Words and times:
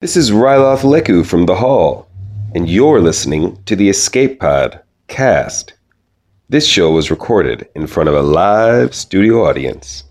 This 0.00 0.16
is 0.16 0.30
Ryloth 0.30 0.80
Leku 0.80 1.26
from 1.26 1.44
The 1.44 1.56
Hall, 1.56 2.08
and 2.54 2.70
you're 2.70 3.02
listening 3.02 3.62
to 3.64 3.76
the 3.76 3.90
Escape 3.90 4.40
Pod 4.40 4.80
cast. 5.08 5.74
This 6.48 6.66
show 6.66 6.90
was 6.90 7.10
recorded 7.10 7.68
in 7.74 7.86
front 7.86 8.08
of 8.08 8.14
a 8.14 8.22
live 8.22 8.94
studio 8.94 9.44
audience. 9.44 10.04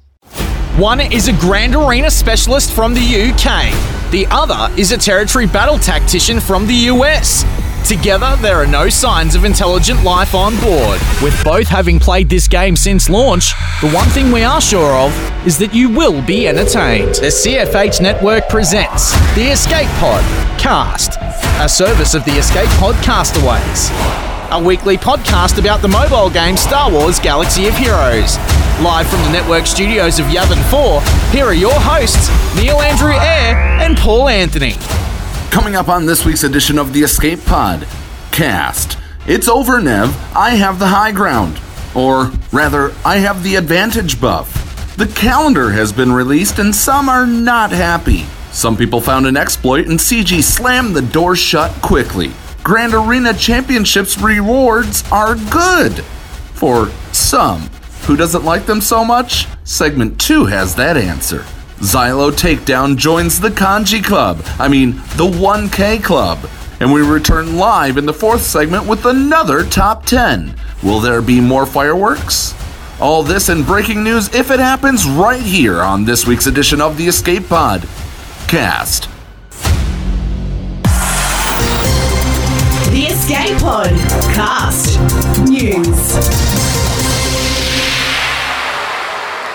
One 0.78 0.99
is 0.99 1.28
a 1.28 1.33
Grand 1.33 1.73
Arena 1.73 2.12
specialist 2.12 2.71
from 2.71 2.94
the 2.94 3.02
UK. 3.02 4.12
The 4.12 4.28
other 4.29 4.71
is 4.79 4.91
a 4.91 4.97
territory 4.97 5.47
battle 5.47 5.79
tactician 5.79 6.40
from 6.40 6.67
the 6.67 6.85
US. 6.94 7.44
Together, 7.90 8.37
there 8.40 8.58
are 8.58 8.67
no 8.67 8.87
signs 8.87 9.33
of 9.33 9.46
intelligent 9.46 10.03
life 10.03 10.35
on 10.35 10.56
board. 10.62 11.01
With 11.24 11.44
both 11.44 11.67
having 11.67 11.97
played 11.97 12.29
this 12.29 12.47
game 12.47 12.76
since 12.76 13.10
launch, 13.10 13.56
the 13.81 13.89
one 13.89 14.08
thing 14.10 14.31
we 14.31 14.44
are 14.44 14.62
sure 14.62 14.94
of 14.94 15.12
is 15.47 15.58
that 15.58 15.74
you 15.74 15.89
will 15.89 16.21
be 16.21 16.48
entertained. 16.48 17.16
The 17.16 17.31
CFH 17.31 17.99
Network 17.99 18.48
presents 18.48 19.09
the 19.34 19.49
Escape 19.49 19.88
Pod 19.98 20.23
Cast, 20.59 21.17
a 21.59 21.67
service 21.67 22.13
of 22.13 22.23
the 22.25 22.34
Escape 22.34 22.70
Pod 22.77 22.93
Castaways. 23.03 23.90
A 24.51 24.63
weekly 24.63 24.95
podcast 24.95 25.57
about 25.57 25.81
the 25.81 25.87
mobile 25.87 26.29
game 26.29 26.57
Star 26.57 26.91
Wars 26.91 27.20
Galaxy 27.20 27.65
of 27.65 27.76
Heroes. 27.76 28.37
Live 28.84 29.07
from 29.07 29.23
the 29.23 29.31
network 29.31 29.65
studios 29.65 30.20
of 30.20 30.27
Yavin 30.27 30.62
4, 30.70 31.01
here 31.31 31.45
are 31.45 31.55
your 31.55 31.73
hosts, 31.73 32.29
Neil 32.55 32.79
Andrew 32.81 33.13
Eyre 33.13 33.57
and 33.81 33.98
Paul 33.98 34.29
Anthony. 34.29 34.76
Coming 35.52 35.76
up 35.76 35.89
on 35.89 36.05
this 36.05 36.26
week's 36.26 36.44
edition 36.44 36.77
of 36.77 36.94
the 36.94 37.02
Escape 37.02 37.44
Pod 37.44 37.88
cast. 38.31 38.98
It's 39.27 39.48
over, 39.48 39.81
Nev. 39.81 40.16
I 40.35 40.52
have 40.52 40.80
the 40.80 40.88
high 40.88 41.12
ground. 41.12 41.59
Or 41.95 42.31
rather, 42.52 42.94
I 43.03 43.17
have 43.17 43.44
the 43.44 43.55
advantage 43.55 44.21
buff. 44.21 44.95
The 44.95 45.07
calendar 45.07 45.71
has 45.71 45.91
been 45.91 46.12
released 46.13 46.59
and 46.59 46.73
some 46.73 47.09
are 47.09 47.26
not 47.26 47.71
happy. 47.71 48.26
Some 48.52 48.77
people 48.77 49.02
found 49.02 49.26
an 49.26 49.38
exploit 49.38 49.88
and 49.88 49.99
CG 49.99 50.43
slammed 50.43 50.95
the 50.95 51.02
door 51.02 51.35
shut 51.35 51.71
quickly. 51.81 52.31
Grand 52.63 52.93
Arena 52.93 53.34
Championships 53.34 54.20
rewards 54.20 55.04
are 55.12 55.35
good. 55.35 56.04
For 56.54 56.90
some. 57.12 57.62
Who 58.05 58.16
doesn't 58.16 58.45
like 58.45 58.66
them 58.66 58.82
so 58.82 59.04
much? 59.04 59.48
Segment 59.63 60.20
2 60.21 60.45
has 60.45 60.76
that 60.76 60.95
answer. 60.95 61.43
Zylo 61.80 62.30
Takedown 62.30 62.98
joins 62.98 63.40
the 63.40 63.48
Kanji 63.49 64.04
Club. 64.04 64.42
I 64.60 64.68
mean, 64.68 64.98
the 65.16 65.26
1K 65.26 66.04
Club. 66.04 66.50
And 66.82 66.92
we 66.92 67.02
return 67.02 67.56
live 67.56 67.98
in 67.98 68.06
the 68.06 68.14
fourth 68.14 68.42
segment 68.42 68.86
with 68.86 69.06
another 69.06 69.64
top 69.64 70.06
10. 70.06 70.56
Will 70.84 71.00
there 71.00 71.22
be 71.22 71.40
more 71.40 71.66
fireworks? 71.66 72.54
All 73.00 73.24
this 73.24 73.48
and 73.48 73.66
breaking 73.66 74.04
news 74.04 74.34
if 74.36 74.52
it 74.52 74.60
happens 74.60 75.08
right 75.08 75.42
here 75.42 75.82
on 75.82 76.04
this 76.04 76.28
week's 76.28 76.48
edition 76.48 76.82
of 76.82 76.98
the 76.98 77.08
Escape 77.08 77.48
Pod 77.48 77.88
cast. 78.50 79.08
The 82.92 83.06
Escape 83.10 83.58
Pod 83.60 83.92
Cast 84.34 85.00
News. 85.50 86.48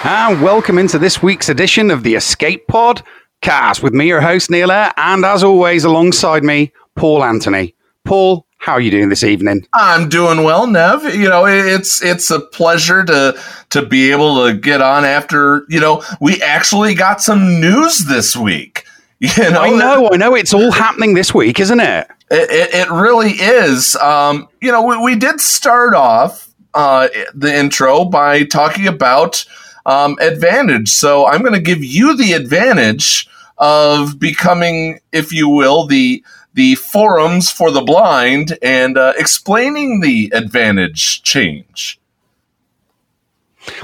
And 0.07 0.43
welcome 0.43 0.77
into 0.77 0.99
this 0.99 1.23
week's 1.23 1.49
edition 1.49 1.91
of 1.91 2.03
the 2.03 2.15
Escape 2.15 2.69
Pod 2.69 3.03
cast 3.41 3.83
with 3.83 3.95
me, 3.95 4.07
your 4.07 4.21
host, 4.21 4.51
Neil 4.51 4.71
Eyre, 4.71 4.93
and 4.99 5.25
as 5.25 5.43
always, 5.43 5.83
alongside 5.83 6.45
me, 6.45 6.75
Paul 6.95 7.25
Anthony. 7.25 7.75
Paul, 8.05 8.47
how 8.59 8.75
are 8.75 8.83
you 8.83 8.91
doing 8.91 9.09
this 9.09 9.25
evening? 9.25 9.67
I'm 9.73 10.11
doing 10.11 10.43
well, 10.43 10.67
Nev. 10.67 11.15
You 11.15 11.31
know, 11.31 11.47
it's 11.47 12.03
it's 12.03 12.31
a 12.31 12.41
pleasure 12.41 13.03
to 13.03 13.41
to 13.71 13.87
be 13.87 14.11
able 14.11 14.45
to 14.45 14.53
get 14.53 14.83
on 14.83 15.07
after, 15.07 15.65
you 15.71 15.81
know, 15.81 16.05
we 16.21 16.43
actually 16.43 16.95
got 16.95 17.23
some 17.23 17.59
news 17.59 18.01
this 18.01 18.37
week. 18.37 18.85
You 19.21 19.51
know, 19.51 19.63
I 19.63 19.71
know, 19.71 20.11
I 20.13 20.17
know. 20.19 20.35
It's 20.35 20.53
all 20.53 20.71
happening 20.71 21.15
this 21.15 21.33
week, 21.33 21.59
isn't 21.59 21.81
it? 21.81 22.09
It, 22.31 22.51
it, 22.51 22.75
it 22.75 22.91
really 22.91 23.31
is. 23.31 23.97
Um, 23.97 24.49
you 24.61 24.71
know, 24.71 24.83
we, 24.83 24.99
we 24.99 25.17
did 25.17 25.41
start 25.41 25.95
off 25.95 26.53
uh, 26.75 27.09
the 27.33 27.55
intro 27.55 28.05
by 28.05 28.45
talking 28.45 28.87
about 28.87 29.47
um, 29.87 30.17
advantage. 30.21 30.89
So 30.89 31.27
I'm 31.27 31.41
going 31.41 31.55
to 31.55 31.61
give 31.61 31.85
you 31.85 32.17
the 32.17 32.33
advantage 32.33 33.29
of 33.59 34.19
becoming, 34.19 35.01
if 35.13 35.33
you 35.33 35.49
will, 35.49 35.87
the 35.87 36.25
the 36.55 36.77
forums 36.77 37.51
for 37.51 37.73
the 37.73 37.83
blind 37.83 38.57
and 38.63 38.97
uh, 38.97 39.13
explaining 39.17 40.01
the 40.01 40.31
advantage 40.33 41.23
change. 41.25 41.99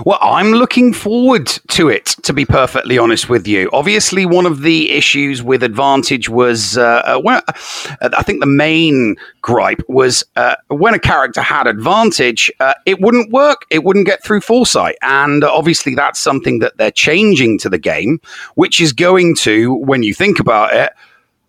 Well, 0.04 0.18
I'm 0.20 0.52
looking 0.52 0.92
forward 0.92 1.46
to 1.68 1.88
it, 1.88 2.06
to 2.22 2.32
be 2.32 2.44
perfectly 2.44 2.98
honest 2.98 3.28
with 3.28 3.46
you. 3.46 3.70
Obviously, 3.72 4.26
one 4.26 4.46
of 4.46 4.62
the 4.62 4.90
issues 4.90 5.42
with 5.42 5.62
Advantage 5.62 6.28
was, 6.28 6.76
uh, 6.76 7.02
uh 7.04 7.20
when, 7.20 7.36
uh, 7.36 8.10
I 8.16 8.22
think 8.22 8.40
the 8.40 8.46
main 8.46 9.16
gripe 9.42 9.82
was 9.88 10.24
uh, 10.36 10.56
when 10.68 10.94
a 10.94 10.98
character 10.98 11.42
had 11.42 11.66
Advantage, 11.66 12.50
uh, 12.60 12.74
it 12.86 13.00
wouldn't 13.00 13.30
work, 13.30 13.66
it 13.70 13.84
wouldn't 13.84 14.06
get 14.06 14.22
through 14.22 14.40
Foresight. 14.40 14.96
And 15.02 15.44
obviously, 15.44 15.94
that's 15.94 16.20
something 16.20 16.58
that 16.60 16.76
they're 16.76 16.90
changing 16.90 17.58
to 17.60 17.68
the 17.68 17.78
game, 17.78 18.20
which 18.54 18.80
is 18.80 18.92
going 18.92 19.34
to, 19.36 19.74
when 19.74 20.02
you 20.02 20.14
think 20.14 20.40
about 20.40 20.74
it, 20.74 20.92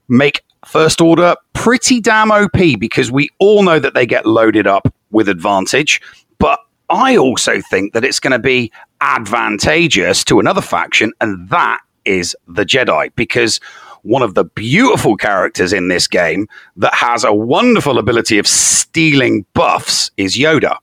make 0.08 0.42
First 0.66 1.02
Order 1.02 1.36
pretty 1.54 2.00
damn 2.00 2.32
OP 2.32 2.80
because 2.80 3.12
we 3.12 3.30
all 3.40 3.64
know 3.64 3.80
that 3.80 3.94
they 3.94 4.06
get 4.06 4.26
loaded 4.26 4.68
up 4.68 4.94
with 5.10 5.28
Advantage. 5.28 6.02
But 6.38 6.60
I 6.92 7.16
also 7.16 7.62
think 7.62 7.94
that 7.94 8.04
it's 8.04 8.20
going 8.20 8.32
to 8.32 8.40
be 8.40 8.72
advantageous 9.00 10.24
to 10.26 10.40
another 10.40 10.62
faction, 10.62 11.14
and 11.22 11.50
that 11.50 11.80
is 12.06 12.36
the 12.48 12.66
Jedi, 12.66 13.12
because 13.16 13.60
one 14.04 14.22
of 14.22 14.34
the 14.34 14.44
beautiful 14.44 15.16
characters 15.16 15.74
in 15.74 15.88
this 15.88 16.08
game 16.08 16.48
that 16.76 16.94
has 16.94 17.24
a 17.24 17.34
wonderful 17.34 17.98
ability 17.98 18.40
of 18.40 18.48
stealing 18.48 19.46
buffs 19.54 20.12
is 20.18 20.36
Yoda. 20.36 20.78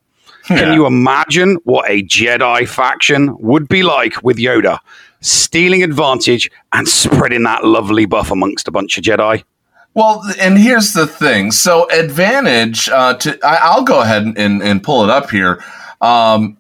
Yeah. 0.49 0.59
Can 0.59 0.73
you 0.73 0.87
imagine 0.87 1.59
what 1.65 1.91
a 1.91 2.03
Jedi 2.05 2.67
faction 2.67 3.37
would 3.39 3.69
be 3.69 3.83
like 3.83 4.23
with 4.23 4.39
Yoda? 4.39 4.79
Stealing 5.21 5.83
advantage 5.83 6.51
and 6.73 6.89
spreading 6.89 7.43
that 7.43 7.65
lovely 7.65 8.07
buff 8.07 8.31
amongst 8.31 8.67
a 8.67 8.71
bunch 8.71 8.97
of 8.97 9.05
Jedi. 9.05 9.43
Well, 9.95 10.23
and 10.41 10.57
here's 10.57 10.93
the 10.93 11.07
thing. 11.07 11.51
So, 11.51 11.91
advantage. 11.91 12.89
Uh, 12.89 13.15
to 13.15 13.39
I, 13.43 13.77
will 13.77 13.85
go 13.85 14.01
ahead 14.01 14.23
and, 14.37 14.63
and 14.63 14.83
pull 14.83 15.03
it 15.03 15.11
up 15.11 15.31
here. 15.31 15.63
Um, 16.01 16.59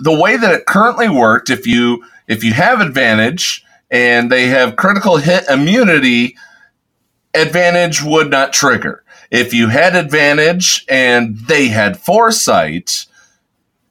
the 0.00 0.16
way 0.18 0.36
that 0.36 0.52
it 0.52 0.66
currently 0.66 1.08
worked, 1.08 1.50
if 1.50 1.66
you 1.66 2.04
if 2.26 2.42
you 2.42 2.52
have 2.52 2.80
advantage 2.80 3.64
and 3.90 4.30
they 4.30 4.46
have 4.46 4.76
critical 4.76 5.18
hit 5.18 5.48
immunity, 5.48 6.36
advantage 7.34 8.02
would 8.02 8.30
not 8.30 8.52
trigger. 8.52 9.04
If 9.30 9.52
you 9.52 9.68
had 9.68 9.96
advantage 9.96 10.84
and 10.88 11.36
they 11.36 11.68
had 11.68 11.98
foresight, 11.98 13.06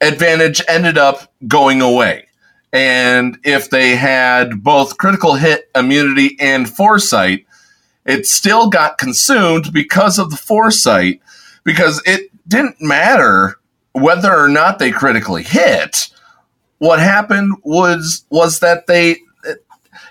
advantage 0.01 0.61
ended 0.67 0.97
up 0.97 1.31
going 1.47 1.81
away. 1.81 2.27
And 2.71 3.37
if 3.43 3.69
they 3.69 3.95
had 3.95 4.63
both 4.63 4.97
critical 4.97 5.35
hit 5.35 5.69
immunity 5.75 6.35
and 6.39 6.67
foresight, 6.67 7.45
it 8.05 8.25
still 8.25 8.67
got 8.67 8.97
consumed 8.97 9.71
because 9.71 10.17
of 10.17 10.31
the 10.31 10.37
foresight, 10.37 11.21
because 11.63 12.01
it 12.05 12.31
didn't 12.47 12.81
matter 12.81 13.59
whether 13.93 14.33
or 14.35 14.49
not 14.49 14.79
they 14.79 14.91
critically 14.91 15.43
hit, 15.43 16.09
what 16.79 16.99
happened 16.99 17.55
was 17.63 18.25
was 18.29 18.59
that 18.59 18.87
they 18.87 19.17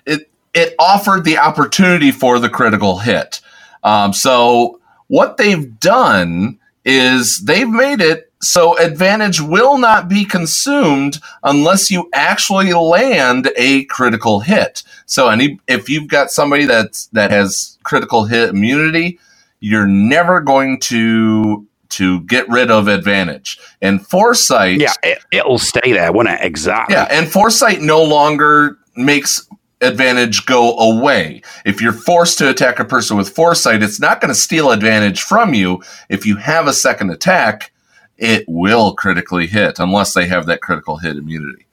it 0.07 0.31
it, 0.55 0.75
offered 0.79 1.25
the 1.25 1.39
opportunity 1.39 2.11
for 2.11 2.39
the 2.39 2.51
critical 2.51 2.99
hit. 2.99 3.41
Um, 3.83 4.13
so 4.13 4.81
what 5.09 5.37
they've 5.37 5.79
done 5.81 6.59
is 6.85 7.41
they've 7.41 7.69
made 7.69 8.01
it 8.01 8.31
so 8.43 8.77
advantage 8.79 9.41
will 9.41 9.79
not 9.79 10.09
be 10.09 10.25
consumed 10.25 11.19
unless 11.45 11.91
you 11.91 12.11
actually 12.13 12.73
land 12.73 13.51
a 13.57 13.85
critical 13.85 14.41
hit. 14.41 14.83
So 15.07 15.29
any 15.29 15.61
if 15.69 15.89
you've 15.89 16.09
got 16.09 16.31
somebody 16.31 16.67
that's 16.67 17.07
that 17.09 17.31
has 17.31 17.79
critical 17.85 18.25
hit 18.25 18.51
immunity, 18.51 19.19
you're 19.61 19.87
never 19.87 20.41
going 20.41 20.81
to 20.81 21.67
to 21.93 22.21
get 22.23 22.49
rid 22.49 22.71
of 22.71 22.89
advantage. 22.89 23.59
And 23.81 24.07
foresight. 24.07 24.81
Yeah, 24.81 24.95
it, 25.03 25.47
will 25.47 25.59
stay 25.59 25.93
there, 25.93 26.13
won't 26.13 26.29
it? 26.29 26.41
Exactly. 26.41 26.95
Yeah, 26.95 27.09
and 27.11 27.29
foresight 27.29 27.81
no 27.81 28.03
longer 28.03 28.79
makes 28.97 29.49
advantage 29.81 30.47
go 30.47 30.79
away. 30.79 31.43
If 31.65 31.83
you're 31.83 31.93
forced 31.93 32.39
to 32.39 32.49
attack 32.49 32.79
a 32.79 32.85
person 32.85 33.17
with 33.17 33.29
foresight, 33.29 33.83
it's 33.83 34.01
not 34.01 34.21
going 34.21 34.29
to 34.29 34.35
steal 34.35 34.71
advantage 34.71 35.23
from 35.23 35.55
you. 35.55 35.83
If 36.09 36.25
you 36.25 36.37
have 36.37 36.67
a 36.67 36.73
second 36.73 37.11
attack, 37.11 37.73
it 38.17 38.45
will 38.47 38.95
critically 38.95 39.47
hit 39.47 39.79
unless 39.79 40.15
they 40.15 40.27
have 40.27 40.47
that 40.47 40.63
critical 40.63 40.99
hit 40.99 41.17
immunity. 41.17 41.67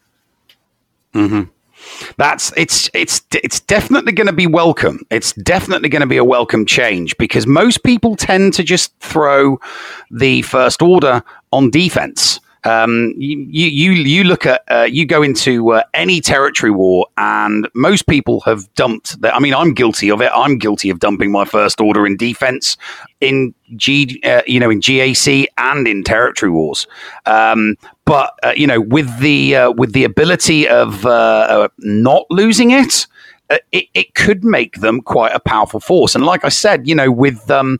hmm 1.14 1.44
that's 2.18 2.54
it's 2.58 2.90
it's 2.94 3.22
it's 3.32 3.60
definitely 3.62 4.12
going 4.12 4.28
to 4.28 4.34
be 4.34 4.48
welcome. 4.48 5.02
It's 5.10 5.34
definitely 5.34 5.90
going 5.90 6.02
to 6.02 6.08
be 6.08 6.18
a 6.18 6.24
welcome 6.24 6.66
change 6.66 7.18
because 7.18 7.48
most 7.48 7.84
people 7.84 8.16
tend 8.16 8.54
to 8.56 8.64
just 8.64 8.98
throw 9.00 9.60
the 10.12 10.42
first 10.44 10.82
order 10.82 11.24
on 11.52 11.70
defense 11.70 12.40
Um, 12.64 13.14
you, 13.18 13.38
you 13.48 13.92
you 13.92 14.24
look 14.26 14.46
at 14.46 14.64
uh, 14.70 14.84
you 14.84 15.06
go 15.06 15.24
into 15.24 15.72
uh, 15.72 15.84
any 15.94 16.20
territory 16.20 16.72
war, 16.72 17.08
and 17.18 17.68
most 17.74 18.08
people 18.08 18.42
have 18.42 18.74
dumped. 18.76 19.22
That, 19.22 19.34
I 19.34 19.40
mean, 19.40 19.54
I'm 19.54 19.74
guilty 19.74 20.12
of 20.12 20.22
it. 20.22 20.32
I'm 20.36 20.58
guilty 20.58 20.90
of 20.90 21.00
dumping 21.00 21.32
my 21.32 21.46
first 21.46 21.80
order 21.80 22.06
in 22.06 22.18
defense 22.18 22.78
in 23.22 23.54
G, 23.76 24.20
uh, 24.24 24.42
you 24.46 24.60
know, 24.60 24.70
in 24.70 24.82
GAC 24.82 25.46
and 25.58 25.88
in 25.88 26.04
territory 26.04 26.52
wars. 26.52 26.86
Um, 27.26 27.78
but 28.06 28.34
uh, 28.44 28.54
you 28.56 28.68
know, 28.68 28.82
with 28.82 29.20
the 29.20 29.56
uh, 29.56 29.72
with 29.72 29.94
the 29.94 30.04
ability 30.04 30.68
of 30.68 31.06
uh, 31.06 31.70
not 31.80 32.26
losing 32.30 32.72
it. 32.72 33.08
Uh, 33.50 33.58
it, 33.72 33.88
it 33.96 34.14
could 34.14 34.44
make 34.44 34.76
them 34.82 35.02
quite 35.02 35.34
a 35.34 35.40
powerful 35.40 35.80
force. 35.80 36.14
And 36.14 36.24
like 36.24 36.46
I 36.46 36.50
said, 36.50 36.88
you 36.88 36.94
know, 36.94 37.12
with 37.12 37.50
um, 37.50 37.80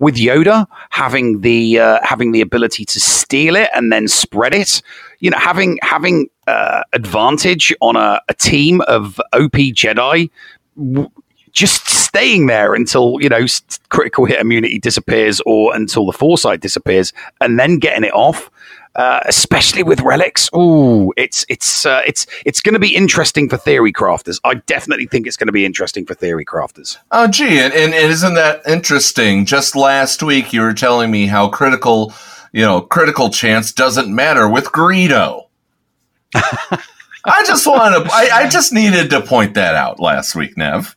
with 0.00 0.16
Yoda 0.16 0.66
having 0.90 1.40
the 1.40 1.78
uh, 1.78 2.00
having 2.02 2.32
the 2.32 2.40
ability 2.40 2.84
to 2.86 3.00
steal 3.00 3.54
it 3.54 3.68
and 3.74 3.92
then 3.92 4.08
spread 4.08 4.54
it, 4.54 4.82
you 5.20 5.30
know, 5.30 5.38
having 5.38 5.78
having 5.82 6.28
uh, 6.48 6.82
advantage 6.92 7.72
on 7.80 7.96
a, 7.96 8.20
a, 8.28 8.34
team 8.34 8.80
of 8.82 9.20
OP 9.32 9.52
Jedi. 9.52 10.30
W- 10.76 11.10
just 11.52 11.88
staying 11.88 12.46
there 12.46 12.74
until 12.74 13.16
you 13.20 13.28
know 13.28 13.46
critical 13.88 14.24
hit 14.24 14.40
immunity 14.40 14.78
disappears 14.78 15.40
or 15.46 15.74
until 15.74 16.04
the 16.04 16.12
foresight 16.12 16.60
disappears 16.60 17.12
and 17.40 17.58
then 17.58 17.78
getting 17.78 18.02
it 18.02 18.12
off 18.12 18.50
uh, 18.96 19.20
especially 19.26 19.82
with 19.82 20.00
relics. 20.00 20.48
Ooh, 20.54 21.12
it's 21.16 21.44
it's 21.48 21.84
uh, 21.84 22.02
it's 22.06 22.26
it's 22.44 22.60
going 22.60 22.74
to 22.74 22.78
be 22.78 22.94
interesting 22.94 23.48
for 23.48 23.56
theory 23.56 23.92
crafters. 23.92 24.40
I 24.44 24.54
definitely 24.54 25.06
think 25.06 25.26
it's 25.26 25.36
going 25.36 25.48
to 25.48 25.52
be 25.52 25.64
interesting 25.64 26.06
for 26.06 26.14
theory 26.14 26.44
crafters. 26.44 26.96
Oh, 27.10 27.26
gee, 27.26 27.58
and, 27.58 27.72
and, 27.72 27.94
and 27.94 28.12
isn't 28.12 28.34
that 28.34 28.62
interesting? 28.68 29.46
Just 29.46 29.74
last 29.74 30.22
week, 30.22 30.52
you 30.52 30.60
were 30.60 30.74
telling 30.74 31.10
me 31.10 31.26
how 31.26 31.48
critical, 31.48 32.12
you 32.52 32.62
know, 32.62 32.80
critical 32.80 33.30
chance 33.30 33.72
doesn't 33.72 34.14
matter 34.14 34.48
with 34.48 34.66
Greedo. 34.66 35.48
I 36.34 37.42
just 37.46 37.66
want 37.66 37.94
to. 38.06 38.12
I, 38.12 38.28
I, 38.32 38.48
just 38.48 38.72
needed 38.72 39.08
to 39.10 39.22
point 39.22 39.54
that 39.54 39.74
out 39.74 39.98
last 39.98 40.34
week, 40.34 40.58
Nev. 40.58 40.94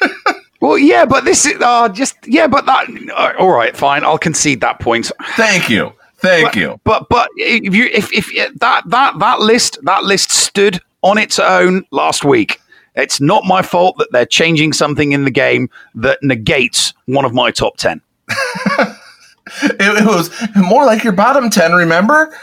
well, 0.60 0.78
yeah, 0.78 1.04
but 1.04 1.24
this 1.24 1.44
is 1.44 1.60
uh, 1.60 1.88
just 1.90 2.16
yeah, 2.26 2.46
but 2.46 2.64
that. 2.66 2.88
Uh, 3.14 3.32
all 3.38 3.50
right, 3.50 3.76
fine. 3.76 4.02
I'll 4.02 4.18
concede 4.18 4.62
that 4.62 4.80
point. 4.80 5.10
Thank 5.36 5.68
you. 5.68 5.92
Thank 6.20 6.46
but, 6.46 6.56
you. 6.56 6.80
But 6.84 7.08
but 7.08 7.28
if 7.36 7.74
you 7.74 7.86
if 7.86 8.12
if 8.12 8.58
that 8.58 8.82
that 8.86 9.18
that 9.18 9.40
list 9.40 9.78
that 9.82 10.04
list 10.04 10.30
stood 10.30 10.80
on 11.02 11.18
its 11.18 11.38
own 11.38 11.84
last 11.90 12.24
week. 12.24 12.60
It's 12.94 13.20
not 13.20 13.44
my 13.44 13.62
fault 13.62 13.96
that 13.98 14.08
they're 14.10 14.26
changing 14.26 14.72
something 14.72 15.12
in 15.12 15.24
the 15.24 15.30
game 15.30 15.70
that 15.94 16.18
negates 16.22 16.92
one 17.06 17.24
of 17.24 17.32
my 17.32 17.52
top 17.52 17.76
10. 17.76 18.00
it, 18.28 18.96
it, 19.78 20.04
was 20.04 20.30
more 20.56 20.84
like 20.84 21.04
your 21.04 21.12
bottom 21.12 21.48
10, 21.48 21.72
remember? 21.72 22.36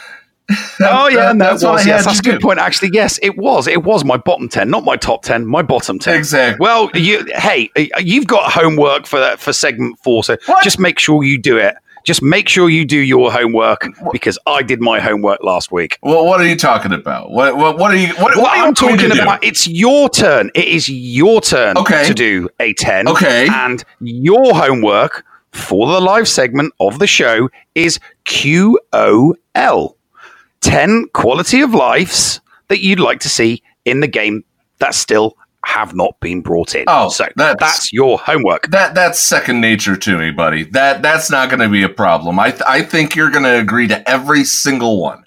Oh 0.80 1.08
yeah, 1.08 1.34
that, 1.34 1.38
that's, 1.40 1.64
was, 1.64 1.88
yes, 1.88 2.06
that's 2.06 2.20
a 2.20 2.22
good 2.22 2.40
do. 2.40 2.48
point. 2.48 2.60
Actually, 2.60 2.92
yes, 2.94 3.18
it 3.24 3.38
was. 3.38 3.66
It 3.66 3.84
was 3.84 4.04
my 4.04 4.18
bottom 4.18 4.48
ten, 4.48 4.70
not 4.70 4.84
my 4.84 4.96
top 4.96 5.24
ten. 5.24 5.46
My 5.46 5.64
bottom 5.64 5.98
ten. 5.98 6.16
Exactly. 6.16 6.58
Well, 6.60 6.92
you, 6.94 7.26
hey, 7.34 7.72
you've 7.98 8.28
got 8.28 8.52
homework 8.52 9.08
for 9.08 9.20
that 9.20 9.40
for 9.40 9.54
segment 9.54 9.98
four, 10.00 10.24
so 10.24 10.38
what? 10.46 10.64
just 10.64 10.78
make 10.78 11.00
sure 11.00 11.24
you 11.24 11.40
do 11.40 11.58
it. 11.58 11.76
Just 12.06 12.22
make 12.22 12.48
sure 12.48 12.70
you 12.70 12.86
do 12.86 12.98
your 12.98 13.32
homework 13.32 13.88
because 14.12 14.38
I 14.46 14.62
did 14.62 14.80
my 14.80 15.00
homework 15.00 15.44
last 15.44 15.72
week. 15.72 15.98
Well, 16.04 16.26
what 16.26 16.40
are 16.40 16.48
you 16.48 16.56
talking 16.56 16.94
about? 16.94 17.32
What 17.32 17.58
what, 17.58 17.78
what 17.78 17.92
are 17.92 17.98
you? 17.98 18.14
What, 18.16 18.38
what 18.38 18.58
I'm 18.58 18.74
talking 18.74 19.12
about? 19.12 19.42
Do? 19.42 19.48
It's 19.48 19.68
your 19.68 20.10
turn. 20.10 20.52
It 20.56 20.66
is 20.66 20.88
your 20.88 21.42
turn 21.42 21.78
okay. 21.78 22.08
to 22.08 22.14
do 22.14 22.48
a 22.60 22.74
ten. 22.74 23.08
Okay, 23.08 23.48
and 23.52 23.84
your 24.00 24.54
homework 24.54 25.26
for 25.52 25.88
the 25.88 26.00
live 26.00 26.28
segment 26.28 26.74
of 26.80 27.00
the 27.00 27.08
show 27.08 27.50
is 27.74 28.00
QOL. 28.26 29.96
10 30.62 31.06
quality 31.14 31.62
of 31.62 31.76
lives 31.76 32.42
that 32.70 32.82
you'd 32.82 33.00
like 33.00 33.20
to 33.20 33.30
see 33.30 33.62
in 33.86 34.00
the 34.00 34.08
game 34.08 34.44
that 34.80 34.96
still 34.96 35.38
have 35.66 35.96
not 35.96 36.20
been 36.20 36.42
brought 36.42 36.76
in. 36.76 36.86
Oh, 36.88 37.10
so 37.10 37.28
that's, 37.36 37.60
that's 37.60 37.94
your 37.94 38.18
homework. 38.20 38.70
That 38.70 38.94
that's 38.94 39.20
second 39.20 39.62
nature 39.62 39.98
to 39.98 40.18
me, 40.18 40.32
buddy. 40.32 40.64
That 40.64 41.02
that's 41.02 41.30
not 41.30 41.50
going 41.50 41.60
to 41.60 41.70
be 41.70 41.84
a 41.84 41.90
problem. 41.90 42.40
I 42.40 42.52
th- 42.52 42.64
I 42.68 42.84
think 42.84 43.16
you're 43.16 43.32
going 43.32 43.44
to 43.44 43.60
agree 43.60 43.88
to 43.88 44.10
every 44.10 44.44
single 44.44 45.02
one. 45.02 45.26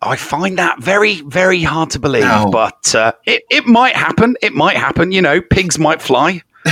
I 0.00 0.16
find 0.16 0.58
that 0.58 0.80
very 0.80 1.20
very 1.22 1.62
hard 1.62 1.90
to 1.90 1.98
believe, 1.98 2.22
no. 2.22 2.48
but 2.50 2.94
uh, 2.94 3.12
it 3.26 3.42
it 3.50 3.66
might 3.66 3.96
happen. 3.96 4.36
It 4.42 4.54
might 4.54 4.76
happen. 4.76 5.10
You 5.12 5.22
know, 5.22 5.40
pigs 5.40 5.78
might 5.78 6.00
fly. 6.00 6.42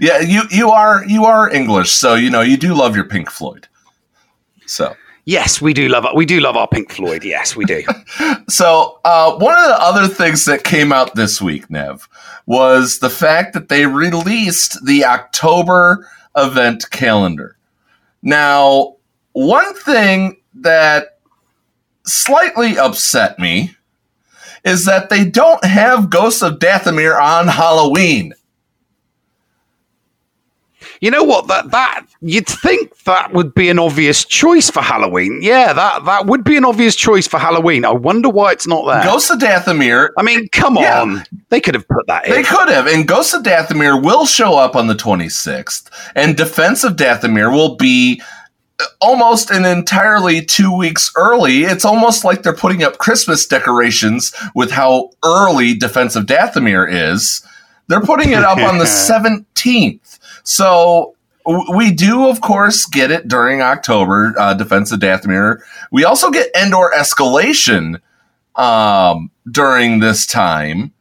yeah, 0.00 0.20
you 0.20 0.42
you 0.50 0.70
are 0.70 1.04
you 1.06 1.26
are 1.26 1.50
English, 1.50 1.90
so 1.90 2.14
you 2.14 2.30
know 2.30 2.40
you 2.40 2.56
do 2.56 2.74
love 2.74 2.96
your 2.96 3.04
Pink 3.04 3.30
Floyd. 3.30 3.68
So 4.66 4.96
Yes, 5.24 5.62
we 5.62 5.72
do 5.72 5.88
love. 5.88 6.04
We 6.14 6.26
do 6.26 6.40
love 6.40 6.56
our 6.56 6.66
Pink 6.66 6.90
Floyd. 6.90 7.24
Yes, 7.24 7.54
we 7.54 7.64
do. 7.64 7.84
so, 8.48 9.00
uh, 9.04 9.36
one 9.36 9.56
of 9.56 9.66
the 9.68 9.80
other 9.80 10.08
things 10.08 10.44
that 10.46 10.64
came 10.64 10.92
out 10.92 11.14
this 11.14 11.40
week, 11.40 11.70
Nev, 11.70 12.08
was 12.46 12.98
the 12.98 13.10
fact 13.10 13.54
that 13.54 13.68
they 13.68 13.86
released 13.86 14.84
the 14.84 15.04
October 15.04 16.08
event 16.36 16.90
calendar. 16.90 17.56
Now, 18.22 18.96
one 19.32 19.74
thing 19.74 20.38
that 20.54 21.18
slightly 22.04 22.76
upset 22.76 23.38
me 23.38 23.76
is 24.64 24.84
that 24.84 25.08
they 25.08 25.24
don't 25.24 25.64
have 25.64 26.10
Ghosts 26.10 26.42
of 26.42 26.58
Dathomir 26.58 27.20
on 27.20 27.48
Halloween. 27.48 28.34
You 31.02 31.10
know 31.10 31.24
what? 31.24 31.48
That 31.48 31.72
that 31.72 32.06
you'd 32.20 32.46
think 32.46 32.96
that 33.06 33.32
would 33.32 33.54
be 33.54 33.68
an 33.70 33.80
obvious 33.80 34.24
choice 34.24 34.70
for 34.70 34.80
Halloween. 34.80 35.40
Yeah, 35.42 35.72
that 35.72 36.04
that 36.04 36.26
would 36.26 36.44
be 36.44 36.56
an 36.56 36.64
obvious 36.64 36.94
choice 36.94 37.26
for 37.26 37.40
Halloween. 37.40 37.84
I 37.84 37.90
wonder 37.90 38.28
why 38.28 38.52
it's 38.52 38.68
not 38.68 38.86
there. 38.86 39.02
Ghost 39.02 39.28
of 39.32 39.40
Dathomir. 39.40 40.10
I 40.16 40.22
mean, 40.22 40.48
come 40.50 40.76
yeah. 40.76 41.02
on. 41.02 41.24
They 41.48 41.60
could 41.60 41.74
have 41.74 41.88
put 41.88 42.06
that 42.06 42.26
in. 42.26 42.32
They 42.32 42.44
could 42.44 42.68
have. 42.68 42.86
And 42.86 43.08
Ghost 43.08 43.34
of 43.34 43.42
Dathomir 43.42 44.00
will 44.00 44.26
show 44.26 44.56
up 44.56 44.76
on 44.76 44.86
the 44.86 44.94
26th. 44.94 45.90
And 46.14 46.36
Defense 46.36 46.84
of 46.84 46.92
Dathomir 46.92 47.52
will 47.52 47.74
be 47.74 48.22
almost 49.00 49.50
an 49.50 49.64
entirely 49.64 50.44
two 50.44 50.72
weeks 50.72 51.10
early. 51.16 51.64
It's 51.64 51.84
almost 51.84 52.24
like 52.24 52.44
they're 52.44 52.54
putting 52.54 52.84
up 52.84 52.98
Christmas 52.98 53.44
decorations 53.44 54.32
with 54.54 54.70
how 54.70 55.10
early 55.24 55.74
Defense 55.74 56.14
of 56.14 56.26
Dathomir 56.26 56.86
is. 56.88 57.44
They're 57.88 58.00
putting 58.00 58.30
it 58.30 58.44
up 58.44 58.58
on 58.58 58.78
the 58.78 58.84
17th. 59.64 60.11
So 60.44 61.14
we 61.74 61.92
do, 61.92 62.28
of 62.28 62.40
course, 62.40 62.86
get 62.86 63.10
it 63.10 63.28
during 63.28 63.62
October, 63.62 64.34
uh, 64.38 64.54
Defense 64.54 64.92
of 64.92 65.00
Dathomir. 65.00 65.60
We 65.90 66.04
also 66.04 66.30
get 66.30 66.48
Endor 66.54 66.92
escalation 66.96 68.00
um, 68.54 69.30
during 69.50 70.00
this 70.00 70.26
time, 70.26 70.92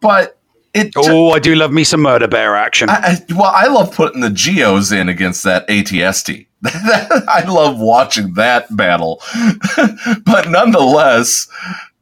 but 0.00 0.38
it. 0.74 0.92
Oh, 0.96 1.30
I 1.30 1.38
do 1.38 1.54
love 1.54 1.72
me 1.72 1.84
some 1.84 2.00
murder 2.02 2.28
bear 2.28 2.56
action. 2.56 2.90
I, 2.90 2.94
I, 2.94 3.34
well, 3.34 3.52
I 3.54 3.66
love 3.68 3.94
putting 3.94 4.20
the 4.20 4.30
geos 4.30 4.92
in 4.92 5.08
against 5.08 5.44
that 5.44 5.68
ATST. 5.68 6.46
I 6.64 7.44
love 7.48 7.78
watching 7.78 8.34
that 8.34 8.74
battle, 8.76 9.22
but 10.24 10.48
nonetheless, 10.48 11.48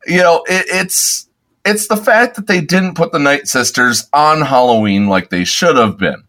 you 0.06 0.18
know, 0.18 0.42
it, 0.48 0.64
it's 0.68 1.28
it's 1.64 1.88
the 1.88 1.96
fact 1.96 2.36
that 2.36 2.46
they 2.46 2.60
didn't 2.60 2.94
put 2.94 3.12
the 3.12 3.18
Night 3.18 3.46
Sisters 3.46 4.08
on 4.12 4.40
Halloween 4.40 5.06
like 5.08 5.30
they 5.30 5.44
should 5.44 5.76
have 5.76 5.98
been. 5.98 6.24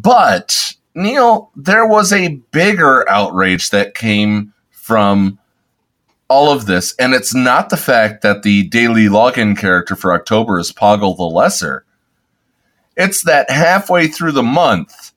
But 0.00 0.74
Neil, 0.94 1.50
there 1.54 1.86
was 1.86 2.12
a 2.12 2.36
bigger 2.52 3.08
outrage 3.08 3.70
that 3.70 3.94
came 3.94 4.54
from 4.70 5.38
all 6.28 6.52
of 6.52 6.66
this, 6.66 6.94
and 6.98 7.12
it's 7.12 7.34
not 7.34 7.68
the 7.68 7.76
fact 7.76 8.22
that 8.22 8.42
the 8.42 8.62
daily 8.68 9.06
login 9.06 9.58
character 9.58 9.96
for 9.96 10.12
October 10.14 10.58
is 10.58 10.72
Poggle 10.72 11.16
the 11.16 11.24
Lesser. 11.24 11.84
It's 12.96 13.24
that 13.24 13.50
halfway 13.50 14.06
through 14.06 14.32
the 14.32 14.42
month, 14.42 15.12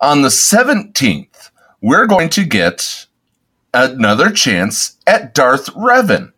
on 0.00 0.22
the 0.22 0.28
17th, 0.28 1.50
we're 1.80 2.06
going 2.06 2.28
to 2.30 2.44
get 2.44 3.06
another 3.72 4.30
chance 4.30 4.98
at 5.06 5.34
Darth 5.34 5.66
Revan. 5.74 6.32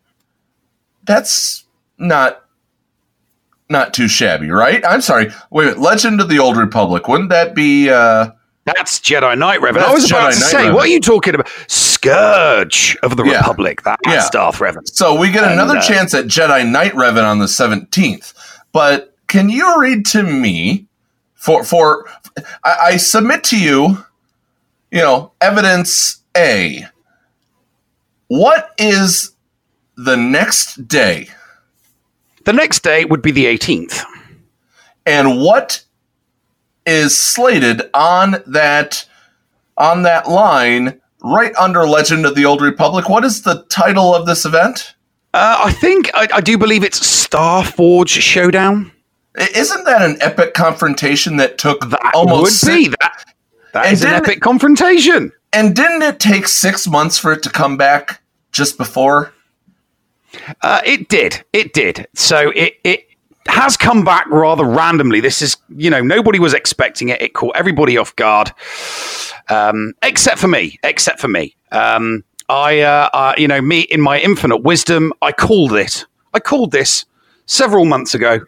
That's 1.03 1.65
not 1.97 2.45
not 3.69 3.93
too 3.93 4.07
shabby, 4.07 4.49
right? 4.49 4.83
I'm 4.85 5.01
sorry. 5.01 5.31
Wait 5.51 5.63
a 5.63 5.67
minute. 5.67 5.79
Legend 5.79 6.21
of 6.21 6.29
the 6.29 6.39
Old 6.39 6.57
Republic. 6.57 7.07
Wouldn't 7.07 7.29
that 7.29 7.53
be 7.55 7.89
uh 7.89 8.31
that's 8.65 8.99
Jedi 8.99 9.37
Knight 9.37 9.61
Revan. 9.61 9.77
I 9.77 9.91
was 9.91 10.05
Jedi 10.05 10.11
about 10.11 10.33
to 10.33 10.39
Knight 10.39 10.49
say, 10.49 10.57
Revan. 10.57 10.75
what 10.75 10.83
are 10.85 10.91
you 10.91 11.01
talking 11.01 11.35
about? 11.35 11.49
Scourge 11.67 12.97
of 13.01 13.17
the 13.17 13.23
yeah. 13.23 13.37
Republic. 13.37 13.81
That's 13.83 14.01
yeah. 14.05 14.29
Darth 14.31 14.57
Revan. 14.57 14.87
So 14.87 15.17
we 15.17 15.31
get 15.31 15.43
and, 15.43 15.53
another 15.53 15.77
uh, 15.77 15.81
chance 15.81 16.13
at 16.13 16.25
Jedi 16.25 16.69
Knight 16.69 16.91
Revan 16.93 17.23
on 17.23 17.39
the 17.39 17.45
17th. 17.45 18.33
But 18.71 19.15
can 19.27 19.49
you 19.49 19.79
read 19.79 20.05
to 20.07 20.23
me 20.23 20.85
for 21.33 21.63
for 21.63 22.07
I, 22.63 22.75
I 22.81 22.97
submit 22.97 23.43
to 23.45 23.59
you, 23.59 24.05
you 24.91 24.99
know, 24.99 25.31
evidence 25.41 26.21
A. 26.37 26.85
What 28.27 28.71
is 28.77 29.31
the 29.95 30.15
next 30.15 30.87
day 30.87 31.29
the 32.45 32.53
next 32.53 32.83
day 32.83 33.05
would 33.05 33.21
be 33.21 33.31
the 33.31 33.45
18th. 33.45 34.03
And 35.05 35.41
what 35.41 35.83
is 36.85 37.17
slated 37.17 37.81
on 37.93 38.37
that 38.47 39.05
on 39.77 40.01
that 40.03 40.27
line 40.27 40.99
right 41.23 41.53
under 41.55 41.85
Legend 41.87 42.25
of 42.25 42.35
the 42.35 42.45
Old 42.45 42.61
Republic. 42.61 43.09
What 43.09 43.23
is 43.25 43.43
the 43.43 43.63
title 43.69 44.13
of 44.15 44.25
this 44.25 44.45
event? 44.45 44.95
Uh, 45.33 45.61
I 45.65 45.71
think 45.73 46.09
I, 46.13 46.27
I 46.35 46.41
do 46.41 46.57
believe 46.57 46.83
it's 46.83 47.05
Star 47.05 47.63
Forge 47.63 48.09
Showdown. 48.09 48.91
Isn't 49.55 49.85
that 49.85 50.01
an 50.01 50.17
epic 50.21 50.53
confrontation 50.53 51.37
that 51.37 51.57
took 51.57 51.81
That 51.89 52.11
almost 52.13 52.63
would 52.65 52.75
be 52.75 52.83
six- 52.85 52.95
that. 52.99 53.25
That 53.73 53.93
is 53.93 54.03
an 54.03 54.13
epic 54.13 54.41
confrontation. 54.41 55.31
And 55.53 55.75
didn't 55.75 56.01
it 56.01 56.19
take 56.19 56.47
six 56.47 56.87
months 56.87 57.19
for 57.19 57.31
it 57.31 57.43
to 57.43 57.49
come 57.51 57.77
back 57.77 58.21
just 58.51 58.77
before? 58.77 59.31
Uh, 60.61 60.81
it 60.85 61.09
did. 61.09 61.43
It 61.53 61.73
did. 61.73 62.07
So 62.13 62.51
it 62.55 62.75
it 62.83 63.07
has 63.47 63.77
come 63.77 64.03
back 64.03 64.27
rather 64.29 64.63
randomly. 64.63 65.19
This 65.19 65.41
is 65.41 65.57
you 65.75 65.89
know 65.89 66.01
nobody 66.01 66.39
was 66.39 66.53
expecting 66.53 67.09
it. 67.09 67.21
It 67.21 67.33
caught 67.33 67.55
everybody 67.55 67.97
off 67.97 68.15
guard, 68.15 68.51
um, 69.49 69.93
except 70.03 70.39
for 70.39 70.47
me. 70.47 70.79
Except 70.83 71.19
for 71.19 71.27
me. 71.27 71.55
Um, 71.71 72.23
I 72.47 72.81
uh, 72.81 73.09
uh, 73.13 73.33
you 73.37 73.47
know 73.47 73.61
me 73.61 73.81
in 73.81 74.01
my 74.01 74.19
infinite 74.19 74.63
wisdom, 74.63 75.13
I 75.21 75.31
called 75.31 75.73
it. 75.73 76.05
I 76.33 76.39
called 76.39 76.71
this 76.71 77.05
several 77.45 77.85
months 77.85 78.13
ago. 78.13 78.41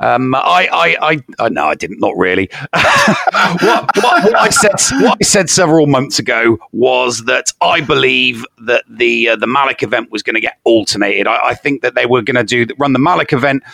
Um, 0.00 0.34
I, 0.34 0.68
I, 0.72 0.96
I, 1.10 1.24
I, 1.38 1.48
no, 1.48 1.66
I 1.66 1.74
didn't. 1.74 2.00
Not 2.00 2.16
really. 2.16 2.48
what, 2.72 3.96
what, 3.96 4.24
what 4.24 4.36
I 4.36 4.50
said, 4.50 4.72
what 5.02 5.18
I 5.20 5.24
said 5.24 5.50
several 5.50 5.86
months 5.86 6.18
ago 6.18 6.58
was 6.72 7.24
that 7.24 7.52
I 7.60 7.80
believe 7.80 8.44
that 8.58 8.84
the 8.88 9.30
uh, 9.30 9.36
the 9.36 9.46
Malak 9.46 9.82
event 9.82 10.12
was 10.12 10.22
going 10.22 10.34
to 10.34 10.40
get 10.40 10.58
alternated. 10.64 11.26
I, 11.26 11.48
I 11.48 11.54
think 11.54 11.82
that 11.82 11.94
they 11.94 12.06
were 12.06 12.22
going 12.22 12.36
to 12.36 12.44
do 12.44 12.72
run 12.78 12.92
the 12.92 12.98
Malak 12.98 13.32
event. 13.32 13.64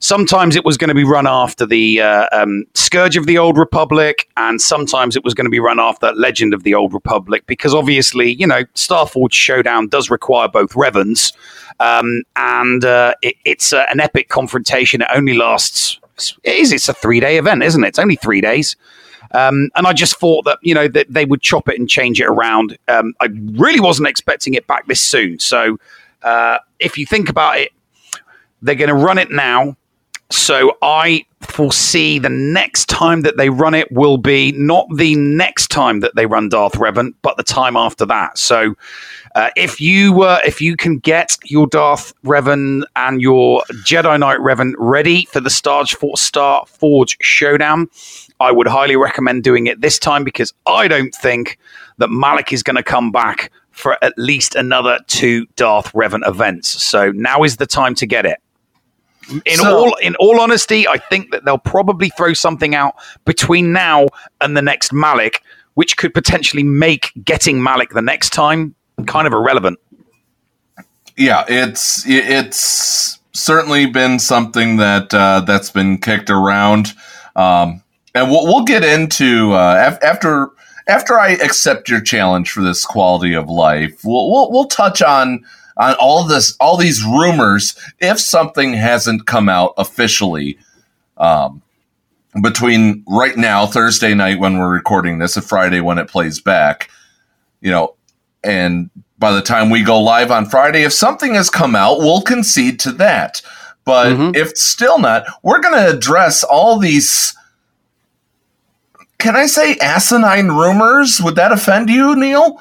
Sometimes 0.00 0.56
it 0.56 0.64
was 0.64 0.76
going 0.76 0.88
to 0.88 0.94
be 0.94 1.04
run 1.04 1.26
after 1.26 1.64
the 1.64 2.00
uh, 2.02 2.26
um, 2.32 2.64
Scourge 2.74 3.16
of 3.16 3.26
the 3.26 3.38
Old 3.38 3.56
Republic, 3.56 4.28
and 4.36 4.60
sometimes 4.60 5.16
it 5.16 5.24
was 5.24 5.34
going 5.34 5.46
to 5.46 5.50
be 5.50 5.60
run 5.60 5.80
after 5.80 6.12
Legend 6.12 6.52
of 6.52 6.62
the 6.62 6.74
Old 6.74 6.92
Republic. 6.92 7.44
Because 7.46 7.74
obviously, 7.74 8.34
you 8.34 8.46
know, 8.46 8.64
Starforge 8.74 9.32
Showdown 9.32 9.88
does 9.88 10.10
require 10.10 10.48
both 10.48 10.74
Revans. 10.74 11.32
Um, 11.80 12.24
and 12.36 12.84
uh, 12.84 13.14
it, 13.22 13.36
it's 13.46 13.72
uh, 13.72 13.86
an 13.90 14.00
epic 14.00 14.28
confrontation. 14.28 15.00
It 15.00 15.08
only 15.14 15.34
lasts. 15.34 15.69
It 16.44 16.56
is. 16.56 16.72
It's 16.72 16.88
a 16.88 16.94
three 16.94 17.20
day 17.20 17.38
event, 17.38 17.62
isn't 17.62 17.82
it? 17.82 17.88
It's 17.88 17.98
only 17.98 18.16
three 18.16 18.40
days. 18.40 18.76
Um, 19.32 19.70
and 19.76 19.86
I 19.86 19.92
just 19.92 20.18
thought 20.18 20.44
that 20.44 20.58
you 20.62 20.74
know 20.74 20.88
that 20.88 21.06
they 21.08 21.24
would 21.24 21.40
chop 21.40 21.68
it 21.68 21.78
and 21.78 21.88
change 21.88 22.20
it 22.20 22.26
around. 22.26 22.76
Um, 22.88 23.14
I 23.20 23.28
really 23.52 23.80
wasn't 23.80 24.08
expecting 24.08 24.54
it 24.54 24.66
back 24.66 24.86
this 24.86 25.00
soon. 25.00 25.38
So 25.38 25.78
uh, 26.22 26.58
if 26.78 26.98
you 26.98 27.06
think 27.06 27.28
about 27.28 27.58
it, 27.58 27.72
they're 28.62 28.74
going 28.74 28.88
to 28.88 28.94
run 28.94 29.18
it 29.18 29.30
now. 29.30 29.76
So 30.30 30.76
I 30.80 31.26
foresee 31.40 32.18
the 32.18 32.28
next 32.28 32.88
time 32.88 33.22
that 33.22 33.36
they 33.36 33.50
run 33.50 33.74
it 33.74 33.90
will 33.90 34.16
be 34.16 34.52
not 34.52 34.86
the 34.94 35.16
next 35.16 35.68
time 35.68 36.00
that 36.00 36.14
they 36.14 36.26
run 36.26 36.48
Darth 36.48 36.74
Revan, 36.74 37.14
but 37.22 37.36
the 37.36 37.42
time 37.42 37.76
after 37.76 38.06
that. 38.06 38.38
So 38.38 38.74
uh, 39.34 39.50
if 39.56 39.80
you 39.80 40.22
uh, 40.22 40.38
if 40.44 40.60
you 40.60 40.76
can 40.76 40.98
get 40.98 41.36
your 41.44 41.66
Darth 41.66 42.12
Revan 42.24 42.82
and 42.96 43.20
your 43.20 43.62
Jedi 43.84 44.18
Knight 44.18 44.38
Revan 44.38 44.74
ready 44.78 45.24
for 45.26 45.40
the 45.40 45.50
Star, 45.50 45.84
Star 45.86 46.64
Forge 46.66 47.16
Showdown, 47.20 47.88
I 48.38 48.52
would 48.52 48.68
highly 48.68 48.96
recommend 48.96 49.42
doing 49.42 49.66
it 49.66 49.80
this 49.80 49.98
time 49.98 50.24
because 50.24 50.52
I 50.66 50.88
don't 50.88 51.14
think 51.14 51.58
that 51.98 52.08
Malak 52.08 52.52
is 52.52 52.62
going 52.62 52.76
to 52.76 52.82
come 52.82 53.10
back 53.10 53.50
for 53.70 54.02
at 54.02 54.12
least 54.16 54.54
another 54.54 54.98
two 55.06 55.46
Darth 55.56 55.92
Revan 55.92 56.26
events. 56.26 56.68
So 56.68 57.12
now 57.12 57.42
is 57.42 57.56
the 57.56 57.66
time 57.66 57.94
to 57.96 58.06
get 58.06 58.26
it. 58.26 58.40
In 59.44 59.56
So- 59.58 59.76
all 59.76 59.94
in 59.96 60.16
all 60.16 60.40
honesty, 60.40 60.88
I 60.88 60.96
think 60.98 61.30
that 61.30 61.44
they'll 61.44 61.58
probably 61.58 62.10
throw 62.16 62.32
something 62.32 62.74
out 62.74 62.94
between 63.24 63.72
now 63.72 64.06
and 64.40 64.56
the 64.56 64.62
next 64.62 64.92
Malak, 64.92 65.42
which 65.74 65.96
could 65.96 66.14
potentially 66.14 66.62
make 66.62 67.12
getting 67.24 67.62
Malak 67.62 67.90
the 67.90 68.02
next 68.02 68.30
time 68.30 68.74
kind 69.06 69.26
of 69.26 69.32
irrelevant. 69.32 69.78
Yeah, 71.16 71.44
it's 71.48 72.02
it's 72.06 73.18
certainly 73.32 73.86
been 73.86 74.18
something 74.18 74.78
that 74.78 75.12
uh, 75.14 75.40
that's 75.46 75.70
been 75.70 75.98
kicked 75.98 76.30
around, 76.30 76.92
um, 77.36 77.82
and 78.14 78.30
we'll 78.30 78.46
we'll 78.46 78.64
get 78.64 78.82
into 78.84 79.52
uh, 79.52 79.84
af- 79.92 80.02
after 80.02 80.50
after 80.88 81.20
I 81.20 81.30
accept 81.32 81.88
your 81.88 82.00
challenge 82.00 82.50
for 82.50 82.62
this 82.62 82.84
quality 82.84 83.34
of 83.34 83.48
life. 83.48 84.00
We'll 84.02 84.30
we'll, 84.30 84.50
we'll 84.50 84.66
touch 84.66 85.02
on 85.02 85.44
on 85.80 85.94
all 85.94 86.24
this 86.24 86.56
all 86.60 86.76
these 86.76 87.02
rumors 87.04 87.74
if 87.98 88.20
something 88.20 88.74
hasn't 88.74 89.26
come 89.26 89.48
out 89.48 89.74
officially. 89.78 90.58
Um, 91.16 91.62
between 92.40 93.02
right 93.08 93.36
now, 93.36 93.66
Thursday 93.66 94.14
night 94.14 94.38
when 94.38 94.58
we're 94.58 94.72
recording 94.72 95.18
this, 95.18 95.36
and 95.36 95.44
Friday 95.44 95.80
when 95.80 95.98
it 95.98 96.08
plays 96.08 96.40
back, 96.40 96.88
you 97.60 97.70
know, 97.70 97.94
and 98.44 98.88
by 99.18 99.32
the 99.32 99.42
time 99.42 99.68
we 99.70 99.82
go 99.82 100.00
live 100.00 100.30
on 100.30 100.46
Friday, 100.46 100.82
if 100.82 100.92
something 100.92 101.34
has 101.34 101.50
come 101.50 101.74
out, 101.74 101.98
we'll 101.98 102.22
concede 102.22 102.78
to 102.80 102.92
that. 102.92 103.42
But 103.84 104.12
Mhm. 104.12 104.36
if 104.36 104.56
still 104.56 104.98
not, 104.98 105.24
we're 105.42 105.60
going 105.60 105.74
to 105.74 105.90
address 105.90 106.44
all 106.44 106.78
these. 106.78 107.34
Can 109.18 109.36
I 109.36 109.46
say 109.46 109.76
asinine 109.76 110.48
rumors? 110.48 111.20
Would 111.20 111.34
that 111.34 111.52
offend 111.52 111.90
you, 111.90 112.14
Neil? 112.16 112.60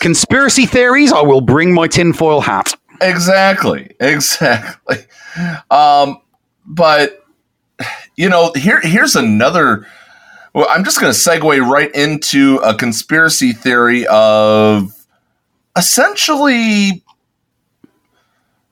Conspiracy 0.00 0.66
theories, 0.66 1.12
I 1.12 1.22
will 1.22 1.40
bring 1.40 1.72
my 1.72 1.88
tinfoil 1.88 2.40
hat. 2.40 2.74
Exactly, 3.00 3.94
exactly. 4.00 4.98
Um, 5.70 6.20
but 6.64 7.24
you 8.16 8.28
know, 8.28 8.52
here 8.54 8.80
here's 8.80 9.16
another. 9.16 9.86
Well, 10.54 10.66
I'm 10.70 10.84
just 10.84 11.00
going 11.00 11.12
to 11.12 11.18
segue 11.18 11.70
right 11.70 11.94
into 11.94 12.56
a 12.64 12.74
conspiracy 12.74 13.52
theory 13.52 14.06
of 14.06 14.94
essentially 15.76 17.02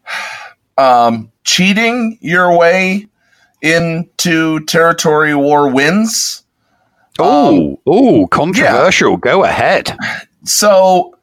um, 0.79 1.31
cheating 1.45 2.17
your 2.23 2.57
way 2.57 3.07
into 3.61 4.61
territory 4.65 5.35
war 5.35 5.69
wins. 5.71 6.43
Oh, 7.19 7.81
oh, 7.87 8.27
controversial. 8.29 9.17
Go 9.19 9.45
ahead. 9.45 9.97
So, 10.45 11.17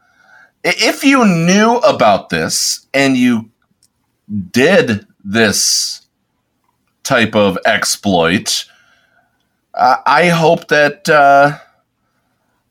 if 0.64 1.04
you 1.04 1.26
knew 1.26 1.78
about 1.78 2.30
this 2.30 2.88
and 2.94 3.16
you 3.18 3.50
did 4.52 5.06
this 5.24 6.06
type 7.04 7.36
of 7.36 7.58
exploit, 7.66 8.66
uh, 9.74 9.98
I 10.06 10.28
hope 10.30 10.68
that 10.70 11.08
uh, 11.10 11.58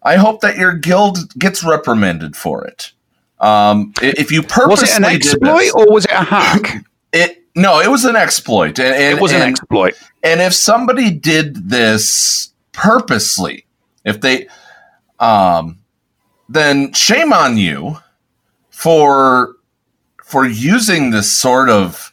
I 0.02 0.16
hope 0.16 0.40
that 0.40 0.56
your 0.56 0.72
guild 0.72 1.32
gets 1.38 1.62
reprimanded 1.64 2.36
for 2.36 2.64
it. 2.64 2.92
Um, 3.38 3.92
if 4.02 4.30
you 4.30 4.42
purposely 4.42 4.82
Was 4.82 4.90
it 4.90 4.96
an 4.96 5.02
did 5.04 5.14
exploit 5.16 5.58
this- 5.58 5.72
or 5.72 5.90
was 5.92 6.04
it 6.04 6.12
a 6.12 6.24
hack? 6.24 6.84
it 7.12 7.42
no, 7.56 7.80
it 7.80 7.90
was 7.90 8.04
an 8.04 8.14
exploit, 8.16 8.78
and, 8.78 8.94
and 8.94 9.16
it 9.18 9.20
was 9.20 9.32
an 9.32 9.42
and- 9.42 9.50
exploit. 9.50 9.94
and 10.22 10.40
if 10.40 10.54
somebody 10.54 11.10
did 11.10 11.68
this 11.70 12.52
purposely, 12.72 13.66
if 14.04 14.20
they, 14.20 14.46
um, 15.18 15.78
then 16.50 16.92
shame 16.92 17.32
on 17.32 17.56
you 17.56 17.98
for 18.70 19.54
for 20.24 20.46
using 20.46 21.10
this 21.10 21.32
sort 21.32 21.70
of. 21.70 22.12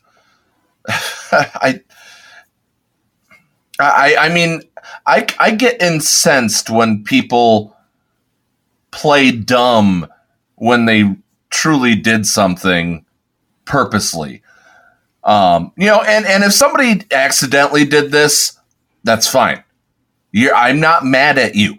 I, 0.87 1.81
I, 3.79 4.15
I 4.17 4.29
mean, 4.29 4.61
I, 5.05 5.27
I 5.39 5.51
get 5.51 5.81
incensed 5.81 6.69
when 6.69 7.03
people 7.03 7.75
play 8.91 9.31
dumb 9.31 10.07
when 10.55 10.85
they 10.85 11.15
truly 11.49 11.95
did 11.95 12.25
something 12.25 13.05
purposely. 13.65 14.41
Um, 15.23 15.73
you 15.77 15.87
know, 15.87 16.01
and, 16.01 16.25
and 16.25 16.43
if 16.43 16.53
somebody 16.53 17.03
accidentally 17.11 17.85
did 17.85 18.11
this, 18.11 18.57
that's 19.03 19.27
fine. 19.27 19.63
You're, 20.31 20.55
I'm 20.55 20.79
not 20.79 21.05
mad 21.05 21.37
at 21.37 21.55
you. 21.55 21.77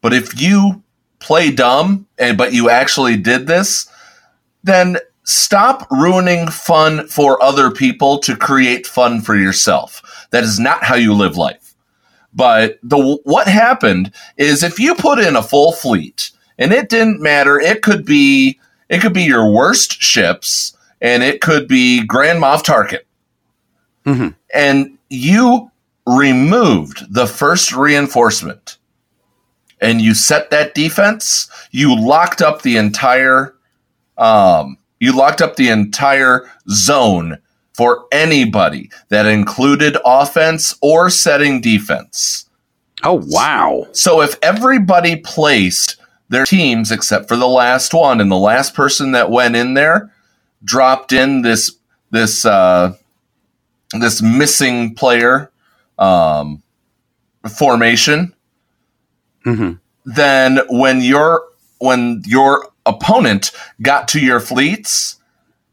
But 0.00 0.14
if 0.14 0.40
you 0.40 0.82
play 1.18 1.50
dumb 1.50 2.06
and 2.18 2.36
but 2.38 2.52
you 2.52 2.70
actually 2.70 3.16
did 3.16 3.46
this, 3.46 3.88
then 4.62 4.98
stop 5.24 5.86
ruining 5.90 6.48
fun 6.48 7.06
for 7.06 7.42
other 7.42 7.70
people 7.70 8.18
to 8.18 8.36
create 8.36 8.86
fun 8.86 9.20
for 9.20 9.36
yourself. 9.36 10.26
That 10.30 10.44
is 10.44 10.58
not 10.58 10.84
how 10.84 10.94
you 10.94 11.12
live 11.14 11.36
life. 11.36 11.74
But 12.34 12.78
the 12.82 13.18
what 13.24 13.48
happened 13.48 14.12
is 14.36 14.62
if 14.62 14.78
you 14.78 14.94
put 14.94 15.18
in 15.18 15.36
a 15.36 15.42
full 15.42 15.72
fleet 15.72 16.30
and 16.58 16.72
it 16.72 16.88
didn't 16.88 17.20
matter, 17.20 17.58
it 17.58 17.82
could 17.82 18.04
be 18.04 18.58
it 18.88 19.00
could 19.00 19.12
be 19.12 19.24
your 19.24 19.50
worst 19.50 20.00
ships 20.02 20.76
and 21.00 21.22
it 21.22 21.40
could 21.40 21.68
be 21.68 22.04
Grand 22.06 22.42
Moff 22.42 22.62
Tarkin. 22.62 23.00
Mhm. 24.06 24.34
And 24.54 24.96
you 25.10 25.70
removed 26.06 27.12
the 27.12 27.26
first 27.26 27.72
reinforcement 27.72 28.77
and 29.80 30.00
you 30.00 30.14
set 30.14 30.50
that 30.50 30.74
defense, 30.74 31.48
you 31.70 31.98
locked 31.98 32.42
up 32.42 32.62
the 32.62 32.76
entire 32.76 33.54
um, 34.16 34.78
you 35.00 35.12
locked 35.16 35.40
up 35.40 35.56
the 35.56 35.68
entire 35.68 36.50
zone 36.68 37.38
for 37.72 38.06
anybody 38.10 38.90
that 39.08 39.26
included 39.26 39.96
offense 40.04 40.76
or 40.82 41.08
setting 41.08 41.60
defense. 41.60 42.48
Oh, 43.04 43.22
wow. 43.26 43.86
So 43.92 44.20
if 44.20 44.36
everybody 44.42 45.14
placed 45.16 45.96
their 46.28 46.44
teams 46.44 46.90
except 46.90 47.28
for 47.28 47.36
the 47.36 47.46
last 47.46 47.94
one, 47.94 48.20
and 48.20 48.30
the 48.30 48.36
last 48.36 48.74
person 48.74 49.12
that 49.12 49.30
went 49.30 49.54
in 49.54 49.74
there 49.74 50.12
dropped 50.64 51.12
in 51.12 51.42
this 51.42 51.76
this 52.10 52.44
uh, 52.44 52.94
this 53.92 54.20
missing 54.20 54.94
player 54.94 55.50
um, 55.98 56.62
formation. 57.56 58.34
Then 60.04 60.60
when 60.68 61.00
your 61.00 61.44
when 61.78 62.22
your 62.26 62.68
opponent 62.86 63.52
got 63.82 64.08
to 64.08 64.20
your 64.20 64.40
fleets, 64.40 65.16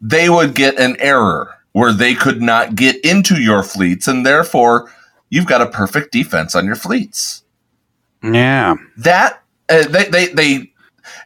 they 0.01 0.29
would 0.29 0.53
get 0.53 0.79
an 0.79 0.98
error 1.00 1.55
where 1.72 1.93
they 1.93 2.13
could 2.13 2.41
not 2.41 2.75
get 2.75 3.03
into 3.03 3.41
your 3.41 3.63
fleets, 3.63 4.07
and 4.07 4.25
therefore 4.25 4.91
you've 5.29 5.45
got 5.45 5.62
a 5.62 5.69
perfect 5.69 6.12
defense 6.12 6.55
on 6.55 6.65
your 6.65 6.75
fleets. 6.75 7.43
Yeah. 8.24 8.75
That 8.98 9.43
uh, 9.69 9.88
they 9.88 10.05
they 10.05 10.27
they. 10.27 10.72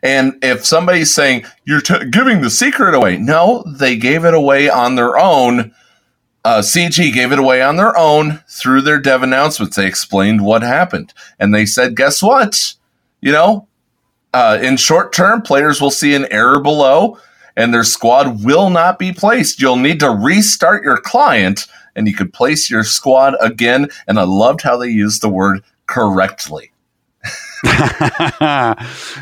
And 0.01 0.37
if 0.41 0.65
somebody's 0.65 1.13
saying 1.13 1.45
you're 1.65 1.81
t- 1.81 2.09
giving 2.09 2.41
the 2.41 2.49
secret 2.49 2.93
away, 2.93 3.17
no, 3.17 3.63
they 3.67 3.95
gave 3.95 4.25
it 4.25 4.33
away 4.33 4.69
on 4.69 4.95
their 4.95 5.17
own. 5.17 5.73
Uh, 6.45 6.59
CG 6.61 7.13
gave 7.13 7.31
it 7.31 7.39
away 7.39 7.61
on 7.61 7.75
their 7.75 7.97
own 7.97 8.43
through 8.47 8.81
their 8.81 8.99
dev 8.99 9.23
announcements. 9.23 9.75
They 9.75 9.85
explained 9.85 10.43
what 10.43 10.61
happened, 10.61 11.13
and 11.37 11.53
they 11.53 11.65
said, 11.65 11.95
"Guess 11.95 12.23
what? 12.23 12.75
You 13.21 13.31
know, 13.31 13.67
uh, 14.33 14.57
in 14.61 14.77
short 14.77 15.11
term, 15.11 15.41
players 15.41 15.81
will 15.81 15.91
see 15.91 16.13
an 16.13 16.31
error 16.31 16.61
below, 16.61 17.17
and 17.57 17.73
their 17.73 17.83
squad 17.83 18.43
will 18.43 18.69
not 18.69 18.97
be 18.97 19.11
placed. 19.11 19.61
You'll 19.61 19.75
need 19.75 19.99
to 19.99 20.09
restart 20.09 20.83
your 20.83 20.97
client, 20.97 21.67
and 21.95 22.07
you 22.07 22.13
could 22.13 22.31
place 22.31 22.69
your 22.69 22.83
squad 22.83 23.35
again." 23.41 23.89
And 24.07 24.17
I 24.17 24.23
loved 24.23 24.61
how 24.61 24.77
they 24.77 24.89
used 24.89 25.21
the 25.21 25.29
word 25.29 25.61
correctly. 25.87 26.71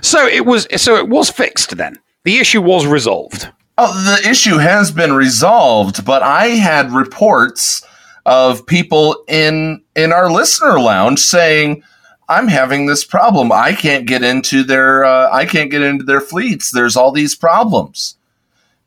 so 0.01 0.27
it 0.27 0.45
was 0.45 0.67
so 0.79 0.95
it 0.95 1.09
was 1.09 1.31
fixed 1.31 1.75
then. 1.77 1.97
The 2.23 2.37
issue 2.37 2.61
was 2.61 2.85
resolved. 2.85 3.49
Oh, 3.77 3.93
the 4.03 4.27
issue 4.27 4.57
has 4.57 4.91
been 4.91 5.13
resolved, 5.13 6.03
but 6.03 6.23
I 6.23 6.47
had 6.47 6.91
reports 6.91 7.83
of 8.25 8.65
people 8.65 9.23
in 9.27 9.83
in 9.95 10.11
our 10.11 10.31
listener 10.31 10.79
lounge 10.79 11.19
saying, 11.19 11.83
"I'm 12.27 12.47
having 12.47 12.87
this 12.87 13.05
problem. 13.05 13.51
I 13.51 13.73
can't 13.73 14.07
get 14.07 14.23
into 14.23 14.63
their 14.63 15.05
uh, 15.05 15.29
I 15.31 15.45
can't 15.45 15.69
get 15.69 15.83
into 15.83 16.03
their 16.03 16.21
fleets. 16.21 16.71
There's 16.71 16.95
all 16.95 17.11
these 17.11 17.35
problems." 17.35 18.17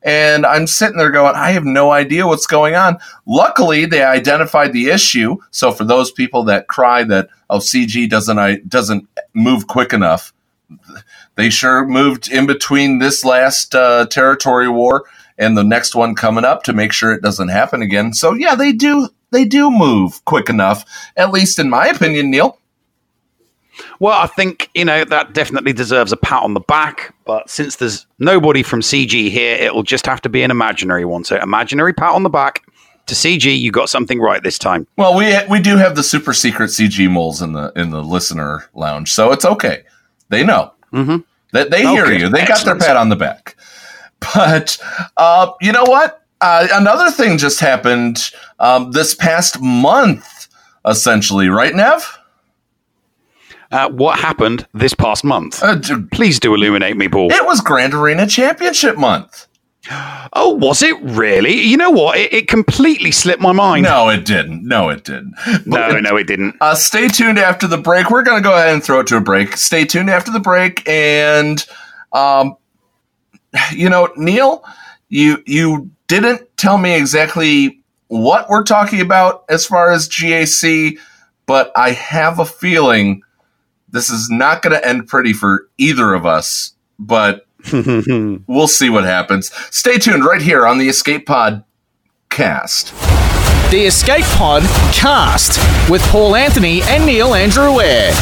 And 0.02 0.46
I'm 0.46 0.66
sitting 0.66 0.96
there 0.96 1.10
going, 1.10 1.34
I 1.36 1.50
have 1.50 1.64
no 1.64 1.90
idea 1.90 2.26
what's 2.26 2.46
going 2.46 2.74
on. 2.74 2.98
Luckily, 3.26 3.84
they 3.84 4.02
identified 4.02 4.72
the 4.72 4.88
issue. 4.88 5.36
So 5.50 5.72
for 5.72 5.84
those 5.84 6.10
people 6.10 6.42
that 6.44 6.68
cry 6.68 7.04
that 7.04 7.28
oh 7.50 7.58
CG 7.58 8.08
doesn't 8.08 8.38
I 8.38 8.56
doesn't 8.66 9.06
move 9.34 9.66
quick 9.66 9.92
enough, 9.92 10.32
they 11.40 11.48
sure 11.48 11.86
moved 11.86 12.30
in 12.30 12.46
between 12.46 12.98
this 12.98 13.24
last 13.24 13.74
uh, 13.74 14.04
territory 14.06 14.68
war 14.68 15.04
and 15.38 15.56
the 15.56 15.64
next 15.64 15.94
one 15.94 16.14
coming 16.14 16.44
up 16.44 16.64
to 16.64 16.74
make 16.74 16.92
sure 16.92 17.12
it 17.12 17.22
doesn't 17.22 17.48
happen 17.48 17.80
again. 17.80 18.12
So 18.12 18.34
yeah, 18.34 18.54
they 18.54 18.72
do 18.72 19.08
they 19.30 19.46
do 19.46 19.70
move 19.70 20.22
quick 20.26 20.50
enough, 20.50 20.84
at 21.16 21.30
least 21.30 21.58
in 21.58 21.70
my 21.70 21.86
opinion, 21.86 22.30
Neil. 22.30 22.58
Well, 24.00 24.20
I 24.20 24.26
think, 24.26 24.68
you 24.74 24.84
know, 24.84 25.04
that 25.06 25.32
definitely 25.32 25.72
deserves 25.72 26.12
a 26.12 26.16
pat 26.18 26.42
on 26.42 26.52
the 26.52 26.60
back. 26.60 27.14
But 27.24 27.48
since 27.48 27.76
there's 27.76 28.06
nobody 28.18 28.62
from 28.62 28.82
CG 28.82 29.30
here, 29.30 29.56
it'll 29.56 29.82
just 29.82 30.04
have 30.04 30.20
to 30.22 30.28
be 30.28 30.42
an 30.42 30.50
imaginary 30.50 31.06
one. 31.06 31.24
So, 31.24 31.36
imaginary 31.36 31.94
pat 31.94 32.12
on 32.12 32.22
the 32.22 32.28
back 32.28 32.62
to 33.06 33.14
CG. 33.14 33.58
You 33.58 33.72
got 33.72 33.88
something 33.88 34.20
right 34.20 34.42
this 34.42 34.58
time. 34.58 34.86
Well, 34.98 35.16
we 35.16 35.34
we 35.48 35.60
do 35.60 35.78
have 35.78 35.96
the 35.96 36.02
super 36.02 36.34
secret 36.34 36.68
CG 36.68 37.10
moles 37.10 37.40
in 37.40 37.54
the 37.54 37.72
in 37.76 37.88
the 37.88 38.02
listener 38.02 38.68
lounge, 38.74 39.10
so 39.10 39.32
it's 39.32 39.46
okay. 39.46 39.84
They 40.28 40.44
know. 40.44 40.74
Mm-hmm. 40.92 41.18
They, 41.52 41.64
they 41.64 41.82
hear 41.82 42.10
you. 42.12 42.28
They 42.28 42.44
got 42.46 42.64
their 42.64 42.76
pat 42.76 42.96
on 42.96 43.08
the 43.08 43.16
back. 43.16 43.56
But 44.34 44.76
uh, 45.16 45.52
you 45.62 45.72
know 45.72 45.84
what? 45.84 46.22
Uh, 46.42 46.68
another 46.72 47.10
thing 47.10 47.38
just 47.38 47.58
happened 47.58 48.30
um, 48.58 48.92
this 48.92 49.14
past 49.14 49.62
month, 49.62 50.48
essentially, 50.86 51.48
right, 51.48 51.74
Nev? 51.74 52.18
Uh, 53.72 53.88
what 53.88 54.18
happened 54.18 54.66
this 54.74 54.92
past 54.92 55.24
month? 55.24 55.62
Uh, 55.62 55.78
Please 56.12 56.38
do 56.38 56.54
illuminate 56.54 56.98
me, 56.98 57.08
Paul. 57.08 57.32
it 57.32 57.46
was 57.46 57.62
Grand 57.62 57.94
Arena 57.94 58.26
Championship 58.26 58.98
month. 58.98 59.46
Oh, 59.90 60.56
was 60.60 60.82
it 60.82 61.00
really? 61.00 61.54
You 61.54 61.76
know 61.76 61.90
what? 61.90 62.18
It, 62.18 62.32
it 62.32 62.48
completely 62.48 63.10
slipped 63.10 63.40
my 63.40 63.52
mind. 63.52 63.84
No, 63.84 64.08
it 64.08 64.24
didn't. 64.24 64.66
No, 64.66 64.90
it 64.90 65.04
didn't. 65.04 65.34
no, 65.66 65.98
no, 65.98 66.16
it 66.16 66.26
didn't. 66.26 66.56
Uh, 66.60 66.74
stay 66.74 67.08
tuned 67.08 67.38
after 67.38 67.66
the 67.66 67.78
break. 67.78 68.10
We're 68.10 68.22
going 68.22 68.42
to 68.42 68.46
go 68.46 68.54
ahead 68.54 68.74
and 68.74 68.84
throw 68.84 69.00
it 69.00 69.06
to 69.08 69.16
a 69.16 69.20
break. 69.20 69.56
Stay 69.56 69.84
tuned 69.84 70.10
after 70.10 70.30
the 70.30 70.40
break, 70.40 70.86
and 70.86 71.64
um, 72.12 72.56
you 73.72 73.88
know, 73.88 74.08
Neil, 74.16 74.62
you 75.08 75.42
you 75.46 75.90
didn't 76.08 76.42
tell 76.56 76.76
me 76.76 76.94
exactly 76.94 77.80
what 78.08 78.48
we're 78.48 78.64
talking 78.64 79.00
about 79.00 79.44
as 79.48 79.64
far 79.64 79.92
as 79.92 80.08
GAC, 80.08 80.98
but 81.46 81.72
I 81.76 81.92
have 81.92 82.38
a 82.38 82.44
feeling 82.44 83.22
this 83.88 84.10
is 84.10 84.28
not 84.30 84.62
going 84.62 84.74
to 84.74 84.86
end 84.86 85.08
pretty 85.08 85.32
for 85.32 85.68
either 85.78 86.12
of 86.12 86.26
us. 86.26 86.74
But 86.98 87.46
we'll 88.46 88.68
see 88.68 88.90
what 88.90 89.04
happens. 89.04 89.52
Stay 89.74 89.98
tuned 89.98 90.24
right 90.24 90.42
here 90.42 90.66
on 90.66 90.78
the 90.78 90.88
Escape 90.88 91.26
Pod 91.26 91.64
cast. 92.28 92.92
The 93.70 93.84
Escape 93.86 94.24
Pod 94.36 94.62
cast 94.92 95.58
with 95.90 96.02
Paul 96.08 96.34
Anthony 96.34 96.82
and 96.82 97.06
Neil 97.06 97.34
Andrew 97.34 97.80
Eyre. 97.80 98.12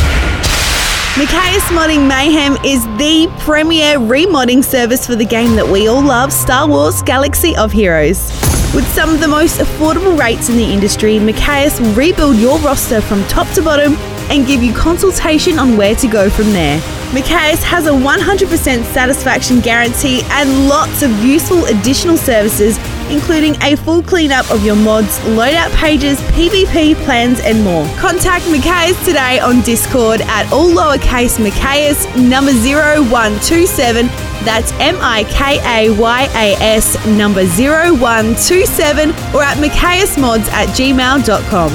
Mikayas 1.18 1.66
Modding 1.70 2.06
Mayhem 2.06 2.56
is 2.64 2.84
the 2.96 3.26
premier 3.40 3.98
remodding 3.98 4.62
service 4.62 5.06
for 5.06 5.16
the 5.16 5.24
game 5.24 5.56
that 5.56 5.66
we 5.66 5.88
all 5.88 6.02
love, 6.02 6.32
Star 6.32 6.68
Wars 6.68 7.02
Galaxy 7.02 7.56
of 7.56 7.72
Heroes. 7.72 8.57
With 8.74 8.86
some 8.88 9.08
of 9.08 9.20
the 9.20 9.26
most 9.26 9.60
affordable 9.60 10.18
rates 10.18 10.50
in 10.50 10.56
the 10.58 10.72
industry, 10.72 11.18
Mikayas 11.18 11.80
will 11.80 11.94
rebuild 11.94 12.36
your 12.36 12.58
roster 12.58 13.00
from 13.00 13.24
top 13.26 13.48
to 13.54 13.62
bottom 13.62 13.94
and 14.30 14.46
give 14.46 14.62
you 14.62 14.74
consultation 14.74 15.58
on 15.58 15.78
where 15.78 15.96
to 15.96 16.06
go 16.06 16.28
from 16.28 16.52
there. 16.52 16.78
Mikayas 17.12 17.62
has 17.62 17.86
a 17.86 17.90
100% 17.90 18.84
satisfaction 18.92 19.60
guarantee 19.60 20.20
and 20.24 20.68
lots 20.68 21.02
of 21.02 21.10
useful 21.24 21.64
additional 21.64 22.18
services, 22.18 22.76
including 23.10 23.54
a 23.62 23.76
full 23.76 24.02
cleanup 24.02 24.50
of 24.50 24.64
your 24.64 24.76
mods, 24.76 25.18
loadout 25.20 25.74
pages, 25.74 26.18
PvP 26.32 26.94
plans, 27.04 27.40
and 27.40 27.62
more. 27.62 27.86
Contact 27.96 28.44
Mikayas 28.46 28.98
today 29.04 29.38
on 29.40 29.60
Discord 29.62 30.20
at 30.22 30.50
all 30.52 30.68
lowercase 30.68 31.38
Mikayas 31.38 32.06
number 32.16 32.52
0127. 32.52 34.06
That's 34.44 34.72
M 34.72 34.96
I 35.00 35.24
K 35.24 35.58
A 35.64 35.98
Y 35.98 36.22
A 36.34 36.54
S 36.62 37.06
number 37.06 37.44
0127 37.44 39.10
or 39.34 39.42
at 39.42 39.56
MikayasMods 39.58 40.48
at 40.50 40.68
gmail.com. 40.68 41.70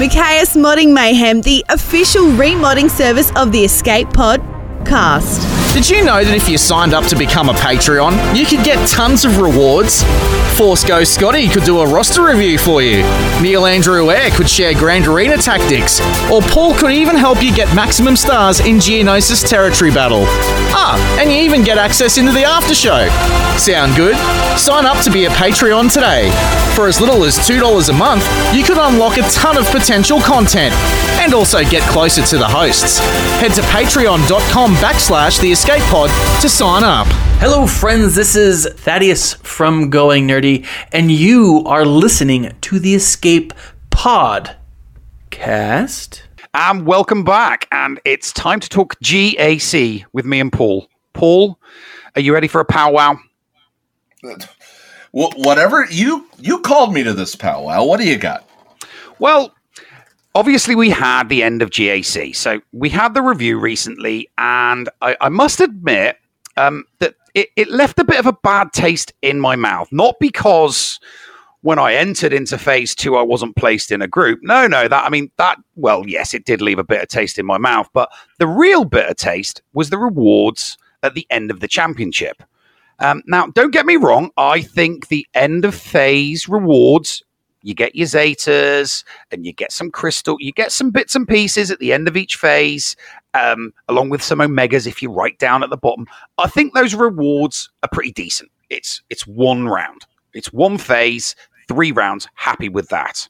Mikayas 0.00 0.56
Modding 0.56 0.94
Mayhem, 0.94 1.42
the 1.42 1.64
official 1.68 2.24
remodding 2.26 2.90
service 2.90 3.30
of 3.36 3.52
the 3.52 3.64
Escape 3.64 4.08
Pod 4.14 4.40
cast. 4.86 5.59
Did 5.72 5.88
you 5.88 6.04
know 6.04 6.24
that 6.24 6.34
if 6.34 6.48
you 6.48 6.58
signed 6.58 6.92
up 6.92 7.06
to 7.06 7.16
become 7.16 7.48
a 7.48 7.52
Patreon, 7.52 8.36
you 8.36 8.44
could 8.44 8.64
get 8.64 8.88
tons 8.88 9.24
of 9.24 9.38
rewards? 9.38 10.02
Force 10.58 10.82
Ghost 10.84 11.14
Scotty 11.14 11.48
could 11.48 11.62
do 11.62 11.78
a 11.78 11.86
roster 11.86 12.24
review 12.24 12.58
for 12.58 12.82
you. 12.82 13.04
Neil 13.40 13.64
Andrew 13.64 14.10
Eyre 14.10 14.30
could 14.30 14.50
share 14.50 14.74
Grand 14.74 15.06
Arena 15.06 15.38
tactics. 15.38 16.00
Or 16.28 16.42
Paul 16.42 16.74
could 16.74 16.90
even 16.90 17.16
help 17.16 17.40
you 17.40 17.54
get 17.54 17.72
maximum 17.74 18.16
stars 18.16 18.58
in 18.58 18.76
Geonosis 18.76 19.48
Territory 19.48 19.92
Battle. 19.92 20.24
Ah, 20.74 20.98
and 21.20 21.30
you 21.30 21.38
even 21.38 21.62
get 21.62 21.78
access 21.78 22.18
into 22.18 22.32
the 22.32 22.44
after 22.44 22.74
show. 22.74 23.08
Sound 23.56 23.94
good? 23.94 24.16
Sign 24.58 24.84
up 24.84 25.02
to 25.04 25.10
be 25.10 25.26
a 25.26 25.30
Patreon 25.30 25.92
today. 25.92 26.30
For 26.74 26.88
as 26.88 27.00
little 27.00 27.24
as 27.24 27.38
$2 27.38 27.88
a 27.88 27.92
month, 27.92 28.26
you 28.54 28.64
could 28.64 28.78
unlock 28.78 29.18
a 29.18 29.22
ton 29.30 29.56
of 29.56 29.66
potential 29.66 30.20
content 30.20 30.74
and 31.20 31.32
also 31.32 31.62
get 31.64 31.82
closer 31.88 32.22
to 32.22 32.38
the 32.38 32.48
hosts. 32.48 32.98
Head 33.38 33.54
to 33.54 33.62
patreon.com 33.62 34.74
backslash 34.76 35.40
the 35.40 35.52
escape 35.60 35.82
pod 35.90 36.08
to 36.40 36.48
sign 36.48 36.82
up. 36.82 37.06
Hello, 37.38 37.66
friends. 37.66 38.14
This 38.14 38.34
is 38.34 38.66
Thaddeus 38.66 39.34
from 39.34 39.90
Going 39.90 40.26
Nerdy, 40.26 40.66
and 40.90 41.12
you 41.12 41.62
are 41.66 41.84
listening 41.84 42.50
to 42.62 42.78
the 42.78 42.94
Escape 42.94 43.52
Pod 43.90 44.56
cast. 45.28 46.22
And 46.54 46.86
welcome 46.86 47.24
back. 47.24 47.68
And 47.72 48.00
it's 48.06 48.32
time 48.32 48.58
to 48.60 48.70
talk 48.70 48.98
GAC 49.00 50.06
with 50.14 50.24
me 50.24 50.40
and 50.40 50.50
Paul. 50.50 50.88
Paul, 51.12 51.58
are 52.16 52.22
you 52.22 52.32
ready 52.32 52.48
for 52.48 52.62
a 52.62 52.64
powwow? 52.64 53.18
Whatever 55.10 55.84
you 55.90 56.26
you 56.38 56.60
called 56.60 56.94
me 56.94 57.02
to 57.02 57.12
this 57.12 57.36
powwow. 57.36 57.84
What 57.84 58.00
do 58.00 58.08
you 58.08 58.16
got? 58.16 58.48
Well, 59.18 59.54
obviously, 60.34 60.74
we 60.74 60.90
had 60.90 61.28
the 61.28 61.42
end 61.42 61.62
of 61.62 61.70
GAC. 61.70 62.34
So 62.34 62.60
we 62.72 62.88
had 62.88 63.14
the 63.14 63.22
review 63.22 63.58
recently, 63.58 64.28
and 64.38 64.88
I, 65.00 65.16
I 65.20 65.28
must 65.28 65.60
admit 65.60 66.16
um, 66.56 66.84
that 66.98 67.14
it, 67.34 67.48
it 67.56 67.70
left 67.70 67.98
a 67.98 68.04
bit 68.04 68.18
of 68.18 68.26
a 68.26 68.32
bad 68.32 68.72
taste 68.72 69.12
in 69.22 69.40
my 69.40 69.56
mouth. 69.56 69.88
Not 69.92 70.16
because 70.20 71.00
when 71.62 71.78
I 71.78 71.94
entered 71.94 72.32
into 72.32 72.56
phase 72.58 72.94
two, 72.94 73.16
I 73.16 73.22
wasn't 73.22 73.56
placed 73.56 73.92
in 73.92 74.02
a 74.02 74.08
group. 74.08 74.40
No, 74.42 74.66
no, 74.66 74.88
that, 74.88 75.04
I 75.04 75.10
mean, 75.10 75.30
that, 75.36 75.58
well, 75.76 76.04
yes, 76.06 76.32
it 76.32 76.44
did 76.44 76.62
leave 76.62 76.78
a 76.78 76.84
bitter 76.84 77.06
taste 77.06 77.38
in 77.38 77.46
my 77.46 77.58
mouth, 77.58 77.88
but 77.92 78.10
the 78.38 78.46
real 78.46 78.84
bitter 78.84 79.14
taste 79.14 79.62
was 79.74 79.90
the 79.90 79.98
rewards 79.98 80.78
at 81.02 81.14
the 81.14 81.26
end 81.30 81.50
of 81.50 81.60
the 81.60 81.68
championship. 81.68 82.42
Um, 82.98 83.22
now, 83.26 83.46
don't 83.46 83.72
get 83.72 83.86
me 83.86 83.96
wrong, 83.96 84.30
I 84.36 84.62
think 84.62 85.08
the 85.08 85.26
end 85.34 85.64
of 85.64 85.74
phase 85.74 86.48
rewards 86.48 87.22
you 87.62 87.74
get 87.74 87.94
your 87.94 88.06
Zetas 88.06 89.04
and 89.30 89.44
you 89.44 89.52
get 89.52 89.72
some 89.72 89.90
crystal, 89.90 90.36
you 90.40 90.52
get 90.52 90.72
some 90.72 90.90
bits 90.90 91.14
and 91.14 91.26
pieces 91.26 91.70
at 91.70 91.78
the 91.78 91.92
end 91.92 92.08
of 92.08 92.16
each 92.16 92.36
phase, 92.36 92.96
um, 93.34 93.72
along 93.88 94.10
with 94.10 94.22
some 94.22 94.38
Omegas 94.38 94.86
if 94.86 95.02
you 95.02 95.10
write 95.10 95.38
down 95.38 95.62
at 95.62 95.70
the 95.70 95.76
bottom. 95.76 96.06
I 96.38 96.48
think 96.48 96.74
those 96.74 96.94
rewards 96.94 97.70
are 97.82 97.88
pretty 97.92 98.12
decent. 98.12 98.50
It's 98.70 99.02
it's 99.10 99.26
one 99.26 99.66
round, 99.66 100.06
it's 100.32 100.52
one 100.52 100.78
phase, 100.78 101.34
three 101.68 101.92
rounds. 101.92 102.28
Happy 102.34 102.68
with 102.68 102.88
that. 102.88 103.28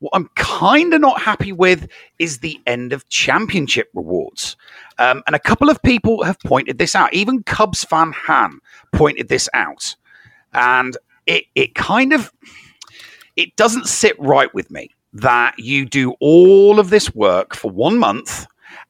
What 0.00 0.12
I'm 0.14 0.28
kind 0.34 0.92
of 0.92 1.00
not 1.00 1.22
happy 1.22 1.52
with 1.52 1.88
is 2.18 2.38
the 2.38 2.60
end 2.66 2.92
of 2.92 3.08
championship 3.08 3.88
rewards. 3.94 4.56
Um, 4.98 5.22
and 5.26 5.34
a 5.34 5.40
couple 5.40 5.70
of 5.70 5.82
people 5.82 6.22
have 6.22 6.38
pointed 6.40 6.78
this 6.78 6.94
out. 6.94 7.14
Even 7.14 7.42
Cubs 7.42 7.82
fan 7.82 8.12
Han 8.12 8.60
pointed 8.92 9.28
this 9.28 9.48
out. 9.54 9.96
And 10.52 10.96
it, 11.26 11.44
it 11.54 11.74
kind 11.74 12.12
of 12.12 12.30
it 13.36 13.54
doesn't 13.56 13.86
sit 13.86 14.18
right 14.18 14.52
with 14.54 14.70
me 14.70 14.90
that 15.12 15.58
you 15.58 15.86
do 15.86 16.14
all 16.20 16.78
of 16.78 16.90
this 16.90 17.14
work 17.14 17.54
for 17.54 17.70
one 17.70 17.98
month 17.98 18.46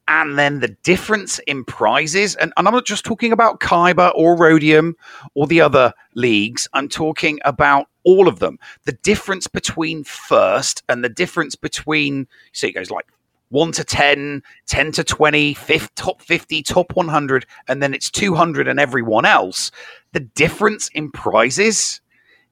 and 0.09 0.39
then 0.39 0.61
the 0.61 0.69
difference 0.69 1.41
in 1.41 1.65
prizes, 1.65 2.37
and, 2.37 2.53
and 2.57 2.69
I'm 2.69 2.75
not 2.75 2.87
just 2.87 3.05
talking 3.05 3.33
about 3.33 3.61
Kyber 3.61 4.13
or 4.15 4.37
Rhodium 4.37 4.95
or 5.35 5.47
the 5.47 5.61
other 5.61 5.93
leagues, 6.15 6.69
I'm 6.73 6.89
talking 6.89 7.41
about 7.45 7.89
all 8.05 8.29
of 8.29 8.39
them. 8.39 8.59
The 8.85 8.93
difference 8.93 9.49
between 9.49 10.05
first 10.05 10.85
and 10.89 11.03
the 11.03 11.09
difference 11.09 11.57
between, 11.57 12.29
so 12.53 12.69
it 12.69 12.75
goes 12.75 12.91
like 12.91 13.07
1 13.49 13.73
to 13.73 13.85
10, 13.85 14.43
10 14.67 14.93
to 14.93 15.05
20, 15.05 15.55
fifth, 15.55 15.95
top 15.97 16.23
50, 16.23 16.63
top 16.63 16.95
100, 16.95 17.47
and 17.69 17.83
then 17.83 17.93
it's 17.93 18.11
200 18.11 18.69
and 18.69 18.79
everyone 18.79 19.25
else. 19.25 19.73
The 20.13 20.21
difference 20.21 20.89
in 20.89 21.11
prizes 21.11 22.01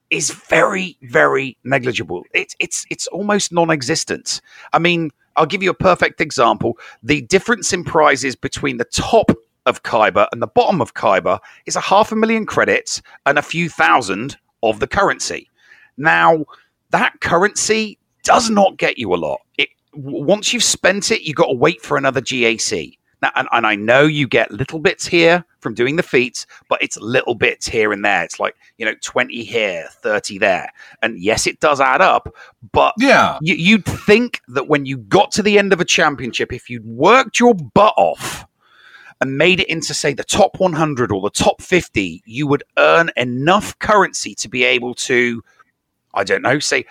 is 0.09 0.31
very, 0.31 0.97
very 1.03 1.57
negligible. 1.63 2.23
It's 2.33 2.55
it's 2.59 2.85
it's 2.89 3.07
almost 3.07 3.51
non-existent. 3.51 4.41
I 4.73 4.79
mean, 4.79 5.11
I'll 5.35 5.45
give 5.45 5.63
you 5.63 5.69
a 5.69 5.75
perfect 5.75 6.21
example. 6.21 6.77
The 7.03 7.21
difference 7.21 7.73
in 7.73 7.83
prizes 7.83 8.35
between 8.35 8.77
the 8.77 8.85
top 8.85 9.31
of 9.65 9.83
Kyber 9.83 10.27
and 10.31 10.41
the 10.41 10.47
bottom 10.47 10.81
of 10.81 10.93
Kyber 10.93 11.39
is 11.65 11.75
a 11.75 11.81
half 11.81 12.11
a 12.11 12.15
million 12.15 12.45
credits 12.45 13.01
and 13.25 13.39
a 13.39 13.41
few 13.41 13.67
thousand 13.67 14.37
of 14.63 14.79
the 14.79 14.87
currency. 14.87 15.49
Now, 15.97 16.45
that 16.91 17.19
currency 17.21 17.97
does 18.23 18.49
not 18.49 18.77
get 18.77 18.97
you 18.97 19.13
a 19.13 19.17
lot. 19.17 19.41
It 19.57 19.69
once 19.93 20.53
you've 20.53 20.63
spent 20.63 21.11
it, 21.11 21.21
you 21.21 21.33
got 21.33 21.47
to 21.47 21.53
wait 21.53 21.81
for 21.81 21.97
another 21.97 22.21
GAC. 22.21 22.97
Now, 23.25 23.31
and, 23.33 23.47
and 23.51 23.65
I 23.65 23.75
know 23.75 24.03
you 24.03 24.27
get 24.27 24.51
little 24.51 24.77
bits 24.77 25.07
here 25.07 25.43
from 25.59 25.73
doing 25.73 25.95
the 25.95 26.03
feats, 26.03 26.45
but 26.69 26.79
it's 26.79 26.95
little 26.97 27.33
bits 27.33 27.67
here 27.67 27.91
and 27.91 28.05
there. 28.05 28.23
It's 28.23 28.39
like, 28.39 28.55
you 28.77 28.85
know, 28.85 28.93
20 29.01 29.43
here, 29.43 29.87
30 30.03 30.37
there. 30.37 30.71
And 31.01 31.19
yes, 31.19 31.47
it 31.47 31.59
does 31.59 31.81
add 31.81 32.01
up, 32.01 32.31
but 32.71 32.93
Yeah. 32.99 33.39
you, 33.41 33.55
you'd 33.55 33.83
think 33.85 34.41
that 34.49 34.67
when 34.67 34.85
you 34.85 34.97
got 34.97 35.31
to 35.31 35.41
the 35.41 35.57
end 35.57 35.73
of 35.73 35.81
a 35.81 35.85
championship, 35.85 36.53
if 36.53 36.69
you'd 36.69 36.85
worked 36.85 37.39
your 37.39 37.55
butt 37.55 37.95
off 37.97 38.45
and 39.19 39.39
made 39.39 39.59
it 39.59 39.69
into, 39.69 39.95
say, 39.95 40.13
the 40.13 40.23
top 40.23 40.59
100 40.59 41.11
or 41.11 41.19
the 41.21 41.31
top 41.31 41.63
50, 41.63 42.21
you 42.27 42.45
would 42.45 42.63
earn 42.77 43.09
enough 43.17 43.79
currency 43.79 44.35
to 44.35 44.47
be 44.47 44.63
able 44.63 44.93
to, 44.93 45.43
I 46.13 46.23
don't 46.23 46.43
know, 46.43 46.59
say, 46.59 46.85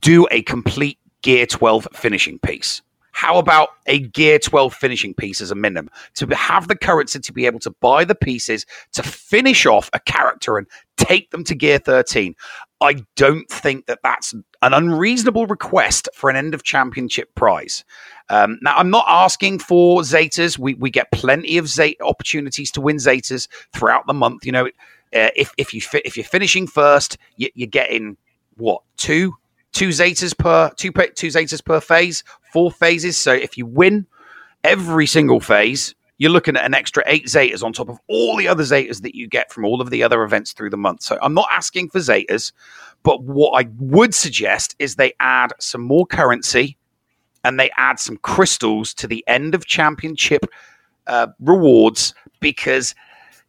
do 0.00 0.26
a 0.30 0.40
complete 0.40 0.98
Gear 1.20 1.44
12 1.44 1.88
finishing 1.92 2.38
piece. 2.38 2.80
How 3.18 3.36
about 3.36 3.70
a 3.88 3.98
Gear 3.98 4.38
12 4.38 4.72
finishing 4.72 5.12
piece 5.12 5.40
as 5.40 5.50
a 5.50 5.56
minimum? 5.56 5.90
To 6.14 6.26
have 6.36 6.68
the 6.68 6.76
currency 6.76 7.18
to 7.18 7.32
be 7.32 7.46
able 7.46 7.58
to 7.58 7.72
buy 7.80 8.04
the 8.04 8.14
pieces 8.14 8.64
to 8.92 9.02
finish 9.02 9.66
off 9.66 9.90
a 9.92 9.98
character 9.98 10.56
and 10.56 10.68
take 10.98 11.32
them 11.32 11.42
to 11.42 11.56
Gear 11.56 11.80
13. 11.80 12.36
I 12.80 13.04
don't 13.16 13.48
think 13.48 13.86
that 13.86 13.98
that's 14.04 14.34
an 14.62 14.72
unreasonable 14.72 15.48
request 15.48 16.08
for 16.14 16.30
an 16.30 16.36
end 16.36 16.54
of 16.54 16.62
championship 16.62 17.34
prize. 17.34 17.84
Um, 18.28 18.60
now, 18.62 18.76
I'm 18.76 18.90
not 18.90 19.06
asking 19.08 19.58
for 19.58 20.02
Zetas. 20.02 20.56
We, 20.56 20.74
we 20.74 20.88
get 20.88 21.10
plenty 21.10 21.58
of 21.58 21.66
Zeta 21.66 22.04
opportunities 22.04 22.70
to 22.70 22.80
win 22.80 22.98
Zetas 22.98 23.48
throughout 23.72 24.06
the 24.06 24.14
month. 24.14 24.46
You 24.46 24.52
know, 24.52 24.66
uh, 24.66 25.30
if, 25.34 25.50
if, 25.58 25.74
you 25.74 25.80
fi- 25.80 26.02
if 26.04 26.16
you're 26.16 26.22
finishing 26.22 26.68
first, 26.68 27.18
you, 27.36 27.48
you're 27.56 27.66
getting 27.66 28.16
what, 28.58 28.82
two? 28.96 29.34
Two 29.78 29.90
Zetas 29.90 30.36
per 30.36 30.70
two 30.70 30.90
two 30.90 31.28
Zetas 31.28 31.64
per 31.64 31.80
phase, 31.80 32.24
four 32.52 32.72
phases. 32.72 33.16
So 33.16 33.32
if 33.32 33.56
you 33.56 33.64
win 33.64 34.08
every 34.64 35.06
single 35.06 35.38
phase, 35.38 35.94
you're 36.16 36.32
looking 36.32 36.56
at 36.56 36.64
an 36.64 36.74
extra 36.74 37.04
eight 37.06 37.26
Zetas 37.26 37.62
on 37.62 37.72
top 37.72 37.88
of 37.88 38.00
all 38.08 38.34
the 38.34 38.48
other 38.48 38.64
Zetas 38.64 39.02
that 39.02 39.14
you 39.14 39.28
get 39.28 39.52
from 39.52 39.64
all 39.64 39.80
of 39.80 39.90
the 39.90 40.02
other 40.02 40.24
events 40.24 40.52
through 40.52 40.70
the 40.70 40.76
month. 40.76 41.04
So 41.04 41.16
I'm 41.22 41.32
not 41.32 41.46
asking 41.52 41.90
for 41.90 42.00
Zetas, 42.00 42.50
but 43.04 43.22
what 43.22 43.52
I 43.52 43.68
would 43.78 44.16
suggest 44.16 44.74
is 44.80 44.96
they 44.96 45.12
add 45.20 45.52
some 45.60 45.82
more 45.82 46.06
currency 46.06 46.76
and 47.44 47.60
they 47.60 47.70
add 47.78 48.00
some 48.00 48.16
crystals 48.16 48.92
to 48.94 49.06
the 49.06 49.22
end 49.28 49.54
of 49.54 49.66
championship 49.66 50.44
uh, 51.06 51.28
rewards 51.38 52.14
because 52.40 52.96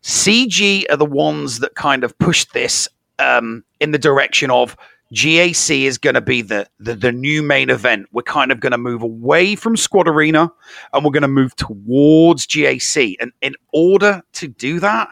CG 0.04 0.86
are 0.92 0.98
the 0.98 1.06
ones 1.06 1.58
that 1.58 1.74
kind 1.74 2.04
of 2.04 2.16
pushed 2.20 2.54
this 2.54 2.88
um, 3.18 3.64
in 3.80 3.90
the 3.90 3.98
direction 3.98 4.52
of 4.52 4.78
GAC 5.14 5.82
is 5.84 5.98
going 5.98 6.14
to 6.14 6.22
be 6.22 6.42
the, 6.42 6.68
the 6.80 6.96
the 6.96 7.12
new 7.12 7.42
main 7.42 7.70
event. 7.70 8.08
We're 8.12 8.22
kind 8.22 8.52
of 8.52 8.60
going 8.60 8.72
to 8.72 8.78
move 8.78 9.02
away 9.02 9.56
from 9.56 9.76
Squad 9.76 10.08
Arena 10.08 10.52
and 10.94 11.04
we're 11.04 11.12
going 11.12 11.24
to 11.24 11.28
move 11.28 11.56
towards 11.56 12.46
GAC. 12.46 13.16
And 13.20 13.32
in 13.42 13.56
order 13.74 14.22
to 14.34 14.48
do 14.48 14.80
that, 14.80 15.10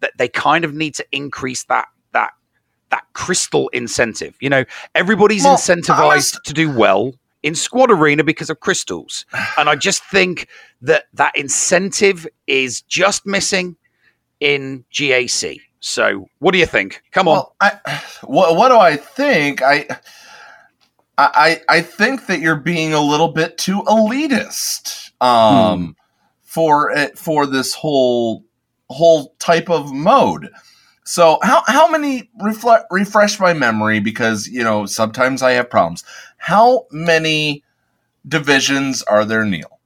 that 0.00 0.12
they 0.18 0.28
kind 0.28 0.64
of 0.64 0.74
need 0.74 0.94
to 0.96 1.06
increase 1.12 1.64
that 1.64 1.86
that 2.12 2.32
that 2.90 3.04
crystal 3.14 3.68
incentive. 3.70 4.36
You 4.40 4.50
know, 4.50 4.64
everybody's 4.94 5.44
Well, 5.44 5.56
incentivized 5.56 6.42
to 6.42 6.52
do 6.52 6.70
well 6.70 7.14
in 7.42 7.54
Squad 7.54 7.90
Arena 7.90 8.24
because 8.24 8.50
of 8.50 8.60
crystals. 8.60 9.24
And 9.56 9.68
I 9.68 9.76
just 9.76 10.04
think 10.04 10.48
that 10.82 11.04
that 11.14 11.36
incentive 11.36 12.26
is 12.46 12.82
just 12.82 13.24
missing 13.24 13.76
in 14.40 14.84
GAC. 14.92 15.60
So, 15.80 16.28
what 16.38 16.52
do 16.52 16.58
you 16.58 16.66
think? 16.66 17.02
Come 17.12 17.28
on. 17.28 17.34
Well, 17.34 17.56
I 17.60 18.02
what, 18.24 18.56
what 18.56 18.68
do 18.68 18.78
I 18.78 18.96
think? 18.96 19.62
I, 19.62 19.86
I 21.16 21.60
I 21.68 21.80
think 21.82 22.26
that 22.26 22.40
you're 22.40 22.56
being 22.56 22.92
a 22.92 23.00
little 23.00 23.28
bit 23.28 23.58
too 23.58 23.82
elitist 23.82 25.10
um 25.20 25.96
for 26.42 26.90
it 26.90 27.18
for 27.18 27.46
this 27.46 27.74
whole 27.74 28.44
whole 28.88 29.34
type 29.38 29.68
of 29.68 29.92
mode. 29.92 30.50
So 31.04 31.38
how 31.42 31.62
how 31.66 31.88
many 31.88 32.30
refle- 32.40 32.84
refresh 32.90 33.40
my 33.40 33.52
memory 33.52 34.00
because 34.00 34.46
you 34.48 34.62
know 34.62 34.86
sometimes 34.86 35.42
I 35.42 35.52
have 35.52 35.70
problems. 35.70 36.04
How 36.38 36.86
many 36.90 37.64
divisions 38.26 39.02
are 39.02 39.24
there, 39.24 39.44
Neil? 39.44 39.78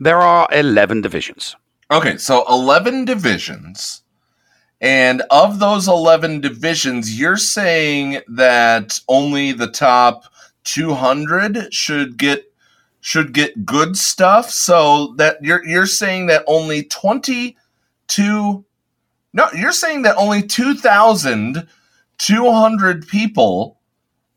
There 0.00 0.20
are 0.20 0.48
11 0.52 1.00
divisions. 1.00 1.56
Okay, 1.90 2.16
so 2.16 2.44
11 2.48 3.04
divisions. 3.04 4.02
And 4.80 5.22
of 5.30 5.60
those 5.60 5.88
11 5.88 6.40
divisions, 6.40 7.18
you're 7.18 7.36
saying 7.36 8.20
that 8.28 9.00
only 9.08 9.52
the 9.52 9.68
top 9.68 10.24
200 10.64 11.72
should 11.72 12.16
get 12.18 12.44
should 13.00 13.32
get 13.34 13.66
good 13.66 13.96
stuff. 13.96 14.50
So 14.50 15.14
that 15.16 15.38
you're 15.42 15.66
you're 15.66 15.86
saying 15.86 16.26
that 16.26 16.44
only 16.46 16.84
22 16.84 18.64
No, 19.32 19.48
you're 19.54 19.72
saying 19.72 20.02
that 20.02 20.16
only 20.16 20.42
2200 20.42 23.08
people 23.08 23.78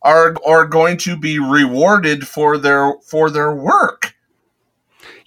are 0.04 0.36
are 0.46 0.66
going 0.66 0.98
to 0.98 1.18
be 1.18 1.40
rewarded 1.40 2.28
for 2.28 2.58
their 2.58 2.94
for 3.06 3.30
their 3.30 3.56
work. 3.56 4.14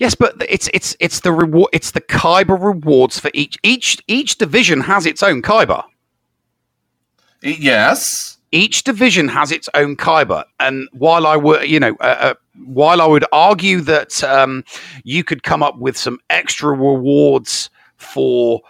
Yes, 0.01 0.15
but 0.15 0.35
it's 0.49 0.71
it's 0.73 0.97
it's 0.99 1.21
the 1.21 1.31
reward 1.31 1.69
it's 1.75 1.91
the 1.91 2.01
Kyber 2.01 2.59
rewards 2.61 3.21
for 3.21 3.31
each 3.35 3.59
each 3.63 4.03
each 4.09 4.39
division 4.39 4.81
has 4.81 5.05
its 5.05 5.23
own 5.23 5.43
Kyber. 5.43 5.85
Yes. 7.43 8.39
Each 8.51 8.83
division 8.83 9.29
has 9.29 9.53
its 9.53 9.69
own 9.75 9.97
Kyber, 9.97 10.43
and 10.59 10.89
while 10.93 11.27
I 11.27 11.37
would, 11.37 11.69
you 11.69 11.79
know, 11.79 11.97
uh, 12.01 12.17
uh, 12.19 12.35
while 12.65 13.01
I 13.01 13.07
would 13.07 13.25
argue 13.31 13.81
that 13.83 14.25
um, 14.25 14.65
you 15.05 15.23
could 15.23 15.45
come 15.45 15.63
up 15.63 15.79
with 15.79 15.97
some 15.97 16.19
extra 16.31 16.71
rewards 16.71 17.71
for 17.97 18.63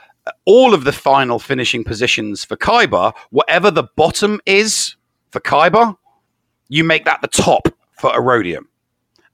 all 0.44 0.74
of 0.74 0.84
the 0.84 0.92
final 0.92 1.38
finishing 1.38 1.82
positions 1.84 2.44
for 2.44 2.56
Kyber, 2.56 3.14
whatever 3.30 3.70
the 3.70 3.84
bottom 3.96 4.38
is 4.44 4.96
for 5.30 5.40
Kyber, 5.40 5.96
you 6.68 6.84
make 6.84 7.06
that 7.06 7.22
the 7.22 7.28
top 7.28 7.68
for 7.92 8.10
Aurodium, 8.10 8.66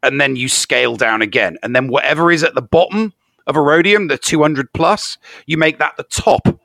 and 0.02 0.20
then 0.20 0.36
you 0.36 0.48
scale 0.48 0.96
down 0.96 1.22
again, 1.22 1.58
and 1.62 1.74
then 1.74 1.88
whatever 1.88 2.30
is 2.30 2.42
at 2.42 2.54
the 2.54 2.62
bottom 2.62 3.12
of 3.46 3.54
Aurodium, 3.54 4.08
the 4.08 4.18
200 4.18 4.72
plus, 4.72 5.18
you 5.46 5.56
make 5.56 5.78
that 5.78 5.96
the 5.96 6.04
top 6.04 6.60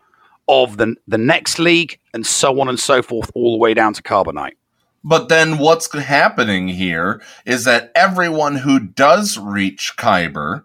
of 0.47 0.77
the 0.77 0.95
the 1.07 1.17
next 1.17 1.59
league, 1.59 1.99
and 2.13 2.25
so 2.25 2.59
on 2.59 2.67
and 2.67 2.79
so 2.79 3.01
forth, 3.01 3.31
all 3.35 3.53
the 3.53 3.57
way 3.57 3.73
down 3.73 3.93
to 3.93 4.03
Carbonite. 4.03 4.55
But 5.03 5.29
then 5.29 5.57
what's 5.57 5.91
happening 5.93 6.67
here 6.67 7.21
is 7.45 7.63
that 7.63 7.91
everyone 7.95 8.57
who 8.57 8.79
does 8.79 9.37
reach 9.37 9.93
Kyber 9.97 10.63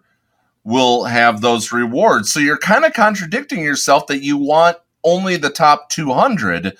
will 0.63 1.05
have 1.05 1.41
those 1.41 1.71
rewards. 1.71 2.31
So 2.31 2.39
you're 2.39 2.57
kind 2.57 2.85
of 2.85 2.93
contradicting 2.93 3.63
yourself 3.63 4.07
that 4.07 4.21
you 4.21 4.37
want 4.37 4.77
only 5.03 5.37
the 5.37 5.49
top 5.49 5.89
200 5.89 6.77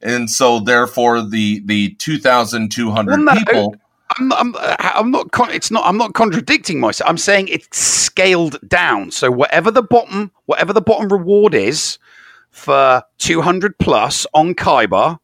and 0.00 0.30
so 0.30 0.60
therefore 0.60 1.22
the 1.22 1.60
the 1.64 1.90
2200 1.94 3.10
Well, 3.10 3.18
no, 3.18 3.34
people 3.34 3.76
I'm, 4.18 4.32
I'm, 4.32 4.54
I'm 4.58 5.10
not. 5.10 5.30
Con- 5.32 5.50
it's 5.50 5.70
not. 5.70 5.84
I'm 5.86 5.96
not 5.96 6.14
contradicting 6.14 6.80
myself. 6.80 7.08
I'm 7.08 7.18
saying 7.18 7.48
it's 7.48 7.78
scaled 7.78 8.58
down. 8.68 9.10
So 9.10 9.30
whatever 9.30 9.70
the 9.70 9.82
bottom, 9.82 10.32
whatever 10.46 10.72
the 10.72 10.80
bottom 10.80 11.08
reward 11.08 11.54
is 11.54 11.98
for 12.50 13.02
200 13.18 13.78
plus 13.78 14.26
on 14.34 14.54
Kyber, 14.54 15.18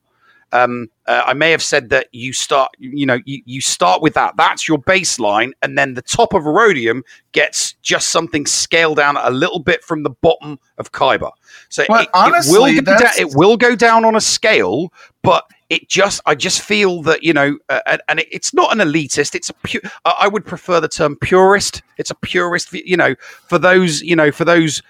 um, 0.52 0.88
uh, 1.06 1.24
I 1.26 1.34
may 1.34 1.50
have 1.50 1.62
said 1.62 1.90
that 1.90 2.08
you 2.12 2.32
start. 2.32 2.70
You 2.78 3.06
know, 3.06 3.18
you, 3.24 3.42
you 3.44 3.60
start 3.60 4.00
with 4.00 4.14
that. 4.14 4.36
That's 4.36 4.68
your 4.68 4.78
baseline, 4.78 5.52
and 5.62 5.76
then 5.76 5.94
the 5.94 6.02
top 6.02 6.32
of 6.32 6.44
Aurodium 6.44 7.02
gets 7.32 7.74
just 7.82 8.08
something 8.08 8.46
scaled 8.46 8.98
down 8.98 9.16
a 9.16 9.30
little 9.30 9.58
bit 9.58 9.82
from 9.82 10.04
the 10.04 10.10
bottom 10.10 10.58
of 10.78 10.92
Kyber. 10.92 11.32
So 11.68 11.82
it, 11.82 11.90
it 11.90 11.92
will 11.92 12.08
honestly, 12.14 12.80
down, 12.80 13.00
it 13.18 13.34
will 13.34 13.56
go 13.56 13.74
down 13.74 14.04
on 14.04 14.14
a 14.14 14.20
scale, 14.20 14.92
but 15.22 15.44
it 15.74 15.88
just 15.88 16.20
I 16.26 16.34
just 16.34 16.62
feel 16.62 17.02
that 17.02 17.22
you 17.22 17.32
know, 17.32 17.58
uh, 17.68 17.80
and, 17.86 18.00
and 18.08 18.24
it's 18.30 18.54
not 18.54 18.72
an 18.72 18.78
elitist. 18.78 19.34
It's 19.34 19.50
a 19.50 19.54
pure. 19.54 19.82
I 20.04 20.14
I 20.20 20.28
would 20.28 20.46
prefer 20.46 20.80
the 20.80 20.88
term 20.88 21.16
purist. 21.16 21.82
It's 21.98 22.10
a 22.10 22.14
purist. 22.14 22.72
You 22.72 22.96
know, 22.96 23.14
for 23.48 23.58
those 23.58 24.00
you 24.02 24.16
know, 24.16 24.30
for 24.32 24.44
those 24.44 24.82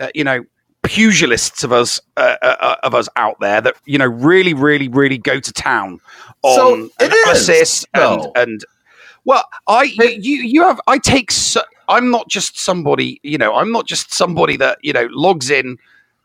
uh, 0.00 0.08
you 0.14 0.24
know 0.24 0.44
pugilists 0.82 1.62
of 1.62 1.72
us 1.72 2.00
uh, 2.16 2.36
uh, 2.42 2.76
of 2.82 2.94
us 2.94 3.08
out 3.16 3.36
there 3.40 3.60
that 3.60 3.74
you 3.84 3.98
know 3.98 4.06
really, 4.06 4.54
really, 4.54 4.88
really 4.88 5.18
go 5.18 5.38
to 5.40 5.52
town 5.52 6.00
So 6.44 6.74
on 6.74 6.90
it 7.00 7.12
is, 7.12 7.48
analysis 7.48 7.84
and 7.94 8.22
though. 8.22 8.32
and 8.36 8.64
well, 9.24 9.44
I 9.68 9.82
you 9.82 10.36
you 10.36 10.62
have 10.62 10.80
I 10.86 10.98
take. 10.98 11.30
So, 11.30 11.62
I'm 11.88 12.10
not 12.10 12.28
just 12.28 12.58
somebody. 12.58 13.20
You 13.22 13.36
know, 13.38 13.54
I'm 13.54 13.72
not 13.72 13.86
just 13.86 14.14
somebody 14.14 14.56
that 14.56 14.78
you 14.82 14.92
know 14.92 15.08
logs 15.10 15.50
in, 15.50 15.76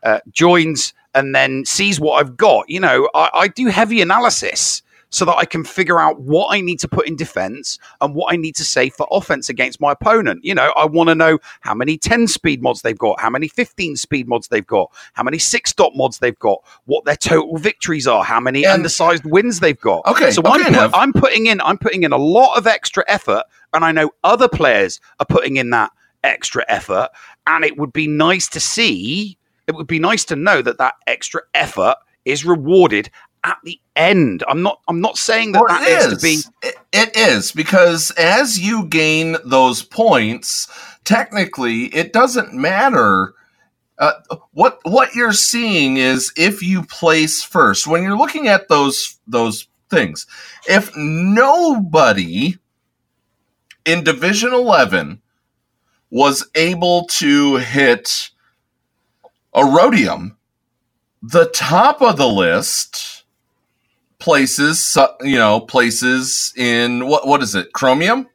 uh, 0.02 0.20
joins, 0.32 0.94
and 1.16 1.34
then 1.34 1.64
sees 1.64 1.98
what 1.98 2.20
I've 2.20 2.36
got. 2.36 2.68
You 2.68 2.78
know, 2.80 3.08
I, 3.14 3.30
I 3.34 3.48
do 3.48 3.66
heavy 3.68 4.00
analysis 4.00 4.82
so 5.10 5.24
that 5.24 5.36
I 5.36 5.44
can 5.44 5.62
figure 5.64 6.00
out 6.00 6.20
what 6.20 6.48
I 6.54 6.60
need 6.60 6.80
to 6.80 6.88
put 6.88 7.06
in 7.06 7.14
defense 7.14 7.78
and 8.00 8.12
what 8.14 8.32
I 8.32 8.36
need 8.36 8.56
to 8.56 8.64
say 8.64 8.90
for 8.90 9.06
offense 9.12 9.48
against 9.48 9.80
my 9.80 9.92
opponent. 9.92 10.44
You 10.44 10.52
know, 10.54 10.72
I 10.76 10.84
want 10.84 11.08
to 11.08 11.14
know 11.14 11.38
how 11.60 11.74
many 11.74 11.96
10 11.96 12.26
speed 12.26 12.60
mods 12.60 12.82
they've 12.82 12.98
got, 12.98 13.20
how 13.20 13.30
many 13.30 13.46
15 13.46 13.96
speed 13.96 14.26
mods 14.28 14.48
they've 14.48 14.66
got, 14.66 14.90
how 15.14 15.22
many 15.22 15.38
six 15.38 15.72
dot 15.72 15.92
mods 15.94 16.18
they've 16.18 16.38
got, 16.40 16.58
what 16.86 17.04
their 17.04 17.16
total 17.16 17.56
victories 17.56 18.06
are, 18.08 18.24
how 18.24 18.40
many 18.40 18.64
And- 18.64 18.74
undersized 18.74 19.24
wins 19.24 19.60
they've 19.60 19.80
got. 19.80 20.04
Okay, 20.06 20.32
so 20.32 20.42
okay, 20.42 20.50
I'm, 20.50 20.72
put- 20.90 20.98
I'm 20.98 21.12
putting 21.12 21.46
in 21.46 21.60
I'm 21.60 21.78
putting 21.78 22.02
in 22.02 22.12
a 22.12 22.18
lot 22.18 22.58
of 22.58 22.66
extra 22.66 23.04
effort, 23.06 23.44
and 23.72 23.84
I 23.84 23.92
know 23.92 24.10
other 24.24 24.48
players 24.48 25.00
are 25.20 25.26
putting 25.26 25.56
in 25.56 25.70
that 25.70 25.92
extra 26.24 26.64
effort, 26.68 27.08
and 27.46 27.64
it 27.64 27.78
would 27.78 27.92
be 27.92 28.08
nice 28.08 28.48
to 28.48 28.60
see. 28.60 29.38
It 29.66 29.74
would 29.74 29.86
be 29.86 29.98
nice 29.98 30.24
to 30.26 30.36
know 30.36 30.62
that 30.62 30.78
that 30.78 30.94
extra 31.06 31.42
effort 31.54 31.96
is 32.24 32.44
rewarded 32.44 33.10
at 33.44 33.58
the 33.64 33.80
end. 33.94 34.42
I'm 34.48 34.62
not. 34.62 34.80
I'm 34.88 35.00
not 35.00 35.16
saying 35.18 35.52
that 35.52 35.62
Well, 35.66 35.78
that 35.80 35.88
needs 35.88 36.22
to 36.22 36.26
is. 36.28 36.44
be. 36.62 36.68
It- 36.68 36.78
it 36.92 37.16
is 37.16 37.52
because 37.52 38.10
as 38.12 38.58
you 38.58 38.86
gain 38.86 39.36
those 39.44 39.82
points, 39.82 40.68
technically, 41.04 41.84
it 41.94 42.12
doesn't 42.12 42.54
matter. 42.54 43.34
Uh, 43.98 44.12
what 44.52 44.78
what 44.84 45.14
you're 45.14 45.32
seeing 45.32 45.96
is 45.96 46.32
if 46.36 46.62
you 46.62 46.82
place 46.84 47.42
first 47.42 47.86
when 47.86 48.02
you're 48.02 48.16
looking 48.18 48.48
at 48.48 48.68
those 48.68 49.18
those 49.26 49.68
things. 49.90 50.26
If 50.68 50.94
nobody 50.96 52.56
in 53.84 54.04
Division 54.04 54.52
Eleven 54.52 55.22
was 56.10 56.48
able 56.54 57.06
to 57.06 57.56
hit 57.56 58.30
Aurodium, 59.56 60.36
the 61.22 61.46
top 61.46 62.02
of 62.02 62.16
the 62.16 62.28
list 62.28 63.24
places, 64.18 64.96
you 65.22 65.36
know, 65.36 65.60
places 65.60 66.52
in 66.56 67.06
what 67.06 67.26
what 67.26 67.42
is 67.42 67.54
it? 67.54 67.72
Chromium. 67.72 68.28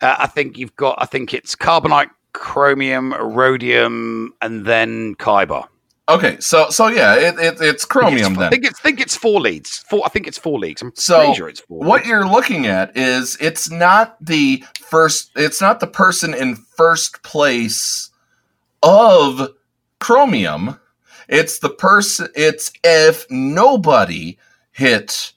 Uh, 0.00 0.16
I 0.20 0.26
think 0.28 0.58
you've 0.58 0.76
got. 0.76 0.96
I 1.00 1.06
think 1.06 1.34
it's 1.34 1.56
carbonite, 1.56 2.10
chromium, 2.32 3.12
rhodium, 3.14 4.32
and 4.40 4.64
then 4.64 5.16
kyber. 5.16 5.66
Okay, 6.08 6.38
so 6.40 6.70
so 6.70 6.86
yeah, 6.86 7.16
it, 7.16 7.38
it, 7.38 7.60
it's 7.60 7.84
chromium 7.84 8.34
I 8.34 8.42
then. 8.42 8.50
think 8.50 8.64
it's 8.64 8.80
think 8.80 9.00
it's 9.00 9.16
four 9.16 9.40
leads. 9.40 9.78
Four. 9.90 10.02
I 10.06 10.08
think 10.08 10.26
it's 10.26 10.38
four 10.38 10.58
leagues. 10.58 10.80
I'm 10.82 10.92
So, 10.94 11.18
pretty 11.18 11.34
sure 11.34 11.48
it's 11.48 11.60
four. 11.60 11.80
What 11.80 11.96
leagues. 11.98 12.08
you're 12.08 12.26
looking 12.28 12.66
at 12.66 12.96
is 12.96 13.36
it's 13.40 13.70
not 13.70 14.16
the 14.24 14.64
first. 14.80 15.30
It's 15.36 15.60
not 15.60 15.80
the 15.80 15.86
person 15.86 16.32
in 16.32 16.56
first 16.56 17.22
place 17.24 18.07
of 18.82 19.50
chromium. 20.00 20.78
It's 21.28 21.58
the 21.58 21.70
person. 21.70 22.28
It's 22.34 22.72
if 22.84 23.26
nobody 23.30 24.38
hit 24.72 25.32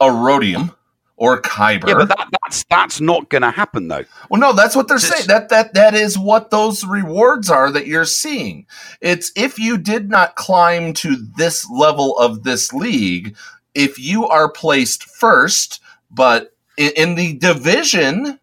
a 0.00 0.10
rhodium 0.10 0.72
or 1.16 1.40
kyber. 1.40 1.88
Yeah, 1.88 1.94
but 1.94 2.08
that, 2.08 2.28
that's 2.42 2.64
that's 2.68 3.00
not 3.00 3.28
going 3.28 3.42
to 3.42 3.50
happen 3.50 3.88
though. 3.88 4.04
Well, 4.28 4.40
no, 4.40 4.52
that's 4.52 4.74
what 4.74 4.88
they're 4.88 4.98
saying. 4.98 5.26
That 5.28 5.50
that 5.50 5.74
that 5.74 5.94
is 5.94 6.18
what 6.18 6.50
those 6.50 6.84
rewards 6.84 7.48
are 7.48 7.70
that 7.70 7.86
you're 7.86 8.04
seeing. 8.04 8.66
It's 9.00 9.30
if 9.36 9.58
you 9.58 9.78
did 9.78 10.10
not 10.10 10.36
climb 10.36 10.92
to 10.94 11.16
this 11.36 11.68
level 11.70 12.18
of 12.18 12.42
this 12.42 12.72
league, 12.72 13.36
if 13.74 13.98
you 13.98 14.26
are 14.26 14.50
placed 14.50 15.04
first, 15.04 15.80
but 16.10 16.54
in, 16.76 16.90
in 16.96 17.14
the 17.14 17.38
division, 17.38 18.40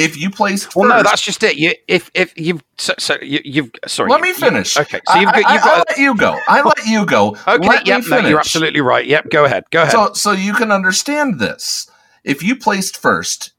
if 0.00 0.16
you 0.16 0.30
placed 0.30 0.74
Well, 0.74 0.88
no, 0.88 1.02
that's 1.02 1.22
just 1.22 1.42
it. 1.42 1.56
You, 1.56 1.74
if 1.86 2.10
if 2.14 2.32
you've 2.36 2.62
so, 2.78 2.94
so 2.98 3.16
you, 3.20 3.40
you've 3.44 3.70
sorry. 3.86 4.10
Let 4.10 4.18
you- 4.18 4.22
me 4.22 4.28
you- 4.30 4.34
finish. 4.34 4.76
okay, 4.76 5.00
so 5.06 5.18
you've 5.18 5.28
I, 5.28 5.42
got 5.42 5.52
you've 5.52 5.62
I, 5.62 5.64
I 5.64 5.76
got. 5.76 5.88
let 5.88 5.98
you 5.98 6.16
go. 6.16 6.38
I 6.48 6.60
oh. 6.60 6.68
let 6.68 6.86
you 6.86 7.06
go. 7.06 7.36
okay, 7.46 7.68
Let 7.68 7.86
yep, 7.86 8.04
no, 8.08 8.18
you're 8.20 8.38
absolutely 8.38 8.80
right. 8.80 9.06
Yep, 9.06 9.30
go 9.30 9.44
ahead. 9.44 9.64
Go 9.70 9.82
ahead. 9.82 9.92
So, 9.92 10.12
so 10.14 10.32
you 10.32 10.54
can 10.54 10.72
understand 10.72 11.38
this. 11.38 11.90
If 12.24 12.42
you 12.42 12.56
placed 12.56 12.96
first 12.96 13.52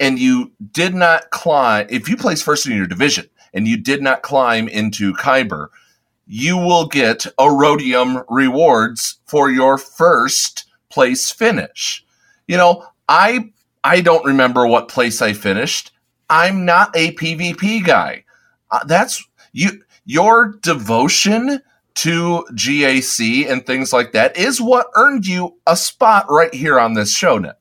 and 0.00 0.18
you 0.18 0.52
did 0.72 0.94
not 0.94 1.30
climb, 1.30 1.86
if 1.90 2.08
you 2.08 2.16
placed 2.16 2.44
first 2.44 2.66
in 2.66 2.76
your 2.76 2.86
division 2.86 3.28
and 3.54 3.68
you 3.68 3.76
did 3.76 4.02
not 4.02 4.22
climb 4.22 4.68
into 4.68 5.12
Kyber, 5.14 5.68
you 6.26 6.56
will 6.56 6.86
get 6.86 7.26
a 7.26 7.30
Aurodium 7.38 8.24
rewards 8.28 9.18
for 9.26 9.50
your 9.50 9.76
first 9.78 10.64
place 10.88 11.30
finish. 11.30 12.04
You 12.46 12.56
know, 12.56 12.86
I 13.08 13.51
I 13.84 14.00
don't 14.00 14.24
remember 14.24 14.66
what 14.66 14.88
place 14.88 15.20
I 15.22 15.32
finished. 15.32 15.92
I'm 16.30 16.64
not 16.64 16.94
a 16.96 17.12
PvP 17.14 17.84
guy. 17.84 18.24
Uh, 18.70 18.84
that's 18.84 19.24
you. 19.52 19.82
Your 20.04 20.54
devotion 20.62 21.60
to 21.94 22.44
GAC 22.54 23.48
and 23.50 23.64
things 23.64 23.92
like 23.92 24.12
that 24.12 24.36
is 24.36 24.60
what 24.60 24.88
earned 24.96 25.26
you 25.26 25.56
a 25.66 25.76
spot 25.76 26.26
right 26.28 26.52
here 26.52 26.80
on 26.80 26.94
this 26.94 27.14
show, 27.14 27.38
Nip. 27.38 27.58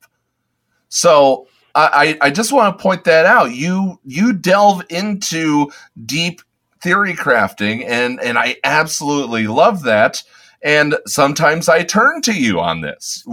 So 0.89 1.47
I, 1.75 2.17
I 2.21 2.29
just 2.31 2.51
want 2.51 2.77
to 2.77 2.81
point 2.81 3.03
that 3.05 3.25
out. 3.25 3.53
You 3.53 3.99
you 4.05 4.33
delve 4.33 4.83
into 4.89 5.71
deep 6.05 6.41
theory 6.81 7.13
crafting, 7.13 7.85
and 7.87 8.19
and 8.21 8.37
I 8.37 8.57
absolutely 8.63 9.47
love 9.47 9.83
that. 9.83 10.23
And 10.63 10.95
sometimes 11.07 11.69
I 11.69 11.83
turn 11.83 12.21
to 12.23 12.33
you 12.33 12.59
on 12.59 12.81
this. 12.81 13.25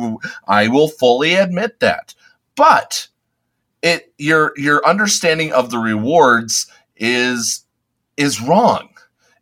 I 0.46 0.68
will 0.68 0.88
fully 0.88 1.35
admit 1.35 1.81
that. 1.81 2.14
But 2.58 3.06
it 3.82 4.12
your 4.18 4.52
your 4.56 4.86
understanding 4.86 5.52
of 5.52 5.70
the 5.70 5.78
rewards 5.78 6.66
is 6.96 7.64
is 8.16 8.42
wrong. 8.42 8.88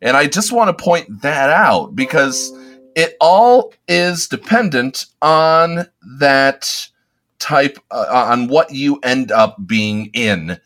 And 0.01 0.15
I 0.15 0.27
just 0.27 0.51
want 0.51 0.77
to 0.77 0.83
point 0.83 1.23
that 1.23 1.49
out 1.49 1.95
because 1.95 2.53
it 2.95 3.17
all 3.19 3.73
is 3.87 4.27
dependent 4.27 5.05
on 5.23 5.87
that 6.19 6.87
type 7.39 7.79
uh, 7.89 8.05
on 8.31 8.47
what 8.47 8.71
you 8.71 8.99
end 9.03 9.31
up 9.31 9.57
being 9.65 10.11
in 10.13 10.59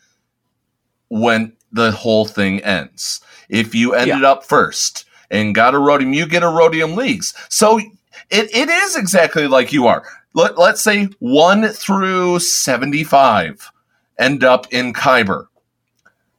when 1.08 1.54
the 1.72 1.90
whole 1.90 2.26
thing 2.26 2.60
ends. 2.60 3.22
If 3.48 3.74
you 3.74 3.94
ended 3.94 4.24
up 4.24 4.44
first 4.44 5.06
and 5.30 5.54
got 5.54 5.74
a 5.74 5.78
rhodium, 5.78 6.12
you 6.12 6.26
get 6.26 6.42
a 6.42 6.48
rhodium 6.48 6.96
leagues. 6.96 7.32
So 7.48 7.78
it, 7.78 7.88
it 8.30 8.68
is 8.68 8.96
exactly 8.96 9.46
like 9.46 9.72
you 9.72 9.86
are. 9.86 10.04
Let, 10.34 10.58
let's 10.58 10.82
say 10.82 11.08
1 11.18 11.68
through 11.68 12.38
75 12.38 13.70
end 14.18 14.44
up 14.44 14.66
in 14.72 14.92
Kyber. 14.92 15.46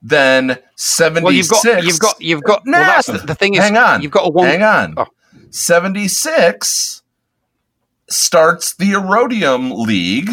Then 0.02 0.58
76 0.76 1.24
well, 1.24 1.34
you've 1.34 1.50
got 1.50 1.84
you've 1.84 2.00
got 2.00 2.22
you've 2.22 2.44
got. 2.44 2.64
well, 2.66 2.82
that's 2.82 3.08
the, 3.08 3.20
the 3.20 3.36
thing 3.36 3.54
is, 3.54 3.62
hang 3.62 3.78
on. 3.78 4.02
you've 4.02 4.12
got 4.12 4.28
a 4.28 4.30
one. 4.30 4.48
Hang 4.48 4.64
on. 4.64 4.96
Oh. 4.98 5.06
76 5.50 7.04
starts 8.10 8.76
the 8.76 8.92
Aurodium 8.92 9.72
League, 9.86 10.30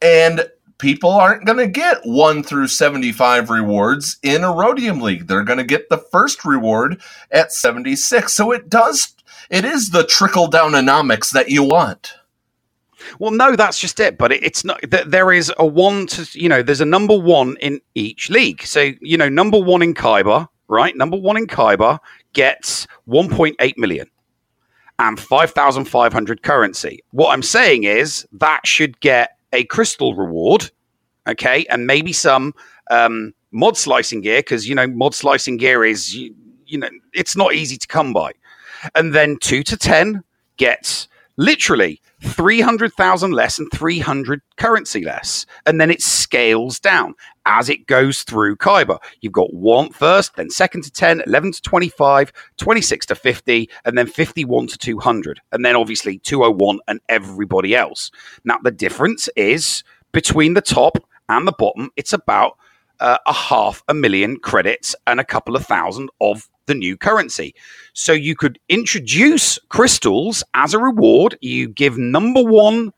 and 0.00 0.48
people 0.78 1.10
aren't 1.10 1.44
going 1.44 1.58
to 1.58 1.66
get 1.66 1.98
1 2.04 2.42
through 2.42 2.68
75 2.68 3.50
rewards 3.50 4.18
in 4.22 4.42
Aurodium 4.42 5.02
League. 5.02 5.26
They're 5.26 5.44
going 5.44 5.58
to 5.58 5.64
get 5.64 5.90
the 5.90 5.98
first 5.98 6.44
reward 6.44 7.02
at 7.30 7.52
76. 7.52 8.32
So 8.32 8.50
it 8.50 8.70
does 8.70 9.14
it 9.50 9.64
is 9.64 9.90
the 9.90 10.04
trickle 10.04 10.46
down 10.46 10.74
economics 10.74 11.30
that 11.30 11.50
you 11.50 11.64
want. 11.64 12.14
Well, 13.18 13.30
no, 13.30 13.56
that's 13.56 13.78
just 13.78 14.00
it. 14.00 14.18
But 14.18 14.32
it, 14.32 14.42
it's 14.42 14.64
not. 14.64 14.80
that 14.90 15.10
there 15.10 15.32
is 15.32 15.52
a 15.58 15.66
one 15.66 16.06
to 16.08 16.26
you 16.38 16.48
know. 16.48 16.62
There's 16.62 16.80
a 16.80 16.86
number 16.86 17.16
one 17.18 17.56
in 17.60 17.80
each 17.94 18.30
league. 18.30 18.62
So 18.62 18.92
you 19.00 19.16
know, 19.16 19.28
number 19.28 19.58
one 19.58 19.82
in 19.82 19.94
Kyber, 19.94 20.48
right? 20.68 20.96
Number 20.96 21.16
one 21.16 21.36
in 21.36 21.46
Kyber 21.46 21.98
gets 22.32 22.86
1.8 23.08 23.78
million 23.78 24.08
and 24.98 25.18
5,500 25.18 26.42
currency. 26.42 27.02
What 27.10 27.32
I'm 27.32 27.42
saying 27.42 27.84
is 27.84 28.26
that 28.32 28.66
should 28.66 29.00
get 29.00 29.36
a 29.52 29.64
crystal 29.64 30.14
reward, 30.14 30.70
okay, 31.26 31.64
and 31.70 31.86
maybe 31.86 32.12
some 32.12 32.54
um, 32.90 33.34
mod 33.52 33.76
slicing 33.76 34.20
gear 34.20 34.40
because 34.40 34.68
you 34.68 34.74
know 34.74 34.86
mod 34.86 35.14
slicing 35.14 35.56
gear 35.56 35.84
is 35.84 36.14
you, 36.14 36.34
you 36.66 36.78
know 36.78 36.90
it's 37.12 37.36
not 37.36 37.54
easy 37.54 37.76
to 37.76 37.86
come 37.86 38.12
by, 38.12 38.32
and 38.94 39.14
then 39.14 39.36
two 39.40 39.62
to 39.62 39.76
ten 39.76 40.22
gets 40.56 41.08
literally 41.36 42.00
300,000 42.22 43.32
less 43.32 43.58
and 43.58 43.70
300 43.72 44.40
currency 44.56 45.04
less. 45.04 45.46
And 45.66 45.80
then 45.80 45.90
it 45.90 46.00
scales 46.00 46.78
down 46.80 47.14
as 47.46 47.68
it 47.68 47.86
goes 47.86 48.22
through 48.22 48.56
Kyber. 48.56 48.98
You've 49.20 49.32
got 49.32 49.52
one 49.52 49.90
first, 49.90 50.36
then 50.36 50.50
second 50.50 50.84
to 50.84 50.90
10, 50.90 51.22
11 51.26 51.52
to 51.52 51.62
25, 51.62 52.32
26 52.56 53.06
to 53.06 53.14
50, 53.14 53.70
and 53.84 53.98
then 53.98 54.06
51 54.06 54.66
to 54.68 54.78
200. 54.78 55.40
And 55.52 55.64
then 55.64 55.76
obviously 55.76 56.18
201 56.18 56.78
and 56.88 57.00
everybody 57.08 57.74
else. 57.74 58.10
Now, 58.44 58.58
the 58.62 58.70
difference 58.70 59.28
is 59.36 59.82
between 60.12 60.54
the 60.54 60.62
top 60.62 60.98
and 61.28 61.46
the 61.46 61.52
bottom, 61.52 61.90
it's 61.96 62.12
about 62.12 62.56
uh, 63.04 63.18
a 63.26 63.32
half 63.34 63.82
a 63.88 63.94
million 63.94 64.38
credits 64.38 64.96
and 65.06 65.20
a 65.20 65.24
couple 65.24 65.54
of 65.54 65.66
thousand 65.66 66.08
of 66.22 66.48
the 66.64 66.74
new 66.74 66.96
currency. 66.96 67.54
So 67.92 68.12
you 68.12 68.34
could 68.34 68.58
introduce 68.70 69.58
crystals 69.68 70.42
as 70.54 70.72
a 70.72 70.78
reward. 70.78 71.36
You 71.42 71.68
give 71.68 71.98
number 71.98 72.42
one, 72.42 72.94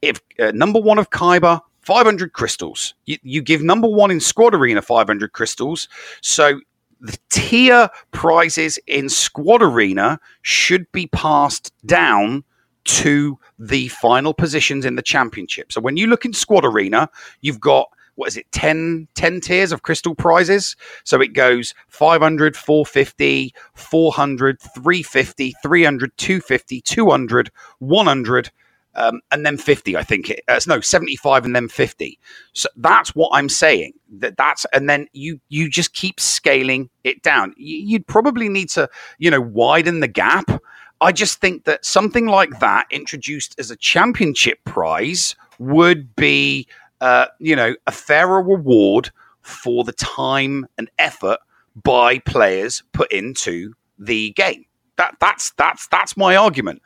if 0.00 0.20
uh, 0.38 0.52
number 0.54 0.80
one 0.80 0.98
of 0.98 1.10
Kyber, 1.10 1.60
500 1.82 2.32
crystals. 2.32 2.94
You, 3.04 3.18
you 3.22 3.42
give 3.42 3.60
number 3.62 3.88
one 3.88 4.10
in 4.10 4.20
Squad 4.20 4.54
Arena 4.54 4.80
500 4.80 5.32
crystals. 5.32 5.86
So 6.22 6.58
the 7.02 7.18
tier 7.28 7.90
prizes 8.10 8.78
in 8.86 9.10
Squad 9.10 9.60
Arena 9.60 10.18
should 10.40 10.90
be 10.92 11.08
passed 11.08 11.74
down 11.84 12.42
to 12.84 13.38
the 13.58 13.88
final 13.88 14.32
positions 14.32 14.86
in 14.86 14.94
the 14.96 15.02
championship. 15.02 15.72
So 15.72 15.82
when 15.82 15.98
you 15.98 16.06
look 16.06 16.24
in 16.24 16.32
Squad 16.32 16.64
Arena, 16.64 17.10
you've 17.42 17.60
got 17.60 17.90
what 18.16 18.28
is 18.28 18.36
it 18.36 18.50
10, 18.52 19.08
10 19.14 19.40
tiers 19.40 19.72
of 19.72 19.82
crystal 19.82 20.14
prizes? 20.14 20.76
So 21.04 21.20
it 21.20 21.32
goes 21.32 21.74
500 21.88 22.56
450 22.56 23.54
400 23.74 24.60
350 24.60 25.54
300 25.62 26.16
250 26.16 26.80
200 26.80 27.50
100 27.78 28.50
um, 28.94 29.20
and 29.30 29.46
then 29.46 29.56
50 29.56 29.96
i 29.96 30.02
think 30.02 30.28
it 30.28 30.42
uh, 30.48 30.60
no 30.66 30.78
75 30.78 31.46
and 31.46 31.56
then 31.56 31.66
50 31.66 32.18
so 32.52 32.68
that's 32.76 33.14
what 33.14 33.30
i'm 33.32 33.48
saying 33.48 33.94
that 34.18 34.36
that's 34.36 34.66
and 34.72 34.88
then 34.88 35.06
you 35.12 35.40
you 35.48 35.68
just 35.68 35.94
keep 35.94 36.20
scaling 36.20 36.90
it 37.04 37.22
down. 37.22 37.54
You'd 37.56 38.06
probably 38.06 38.48
need 38.48 38.68
to 38.70 38.88
you 39.18 39.30
know 39.30 39.40
widen 39.40 40.00
the 40.00 40.08
gap. 40.08 40.50
I 41.00 41.10
just 41.10 41.40
think 41.40 41.64
that 41.64 41.84
something 41.84 42.26
like 42.26 42.60
that 42.60 42.86
introduced 42.90 43.58
as 43.58 43.70
a 43.70 43.76
championship 43.76 44.62
prize 44.64 45.34
would 45.58 46.14
be 46.14 46.68
uh, 47.02 47.26
you 47.40 47.56
know, 47.56 47.74
a 47.86 47.92
fairer 47.92 48.40
reward 48.40 49.10
for 49.42 49.82
the 49.82 49.92
time 49.92 50.66
and 50.78 50.88
effort 50.98 51.38
by 51.82 52.20
players 52.20 52.84
put 52.92 53.10
into 53.10 53.74
the 53.98 54.30
game. 54.30 54.64
That 54.96 55.16
that's 55.20 55.50
that's 55.52 55.88
that's 55.88 56.16
my 56.16 56.36
argument 56.36 56.80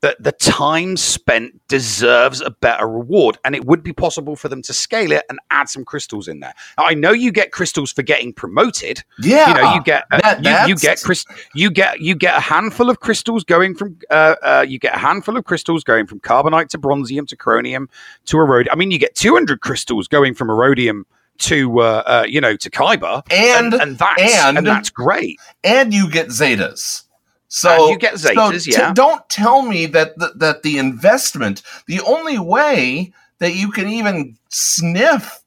that 0.00 0.22
the 0.22 0.32
time 0.32 0.96
spent 0.96 1.60
deserves 1.68 2.40
a 2.40 2.50
better 2.50 2.88
reward 2.88 3.38
and 3.44 3.54
it 3.54 3.64
would 3.64 3.82
be 3.82 3.92
possible 3.92 4.36
for 4.36 4.48
them 4.48 4.62
to 4.62 4.72
scale 4.72 5.12
it 5.12 5.24
and 5.28 5.38
add 5.50 5.68
some 5.68 5.84
crystals 5.84 6.28
in 6.28 6.40
there 6.40 6.54
now, 6.78 6.84
i 6.84 6.94
know 6.94 7.12
you 7.12 7.30
get 7.30 7.52
crystals 7.52 7.92
for 7.92 8.02
getting 8.02 8.32
promoted 8.32 9.02
yeah 9.20 9.48
you 9.48 9.54
know 9.54 9.74
you 9.74 9.82
get 9.82 10.04
uh, 10.10 10.20
that, 10.20 10.68
you, 10.68 10.74
you, 10.74 10.76
get 10.76 11.02
you 11.54 11.70
get 11.70 12.00
you 12.00 12.14
get 12.14 12.36
a 12.36 12.40
handful 12.40 12.90
of 12.90 13.00
crystals 13.00 13.44
going 13.44 13.74
from 13.74 13.98
uh, 14.10 14.36
uh, 14.42 14.64
you 14.66 14.78
get 14.78 14.94
a 14.94 14.98
handful 14.98 15.36
of 15.36 15.44
crystals 15.44 15.84
going 15.84 16.06
from 16.06 16.20
carbonite 16.20 16.68
to 16.68 16.78
bronzium 16.78 17.26
to 17.26 17.36
Chromium 17.36 17.88
to 18.26 18.36
Aurodium 18.36 18.68
i 18.72 18.76
mean 18.76 18.90
you 18.90 18.98
get 18.98 19.14
200 19.14 19.60
crystals 19.60 20.08
going 20.08 20.34
from 20.34 20.48
Aurodium 20.48 21.04
to 21.40 21.80
uh, 21.80 22.02
uh, 22.06 22.24
you 22.28 22.40
know 22.40 22.54
to 22.56 22.70
Kyber, 22.70 23.22
and 23.30 23.72
and, 23.72 23.82
and 23.82 23.98
that's 23.98 24.22
and, 24.22 24.58
and 24.58 24.66
that's 24.66 24.90
great. 24.90 25.40
And 25.64 25.92
you 25.92 26.10
get 26.10 26.28
Zetas. 26.28 27.04
So 27.52 27.68
and 27.70 27.90
you 27.90 27.98
get 27.98 28.14
Zetas, 28.14 28.72
so 28.72 28.80
yeah. 28.80 28.92
Don't 28.92 29.28
tell 29.28 29.62
me 29.62 29.86
that 29.86 30.16
the, 30.16 30.32
that 30.36 30.62
the 30.62 30.78
investment, 30.78 31.62
the 31.86 32.00
only 32.02 32.38
way 32.38 33.12
that 33.40 33.56
you 33.56 33.72
can 33.72 33.88
even 33.88 34.38
sniff, 34.50 35.42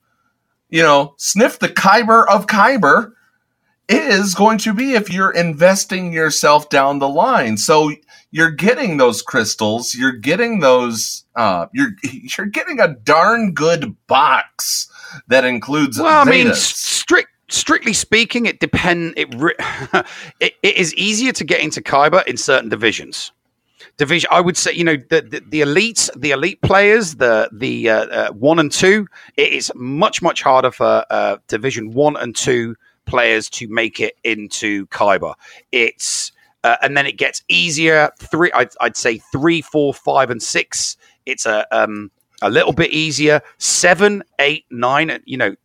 you 0.70 0.84
know, 0.84 1.14
sniff 1.18 1.60
the 1.60 1.70
Kyber 1.70 2.28
of 2.28 2.48
Kyber 2.48 3.14
is 3.88 4.36
going 4.36 4.58
to 4.60 4.74
be 4.74 4.96
if 4.96 5.14
you're 5.14 5.32
investing 5.32 6.12
yourself 6.12 6.68
down 6.68 7.00
the 7.00 7.08
line. 7.08 7.56
So 7.56 7.94
you're 8.32 8.52
getting 8.52 8.98
those 8.98 9.22
crystals, 9.22 9.96
you're 9.96 10.12
getting 10.12 10.60
those, 10.60 11.24
uh, 11.38 11.68
you're 11.74 11.92
you're 12.38 12.48
getting 12.48 12.82
a 12.82 12.96
darn 12.96 13.54
good 13.54 13.96
box 14.08 14.90
that 15.30 15.46
includes. 15.46 15.98
Well, 15.98 16.26
Zetas. 16.26 16.28
I 16.28 16.30
mean, 16.30 16.54
strict 16.54 17.30
strictly 17.50 17.94
speaking, 17.94 18.46
it 18.46 18.60
depend. 18.60 19.14
It, 19.18 19.30
it 20.40 20.56
it 20.62 20.76
is 20.76 20.94
easier 20.96 21.32
to 21.34 21.44
get 21.44 21.62
into 21.62 21.82
Kyber 21.82 22.26
in 22.26 22.38
certain 22.38 22.70
divisions. 22.70 23.32
Division, 23.98 24.30
I 24.32 24.42
would 24.42 24.58
say, 24.58 24.74
you 24.74 24.84
know, 24.84 24.96
the 24.96 25.22
the, 25.22 25.44
the 25.48 25.62
elites, 25.62 26.10
the 26.20 26.32
elite 26.32 26.62
players, 26.62 27.16
the 27.16 27.50
the 27.52 27.90
uh, 27.90 28.06
uh, 28.06 28.32
one 28.32 28.60
and 28.60 28.72
two. 28.72 29.08
It 29.38 29.54
is 29.54 29.72
much 29.76 30.22
much 30.22 30.42
harder 30.42 30.72
for 30.72 31.06
uh, 31.10 31.38
Division 31.48 31.94
one 31.94 32.18
and 32.18 32.36
two 32.36 32.76
players 33.06 33.50
to 33.52 33.68
make 33.68 34.00
it 34.00 34.16
into 34.24 34.88
Kyber. 34.88 35.36
It's 35.72 36.32
uh, 36.64 36.78
and 36.82 36.96
then 36.96 37.06
it 37.06 37.18
gets 37.18 37.44
easier. 37.50 38.10
Three, 38.18 38.52
I'd, 38.54 38.70
I'd 38.80 38.96
say 38.96 39.18
three, 39.18 39.62
four, 39.62 39.94
five, 39.94 40.30
and 40.30 40.42
six. 40.42 40.98
It's 41.26 41.46
a 41.46 41.68
um, 41.72 42.10
a 42.42 42.50
little 42.50 42.74
bit 42.74 42.92
easier. 42.92 43.42
Seven, 43.58 44.24
eight, 44.40 44.66
nine. 44.72 45.20
You 45.26 45.38
know, 45.38 45.56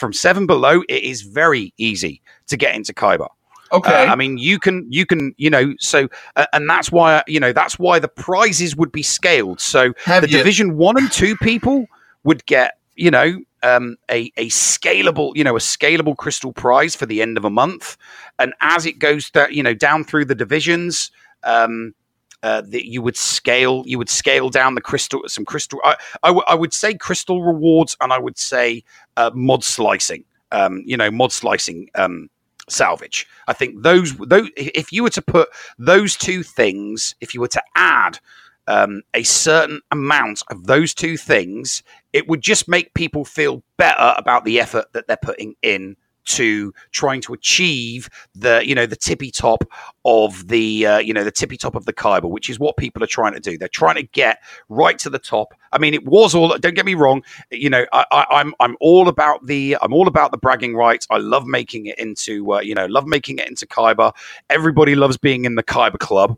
from 0.00 0.12
seven 0.12 0.46
below, 0.46 0.82
it 0.88 1.04
is 1.04 1.22
very 1.22 1.72
easy 1.76 2.22
to 2.48 2.56
get 2.56 2.74
into 2.74 2.92
Kyber. 2.92 3.28
Okay. 3.72 4.08
Uh, 4.08 4.12
I 4.12 4.16
mean, 4.16 4.36
you 4.38 4.58
can, 4.58 4.84
you 4.90 5.06
can, 5.06 5.32
you 5.36 5.48
know, 5.48 5.74
so, 5.78 6.08
uh, 6.34 6.46
and 6.52 6.68
that's 6.68 6.90
why, 6.90 7.22
you 7.28 7.38
know, 7.38 7.52
that's 7.52 7.78
why 7.78 8.00
the 8.00 8.08
prizes 8.08 8.74
would 8.74 8.90
be 8.90 9.02
scaled. 9.02 9.60
So 9.60 9.92
Have 10.06 10.22
the 10.22 10.30
you- 10.30 10.38
division 10.38 10.76
one 10.76 10.96
and 10.98 11.12
two 11.12 11.36
people 11.36 11.86
would 12.24 12.44
get, 12.46 12.78
you 12.96 13.12
know, 13.12 13.38
um, 13.62 13.96
a, 14.10 14.32
a 14.38 14.48
scalable, 14.48 15.36
you 15.36 15.44
know, 15.44 15.54
a 15.54 15.60
scalable 15.60 16.16
crystal 16.16 16.52
prize 16.52 16.96
for 16.96 17.06
the 17.06 17.22
end 17.22 17.36
of 17.36 17.44
a 17.44 17.50
month. 17.50 17.96
And 18.38 18.54
as 18.60 18.86
it 18.86 18.98
goes, 18.98 19.30
th- 19.30 19.50
you 19.50 19.62
know, 19.62 19.74
down 19.74 20.02
through 20.02 20.24
the 20.24 20.34
divisions, 20.34 21.12
um, 21.44 21.94
uh, 22.42 22.62
that 22.62 22.86
you 22.88 23.02
would 23.02 23.18
scale 23.18 23.82
you 23.86 23.98
would 23.98 24.08
scale 24.08 24.48
down 24.48 24.74
the 24.74 24.80
crystal 24.80 25.20
some 25.26 25.44
crystal 25.44 25.78
I, 25.84 25.96
I, 26.22 26.28
w- 26.28 26.44
I 26.48 26.54
would 26.54 26.72
say 26.72 26.94
crystal 26.94 27.42
rewards 27.42 27.98
and 28.00 28.14
I 28.14 28.18
would 28.18 28.38
say 28.38 28.82
uh, 29.20 29.30
mod 29.34 29.62
slicing 29.62 30.24
um, 30.52 30.82
you 30.86 30.96
know 30.96 31.10
mod 31.10 31.32
slicing 31.32 31.88
um, 31.94 32.28
salvage. 32.68 33.26
I 33.48 33.52
think 33.52 33.82
those 33.82 34.16
those 34.16 34.48
if 34.56 34.92
you 34.92 35.02
were 35.02 35.10
to 35.10 35.22
put 35.22 35.48
those 35.78 36.16
two 36.16 36.42
things 36.42 37.14
if 37.20 37.34
you 37.34 37.40
were 37.40 37.48
to 37.48 37.62
add 37.76 38.18
um, 38.66 39.02
a 39.14 39.22
certain 39.22 39.80
amount 39.90 40.42
of 40.50 40.66
those 40.66 40.94
two 40.94 41.16
things 41.16 41.82
it 42.12 42.28
would 42.28 42.40
just 42.40 42.68
make 42.68 42.94
people 42.94 43.24
feel 43.24 43.62
better 43.76 44.14
about 44.16 44.44
the 44.44 44.60
effort 44.60 44.86
that 44.92 45.06
they're 45.08 45.16
putting 45.16 45.54
in 45.62 45.96
to 46.26 46.72
trying 46.92 47.20
to 47.22 47.32
achieve 47.32 48.08
the 48.34 48.62
you 48.66 48.74
know 48.74 48.86
the 48.86 48.96
tippy 48.96 49.30
top 49.30 49.64
of 50.04 50.48
the 50.48 50.86
uh, 50.86 50.98
you 50.98 51.12
know 51.12 51.24
the 51.24 51.30
tippy 51.30 51.56
top 51.56 51.74
of 51.74 51.84
the 51.86 51.92
Kyber, 51.92 52.28
which 52.28 52.48
is 52.48 52.58
what 52.58 52.76
people 52.76 53.02
are 53.02 53.08
trying 53.08 53.34
to 53.34 53.40
do. 53.40 53.58
They're 53.58 53.68
trying 53.68 53.96
to 53.96 54.02
get 54.02 54.38
right 54.68 54.98
to 55.00 55.10
the 55.10 55.18
top. 55.18 55.54
I 55.72 55.78
mean, 55.78 55.94
it 55.94 56.04
was 56.04 56.34
all. 56.34 56.56
Don't 56.58 56.74
get 56.74 56.86
me 56.86 56.94
wrong. 56.94 57.22
You 57.50 57.70
know, 57.70 57.86
I, 57.92 58.04
am 58.10 58.26
I'm, 58.30 58.54
I'm 58.60 58.76
all 58.80 59.08
about 59.08 59.46
the 59.46 59.76
I'm 59.80 59.92
all 59.92 60.08
about 60.08 60.30
the 60.30 60.38
bragging 60.38 60.74
rights. 60.74 61.06
I 61.10 61.18
love 61.18 61.46
making 61.46 61.86
it 61.86 61.98
into 61.98 62.52
uh, 62.52 62.60
you 62.60 62.74
know 62.74 62.86
love 62.86 63.06
making 63.06 63.38
it 63.38 63.48
into 63.48 63.66
Kyber. 63.66 64.12
Everybody 64.48 64.94
loves 64.94 65.16
being 65.16 65.44
in 65.44 65.54
the 65.54 65.62
Kyber 65.62 65.98
club. 65.98 66.36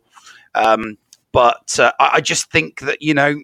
Um, 0.55 0.97
but 1.31 1.79
uh, 1.79 1.91
I, 1.99 2.11
I 2.13 2.21
just 2.21 2.51
think 2.51 2.81
that 2.81 3.01
you 3.01 3.13
know 3.13 3.35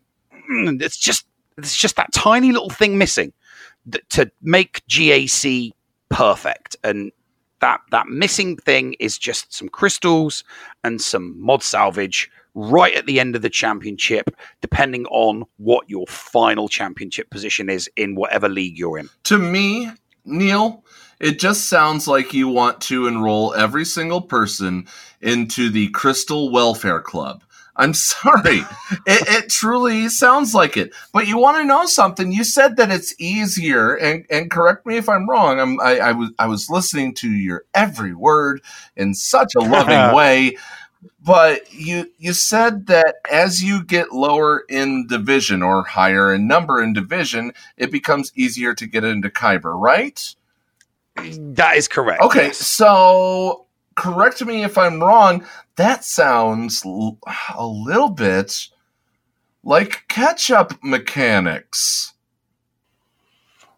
mm, 0.52 0.82
it's 0.82 0.98
just 0.98 1.26
it's 1.58 1.76
just 1.76 1.96
that 1.98 2.12
tiny 2.14 2.52
little 2.52 2.70
thing 2.70 2.98
missing 2.98 3.34
to 4.10 4.32
make 4.42 4.86
GAC 4.88 5.72
perfect. 6.10 6.76
And 6.84 7.12
that 7.62 7.82
that 7.92 8.08
missing 8.08 8.58
thing 8.58 8.96
is 9.00 9.18
just 9.18 9.54
some 9.54 9.70
crystals 9.70 10.44
and 10.84 11.02
some 11.02 11.40
mod 11.42 11.64
salvage 11.64 12.30
right 12.56 12.96
at 12.96 13.06
the 13.06 13.20
end 13.20 13.36
of 13.36 13.42
the 13.42 13.50
championship, 13.50 14.30
depending 14.62 15.06
on 15.08 15.46
what 15.58 15.90
your 15.90 16.08
final 16.08 16.68
championship 16.68 17.30
position 17.30 17.70
is 17.70 17.90
in 17.96 18.16
whatever 18.16 18.50
league 18.50 18.78
you're 18.78 18.98
in. 18.98 19.10
To 19.26 19.38
me, 19.38 19.92
Neil, 20.26 20.84
it 21.20 21.40
just 21.40 21.68
sounds 21.68 22.08
like 22.08 22.34
you 22.34 22.48
want 22.48 22.82
to 22.82 23.08
enroll 23.08 23.54
every 23.54 23.86
single 23.86 24.22
person 24.22 24.88
into 25.22 25.70
the 25.70 25.90
Crystal 25.90 26.52
Welfare 26.52 27.02
Club. 27.02 27.44
I'm 27.80 27.94
sorry. 27.94 28.60
it, 29.08 29.28
it, 29.28 29.50
truly 29.50 30.10
sounds 30.10 30.54
like 30.54 30.76
it. 30.76 30.94
But 31.14 31.28
you 31.28 31.38
want 31.38 31.58
to 31.58 31.64
know 31.64 31.86
something? 31.86 32.32
You 32.32 32.44
said 32.44 32.76
that 32.76 32.92
it's 32.92 33.16
easier, 33.20 33.96
and, 33.96 34.26
and 34.30 34.52
correct 34.52 34.86
me 34.86 34.98
if 34.98 35.08
I'm 35.08 35.28
wrong. 35.30 35.60
I'm, 35.60 35.80
I, 35.80 36.00
I 36.00 36.12
was 36.12 36.30
I 36.38 36.48
was 36.48 36.70
listening 36.70 37.14
to 37.16 37.32
your 37.32 37.64
every 37.74 38.14
word 38.14 38.62
in 38.98 39.14
such 39.14 39.54
a 39.56 39.62
loving 39.62 40.16
way. 40.16 40.58
But 41.24 41.74
you 41.74 42.12
you 42.18 42.34
said 42.34 42.88
that 42.88 43.16
as 43.32 43.64
you 43.64 43.84
get 43.84 44.12
lower 44.12 44.66
in 44.68 45.08
division 45.08 45.64
or 45.64 45.84
higher 45.84 46.34
in 46.34 46.48
number 46.48 46.84
in 46.84 46.92
division, 46.92 47.54
it 47.78 47.92
becomes 47.92 48.34
easier 48.36 48.76
to 48.76 48.86
get 48.86 49.06
into 49.06 49.30
Kyber, 49.30 49.80
right? 49.80 50.36
That 51.16 51.78
is 51.78 51.88
correct. 51.88 52.22
Okay, 52.22 52.48
yes. 52.48 52.58
so 52.58 53.68
correct 53.96 54.44
me 54.46 54.64
if 54.64 54.78
I'm 54.78 55.02
wrong. 55.02 55.46
That 55.80 56.04
sounds 56.04 56.86
l- 56.86 57.18
a 57.58 57.66
little 57.66 58.10
bit 58.10 58.68
like 59.64 60.04
catch-up 60.10 60.74
mechanics. 60.84 62.12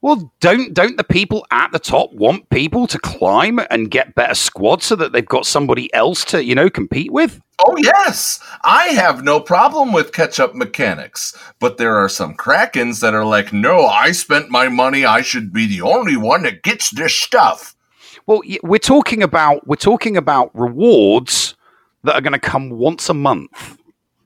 Well, 0.02 0.34
don't 0.40 0.74
don't 0.74 0.98
the 0.98 1.04
people 1.04 1.46
at 1.52 1.72
the 1.72 1.78
top 1.78 2.12
want 2.12 2.50
people 2.50 2.88
to 2.88 2.98
climb 2.98 3.60
and 3.70 3.92
get 3.92 4.16
better 4.16 4.34
squads 4.34 4.88
so 4.88 4.96
that 4.96 5.12
they've 5.12 5.24
got 5.24 5.46
somebody 5.46 5.94
else 5.94 6.26
to 6.26 6.44
you 6.44 6.56
know 6.56 6.72
compete 6.72 7.12
with? 7.12 7.40
Oh 7.64 7.76
yes, 7.78 8.40
I 8.64 8.86
have 8.88 9.24
no 9.24 9.40
problem 9.40 9.94
with 9.94 10.12
catch-up 10.12 10.56
mechanics, 10.56 11.38
but 11.60 11.78
there 11.78 11.96
are 11.96 12.10
some 12.10 12.34
krakens 12.36 13.02
that 13.02 13.14
are 13.14 13.26
like, 13.26 13.54
"No, 13.54 13.86
I 13.86 14.12
spent 14.12 14.50
my 14.50 14.70
money. 14.70 15.06
I 15.06 15.22
should 15.22 15.54
be 15.54 15.68
the 15.68 15.84
only 15.84 16.18
one 16.18 16.42
that 16.42 16.64
gets 16.64 16.90
this 16.90 17.16
stuff." 17.16 17.76
Well, 18.26 18.42
we're 18.64 18.80
talking 18.80 19.22
about 19.22 19.68
we're 19.68 19.76
talking 19.76 20.18
about 20.18 20.50
rewards 20.56 21.54
that 22.04 22.16
are 22.16 22.22
going 22.22 22.34
to 22.34 22.40
come 22.40 22.70
once 22.72 23.10
a 23.10 23.14
month. 23.14 23.78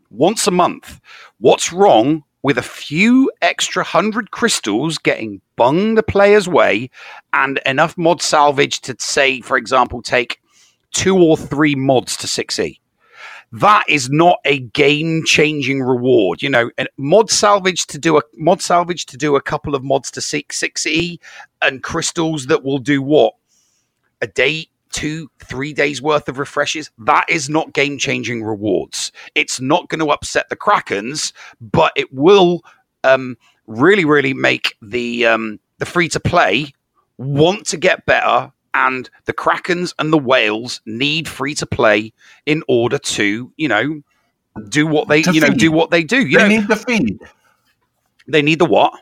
Once 0.10 0.48
a 0.48 0.52
month. 0.52 1.00
What's 1.40 1.74
wrong 1.74 2.24
with 2.44 2.58
a 2.58 2.64
few 2.64 3.32
extra 3.42 3.84
hundred 3.84 4.32
crystals 4.32 4.98
getting 4.98 5.42
bung 5.56 5.96
the 5.96 6.04
player's 6.04 6.48
way 6.48 6.90
and 7.34 7.60
enough 7.66 7.98
mod 7.98 8.22
salvage 8.22 8.82
to 8.82 8.96
say, 9.00 9.42
for 9.42 9.58
example, 9.58 10.02
take 10.02 10.40
two 10.94 11.18
or 11.18 11.36
three 11.36 11.76
mods 11.76 12.16
to 12.18 12.28
6e? 12.28 12.80
That 13.52 13.86
is 13.88 14.10
not 14.10 14.40
a 14.46 14.60
game-changing 14.60 15.82
reward. 15.82 16.42
You 16.42 16.50
know, 16.50 16.70
mod 16.98 17.30
salvage 17.32 17.88
to 17.88 17.98
do 17.98 18.18
a 18.18 18.22
mod 18.36 18.62
salvage 18.62 19.06
to 19.08 19.18
do 19.18 19.36
a 19.36 19.42
couple 19.42 19.76
of 19.76 19.84
mods 19.84 20.12
to 20.12 20.22
6 20.22 20.60
6e 20.60 21.18
and 21.62 21.82
crystals 21.82 22.48
that 22.48 22.64
will 22.64 22.80
do 22.80 23.02
what? 23.02 23.34
A 24.22 24.28
day 24.28 24.68
two, 24.96 25.30
three 25.40 25.74
days 25.74 26.02
worth 26.02 26.30
of 26.30 26.40
refreshes. 26.40 26.90
That 27.00 27.26
is 27.30 27.50
not 27.50 27.74
game 27.74 27.98
changing 27.98 28.44
rewards. 28.44 29.12
It's 29.36 29.60
not 29.60 29.90
going 29.90 30.00
to 30.00 30.12
upset 30.12 30.48
the 30.50 30.56
Krakens, 30.56 31.34
but 31.60 31.92
it 31.98 32.14
will 32.14 32.62
um, 33.04 33.38
really, 33.68 34.06
really 34.06 34.34
make 34.34 34.78
the 34.82 35.26
um, 35.26 35.60
the 35.80 35.86
free 35.86 36.08
to 36.10 36.20
play 36.20 36.72
want 37.18 37.68
to 37.68 37.78
get 37.78 38.06
better. 38.06 38.54
And 38.74 39.10
the 39.26 39.34
Krakens 39.34 39.94
and 40.00 40.12
the 40.12 40.18
whales 40.18 40.82
need 40.86 41.28
free 41.28 41.56
to 41.56 41.66
play 41.66 42.14
in 42.46 42.64
order 42.68 42.98
to, 42.98 43.52
you 43.56 43.68
know, 43.68 44.02
do 44.70 44.88
what 44.88 45.08
they, 45.08 45.24
you 45.32 45.42
know, 45.42 45.50
do 45.50 45.72
what 45.72 45.92
they 45.92 46.04
do. 46.04 46.26
You 46.26 46.38
they 46.38 46.44
know, 46.44 46.60
need 46.62 46.68
to 46.68 46.76
feed. 46.76 47.20
they 48.28 48.42
need 48.42 48.60
the 48.60 48.66
what? 48.66 48.94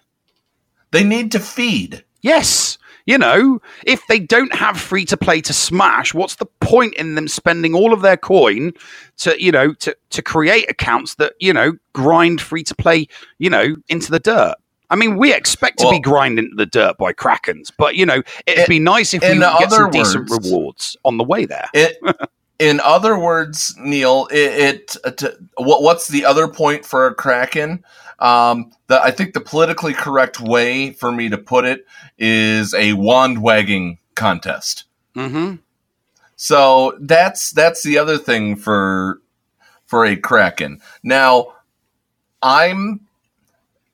They 0.91 1.03
need 1.03 1.31
to 1.33 1.39
feed. 1.39 2.03
Yes. 2.21 2.77
You 3.05 3.17
know, 3.17 3.61
if 3.85 4.05
they 4.07 4.19
don't 4.19 4.53
have 4.55 4.79
free 4.79 5.03
to 5.05 5.17
play 5.17 5.41
to 5.41 5.53
smash, 5.53 6.13
what's 6.13 6.35
the 6.35 6.45
point 6.61 6.93
in 6.93 7.15
them 7.15 7.27
spending 7.27 7.75
all 7.75 7.91
of 7.91 8.01
their 8.01 8.15
coin 8.15 8.71
to, 9.17 9.41
you 9.43 9.51
know, 9.51 9.73
to, 9.73 9.95
to 10.11 10.21
create 10.21 10.69
accounts 10.69 11.15
that, 11.15 11.33
you 11.39 11.51
know, 11.51 11.73
grind 11.91 12.39
free 12.39 12.63
to 12.63 12.75
play, 12.75 13.07
you 13.39 13.49
know, 13.49 13.75
into 13.89 14.09
the 14.09 14.19
dirt? 14.19 14.55
I 14.89 14.95
mean, 14.95 15.17
we 15.17 15.33
expect 15.33 15.79
to 15.79 15.85
be 15.85 15.95
Well- 15.95 16.01
grinding 16.01 16.45
into 16.45 16.55
the 16.55 16.65
dirt 16.65 16.97
by 16.97 17.13
Krakens, 17.13 17.71
but, 17.77 17.95
you 17.95 18.05
know, 18.05 18.21
it'd 18.45 18.59
In- 18.59 18.69
be 18.69 18.79
nice 18.79 19.13
if 19.13 19.21
we 19.21 19.39
get 19.39 19.69
some 19.69 19.83
other 19.83 19.91
decent 19.91 20.29
rewards 20.29 20.95
on 21.03 21.17
the 21.17 21.23
way 21.23 21.45
there. 21.45 21.67
It, 21.73 21.97
in 22.59 22.79
other 22.79 23.17
words, 23.17 23.75
Neil, 23.79 24.27
it, 24.31 24.37
it 24.37 24.97
uh, 25.03 25.11
to, 25.11 25.37
what 25.57 25.81
what's 25.83 26.07
the 26.07 26.23
other 26.23 26.47
point 26.47 26.85
for 26.85 27.07
a 27.07 27.13
kraken? 27.13 27.83
Um, 28.19 28.71
the, 28.87 29.01
I 29.01 29.11
think 29.11 29.33
the 29.33 29.41
politically 29.41 29.93
correct 29.93 30.39
way 30.39 30.91
for 30.91 31.11
me 31.11 31.29
to 31.29 31.37
put 31.37 31.65
it 31.65 31.85
is 32.17 32.73
a 32.73 32.93
wand 32.93 33.41
wagging 33.41 33.97
contest. 34.15 34.85
Mm-hmm. 35.15 35.55
So 36.35 36.97
that's 36.99 37.51
that's 37.51 37.83
the 37.83 37.97
other 37.97 38.17
thing 38.17 38.55
for 38.55 39.21
for 39.85 40.05
a 40.05 40.15
kraken. 40.15 40.81
Now, 41.03 41.53
I'm 42.41 43.01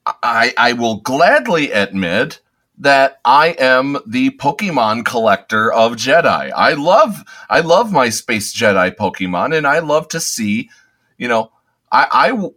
I 0.06 0.54
I 0.58 0.74
will 0.74 0.98
gladly 0.98 1.72
admit 1.72 2.40
that 2.80 3.20
I 3.26 3.50
am 3.60 3.98
the 4.08 4.32
Pokemon 4.32 5.06
collector 5.06 5.72
of 5.72 5.94
Jedi. 5.94 6.52
I 6.56 6.74
love 6.74 7.24
I 7.50 7.60
love 7.60 7.92
my 7.92 8.10
space 8.10 8.56
Jedi 8.56 8.96
Pokemon, 8.96 9.56
and 9.56 9.68
I 9.68 9.80
love 9.80 10.08
to 10.10 10.20
see, 10.20 10.70
you 11.18 11.28
know, 11.28 11.52
I, 11.92 12.52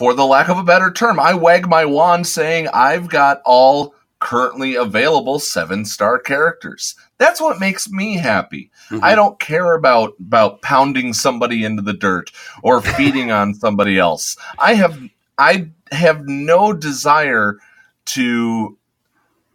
for 0.00 0.14
the 0.14 0.24
lack 0.24 0.48
of 0.48 0.56
a 0.56 0.62
better 0.62 0.90
term, 0.90 1.20
I 1.20 1.34
wag 1.34 1.68
my 1.68 1.84
wand 1.84 2.26
saying 2.26 2.68
I've 2.68 3.10
got 3.10 3.42
all 3.44 3.94
currently 4.18 4.74
available 4.74 5.38
seven 5.38 5.84
star 5.84 6.18
characters. 6.18 6.94
That's 7.18 7.38
what 7.38 7.60
makes 7.60 7.86
me 7.90 8.14
happy. 8.14 8.70
I 9.02 9.14
don't 9.14 9.38
care 9.38 9.74
about 9.74 10.14
about 10.18 10.62
pounding 10.62 11.12
somebody 11.12 11.64
into 11.64 11.82
the 11.82 11.92
dirt 11.92 12.32
or 12.62 12.80
feeding 12.96 13.30
on 13.30 13.52
somebody 13.52 13.98
else. 13.98 14.38
I 14.58 14.72
have 14.72 14.98
I 15.36 15.68
have 15.92 16.26
no 16.26 16.72
desire 16.72 17.58
to 18.06 18.78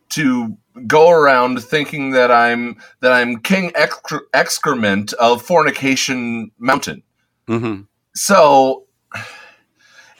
to 0.09 0.55
go 0.85 1.09
around 1.09 1.63
thinking 1.63 2.11
that 2.11 2.29
I'm 2.29 2.77
that 2.99 3.13
I'm 3.13 3.39
king 3.39 3.71
excre- 3.71 4.27
excrement 4.31 5.11
of 5.13 5.41
fornication 5.41 6.51
mountain. 6.59 7.01
Mm-hmm. 7.47 7.81
So 8.13 8.84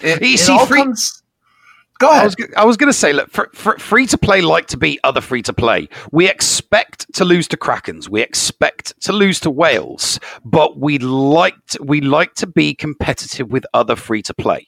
it, 0.02 0.22
You 0.22 0.38
see, 0.38 0.54
all 0.54 0.66
free- 0.66 0.82
comes. 0.82 1.22
Go 1.98 2.10
I 2.10 2.26
was, 2.26 2.36
I 2.58 2.66
was 2.66 2.76
going 2.76 2.90
to 2.90 2.98
say, 2.98 3.14
look, 3.14 3.30
fr- 3.32 3.44
fr- 3.54 3.78
free 3.78 4.06
to 4.08 4.18
play 4.18 4.42
like 4.42 4.68
to 4.68 4.78
beat 4.78 5.00
other 5.06 5.22
free 5.22 5.42
to 5.44 5.54
play. 5.54 5.88
We 6.12 6.28
expect 6.30 7.12
to 7.14 7.24
lose 7.24 7.48
to 7.50 7.58
Krakens. 7.58 8.10
We 8.10 8.22
expect 8.22 9.00
to 9.04 9.14
lose 9.14 9.40
to 9.42 9.50
whales, 9.50 10.20
but 10.44 10.78
we 10.78 10.98
like 11.00 11.56
to, 11.68 11.82
we 11.84 12.02
like 12.02 12.34
to 12.36 12.48
be 12.48 12.76
competitive 12.76 13.50
with 13.50 13.66
other 13.74 13.96
free 13.96 14.22
to 14.24 14.34
play. 14.34 14.68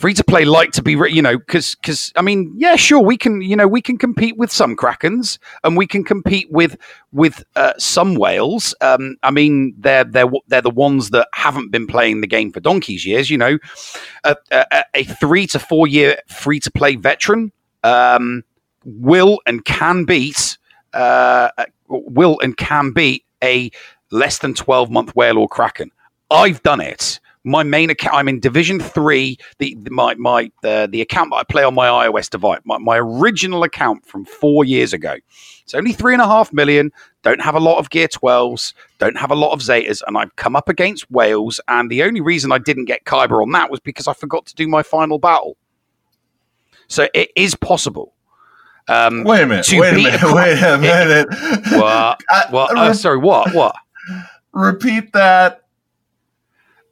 Free 0.00 0.14
to 0.14 0.24
play 0.24 0.46
like 0.46 0.70
to 0.72 0.82
be, 0.82 0.92
you 0.92 1.20
know, 1.20 1.36
because 1.36 1.74
because 1.74 2.10
I 2.16 2.22
mean, 2.22 2.54
yeah, 2.56 2.76
sure, 2.76 3.00
we 3.00 3.18
can, 3.18 3.42
you 3.42 3.54
know, 3.54 3.68
we 3.68 3.82
can 3.82 3.98
compete 3.98 4.38
with 4.38 4.50
some 4.50 4.74
Krakens 4.74 5.38
and 5.62 5.76
we 5.76 5.86
can 5.86 6.04
compete 6.04 6.50
with 6.50 6.78
with 7.12 7.44
uh, 7.54 7.74
some 7.76 8.14
whales. 8.14 8.74
Um, 8.80 9.16
I 9.22 9.30
mean, 9.30 9.74
they're 9.76 10.04
they're 10.04 10.30
they're 10.48 10.62
the 10.62 10.70
ones 10.70 11.10
that 11.10 11.28
haven't 11.34 11.70
been 11.70 11.86
playing 11.86 12.22
the 12.22 12.26
game 12.26 12.50
for 12.50 12.60
donkey's 12.60 13.04
years. 13.04 13.28
You 13.28 13.36
know, 13.36 13.58
a, 14.24 14.36
a, 14.50 14.84
a 14.94 15.04
three 15.04 15.46
to 15.48 15.58
four 15.58 15.86
year 15.86 16.16
free 16.28 16.60
to 16.60 16.70
play 16.70 16.96
veteran 16.96 17.52
um, 17.84 18.42
will 18.86 19.42
and 19.44 19.62
can 19.66 20.06
beat 20.06 20.56
uh, 20.94 21.50
will 21.88 22.40
and 22.40 22.56
can 22.56 22.92
beat 22.92 23.26
a 23.44 23.70
less 24.10 24.38
than 24.38 24.54
12 24.54 24.90
month 24.90 25.14
whale 25.14 25.36
or 25.36 25.46
kraken. 25.46 25.90
I've 26.30 26.62
done 26.62 26.80
it. 26.80 27.20
My 27.44 27.62
main 27.62 27.88
account, 27.88 28.14
I'm 28.14 28.28
in 28.28 28.38
Division 28.38 28.80
Three. 28.80 29.38
The, 29.58 29.74
the 29.80 29.90
my 29.90 30.14
my 30.16 30.50
the, 30.62 30.88
the 30.90 31.00
account 31.00 31.30
that 31.30 31.36
I 31.36 31.44
play 31.44 31.64
on 31.64 31.74
my 31.74 31.86
iOS 31.88 32.28
device, 32.28 32.60
my, 32.64 32.76
my 32.78 32.98
original 32.98 33.62
account 33.62 34.04
from 34.06 34.24
four 34.26 34.64
years 34.64 34.92
ago. 34.92 35.14
It's 35.62 35.74
only 35.74 35.92
three 35.92 36.12
and 36.12 36.20
a 36.20 36.26
half 36.26 36.52
million. 36.52 36.90
Don't 37.22 37.40
have 37.40 37.54
a 37.54 37.60
lot 37.60 37.78
of 37.78 37.88
Gear 37.90 38.08
12s. 38.08 38.74
Don't 38.98 39.16
have 39.16 39.30
a 39.30 39.34
lot 39.34 39.52
of 39.52 39.60
Zetas, 39.60 40.02
and 40.06 40.18
I've 40.18 40.34
come 40.36 40.54
up 40.56 40.68
against 40.68 41.10
whales. 41.10 41.60
And 41.68 41.90
the 41.90 42.02
only 42.02 42.20
reason 42.20 42.50
I 42.52 42.58
didn't 42.58 42.86
get 42.86 43.04
Kyber 43.04 43.40
on 43.42 43.52
that 43.52 43.70
was 43.70 43.80
because 43.80 44.06
I 44.08 44.12
forgot 44.12 44.44
to 44.46 44.54
do 44.54 44.66
my 44.68 44.82
final 44.82 45.18
battle. 45.18 45.56
So 46.88 47.08
it 47.14 47.30
is 47.36 47.54
possible. 47.54 48.12
Um, 48.88 49.22
Wait 49.24 49.42
a 49.42 49.46
minute. 49.46 49.66
Wait 49.72 49.78
a 49.80 49.90
a 49.90 49.96
minute. 49.96 50.20
cra- 50.20 50.34
Wait 50.34 50.62
a 50.62 50.78
minute. 50.78 51.28
what? 51.80 52.20
I- 52.28 52.46
What? 52.50 52.72
re- 52.74 52.80
Oh, 52.80 52.92
sorry. 52.92 53.18
What? 53.18 53.54
What? 53.54 53.76
repeat 54.52 55.12
that. 55.12 55.62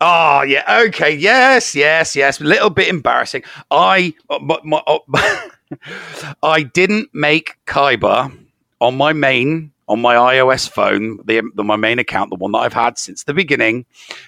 Oh 0.01 0.43
yeah, 0.43 0.83
okay, 0.87 1.15
yes, 1.15 1.75
yes, 1.75 2.15
yes. 2.15 2.41
A 2.41 2.45
little 2.45 2.71
bit 2.71 2.89
embarrassing. 2.89 3.43
I, 3.71 4.15
my, 4.41 4.59
my, 4.63 4.83
oh, 4.87 5.01
I 6.43 6.63
didn't 6.63 7.11
make 7.13 7.57
Kyber 7.67 8.37
on 8.81 8.97
my 8.97 9.13
main 9.13 9.73
on 9.89 10.01
my 10.01 10.15
iOS 10.15 10.69
phone, 10.69 11.19
the, 11.25 11.43
the 11.55 11.65
my 11.65 11.77
main 11.77 11.99
account, 11.99 12.31
the 12.31 12.37
one 12.37 12.53
that 12.53 12.59
I've 12.59 12.75
had 12.75 12.99
since 12.99 13.25
the 13.25 13.33
beginning, 13.33 13.87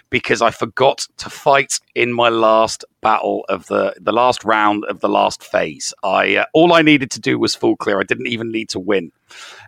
because 0.09 0.41
I 0.41 0.51
forgot 0.51 1.07
to 1.19 1.29
fight 1.29 1.79
in 1.95 2.13
my 2.13 2.31
last 2.31 2.85
battle 3.03 3.45
of 3.49 3.67
the 3.67 3.95
the 4.01 4.13
last 4.13 4.43
round 4.43 4.85
of 4.87 5.01
the 5.01 5.09
last 5.09 5.45
phase. 5.45 5.93
I 6.03 6.37
uh, 6.37 6.45
all 6.55 6.73
I 6.73 6.83
needed 6.83 7.11
to 7.13 7.21
do 7.21 7.39
was 7.39 7.55
full 7.55 7.77
clear. 7.77 8.01
I 8.01 8.05
didn't 8.05 8.29
even 8.29 8.51
need 8.51 8.71
to 8.71 8.81
win, 8.81 9.13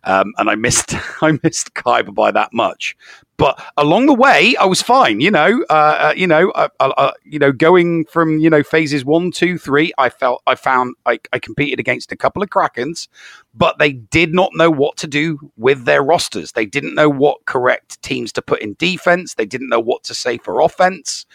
um, 0.05 0.33
and 0.39 0.49
I 0.49 0.55
missed 0.55 0.95
I 1.23 1.39
missed 1.43 1.75
Kyber 1.75 2.15
by 2.15 2.31
that 2.31 2.53
much. 2.53 2.97
But 3.43 3.61
along 3.77 4.07
the 4.07 4.15
way, 4.15 4.55
I 4.55 4.67
was 4.67 4.83
fine. 4.83 5.21
You 5.21 5.33
know, 5.33 5.65
uh, 5.69 5.73
uh, 5.73 6.15
you 6.17 6.29
know, 6.29 6.51
uh, 6.51 6.69
uh, 6.79 6.93
uh, 6.97 7.11
you 7.25 7.41
know, 7.41 7.51
going 7.51 8.05
from 8.05 8.39
you 8.39 8.49
know 8.49 8.63
phases 8.63 9.05
one, 9.05 9.33
two, 9.33 9.59
three. 9.59 9.93
I 9.99 10.11
felt 10.11 10.45
I 10.47 10.55
found 10.55 10.95
I, 11.07 11.19
I 11.33 11.41
competed 11.41 11.81
against 11.81 12.13
a 12.13 12.17
couple 12.17 12.41
of 12.41 12.51
Krakens, 12.51 13.09
but 13.53 13.81
they 13.81 13.95
did 13.95 14.33
not 14.33 14.53
know 14.55 14.71
what 14.71 14.97
to 14.99 15.09
do 15.09 15.51
with 15.57 15.87
their 15.87 16.05
rosters. 16.05 16.53
They 16.53 16.67
didn't 16.67 16.95
know 16.95 17.09
what 17.09 17.45
correct 17.47 18.01
teams 18.01 18.31
to 18.35 18.43
put 18.43 18.63
in 18.63 18.75
defense. 18.79 19.35
They 19.35 19.47
didn't 19.47 19.71
know 19.71 19.81
what 19.81 20.05
to 20.05 20.15
say 20.15 20.39
for 20.39 20.61
offense, 20.61 21.27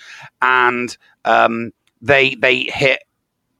and 0.41 0.95
um, 1.25 1.73
they 2.01 2.35
they 2.35 2.71
hit 2.73 3.03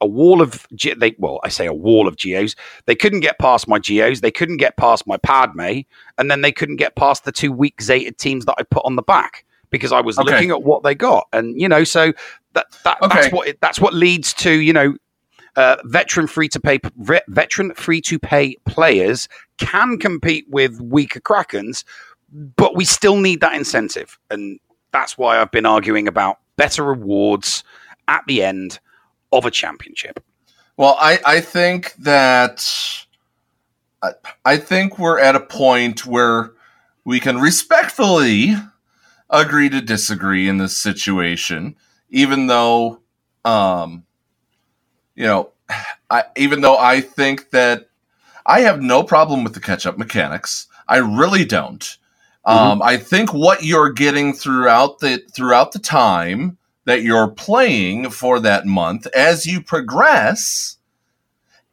a 0.02 0.08
wall 0.08 0.42
of 0.42 0.68
ge- 0.76 0.98
they 0.98 1.16
well 1.18 1.40
I 1.44 1.50
say 1.50 1.66
a 1.66 1.74
wall 1.74 2.08
of 2.08 2.16
geos. 2.18 2.56
They 2.86 2.96
couldn't 2.96 3.22
get 3.22 3.40
past 3.40 3.68
my 3.68 3.80
geos. 3.80 4.22
They 4.22 4.32
couldn't 4.32 4.58
get 4.58 4.78
past 4.78 5.08
my 5.08 5.18
Padme, 5.18 5.82
and 6.18 6.30
then 6.32 6.42
they 6.42 6.52
couldn't 6.52 6.76
get 6.78 6.96
past 6.96 7.26
the 7.26 7.32
two 7.32 7.52
weak 7.52 7.82
Zeta 7.82 8.12
teams 8.12 8.46
that 8.46 8.56
I 8.58 8.64
put 8.64 8.86
on 8.86 8.96
the 8.96 9.02
back 9.02 9.46
because 9.70 9.92
I 9.92 10.02
was 10.02 10.18
Okay. 10.18 10.32
looking 10.32 10.52
at 10.52 10.64
what 10.64 10.84
they 10.84 10.96
got, 10.96 11.28
and 11.34 11.60
you 11.60 11.68
know, 11.68 11.84
so 11.84 12.14
that, 12.54 12.68
that 12.84 12.98
Okay. 13.02 13.22
that's 13.22 13.34
what 13.34 13.48
it, 13.48 13.60
that's 13.62 13.80
what 13.80 13.94
leads 13.94 14.34
to 14.36 14.52
you 14.52 14.74
know. 14.74 14.96
Uh, 15.56 15.76
veteran 15.86 16.28
free 16.28 16.48
to 16.48 16.60
pay 16.60 16.80
ve- 16.98 17.20
veteran 17.30 17.74
free 17.74 18.00
to 18.00 18.20
pay 18.20 18.56
players 18.68 19.28
can 19.58 19.98
compete 19.98 20.46
with 20.50 20.80
weaker 20.80 21.20
krakens, 21.20 21.84
but 22.32 22.76
we 22.76 22.86
still 22.86 23.18
need 23.18 23.42
that 23.42 23.56
incentive, 23.56 24.20
and 24.30 24.60
that's 24.92 25.18
why 25.18 25.42
I've 25.42 25.50
been 25.50 25.66
arguing 25.66 26.08
about 26.08 26.38
better 26.58 26.84
rewards 26.84 27.64
at 28.08 28.22
the 28.28 28.44
end 28.44 28.80
of 29.32 29.46
a 29.46 29.52
championship. 29.52 30.24
Well, 30.78 30.96
I, 31.00 31.20
I 31.26 31.42
think 31.42 31.94
that 31.96 32.66
I, 34.02 34.12
I 34.46 34.58
think 34.58 35.00
we're 35.00 35.20
at 35.20 35.36
a 35.36 35.40
point 35.40 36.06
where 36.06 36.52
we 37.04 37.20
can 37.20 37.40
respectfully 37.40 38.56
agree 39.30 39.70
to 39.70 39.82
disagree 39.82 40.48
in 40.48 40.58
this 40.58 40.78
situation, 40.78 41.76
even 42.10 42.48
though, 42.48 43.02
um, 43.44 44.04
you 45.16 45.26
know, 45.26 45.50
I, 46.10 46.24
even 46.36 46.62
though 46.62 46.78
I 46.78 47.02
think 47.02 47.50
that 47.50 47.90
I 48.46 48.62
have 48.62 48.82
no 48.82 49.04
problem 49.04 49.44
with 49.44 49.54
the 49.54 49.60
catch 49.60 49.86
up 49.86 49.98
mechanics, 49.98 50.68
I 50.88 50.98
really 50.98 51.44
don't. 51.44 51.98
Um, 52.46 52.82
I 52.82 52.96
think 52.96 53.34
what 53.34 53.66
you're 53.66 53.92
getting 53.92 54.32
throughout 54.32 55.00
the 55.00 55.18
throughout 55.36 55.74
the 55.74 55.80
time 55.80 56.58
that 56.88 57.04
you're 57.04 57.28
playing 57.28 58.10
for 58.10 58.40
that 58.40 58.66
month 58.66 59.08
as 59.08 59.46
you 59.46 59.62
progress. 59.62 60.78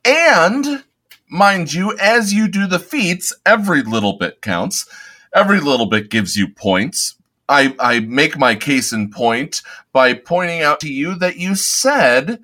And 0.04 0.82
mind 1.28 1.72
you 1.72 1.96
as 1.98 2.34
you 2.34 2.48
do 2.48 2.66
the 2.66 2.80
feats 2.80 3.32
every 3.46 3.82
little 3.84 4.14
bit 4.14 4.42
counts. 4.42 4.86
Every 5.32 5.60
little 5.60 5.86
bit 5.86 6.10
gives 6.10 6.36
you 6.36 6.48
points. 6.48 7.14
I 7.48 7.76
i 7.78 8.00
make 8.00 8.36
my 8.36 8.56
case 8.56 8.92
in 8.92 9.10
point 9.10 9.62
by 9.92 10.14
pointing 10.14 10.62
out 10.62 10.80
to 10.80 10.92
you 10.92 11.14
that 11.16 11.36
you 11.36 11.54
said 11.54 12.40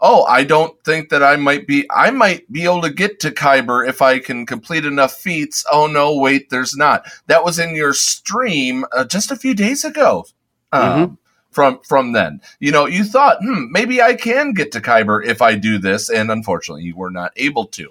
oh 0.00 0.22
i 0.24 0.44
don't 0.44 0.80
think 0.84 1.08
that 1.08 1.22
i 1.22 1.34
might 1.34 1.66
be 1.66 1.84
i 1.90 2.10
might 2.10 2.50
be 2.52 2.62
able 2.62 2.82
to 2.82 2.90
get 2.90 3.18
to 3.18 3.30
kyber 3.32 3.88
if 3.88 4.00
i 4.00 4.20
can 4.20 4.46
complete 4.46 4.84
enough 4.84 5.14
feats. 5.14 5.64
Oh 5.72 5.86
no 5.88 6.16
wait 6.16 6.48
there's 6.48 6.76
not. 6.76 7.06
That 7.26 7.44
was 7.44 7.58
in 7.58 7.74
your 7.74 7.92
stream 7.92 8.84
uh, 8.92 9.04
just 9.04 9.30
a 9.32 9.36
few 9.36 9.54
days 9.54 9.84
ago. 9.84 10.26
Um, 10.72 11.18
from 11.56 11.80
from 11.80 12.12
then. 12.12 12.42
You 12.60 12.70
know, 12.70 12.84
you 12.84 13.02
thought, 13.02 13.38
hmm, 13.40 13.72
maybe 13.72 14.02
I 14.02 14.14
can 14.14 14.52
get 14.52 14.70
to 14.72 14.80
Kyber 14.82 15.24
if 15.24 15.40
I 15.40 15.54
do 15.54 15.78
this, 15.78 16.10
and 16.10 16.30
unfortunately, 16.30 16.82
you 16.84 16.94
were 16.94 17.10
not 17.10 17.32
able 17.36 17.64
to. 17.68 17.88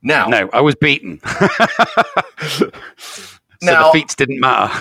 Now, 0.00 0.28
No, 0.28 0.48
I 0.52 0.60
was 0.60 0.76
beaten. 0.76 1.20
so 2.46 2.70
Now- 3.60 3.88
the 3.92 3.98
feats 3.98 4.14
didn't 4.14 4.38
matter. 4.38 4.72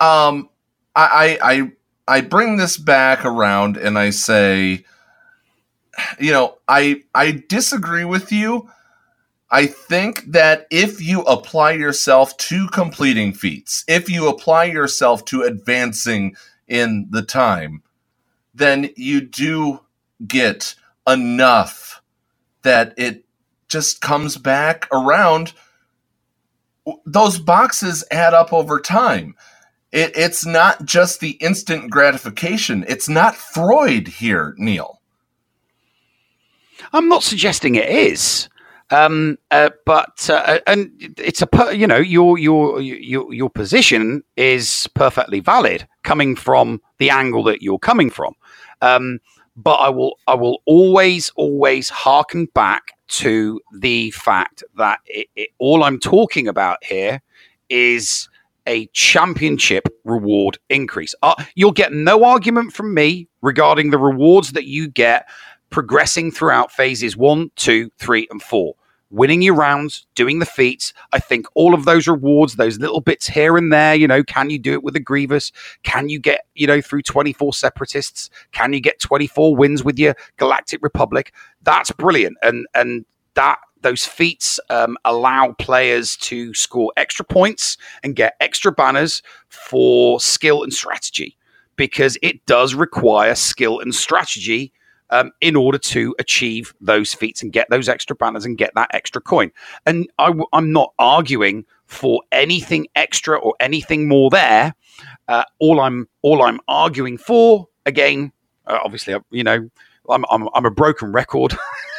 um, 0.00 0.48
I, 0.96 1.38
I 1.42 1.52
I 1.52 1.72
I 2.16 2.20
bring 2.22 2.56
this 2.56 2.78
back 2.78 3.26
around 3.26 3.76
and 3.76 3.98
I 3.98 4.08
say, 4.08 4.86
you 6.18 6.32
know, 6.32 6.56
I 6.66 7.02
I 7.14 7.42
disagree 7.48 8.06
with 8.06 8.32
you. 8.32 8.70
I 9.50 9.66
think 9.66 10.24
that 10.32 10.66
if 10.70 11.00
you 11.02 11.20
apply 11.22 11.72
yourself 11.72 12.34
to 12.38 12.66
completing 12.68 13.34
feats, 13.34 13.84
if 13.86 14.08
you 14.08 14.28
apply 14.28 14.64
yourself 14.64 15.26
to 15.26 15.42
advancing 15.42 16.34
in 16.68 17.06
the 17.10 17.22
time, 17.22 17.82
then 18.54 18.90
you 18.96 19.20
do 19.20 19.80
get 20.26 20.74
enough 21.06 22.02
that 22.62 22.94
it 22.96 23.24
just 23.68 24.00
comes 24.00 24.36
back 24.36 24.88
around. 24.92 25.52
Those 27.04 27.38
boxes 27.38 28.04
add 28.10 28.34
up 28.34 28.52
over 28.52 28.80
time. 28.80 29.34
It, 29.92 30.12
it's 30.16 30.44
not 30.44 30.84
just 30.84 31.20
the 31.20 31.32
instant 31.32 31.90
gratification. 31.90 32.84
It's 32.88 33.08
not 33.08 33.36
Freud 33.36 34.08
here, 34.08 34.54
Neil. 34.58 35.00
I'm 36.92 37.08
not 37.08 37.22
suggesting 37.22 37.76
it 37.76 37.88
is. 37.88 38.48
Um, 38.90 39.38
uh, 39.50 39.70
but 39.86 40.28
uh, 40.30 40.60
and 40.66 40.90
it's 41.18 41.42
a 41.42 41.46
per- 41.46 41.72
you 41.72 41.86
know 41.86 41.96
your 41.96 42.38
your 42.38 42.80
your 42.80 43.32
your 43.32 43.50
position 43.50 44.22
is 44.36 44.86
perfectly 44.94 45.40
valid 45.40 45.86
coming 46.02 46.36
from 46.36 46.80
the 46.98 47.10
angle 47.10 47.42
that 47.44 47.62
you're 47.62 47.78
coming 47.78 48.10
from. 48.10 48.34
Um, 48.82 49.20
but 49.56 49.76
I 49.76 49.88
will 49.88 50.18
I 50.26 50.34
will 50.34 50.60
always 50.66 51.30
always 51.36 51.88
harken 51.88 52.46
back 52.54 52.92
to 53.06 53.60
the 53.72 54.10
fact 54.10 54.64
that 54.76 55.00
it, 55.06 55.28
it, 55.36 55.50
all 55.58 55.84
I'm 55.84 55.98
talking 55.98 56.48
about 56.48 56.82
here 56.84 57.22
is 57.68 58.28
a 58.66 58.86
championship 58.86 59.88
reward 60.04 60.58
increase. 60.70 61.14
Uh, 61.22 61.34
you'll 61.54 61.72
get 61.72 61.92
no 61.92 62.24
argument 62.24 62.72
from 62.72 62.94
me 62.94 63.28
regarding 63.42 63.90
the 63.90 63.98
rewards 63.98 64.52
that 64.52 64.64
you 64.64 64.88
get 64.88 65.28
progressing 65.74 66.30
throughout 66.30 66.70
phases 66.70 67.16
one, 67.16 67.50
two, 67.56 67.90
three, 67.98 68.28
and 68.30 68.40
four. 68.40 68.76
Winning 69.10 69.42
your 69.42 69.56
rounds, 69.56 70.06
doing 70.14 70.38
the 70.38 70.46
feats. 70.46 70.94
I 71.12 71.18
think 71.18 71.46
all 71.54 71.74
of 71.74 71.84
those 71.84 72.06
rewards, 72.06 72.54
those 72.54 72.78
little 72.78 73.00
bits 73.00 73.26
here 73.26 73.56
and 73.56 73.72
there, 73.72 73.96
you 73.96 74.06
know, 74.06 74.22
can 74.22 74.50
you 74.50 74.58
do 74.60 74.72
it 74.74 74.84
with 74.84 74.94
a 74.94 75.00
Grievous? 75.00 75.50
Can 75.82 76.08
you 76.08 76.20
get, 76.20 76.46
you 76.54 76.68
know, 76.68 76.80
through 76.80 77.02
24 77.02 77.54
separatists? 77.54 78.30
Can 78.52 78.72
you 78.72 78.78
get 78.78 79.00
24 79.00 79.56
wins 79.56 79.82
with 79.82 79.98
your 79.98 80.14
Galactic 80.36 80.80
Republic? 80.80 81.34
That's 81.62 81.90
brilliant. 81.90 82.36
And 82.40 82.68
and 82.76 83.04
that 83.34 83.58
those 83.80 84.06
feats 84.06 84.60
um, 84.70 84.96
allow 85.04 85.56
players 85.58 86.16
to 86.18 86.54
score 86.54 86.92
extra 86.96 87.24
points 87.24 87.76
and 88.04 88.14
get 88.14 88.36
extra 88.38 88.70
banners 88.70 89.22
for 89.48 90.20
skill 90.20 90.62
and 90.62 90.72
strategy 90.72 91.36
because 91.74 92.16
it 92.22 92.46
does 92.46 92.76
require 92.76 93.34
skill 93.34 93.80
and 93.80 93.92
strategy 93.92 94.72
um, 95.10 95.30
in 95.40 95.56
order 95.56 95.78
to 95.78 96.14
achieve 96.18 96.74
those 96.80 97.14
feats 97.14 97.42
and 97.42 97.52
get 97.52 97.68
those 97.70 97.88
extra 97.88 98.16
banners 98.16 98.44
and 98.44 98.58
get 98.58 98.72
that 98.74 98.90
extra 98.92 99.20
coin. 99.20 99.50
And 99.86 100.08
I, 100.18 100.32
am 100.52 100.72
not 100.72 100.92
arguing 100.98 101.64
for 101.86 102.22
anything 102.32 102.86
extra 102.94 103.38
or 103.38 103.54
anything 103.60 104.08
more 104.08 104.30
there. 104.30 104.74
Uh, 105.28 105.44
all 105.58 105.80
I'm 105.80 106.08
all 106.22 106.42
I'm 106.42 106.60
arguing 106.68 107.18
for, 107.18 107.68
again, 107.86 108.32
uh, 108.66 108.78
obviously, 108.84 109.14
you 109.30 109.44
know, 109.44 109.68
I'm 110.08 110.24
I'm, 110.30 110.48
I'm 110.54 110.66
a 110.66 110.70
broken 110.70 111.12
record. 111.12 111.54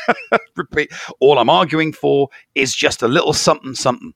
Repeat. 0.56 0.92
All 1.20 1.40
I'm 1.40 1.50
arguing 1.50 1.92
for 1.92 2.30
is 2.54 2.76
just 2.76 3.02
a 3.02 3.08
little 3.08 3.34
something 3.34 3.74
something. 3.74 4.14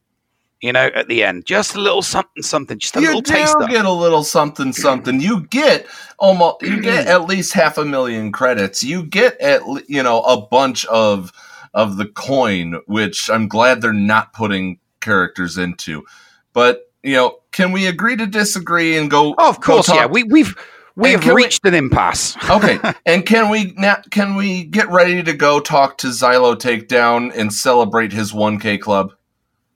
You 0.62 0.74
know, 0.74 0.90
at 0.94 1.08
the 1.08 1.24
end, 1.24 1.46
just 1.46 1.76
a 1.76 1.80
little 1.80 2.02
something 2.02 2.44
something, 2.44 2.78
just 2.80 2.96
a 2.98 3.00
you 3.00 3.08
little 3.08 3.22
do 3.22 3.32
taster. 3.34 3.66
get 3.70 3.86
a 3.86 3.92
little 3.92 4.24
something 4.24 4.74
something. 4.74 5.22
You 5.22 5.48
get 5.48 5.88
almost 6.18 6.62
you 6.64 6.82
get 6.82 7.08
at 7.08 7.26
least 7.30 7.54
half 7.54 7.78
a 7.78 7.86
million 7.86 8.32
credits. 8.34 8.84
You 8.84 9.04
get 9.04 9.40
at 9.40 9.62
you 9.88 10.04
know 10.04 10.22
a 10.24 10.42
bunch 10.48 10.86
of 10.88 11.32
of 11.74 11.96
the 11.96 12.06
coin, 12.08 12.82
which 12.88 13.30
I'm 13.30 13.48
glad 13.48 13.82
they're 13.82 13.94
not 13.94 14.34
putting 14.34 14.80
characters 15.00 15.58
into. 15.58 16.04
But 16.52 16.92
you 17.04 17.14
know, 17.14 17.38
can 17.54 17.72
we 17.72 17.88
agree 17.88 18.18
to 18.18 18.26
disagree 18.28 18.98
and 18.98 19.10
go? 19.10 19.36
Oh, 19.38 19.50
of 19.52 19.62
go 19.62 19.76
course, 19.76 19.86
talk- 19.86 19.96
yeah. 19.96 20.06
We, 20.08 20.24
we've 20.24 20.54
we 20.98 21.14
And 21.14 21.22
have 21.22 21.24
can 21.24 21.36
we- 21.36 21.44
reached 21.44 21.64
an 21.64 21.74
impasse. 21.74 22.36
okay, 22.50 22.80
and 23.06 23.26
can 23.26 23.50
we 23.50 23.72
now? 23.78 24.02
Can 24.12 24.36
we 24.36 24.66
get 24.66 24.90
ready 24.90 25.24
to 25.24 25.32
go 25.32 25.62
talk 25.62 25.98
to 26.00 26.08
Zylo 26.08 26.58
Takedown 26.58 27.32
and 27.34 27.54
celebrate 27.54 28.12
his 28.12 28.34
1K 28.34 28.82
club? 28.82 29.14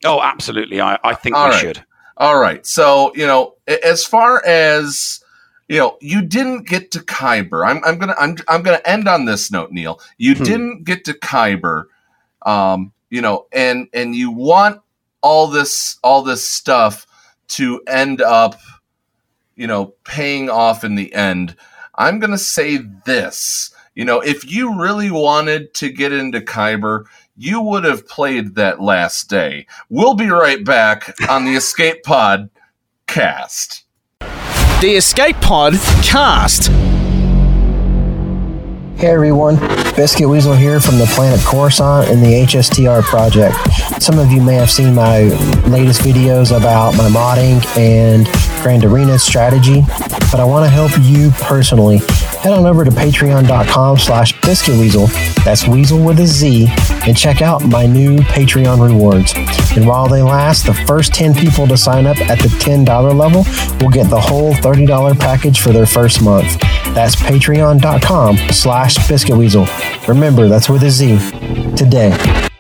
Oh, 0.04 0.22
absolutely. 0.22 0.82
I, 0.82 0.99
I 1.04 1.14
think 1.14 1.36
All 1.36 1.45
we 1.45 1.51
right. 1.51 1.60
should. 1.60 1.84
All 2.18 2.39
right. 2.39 2.66
So, 2.66 3.14
you 3.16 3.26
know, 3.26 3.56
as 3.68 4.06
far 4.06 4.45
as 4.45 5.24
you 5.68 5.78
know, 5.80 5.97
you 6.01 6.22
didn't 6.22 6.68
get 6.68 6.91
to 6.91 6.99
Kyber. 6.99 7.68
I'm, 7.68 7.84
I'm 7.86 7.97
gonna 7.97 8.16
I'm, 8.20 8.36
I'm 8.47 8.64
gonna 8.64 8.82
end 8.86 9.08
on 9.08 9.26
this 9.26 9.51
note, 9.51 9.72
Neil. 9.72 9.99
You 10.18 10.36
Hmm. 10.36 10.43
didn't 10.43 10.84
get 10.84 11.06
to 11.06 11.14
Kyber, 11.14 11.86
um, 12.45 12.91
you 13.10 13.22
know, 13.22 13.47
and 13.51 13.88
and 13.93 14.16
you 14.16 14.32
want 14.32 14.82
all 15.22 15.47
this 15.47 15.97
all 16.04 16.22
this 16.22 16.43
stuff 16.47 17.08
to 17.49 17.82
end 17.88 18.22
up, 18.22 18.60
you 19.56 19.68
know, 19.68 19.93
paying 20.06 20.49
off 20.49 20.84
in 20.84 20.95
the 20.95 21.14
end. 21.14 21.56
I'm 21.95 22.20
going 22.20 22.32
to 22.32 22.38
say 22.38 22.78
this. 23.06 23.74
You 23.95 24.06
know, 24.06 24.20
if 24.22 24.49
you 24.49 24.80
really 24.82 25.12
wanted 25.12 25.74
to 25.76 25.89
get 25.89 26.12
into 26.12 26.41
Kyber, 26.41 27.06
you 27.36 27.62
would 27.62 27.84
have 27.84 28.08
played 28.08 28.56
that 28.56 28.80
last 28.80 29.30
day. 29.30 29.66
We'll 29.90 30.14
be 30.14 30.30
right 30.30 30.64
back 30.64 31.16
on 31.30 31.46
the 31.46 31.56
Escape 31.56 32.04
Pod 32.04 32.50
cast. 33.08 33.86
The 34.82 34.96
Escape 34.98 35.38
Pod 35.38 35.74
Cast. 36.04 36.68
Hey 38.98 39.10
everyone, 39.10 39.58
Biscuit 39.96 40.30
Weasel 40.30 40.54
here 40.54 40.80
from 40.80 40.98
the 40.98 41.06
planet 41.08 41.40
Coruscant 41.44 42.10
and 42.10 42.22
the 42.22 42.46
HSTR 42.46 43.02
project. 43.02 43.56
Some 44.02 44.20
of 44.20 44.32
you 44.32 44.42
may 44.42 44.56
have 44.56 44.70
seen 44.70 44.94
my 44.94 45.24
latest 45.68 46.02
videos 46.02 46.56
about 46.56 46.96
my 46.96 47.10
modding 47.10 47.66
and 47.76 48.28
Grand 48.64 48.86
Arena 48.86 49.20
strategy, 49.20 49.82
but 50.32 50.39
I 50.39 50.45
want 50.45 50.66
to 50.66 50.70
help 50.70 50.91
you 51.01 51.32
personally. 51.41 51.97
Head 52.39 52.53
on 52.53 52.66
over 52.66 52.86
to 52.86 52.91
patreon.com 52.91 53.99
slash 53.99 54.34
biscuitweasel, 54.36 55.43
that's 55.43 55.68
weasel 55.68 56.03
with 56.03 56.20
a 56.22 56.26
Z, 56.26 56.68
and 57.05 57.16
check 57.18 57.41
out 57.41 57.61
my 57.66 57.86
new 57.86 58.18
Patreon 58.20 58.88
rewards. 58.88 59.34
And 59.76 59.86
while 59.86 60.07
they 60.07 60.22
last, 60.22 60.66
the 60.66 60.74
first 60.74 61.14
10 61.14 61.34
people 61.36 61.68
to 61.68 61.76
sign 61.76 62.05
up 62.05 62.18
at 62.22 62.39
the 62.39 62.47
$10 62.47 62.88
level 63.16 63.43
will 63.82 63.91
get 63.91 64.09
the 64.09 64.22
whole 64.22 64.53
$30 64.53 65.20
package 65.20 65.59
for 65.59 65.72
their 65.74 65.86
first 65.86 66.22
month. 66.22 66.57
That's 66.93 67.18
patreon.com 67.18 68.38
slash 68.51 68.95
biscuitweasel. 68.97 70.07
Remember, 70.07 70.47
that's 70.47 70.70
with 70.70 70.84
a 70.84 70.89
Z. 70.89 71.18
Today. 71.76 72.51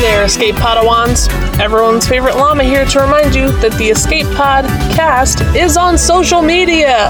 There, 0.00 0.22
Escape 0.24 0.54
Padawans! 0.54 1.28
Everyone's 1.58 2.06
favorite 2.06 2.36
llama 2.36 2.62
here 2.62 2.84
to 2.84 3.00
remind 3.00 3.34
you 3.34 3.50
that 3.60 3.72
the 3.78 3.86
Escape 3.86 4.26
Pod 4.36 4.64
cast 4.94 5.40
is 5.56 5.76
on 5.76 5.98
social 5.98 6.40
media! 6.40 7.08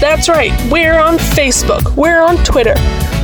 That's 0.00 0.30
right, 0.30 0.52
we're 0.70 0.98
on 0.98 1.18
Facebook, 1.18 1.94
we're 1.94 2.22
on 2.22 2.42
Twitter. 2.42 2.74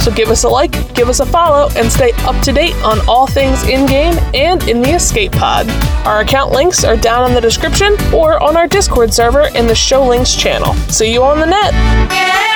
So 0.03 0.13
give 0.13 0.29
us 0.29 0.45
a 0.45 0.49
like, 0.49 0.95
give 0.95 1.09
us 1.09 1.21
a 1.21 1.27
follow, 1.27 1.71
and 1.75 1.91
stay 1.91 2.13
up 2.25 2.39
to 2.45 2.53
date 2.53 2.75
on 2.85 3.01
all 3.09 3.27
things 3.27 3.63
in 3.63 3.87
game 3.87 4.15
and 4.35 4.63
in 4.69 4.83
the 4.83 4.91
Escape 4.91 5.33
Pod. 5.33 5.71
Our 6.07 6.21
account 6.21 6.53
links 6.53 6.85
are 6.85 6.99
down 6.99 7.29
in 7.29 7.35
the 7.35 7.41
description 7.41 7.97
or 8.13 8.43
on 8.43 8.59
our 8.59 8.67
Discord 8.67 9.15
server 9.15 9.49
in 9.55 9.67
the 9.67 9.75
Show 9.75 10.07
Links 10.07 10.35
channel. 10.35 10.75
See 10.91 11.11
you 11.11 11.23
on 11.23 11.41
the 11.41 11.47
net! 11.47 12.52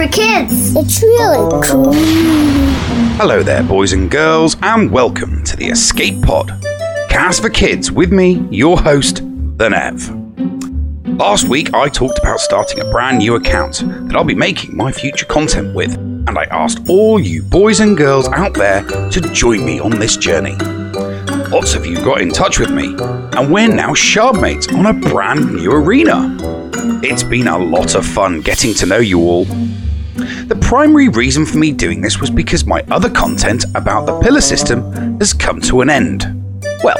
For 0.00 0.08
kids. 0.08 0.74
It's 0.76 1.02
really 1.02 1.62
cool. 1.62 1.92
Hello 3.18 3.42
there, 3.42 3.62
boys 3.62 3.92
and 3.92 4.10
girls, 4.10 4.56
and 4.62 4.90
welcome 4.90 5.44
to 5.44 5.56
the 5.56 5.66
Escape 5.66 6.22
Pod. 6.22 6.48
Cast 7.10 7.42
for 7.42 7.50
Kids 7.50 7.92
with 7.92 8.10
me, 8.10 8.48
your 8.50 8.78
host, 8.78 9.16
The 9.58 9.68
Nev. 9.68 11.18
Last 11.18 11.48
week, 11.48 11.74
I 11.74 11.90
talked 11.90 12.18
about 12.18 12.40
starting 12.40 12.80
a 12.80 12.90
brand 12.90 13.18
new 13.18 13.34
account 13.34 13.82
that 13.84 14.16
I'll 14.16 14.24
be 14.24 14.34
making 14.34 14.74
my 14.74 14.90
future 14.90 15.26
content 15.26 15.74
with, 15.74 15.92
and 15.92 16.30
I 16.30 16.44
asked 16.44 16.88
all 16.88 17.20
you 17.20 17.42
boys 17.42 17.80
and 17.80 17.94
girls 17.94 18.26
out 18.28 18.54
there 18.54 18.82
to 18.84 19.20
join 19.34 19.66
me 19.66 19.80
on 19.80 19.90
this 19.90 20.16
journey. 20.16 20.56
Lots 21.50 21.74
of 21.74 21.84
you 21.84 21.96
got 21.96 22.22
in 22.22 22.30
touch 22.30 22.58
with 22.58 22.70
me, 22.70 22.86
and 23.36 23.52
we're 23.52 23.68
now 23.68 23.90
shardmates 23.90 24.72
on 24.72 24.86
a 24.86 24.94
brand 24.94 25.56
new 25.56 25.70
arena. 25.70 26.38
It's 27.02 27.22
been 27.22 27.48
a 27.48 27.58
lot 27.58 27.94
of 27.96 28.06
fun 28.06 28.40
getting 28.40 28.72
to 28.74 28.86
know 28.86 28.98
you 28.98 29.20
all. 29.20 29.46
The 30.46 30.58
primary 30.60 31.08
reason 31.08 31.44
for 31.44 31.58
me 31.58 31.72
doing 31.72 32.00
this 32.00 32.20
was 32.20 32.30
because 32.30 32.64
my 32.64 32.84
other 32.90 33.10
content 33.10 33.64
about 33.74 34.06
the 34.06 34.18
pillar 34.20 34.40
system 34.40 34.92
has 35.18 35.32
come 35.32 35.60
to 35.62 35.80
an 35.80 35.90
end. 35.90 36.24
Well, 36.82 36.98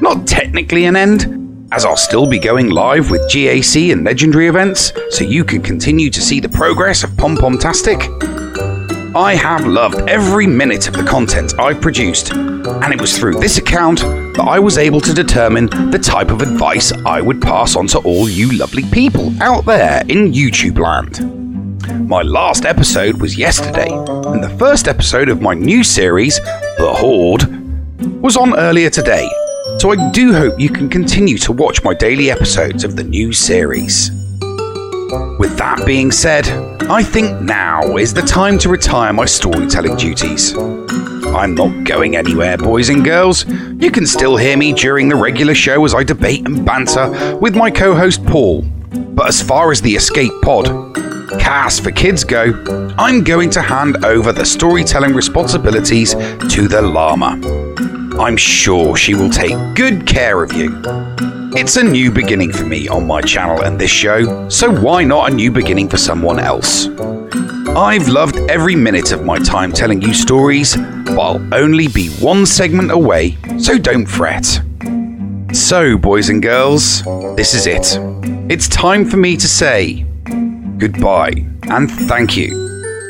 not 0.00 0.26
technically 0.26 0.86
an 0.86 0.96
end, 0.96 1.68
as 1.72 1.84
I'll 1.84 1.96
still 1.96 2.28
be 2.28 2.38
going 2.38 2.70
live 2.70 3.10
with 3.10 3.22
GAC 3.22 3.92
and 3.92 4.04
legendary 4.04 4.48
events, 4.48 4.92
so 5.10 5.24
you 5.24 5.44
can 5.44 5.62
continue 5.62 6.10
to 6.10 6.20
see 6.20 6.40
the 6.40 6.48
progress 6.48 7.02
of 7.04 7.16
Pom 7.16 7.36
Pom 7.36 7.58
Tastic. 7.58 8.08
I 9.16 9.36
have 9.36 9.64
loved 9.64 10.08
every 10.08 10.46
minute 10.46 10.88
of 10.88 10.94
the 10.94 11.04
content 11.04 11.54
I've 11.58 11.80
produced, 11.80 12.32
and 12.32 12.92
it 12.92 13.00
was 13.00 13.16
through 13.16 13.34
this 13.34 13.58
account 13.58 14.00
that 14.00 14.46
I 14.46 14.58
was 14.58 14.76
able 14.76 15.00
to 15.02 15.14
determine 15.14 15.66
the 15.90 16.00
type 16.00 16.30
of 16.30 16.42
advice 16.42 16.92
I 17.06 17.20
would 17.20 17.40
pass 17.40 17.76
on 17.76 17.86
to 17.88 17.98
all 18.00 18.28
you 18.28 18.50
lovely 18.58 18.82
people 18.90 19.32
out 19.40 19.64
there 19.66 20.02
in 20.08 20.32
YouTube 20.32 20.78
land. 20.78 21.43
My 21.92 22.22
last 22.22 22.64
episode 22.64 23.20
was 23.20 23.36
yesterday, 23.36 23.90
and 23.90 24.42
the 24.42 24.54
first 24.58 24.88
episode 24.88 25.28
of 25.28 25.42
my 25.42 25.52
new 25.52 25.84
series, 25.84 26.40
The 26.78 26.94
Horde, 26.96 27.44
was 28.22 28.36
on 28.36 28.58
earlier 28.58 28.88
today, 28.88 29.28
so 29.78 29.92
I 29.92 30.10
do 30.10 30.32
hope 30.32 30.58
you 30.58 30.70
can 30.70 30.88
continue 30.88 31.36
to 31.38 31.52
watch 31.52 31.84
my 31.84 31.92
daily 31.92 32.30
episodes 32.30 32.84
of 32.84 32.96
the 32.96 33.04
new 33.04 33.32
series. 33.32 34.10
With 35.38 35.58
that 35.58 35.82
being 35.84 36.10
said, 36.10 36.48
I 36.88 37.02
think 37.02 37.42
now 37.42 37.96
is 37.98 38.14
the 38.14 38.22
time 38.22 38.58
to 38.60 38.70
retire 38.70 39.12
my 39.12 39.26
storytelling 39.26 39.96
duties. 39.96 40.54
I'm 40.56 41.54
not 41.54 41.84
going 41.84 42.16
anywhere, 42.16 42.56
boys 42.56 42.88
and 42.88 43.04
girls. 43.04 43.44
You 43.46 43.90
can 43.90 44.06
still 44.06 44.36
hear 44.36 44.56
me 44.56 44.72
during 44.72 45.10
the 45.10 45.16
regular 45.16 45.54
show 45.54 45.84
as 45.84 45.94
I 45.94 46.02
debate 46.02 46.46
and 46.46 46.64
banter 46.64 47.36
with 47.40 47.54
my 47.54 47.70
co 47.70 47.94
host 47.94 48.24
Paul. 48.24 48.62
But 49.14 49.28
as 49.28 49.42
far 49.42 49.70
as 49.70 49.80
the 49.80 49.94
Escape 49.94 50.32
Pod, 50.42 50.66
Cast 51.30 51.82
for 51.82 51.90
Kids 51.90 52.22
go, 52.22 52.52
I'm 52.98 53.24
going 53.24 53.50
to 53.50 53.62
hand 53.62 54.04
over 54.04 54.32
the 54.32 54.44
storytelling 54.44 55.14
responsibilities 55.14 56.14
to 56.14 56.68
the 56.68 56.82
Llama. 56.82 57.40
I'm 58.18 58.36
sure 58.36 58.96
she 58.96 59.14
will 59.14 59.30
take 59.30 59.56
good 59.74 60.06
care 60.06 60.42
of 60.42 60.52
you. 60.52 60.80
It's 61.56 61.76
a 61.76 61.82
new 61.82 62.10
beginning 62.10 62.52
for 62.52 62.64
me 62.66 62.88
on 62.88 63.06
my 63.06 63.20
channel 63.22 63.62
and 63.62 63.80
this 63.80 63.90
show, 63.90 64.48
so 64.48 64.70
why 64.70 65.04
not 65.04 65.32
a 65.32 65.34
new 65.34 65.50
beginning 65.50 65.88
for 65.88 65.96
someone 65.96 66.38
else? 66.38 66.88
I've 67.76 68.08
loved 68.08 68.36
every 68.50 68.76
minute 68.76 69.12
of 69.12 69.24
my 69.24 69.38
time 69.38 69.72
telling 69.72 70.02
you 70.02 70.12
stories, 70.12 70.76
but 70.76 71.18
I'll 71.18 71.54
only 71.54 71.88
be 71.88 72.10
one 72.16 72.44
segment 72.44 72.90
away, 72.90 73.38
so 73.58 73.78
don't 73.78 74.06
fret. 74.06 74.60
So, 75.52 75.96
boys 75.96 76.28
and 76.28 76.42
girls, 76.42 77.02
this 77.36 77.54
is 77.54 77.66
it. 77.66 77.98
It's 78.50 78.68
time 78.68 79.04
for 79.04 79.16
me 79.16 79.36
to 79.36 79.48
say 79.48 80.04
goodbye 80.78 81.32
and 81.70 81.90
thank 81.90 82.36
you 82.36 82.50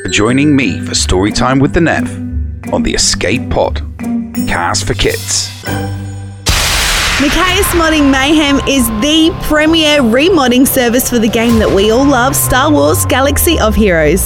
for 0.03 0.09
joining 0.09 0.55
me 0.55 0.79
for 0.81 0.91
Storytime 0.91 1.59
with 1.59 1.73
the 1.73 1.81
Nev 1.81 2.07
on 2.71 2.83
the 2.83 2.93
Escape 2.93 3.49
Pod, 3.49 3.81
Cast 4.47 4.85
for 4.85 4.93
Kids. 4.93 5.49
Mikayas 7.17 7.71
Modding 7.71 8.11
Mayhem 8.11 8.59
is 8.67 8.87
the 9.01 9.35
premier 9.43 10.01
remodding 10.01 10.67
service 10.67 11.09
for 11.09 11.17
the 11.17 11.27
game 11.27 11.57
that 11.59 11.69
we 11.69 11.89
all 11.89 12.05
love, 12.05 12.35
Star 12.35 12.71
Wars 12.71 13.05
Galaxy 13.05 13.57
of 13.59 13.73
Heroes. 13.73 14.21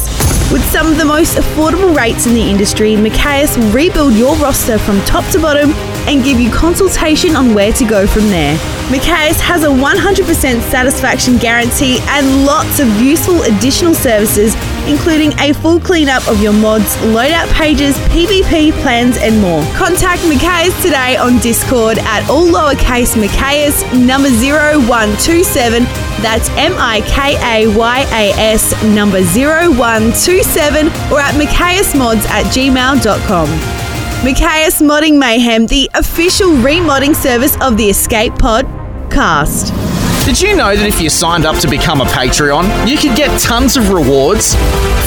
With 0.51 0.63
some 0.65 0.87
of 0.87 0.97
the 0.97 1.05
most 1.05 1.37
affordable 1.37 1.95
rates 1.95 2.25
in 2.25 2.33
the 2.33 2.41
industry, 2.41 2.95
Mikayas 2.95 3.57
will 3.57 3.71
rebuild 3.71 4.13
your 4.15 4.35
roster 4.37 4.77
from 4.79 4.99
top 5.05 5.23
to 5.31 5.39
bottom 5.39 5.71
and 6.07 6.23
give 6.23 6.39
you 6.39 6.51
consultation 6.51 7.35
on 7.35 7.53
where 7.53 7.71
to 7.73 7.85
go 7.85 8.07
from 8.07 8.27
there. 8.29 8.57
Mikayas 8.89 9.39
has 9.39 9.63
a 9.63 9.67
100% 9.67 10.61
satisfaction 10.71 11.37
guarantee 11.37 11.99
and 12.09 12.45
lots 12.45 12.79
of 12.79 12.87
useful 13.01 13.41
additional 13.43 13.93
services, 13.93 14.55
including 14.87 15.31
a 15.39 15.53
full 15.53 15.79
cleanup 15.79 16.27
of 16.27 16.41
your 16.41 16.53
mods, 16.53 16.95
loadout 17.13 17.51
pages, 17.53 17.95
PvP 18.09 18.71
plans, 18.81 19.17
and 19.17 19.39
more. 19.41 19.61
Contact 19.75 20.21
Mikayas 20.23 20.75
today 20.81 21.17
on 21.17 21.37
Discord 21.39 21.99
at 21.99 22.27
all 22.29 22.47
lowercase 22.47 23.15
Mikayas 23.15 23.83
number 24.07 24.29
0127. 24.29 25.83
That's 26.21 26.49
M 26.57 26.73
I 26.77 27.01
K 27.05 27.37
A 27.43 27.77
Y 27.77 27.99
A 28.11 28.31
S 28.37 28.71
number 28.83 29.21
0127 29.21 30.87
or 31.11 31.19
at 31.19 31.35
mikayasmods 31.35 32.25
at 32.27 32.45
gmail.com. 32.47 33.88
Mikayas 34.21 34.81
Modding 34.81 35.17
Mayhem, 35.17 35.65
the 35.65 35.89
official 35.93 36.49
remodding 36.49 37.15
service 37.15 37.55
of 37.61 37.77
the 37.77 37.85
Escape 37.85 38.37
Pod 38.37 38.65
cast. 39.09 39.88
Did 40.29 40.41
you 40.41 40.55
know 40.55 40.75
that 40.75 40.85
if 40.85 41.01
you 41.01 41.09
signed 41.09 41.43
up 41.43 41.57
to 41.57 41.67
become 41.67 42.01
a 42.01 42.05
Patreon, 42.05 42.87
you 42.87 42.99
could 42.99 43.17
get 43.17 43.41
tons 43.41 43.77
of 43.77 43.89
rewards? 43.89 44.53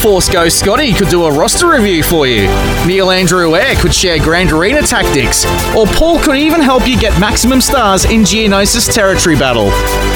Force 0.03 0.29
Ghost 0.29 0.59
Scotty 0.59 0.93
could 0.93 1.11
do 1.11 1.27
a 1.27 1.31
roster 1.31 1.70
review 1.70 2.03
for 2.03 2.27
you. 2.27 2.49
Neil 2.89 3.09
Andrew 3.09 3.55
Eyre 3.55 3.77
could 3.77 3.95
share 3.95 4.18
Grand 4.18 4.51
Arena 4.51 4.83
tactics. 4.83 5.47
Or 5.77 5.87
Paul 5.87 6.18
could 6.18 6.35
even 6.35 6.61
help 6.61 6.89
you 6.89 6.99
get 6.99 7.20
maximum 7.20 7.61
stars 7.61 8.05
in 8.05 8.23
Geonosis 8.23 8.93
Territory 8.93 9.37
Battle. 9.37 9.68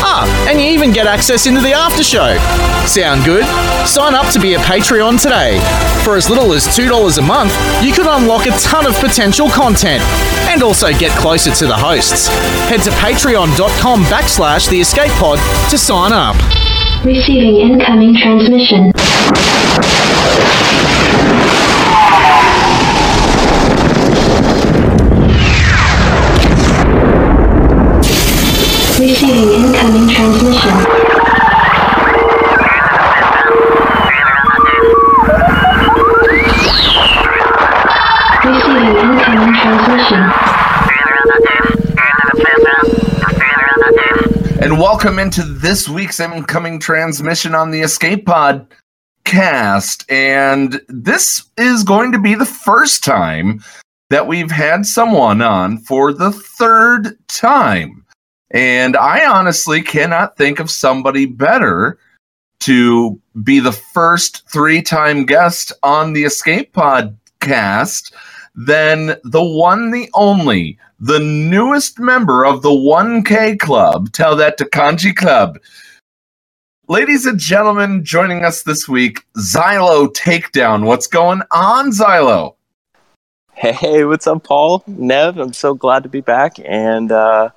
Ah, 0.03 0.27
and 0.51 0.61
you 0.61 0.67
even 0.67 0.91
get 0.91 1.07
access 1.07 1.47
into 1.47 1.61
the 1.61 1.73
after 1.73 2.03
show. 2.03 2.37
Sound 2.89 3.25
good? 3.25 3.45
Sign 3.87 4.13
up 4.13 4.33
to 4.33 4.41
be 4.41 4.55
a 4.55 4.59
Patreon 4.59 5.23
today. 5.23 5.61
For 6.03 6.17
as 6.17 6.29
little 6.29 6.53
as 6.53 6.67
$2 6.67 7.19
a 7.19 7.23
month, 7.23 7.53
you 7.81 7.93
could 7.93 8.07
unlock 8.07 8.47
a 8.47 8.59
ton 8.59 8.87
of 8.87 8.95
potential 8.97 9.49
content 9.49 10.03
and 10.51 10.65
also 10.65 10.93
get 10.93 11.11
closer 11.19 11.53
to 11.53 11.67
the 11.67 11.77
hosts. 11.77 12.29
Head 12.69 12.83
to 12.83 12.91
patreon.com 12.91 14.03
backslash 14.05 14.69
the 14.69 14.81
Escape 14.97 15.13
Pod 15.19 15.39
to 15.69 15.77
sign 15.77 16.11
up. 16.11 16.37
Receiving 17.05 17.57
incoming 17.57 18.17
transmission. 18.17 18.93
Receiving 28.99 29.53
incoming 29.53 30.09
transmission. 30.09 31.16
Welcome 44.87 45.18
into 45.18 45.43
this 45.43 45.89
week's 45.89 46.20
incoming 46.20 46.78
transmission 46.78 47.57
on 47.57 47.72
the 47.72 47.80
Escape 47.80 48.24
Pod 48.24 48.68
cast. 49.24 50.09
And 50.09 50.80
this 50.87 51.43
is 51.59 51.82
going 51.82 52.12
to 52.12 52.20
be 52.20 52.37
the 52.37 52.47
first 52.47 53.03
time 53.03 53.64
that 54.11 54.28
we've 54.28 54.53
had 54.53 54.87
someone 54.87 55.43
on 55.43 55.78
for 55.78 56.12
the 56.12 56.30
third 56.30 57.18
time. 57.26 58.05
And 58.53 58.97
I 58.97 59.26
honestly 59.26 59.82
cannot 59.82 60.37
think 60.37 60.61
of 60.61 60.70
somebody 60.70 61.26
better 61.26 61.99
to 62.61 63.20
be 63.43 63.59
the 63.59 63.72
first 63.72 64.49
three 64.49 64.82
time 64.82 65.26
guest 65.26 65.72
on 65.82 66.12
the 66.12 66.22
Escape 66.22 66.72
Pod 66.72 67.18
cast 67.41 68.14
than 68.55 69.16
the 69.24 69.43
one, 69.43 69.91
the 69.91 70.09
only, 70.14 70.78
the 70.99 71.19
newest 71.19 71.99
member 71.99 72.45
of 72.45 72.63
the 72.63 72.71
1K 72.71 73.59
Club. 73.59 74.13
Tell 74.13 74.37
that 74.37 74.59
to 74.59 74.65
Kanji 74.65 75.15
Club. 75.15 75.59
Ladies 76.89 77.27
and 77.27 77.39
gentlemen, 77.39 78.05
joining 78.05 78.45
us 78.45 78.63
this 78.63 78.89
week, 78.89 79.25
Zylo 79.37 80.07
Takedown. 80.15 80.85
What's 80.85 81.07
going 81.07 81.43
on, 81.51 81.91
Zylo? 81.91 82.55
Hey, 83.55 84.05
what's 84.05 84.27
up, 84.27 84.45
Paul? 84.45 84.85
Nev, 84.87 85.39
I'm 85.39 85.53
so 85.53 85.75
glad 85.75 86.03
to 86.05 86.09
be 86.09 86.21
back. 86.21 86.59
And, 86.65 87.11
uh, 87.11 87.51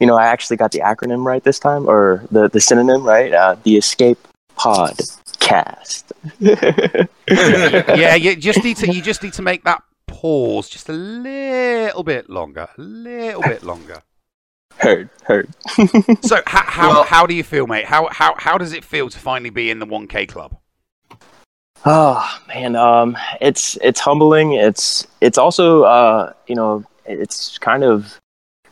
you 0.00 0.06
know, 0.06 0.16
I 0.16 0.26
actually 0.26 0.56
got 0.56 0.72
the 0.72 0.80
acronym 0.80 1.24
right 1.24 1.44
this 1.44 1.58
time, 1.58 1.88
or 1.88 2.24
the, 2.30 2.48
the 2.48 2.60
synonym 2.60 3.04
right. 3.04 3.32
Uh, 3.32 3.56
the 3.62 3.76
Escape 3.76 4.18
Pod 4.56 4.98
Cast. 5.38 6.12
yeah, 6.40 8.14
you 8.16 8.34
just 8.34 8.64
need 8.64 8.78
to 8.78 8.92
you 8.92 9.00
just 9.00 9.22
need 9.22 9.34
to 9.34 9.42
make 9.42 9.62
that 9.64 9.82
pause 10.26 10.68
just 10.68 10.88
a 10.88 10.92
little 10.92 12.02
bit 12.02 12.28
longer, 12.28 12.68
a 12.76 12.80
little 12.80 13.42
bit 13.42 13.62
longer. 13.62 14.02
Heard, 14.78 15.08
heard. 15.22 15.48
so, 16.22 16.42
how 16.46 16.64
how, 16.64 17.02
how 17.04 17.26
do 17.26 17.34
you 17.34 17.44
feel, 17.44 17.66
mate? 17.68 17.84
How 17.84 18.08
how 18.10 18.34
how 18.36 18.58
does 18.58 18.72
it 18.72 18.84
feel 18.84 19.08
to 19.08 19.18
finally 19.18 19.50
be 19.50 19.70
in 19.70 19.78
the 19.78 19.86
1K 19.86 20.28
club? 20.28 20.58
Oh 21.84 22.38
man, 22.48 22.74
um, 22.74 23.16
it's 23.40 23.78
it's 23.82 24.00
humbling. 24.00 24.52
It's 24.52 25.06
it's 25.20 25.38
also 25.38 25.84
uh, 25.84 26.32
you 26.48 26.56
know 26.56 26.84
it's 27.04 27.56
kind 27.58 27.84
of 27.84 28.20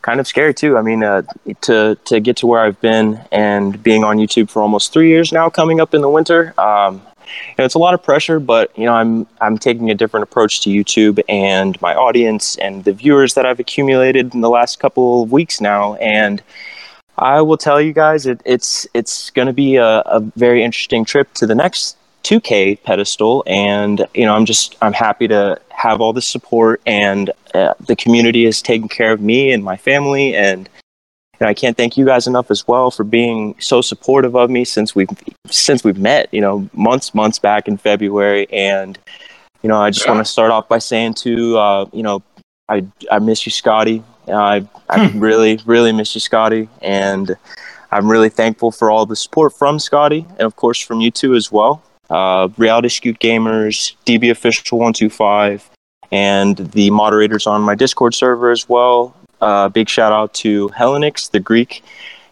kind 0.01 0.19
of 0.19 0.27
scary 0.27 0.53
too. 0.53 0.77
I 0.77 0.81
mean, 0.81 1.03
uh, 1.03 1.21
to 1.61 1.97
to 2.03 2.19
get 2.19 2.35
to 2.37 2.47
where 2.47 2.61
I've 2.61 2.81
been 2.81 3.21
and 3.31 3.81
being 3.81 4.03
on 4.03 4.17
YouTube 4.17 4.49
for 4.49 4.61
almost 4.61 4.91
three 4.91 5.07
years 5.07 5.31
now, 5.31 5.49
coming 5.49 5.79
up 5.79 5.93
in 5.93 6.01
the 6.01 6.09
winter. 6.09 6.53
Um, 6.59 7.01
you 7.49 7.55
know, 7.57 7.65
it's 7.65 7.75
a 7.75 7.79
lot 7.79 7.93
of 7.93 8.03
pressure, 8.03 8.39
but 8.39 8.77
you 8.77 8.85
know, 8.85 8.93
I'm 8.93 9.27
I'm 9.41 9.57
taking 9.57 9.89
a 9.91 9.95
different 9.95 10.23
approach 10.23 10.61
to 10.61 10.69
YouTube 10.69 11.21
and 11.29 11.79
my 11.81 11.95
audience 11.95 12.55
and 12.57 12.83
the 12.83 12.93
viewers 12.93 13.33
that 13.35 13.45
I've 13.45 13.59
accumulated 13.59 14.33
in 14.33 14.41
the 14.41 14.49
last 14.49 14.79
couple 14.79 15.23
of 15.23 15.31
weeks 15.31 15.61
now, 15.61 15.95
and 15.95 16.41
I 17.17 17.41
will 17.41 17.57
tell 17.57 17.79
you 17.79 17.93
guys, 17.93 18.25
it, 18.25 18.41
it's 18.45 18.87
it's 18.93 19.29
going 19.31 19.47
to 19.47 19.53
be 19.53 19.77
a, 19.77 19.99
a 20.01 20.19
very 20.35 20.63
interesting 20.63 21.05
trip 21.05 21.33
to 21.35 21.47
the 21.47 21.55
next 21.55 21.97
2K 22.23 22.81
pedestal, 22.83 23.43
and 23.45 24.05
you 24.13 24.25
know, 24.25 24.35
I'm 24.35 24.45
just 24.45 24.75
I'm 24.81 24.93
happy 24.93 25.27
to 25.27 25.59
have 25.69 26.01
all 26.01 26.13
the 26.13 26.21
support, 26.21 26.81
and 26.85 27.31
uh, 27.53 27.73
the 27.85 27.95
community 27.95 28.45
is 28.45 28.61
taking 28.61 28.89
care 28.89 29.11
of 29.11 29.21
me 29.21 29.51
and 29.51 29.63
my 29.63 29.77
family, 29.77 30.35
and 30.35 30.67
and 31.39 31.49
I 31.49 31.53
can't 31.53 31.75
thank 31.75 31.97
you 31.97 32.05
guys 32.05 32.27
enough 32.27 32.49
as 32.51 32.67
well 32.67 32.91
for 32.91 33.03
being 33.03 33.55
so 33.59 33.81
supportive 33.81 34.35
of 34.35 34.49
me 34.49 34.65
since 34.65 34.95
we've 34.95 35.09
since 35.47 35.83
we've 35.83 35.97
met. 35.97 36.33
You 36.33 36.41
know, 36.41 36.69
months 36.73 37.13
months 37.13 37.39
back 37.39 37.67
in 37.67 37.77
February, 37.77 38.47
and 38.51 38.97
you 39.61 39.69
know, 39.69 39.77
I 39.77 39.89
just 39.89 40.07
want 40.07 40.19
to 40.19 40.25
start 40.25 40.51
off 40.51 40.67
by 40.67 40.79
saying 40.79 41.15
to 41.15 41.57
uh, 41.57 41.85
you 41.91 42.03
know, 42.03 42.23
I 42.69 42.85
I 43.11 43.19
miss 43.19 43.45
you, 43.45 43.51
Scotty. 43.51 44.03
I 44.27 44.67
I 44.89 45.09
really 45.15 45.59
really 45.65 45.91
miss 45.91 46.15
you, 46.15 46.21
Scotty, 46.21 46.69
and 46.81 47.35
I'm 47.91 48.09
really 48.09 48.29
thankful 48.29 48.71
for 48.71 48.91
all 48.91 49.05
the 49.05 49.15
support 49.15 49.53
from 49.53 49.79
Scotty, 49.79 50.25
and 50.31 50.41
of 50.41 50.55
course 50.55 50.79
from 50.79 51.01
you 51.01 51.11
too 51.11 51.35
as 51.35 51.51
well. 51.51 51.83
Uh, 52.09 52.49
Reality 52.57 52.89
Scoot 52.89 53.19
Gamers, 53.19 53.95
DB 54.05 54.31
Official 54.31 54.79
One 54.79 54.93
Two 54.93 55.09
Five, 55.09 55.69
and 56.11 56.57
the 56.57 56.89
moderators 56.91 57.47
on 57.47 57.61
my 57.61 57.75
Discord 57.75 58.13
server 58.13 58.51
as 58.51 58.69
well. 58.69 59.15
Uh, 59.41 59.69
big 59.69 59.89
shout 59.89 60.11
out 60.11 60.33
to 60.35 60.69
Hellenix, 60.69 61.31
the 61.31 61.39
Greek, 61.39 61.83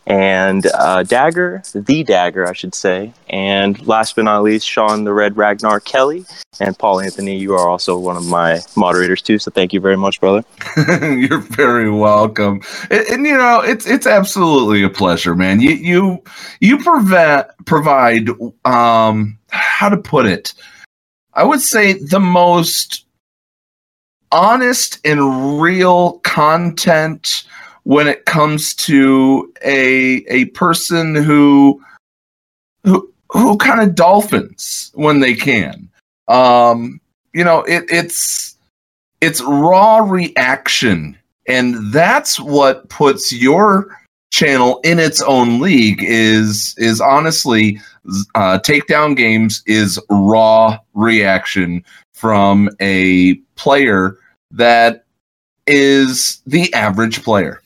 and 0.06 0.66
uh, 0.74 1.04
Dagger, 1.04 1.64
the 1.74 2.04
Dagger, 2.04 2.48
I 2.48 2.54
should 2.54 2.76
say. 2.76 3.14
And 3.30 3.86
last 3.88 4.16
but 4.16 4.24
not 4.24 4.44
least, 4.44 4.68
Sean 4.68 5.04
the 5.04 5.14
Red 5.14 5.38
Ragnar 5.38 5.80
Kelly 5.80 6.26
and 6.60 6.78
Paul 6.78 7.00
Anthony. 7.00 7.38
You 7.38 7.54
are 7.54 7.70
also 7.70 7.98
one 7.98 8.18
of 8.18 8.26
my 8.26 8.60
moderators 8.76 9.22
too, 9.22 9.40
so 9.40 9.52
thank 9.52 9.74
you 9.74 9.80
very 9.80 9.98
much, 9.98 10.20
brother. 10.20 10.44
You're 11.02 11.40
very 11.40 11.90
welcome. 11.90 12.62
And, 12.90 13.08
and, 13.08 13.26
you 13.26 13.38
know, 13.38 13.62
it's 13.62 13.88
it's 13.88 14.08
absolutely 14.08 14.84
a 14.84 14.90
pleasure, 14.90 15.36
man. 15.36 15.62
You 15.62 15.72
you 15.72 16.24
you 16.60 16.78
prevent 16.80 17.48
provide 17.66 18.30
um 18.66 19.38
how 19.52 19.90
to 19.90 19.98
put 19.98 20.26
it. 20.26 20.54
I 21.34 21.44
would 21.44 21.62
say 21.62 21.94
the 21.94 22.20
most 22.20 23.06
honest 24.34 25.00
and 25.06 25.62
real 25.62 26.20
content 26.20 27.44
when 27.84 28.08
it 28.08 28.26
comes 28.26 28.74
to 28.74 29.54
a 29.64 30.26
a 30.28 30.46
person 30.46 31.16
who 31.16 31.82
who 32.84 33.10
who 33.30 33.58
kind 33.58 33.82
of 33.82 33.96
dolphins 33.96 34.92
when 34.96 35.20
they 35.20 35.34
can. 35.34 35.90
Um, 36.28 37.00
you 37.34 37.44
know, 37.44 37.62
it, 37.64 37.86
it's 37.90 38.56
it's 39.22 39.42
raw 39.42 39.98
reaction, 39.98 41.18
and 41.48 41.94
that's 41.94 42.40
what 42.40 42.90
puts 42.90 43.32
your 43.32 43.98
channel 44.32 44.80
in 44.84 45.00
its 45.00 45.22
own 45.22 45.60
league. 45.60 46.04
Is 46.04 46.76
is 46.78 47.02
honestly, 47.02 47.80
uh, 48.36 48.60
takedown 48.60 49.16
games 49.16 49.64
is 49.66 50.00
raw 50.10 50.78
reaction 50.94 51.84
from 52.14 52.70
a 52.80 53.36
player 53.56 54.18
that 54.54 55.06
is 55.68 56.42
the 56.46 56.74
average 56.74 57.24
player. 57.24 57.62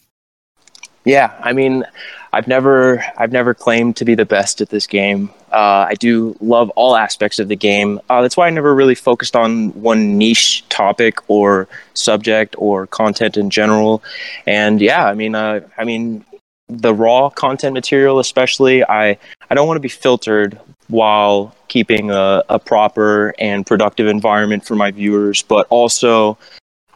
Yeah, 1.05 1.33
I 1.41 1.53
mean, 1.53 1.85
I've 2.33 2.47
never 2.47 3.03
I've 3.17 3.31
never 3.31 3.53
claimed 3.53 3.95
to 3.97 4.05
be 4.05 4.13
the 4.13 4.25
best 4.25 4.59
at 4.59 4.69
this 4.69 4.85
game. 4.85 5.29
Uh, 5.51 5.87
I 5.89 5.93
do 5.93 6.35
love 6.41 6.69
all 6.71 6.97
aspects 6.97 7.39
of 7.39 7.47
the 7.47 7.55
game. 7.55 8.01
Uh, 8.09 8.21
that's 8.21 8.35
why 8.35 8.47
I 8.47 8.49
never 8.49 8.75
really 8.75 8.95
focused 8.95 9.35
on 9.35 9.69
one 9.81 10.17
niche 10.17 10.67
topic 10.67 11.19
or 11.29 11.69
subject 11.93 12.55
or 12.57 12.87
content 12.87 13.37
in 13.37 13.49
general. 13.49 14.03
And 14.45 14.81
yeah, 14.81 15.05
I 15.05 15.13
mean, 15.13 15.35
uh, 15.35 15.61
I 15.77 15.85
mean, 15.85 16.25
the 16.67 16.93
raw 16.93 17.29
content 17.29 17.73
material, 17.73 18.19
especially, 18.19 18.83
I 18.83 19.17
I 19.49 19.55
don't 19.55 19.67
want 19.67 19.77
to 19.77 19.81
be 19.81 19.89
filtered 19.89 20.59
while 20.89 21.55
keeping 21.69 22.11
a, 22.11 22.43
a 22.49 22.59
proper 22.59 23.33
and 23.39 23.65
productive 23.65 24.07
environment 24.07 24.65
for 24.65 24.75
my 24.75 24.91
viewers, 24.91 25.41
but 25.41 25.67
also 25.69 26.37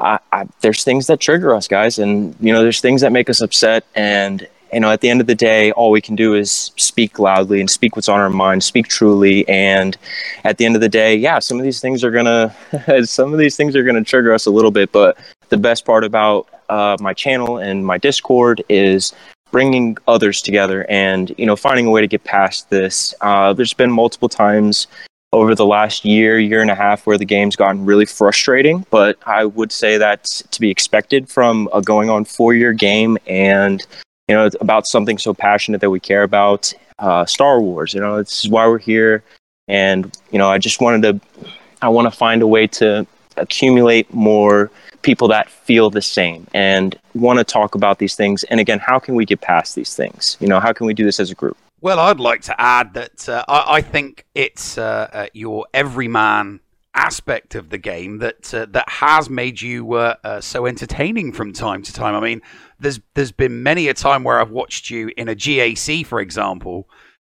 I, 0.01 0.19
I, 0.31 0.47
there's 0.61 0.83
things 0.83 1.07
that 1.07 1.19
trigger 1.19 1.55
us 1.55 1.67
guys 1.67 1.99
and 1.99 2.35
you 2.39 2.51
know 2.51 2.61
there's 2.61 2.81
things 2.81 3.01
that 3.01 3.11
make 3.11 3.29
us 3.29 3.41
upset 3.41 3.85
and 3.95 4.47
you 4.73 4.79
know 4.79 4.89
at 4.89 5.01
the 5.01 5.09
end 5.09 5.21
of 5.21 5.27
the 5.27 5.35
day 5.35 5.71
all 5.73 5.91
we 5.91 6.01
can 6.01 6.15
do 6.15 6.33
is 6.33 6.71
speak 6.75 7.19
loudly 7.19 7.59
and 7.59 7.69
speak 7.69 7.95
what's 7.95 8.09
on 8.09 8.19
our 8.19 8.29
mind 8.29 8.63
speak 8.63 8.87
truly 8.87 9.47
and 9.47 9.97
at 10.43 10.57
the 10.57 10.65
end 10.65 10.75
of 10.75 10.81
the 10.81 10.89
day 10.89 11.15
yeah 11.15 11.39
some 11.39 11.57
of 11.57 11.63
these 11.63 11.79
things 11.79 12.03
are 12.03 12.11
gonna 12.11 12.55
some 13.03 13.31
of 13.31 13.39
these 13.39 13.55
things 13.55 13.75
are 13.75 13.83
gonna 13.83 14.03
trigger 14.03 14.33
us 14.33 14.47
a 14.47 14.51
little 14.51 14.71
bit 14.71 14.91
but 14.91 15.17
the 15.49 15.57
best 15.57 15.85
part 15.85 16.03
about 16.03 16.47
uh, 16.69 16.97
my 16.99 17.13
channel 17.13 17.57
and 17.57 17.85
my 17.85 17.97
discord 17.97 18.63
is 18.69 19.13
bringing 19.51 19.97
others 20.07 20.41
together 20.41 20.89
and 20.89 21.35
you 21.37 21.45
know 21.45 21.55
finding 21.55 21.85
a 21.85 21.91
way 21.91 22.01
to 22.01 22.07
get 22.07 22.23
past 22.23 22.69
this. 22.69 23.13
Uh, 23.21 23.53
there's 23.53 23.73
been 23.73 23.91
multiple 23.91 24.29
times 24.29 24.87
over 25.34 25.55
the 25.55 25.65
last 25.65 26.03
year, 26.03 26.38
year 26.39 26.61
and 26.61 26.71
a 26.71 26.75
half, 26.75 27.07
where 27.07 27.17
the 27.17 27.25
game's 27.25 27.55
gotten 27.55 27.86
really 27.86 28.05
frustrating. 28.05 28.86
But 28.89 29.17
I 29.25 29.45
would 29.45 29.71
say 29.71 29.97
that's 29.97 30.43
to 30.43 30.59
be 30.59 30.69
expected 30.69 31.29
from 31.29 31.69
a 31.73 31.82
going 31.82 32.09
on 32.09 32.25
four 32.25 32.53
year 32.53 32.73
game 32.73 33.17
and, 33.27 33.86
you 34.27 34.36
know, 34.36 34.49
about 34.59 34.88
something 34.88 35.17
so 35.17 35.34
passionate 35.34 35.82
that 35.82 35.89
we 35.89 35.99
care 35.99 36.23
about 36.23 36.73
uh, 36.99 37.25
Star 37.25 37.61
Wars. 37.61 37.93
You 37.93 38.01
know, 38.01 38.17
this 38.17 38.43
is 38.43 38.49
why 38.49 38.67
we're 38.67 38.77
here. 38.77 39.23
And, 39.67 40.11
you 40.32 40.39
know, 40.39 40.49
I 40.49 40.57
just 40.57 40.82
wanted 40.82 41.21
to, 41.21 41.47
I 41.82 41.88
want 41.89 42.11
to 42.11 42.17
find 42.17 42.41
a 42.41 42.47
way 42.47 42.67
to 42.67 43.07
accumulate 43.38 44.13
more 44.13 44.69
people 45.01 45.27
that 45.29 45.49
feel 45.49 45.89
the 45.89 46.01
same 46.01 46.45
and 46.53 46.99
want 47.15 47.39
to 47.39 47.45
talk 47.45 47.73
about 47.73 47.99
these 47.99 48.15
things. 48.15 48.43
And 48.45 48.59
again, 48.59 48.79
how 48.79 48.99
can 48.99 49.15
we 49.15 49.25
get 49.25 49.41
past 49.41 49.75
these 49.75 49.95
things? 49.95 50.38
You 50.39 50.47
know, 50.47 50.59
how 50.59 50.73
can 50.73 50.86
we 50.86 50.93
do 50.93 51.05
this 51.05 51.19
as 51.19 51.32
a 51.32 51.36
group? 51.36 51.57
Well, 51.84 51.97
I'd 51.97 52.19
like 52.19 52.41
to 52.43 52.61
add 52.61 52.93
that 52.93 53.27
uh, 53.27 53.43
I, 53.47 53.77
I, 53.77 53.82
think 53.82 54.27
it's 54.36 54.77
uh, 54.77 55.09
uh, 55.11 55.25
your 55.34 55.65
everyman 55.73 56.59
aspect 56.93 57.55
of 57.55 57.71
the 57.71 57.79
game 57.79 58.19
that 58.19 58.53
uh, 58.53 58.67
that 58.69 58.88
has 58.88 59.32
made 59.32 59.59
you 59.59 59.93
uh, 59.93 60.15
uh, 60.23 60.41
so 60.41 60.67
entertaining 60.67 61.34
from 61.34 61.53
time 61.53 61.82
to 61.82 61.91
time. 61.91 62.13
I 62.13 62.19
mean, 62.19 62.41
there's 62.79 62.99
there's 63.15 63.32
been 63.32 63.63
many 63.63 63.88
a 63.88 63.95
time 63.95 64.23
where 64.23 64.39
I've 64.39 64.51
watched 64.51 64.91
you 64.91 65.09
in 65.17 65.27
a 65.27 65.34
GAC, 65.34 66.05
for 66.05 66.19
example, 66.19 66.88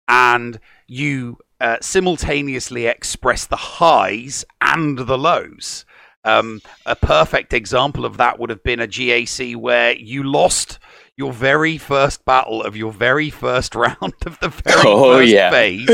and 0.09 0.59
you 0.85 1.37
uh, 1.61 1.77
simultaneously 1.79 2.87
express 2.87 3.45
the 3.45 3.55
highs 3.55 4.43
and 4.59 4.97
the 4.97 5.17
lows. 5.17 5.85
Um, 6.25 6.61
a 6.85 6.97
perfect 6.97 7.53
example 7.53 8.03
of 8.03 8.17
that 8.17 8.37
would 8.37 8.49
have 8.49 8.63
been 8.63 8.81
a 8.81 8.87
GAC 8.87 9.55
where 9.55 9.95
you 9.95 10.23
lost 10.23 10.77
your 11.21 11.31
very 11.31 11.77
first 11.77 12.25
battle 12.25 12.63
of 12.63 12.75
your 12.75 12.91
very 12.91 13.29
first 13.29 13.75
round 13.85 14.13
of 14.25 14.39
the 14.39 14.49
very 14.49 14.81
Oh, 14.85 15.17
first 15.19 15.31
yeah. 15.31 15.51
phase 15.51 15.87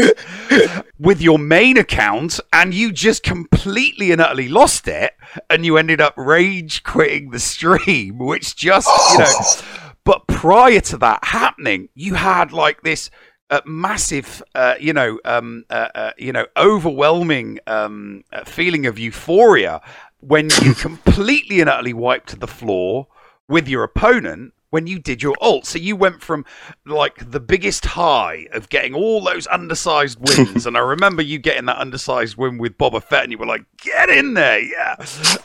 with 0.97 1.21
your 1.21 1.37
main 1.37 1.77
account, 1.77 2.39
and 2.53 2.73
you 2.73 2.93
just 2.93 3.23
completely 3.23 4.11
and 4.11 4.21
utterly 4.21 4.47
lost 4.47 4.87
it, 4.87 5.11
and 5.49 5.65
you 5.65 5.75
ended 5.77 5.99
up 5.99 6.13
rage 6.15 6.83
quitting 6.83 7.31
the 7.31 7.39
stream, 7.39 8.17
which 8.19 8.55
just 8.55 8.87
you 9.11 9.19
know. 9.19 9.63
But 10.05 10.25
prior 10.27 10.79
to 10.79 10.97
that 10.99 11.19
happening, 11.25 11.89
you 11.93 12.13
had 12.13 12.53
like 12.53 12.81
this 12.83 13.09
uh, 13.49 13.59
massive, 13.65 14.41
uh, 14.55 14.75
you 14.79 14.93
know, 14.93 15.19
um, 15.25 15.65
uh, 15.69 15.89
uh, 15.93 16.11
you 16.17 16.31
know, 16.31 16.45
overwhelming 16.55 17.59
um, 17.67 18.23
uh, 18.31 18.45
feeling 18.45 18.85
of 18.85 18.97
euphoria 18.97 19.81
when 20.21 20.49
you 20.63 20.73
completely 20.87 21.59
and 21.59 21.69
utterly 21.69 21.91
wiped 21.91 22.39
the 22.39 22.47
floor 22.47 23.07
with 23.49 23.67
your 23.67 23.83
opponent 23.83 24.53
when 24.69 24.85
you 24.87 24.99
did 24.99 25.23
your 25.23 25.35
ult. 25.41 25.65
So 25.65 25.79
you 25.79 25.95
went 25.95 26.21
from 26.21 26.45
like 26.85 27.31
the 27.31 27.39
biggest 27.39 27.85
high 27.85 28.47
of 28.51 28.69
getting 28.69 28.93
all 28.93 29.21
those 29.23 29.47
undersized 29.47 30.19
wins, 30.19 30.65
and 30.65 30.75
I 30.77 30.81
remember 30.81 31.21
you 31.21 31.39
getting 31.39 31.65
that 31.65 31.77
undersized 31.77 32.37
win 32.37 32.57
with 32.57 32.77
Boba 32.77 33.01
Fett, 33.03 33.23
and 33.23 33.31
you 33.31 33.37
were 33.37 33.45
like, 33.45 33.63
"Get 33.77 34.09
in 34.09 34.33
there, 34.33 34.59
yeah!" 34.59 34.95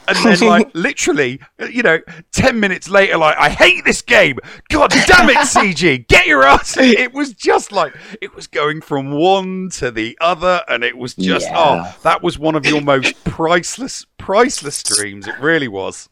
And 0.07 0.17
then 0.23 0.39
like 0.47 0.69
literally, 0.73 1.39
you 1.69 1.83
know, 1.83 1.99
ten 2.31 2.59
minutes 2.59 2.89
later, 2.89 3.17
like, 3.17 3.37
"I 3.37 3.49
hate 3.49 3.85
this 3.85 4.01
game. 4.01 4.37
God 4.69 4.89
damn 4.89 5.29
it, 5.29 5.37
CG, 5.37 6.07
get 6.07 6.25
your 6.25 6.43
ass!" 6.43 6.75
It 6.77 7.13
was 7.13 7.33
just 7.33 7.71
like 7.71 7.95
it 8.21 8.35
was 8.35 8.47
going 8.47 8.81
from 8.81 9.11
one 9.11 9.69
to 9.73 9.91
the 9.91 10.17
other, 10.21 10.61
and 10.67 10.83
it 10.83 10.97
was 10.97 11.15
just 11.15 11.47
oh, 11.49 11.75
Yeah. 11.75 11.93
oh, 11.95 11.99
that 12.03 12.21
was 12.21 12.37
one 12.37 12.55
of 12.55 12.65
your 12.65 12.81
most 12.81 13.23
priceless, 13.23 14.05
priceless 14.17 14.77
streams. 14.77 15.27
It 15.27 15.39
really 15.39 15.67
was. 15.67 16.09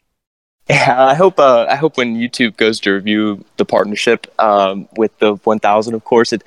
Yeah, 0.71 1.05
I 1.05 1.15
hope. 1.15 1.37
Uh, 1.37 1.65
I 1.69 1.75
hope 1.75 1.97
when 1.97 2.15
YouTube 2.15 2.55
goes 2.55 2.79
to 2.81 2.91
review 2.91 3.43
the 3.57 3.65
partnership 3.65 4.25
um, 4.39 4.87
with 4.95 5.17
the 5.19 5.35
1000, 5.35 5.93
of 5.93 6.05
course, 6.05 6.31
it 6.31 6.43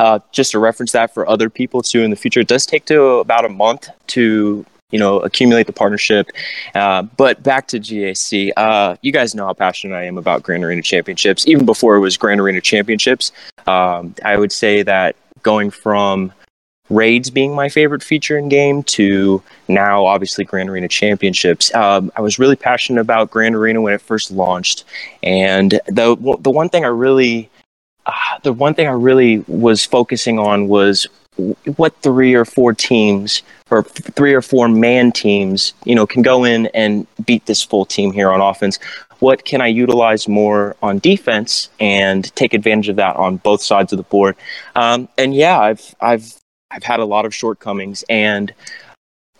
uh, 0.00 0.18
just 0.32 0.50
to 0.50 0.58
reference 0.58 0.92
that 0.92 1.14
for 1.14 1.28
other 1.28 1.48
people 1.48 1.80
too 1.82 2.00
in 2.00 2.10
the 2.10 2.16
future. 2.16 2.40
It 2.40 2.48
does 2.48 2.66
take 2.66 2.86
to 2.86 3.02
about 3.20 3.44
a 3.44 3.48
month 3.48 3.88
to 4.08 4.66
you 4.90 4.98
know 4.98 5.20
accumulate 5.20 5.68
the 5.68 5.72
partnership. 5.72 6.28
Uh, 6.74 7.02
but 7.02 7.40
back 7.44 7.68
to 7.68 7.78
GAC, 7.78 8.50
uh, 8.56 8.96
you 9.02 9.12
guys 9.12 9.36
know 9.36 9.46
how 9.46 9.54
passionate 9.54 9.94
I 9.94 10.06
am 10.06 10.18
about 10.18 10.42
Grand 10.42 10.64
Arena 10.64 10.82
Championships. 10.82 11.46
Even 11.46 11.64
before 11.64 11.94
it 11.94 12.00
was 12.00 12.16
Grand 12.16 12.40
Arena 12.40 12.60
Championships, 12.60 13.30
um, 13.68 14.12
I 14.24 14.38
would 14.38 14.50
say 14.50 14.82
that 14.82 15.14
going 15.44 15.70
from 15.70 16.32
raids 16.90 17.30
being 17.30 17.54
my 17.54 17.68
favorite 17.68 18.02
feature 18.02 18.38
in 18.38 18.48
game 18.48 18.82
to 18.82 19.42
now 19.68 20.06
obviously 20.06 20.44
Grand 20.44 20.70
Arena 20.70 20.88
Championships. 20.88 21.74
Um, 21.74 22.10
I 22.16 22.20
was 22.20 22.38
really 22.38 22.56
passionate 22.56 23.00
about 23.00 23.30
Grand 23.30 23.54
Arena 23.54 23.80
when 23.80 23.92
it 23.92 24.00
first 24.00 24.30
launched, 24.30 24.84
and 25.22 25.72
the 25.86 26.16
the 26.40 26.50
one 26.50 26.68
thing 26.68 26.84
I 26.84 26.88
really 26.88 27.50
uh, 28.06 28.12
the 28.42 28.52
one 28.52 28.74
thing 28.74 28.86
I 28.86 28.92
really 28.92 29.44
was 29.46 29.84
focusing 29.84 30.38
on 30.38 30.68
was 30.68 31.06
what 31.76 31.94
three 32.02 32.34
or 32.34 32.44
four 32.44 32.72
teams 32.72 33.42
or 33.70 33.84
three 33.84 34.34
or 34.34 34.42
four 34.42 34.68
man 34.68 35.12
teams 35.12 35.72
you 35.84 35.94
know 35.94 36.06
can 36.06 36.22
go 36.22 36.44
in 36.44 36.66
and 36.68 37.06
beat 37.24 37.46
this 37.46 37.62
full 37.62 37.84
team 37.84 38.12
here 38.12 38.30
on 38.30 38.40
offense. 38.40 38.78
What 39.20 39.44
can 39.44 39.60
i 39.60 39.66
utilize 39.66 40.28
more 40.28 40.76
on 40.80 41.00
defense 41.00 41.70
and 41.80 42.34
take 42.36 42.54
advantage 42.54 42.88
of 42.88 42.96
that 42.96 43.16
on 43.16 43.38
both 43.38 43.62
sides 43.62 43.92
of 43.92 43.96
the 43.96 44.04
board? 44.04 44.36
Um, 44.74 45.08
and 45.18 45.34
yeah 45.34 45.58
i've 45.58 45.94
i've 46.00 46.37
i've 46.70 46.82
had 46.82 47.00
a 47.00 47.04
lot 47.04 47.24
of 47.24 47.34
shortcomings 47.34 48.04
and 48.08 48.52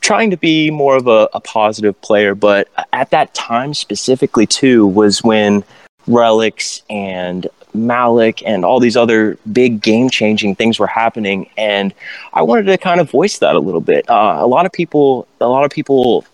trying 0.01 0.31
to 0.31 0.37
be 0.37 0.70
more 0.70 0.97
of 0.97 1.07
a, 1.07 1.29
a 1.35 1.41
positive 1.41 2.01
player 2.01 2.35
but 2.35 2.68
at 2.93 3.11
that 3.11 3.33
time 3.35 3.74
specifically 3.74 4.47
too 4.47 4.87
was 4.87 5.22
when 5.22 5.62
relics 6.07 6.83
and 6.89 7.47
Malak 7.74 8.43
and 8.45 8.64
all 8.64 8.81
these 8.81 8.97
other 8.97 9.39
big 9.53 9.83
game 9.83 10.09
changing 10.11 10.55
things 10.55 10.79
were 10.79 10.87
happening 10.87 11.49
and 11.57 11.95
I 12.33 12.43
wanted 12.43 12.64
to 12.64 12.79
kind 12.79 13.01
of 13.01 13.11
voice 13.11 13.39
that 13.39 13.55
a 13.55 13.61
little 13.61 13.81
bit. 13.81 14.09
Uh, 14.09 14.37
a 14.39 14.47
lot 14.47 14.66
of 14.66 14.72
people 14.72 15.29
a 15.41 15.47
lot 15.47 15.64
of 15.64 15.70
people 15.70 16.24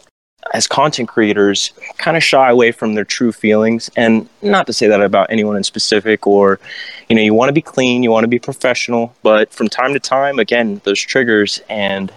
as 0.53 0.67
content 0.67 1.09
creators 1.09 1.73
kind 1.99 2.17
of 2.17 2.23
shy 2.23 2.51
away 2.51 2.71
from 2.71 2.95
their 2.95 3.05
true 3.05 3.33
feelings 3.33 3.91
and 3.97 4.29
not 4.43 4.67
to 4.67 4.73
say 4.73 4.87
that 4.87 5.01
about 5.01 5.31
anyone 5.31 5.57
in 5.57 5.65
specific 5.65 6.27
or 6.27 6.61
you 7.09 7.17
know 7.17 7.23
you 7.23 7.35
want 7.35 7.49
to 7.49 7.53
be 7.53 7.63
clean, 7.63 8.03
you 8.03 8.11
want 8.11 8.25
to 8.25 8.29
be 8.29 8.39
professional, 8.39 9.15
but 9.23 9.53
from 9.53 9.69
time 9.69 9.93
to 9.95 10.01
time 10.01 10.39
again 10.39 10.81
those 10.85 11.01
triggers 11.01 11.61
and 11.69 12.13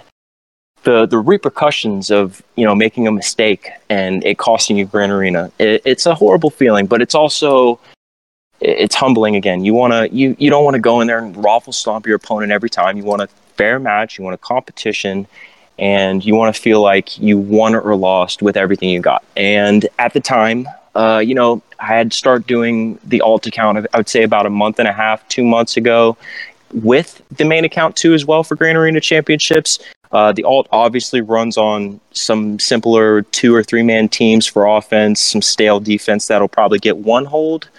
the 0.83 1.05
the 1.05 1.17
repercussions 1.17 2.11
of 2.11 2.41
you 2.55 2.65
know 2.65 2.75
making 2.75 3.07
a 3.07 3.11
mistake 3.11 3.69
and 3.89 4.23
it 4.25 4.37
costing 4.37 4.77
you 4.77 4.85
Grand 4.85 5.11
Arena. 5.11 5.51
It, 5.59 5.81
it's 5.85 6.05
a 6.05 6.15
horrible 6.15 6.49
feeling, 6.49 6.87
but 6.87 7.01
it's 7.01 7.15
also 7.15 7.79
it's 8.59 8.95
humbling 8.95 9.35
again. 9.35 9.63
You 9.63 9.73
want 9.73 9.93
to 9.93 10.15
you 10.15 10.35
you 10.39 10.49
don't 10.49 10.63
want 10.63 10.75
to 10.75 10.79
go 10.79 11.01
in 11.01 11.07
there 11.07 11.19
and 11.19 11.35
raffle 11.43 11.73
stomp 11.73 12.05
your 12.05 12.15
opponent 12.15 12.51
every 12.51 12.69
time. 12.69 12.97
You 12.97 13.03
want 13.03 13.21
a 13.21 13.27
fair 13.55 13.79
match. 13.79 14.17
You 14.17 14.23
want 14.23 14.35
a 14.35 14.37
competition, 14.37 15.27
and 15.79 16.25
you 16.25 16.35
want 16.35 16.55
to 16.55 16.61
feel 16.61 16.81
like 16.81 17.17
you 17.19 17.37
won 17.37 17.75
or 17.75 17.95
lost 17.95 18.41
with 18.41 18.57
everything 18.57 18.89
you 18.89 18.99
got. 18.99 19.23
And 19.35 19.87
at 19.99 20.13
the 20.13 20.19
time, 20.19 20.67
uh, 20.95 21.19
you 21.19 21.35
know, 21.35 21.61
I 21.79 21.85
had 21.85 22.13
started 22.13 22.47
doing 22.47 22.99
the 23.03 23.21
alt 23.21 23.45
account. 23.45 23.85
I 23.93 23.97
would 23.97 24.09
say 24.09 24.23
about 24.23 24.45
a 24.45 24.49
month 24.49 24.79
and 24.79 24.87
a 24.87 24.93
half, 24.93 25.27
two 25.27 25.43
months 25.43 25.77
ago, 25.77 26.17
with 26.73 27.21
the 27.37 27.45
main 27.45 27.65
account 27.65 27.95
too 27.95 28.13
as 28.13 28.25
well 28.25 28.43
for 28.43 28.55
Grand 28.55 28.77
Arena 28.77 28.99
Championships. 28.99 29.79
Uh, 30.11 30.31
the 30.31 30.43
alt 30.43 30.67
obviously 30.71 31.21
runs 31.21 31.57
on 31.57 31.99
some 32.11 32.57
simpler 32.59 33.23
two 33.23 33.53
or 33.53 33.61
three 33.61 33.83
man 33.83 34.07
teams 34.07 34.47
for 34.47 34.65
offense, 34.65 35.21
some 35.21 35.41
stale 35.41 35.79
defense 35.79 36.27
that'll 36.27 36.47
probably 36.47 36.79
get 36.79 36.97
one 36.97 37.25
hold. 37.25 37.69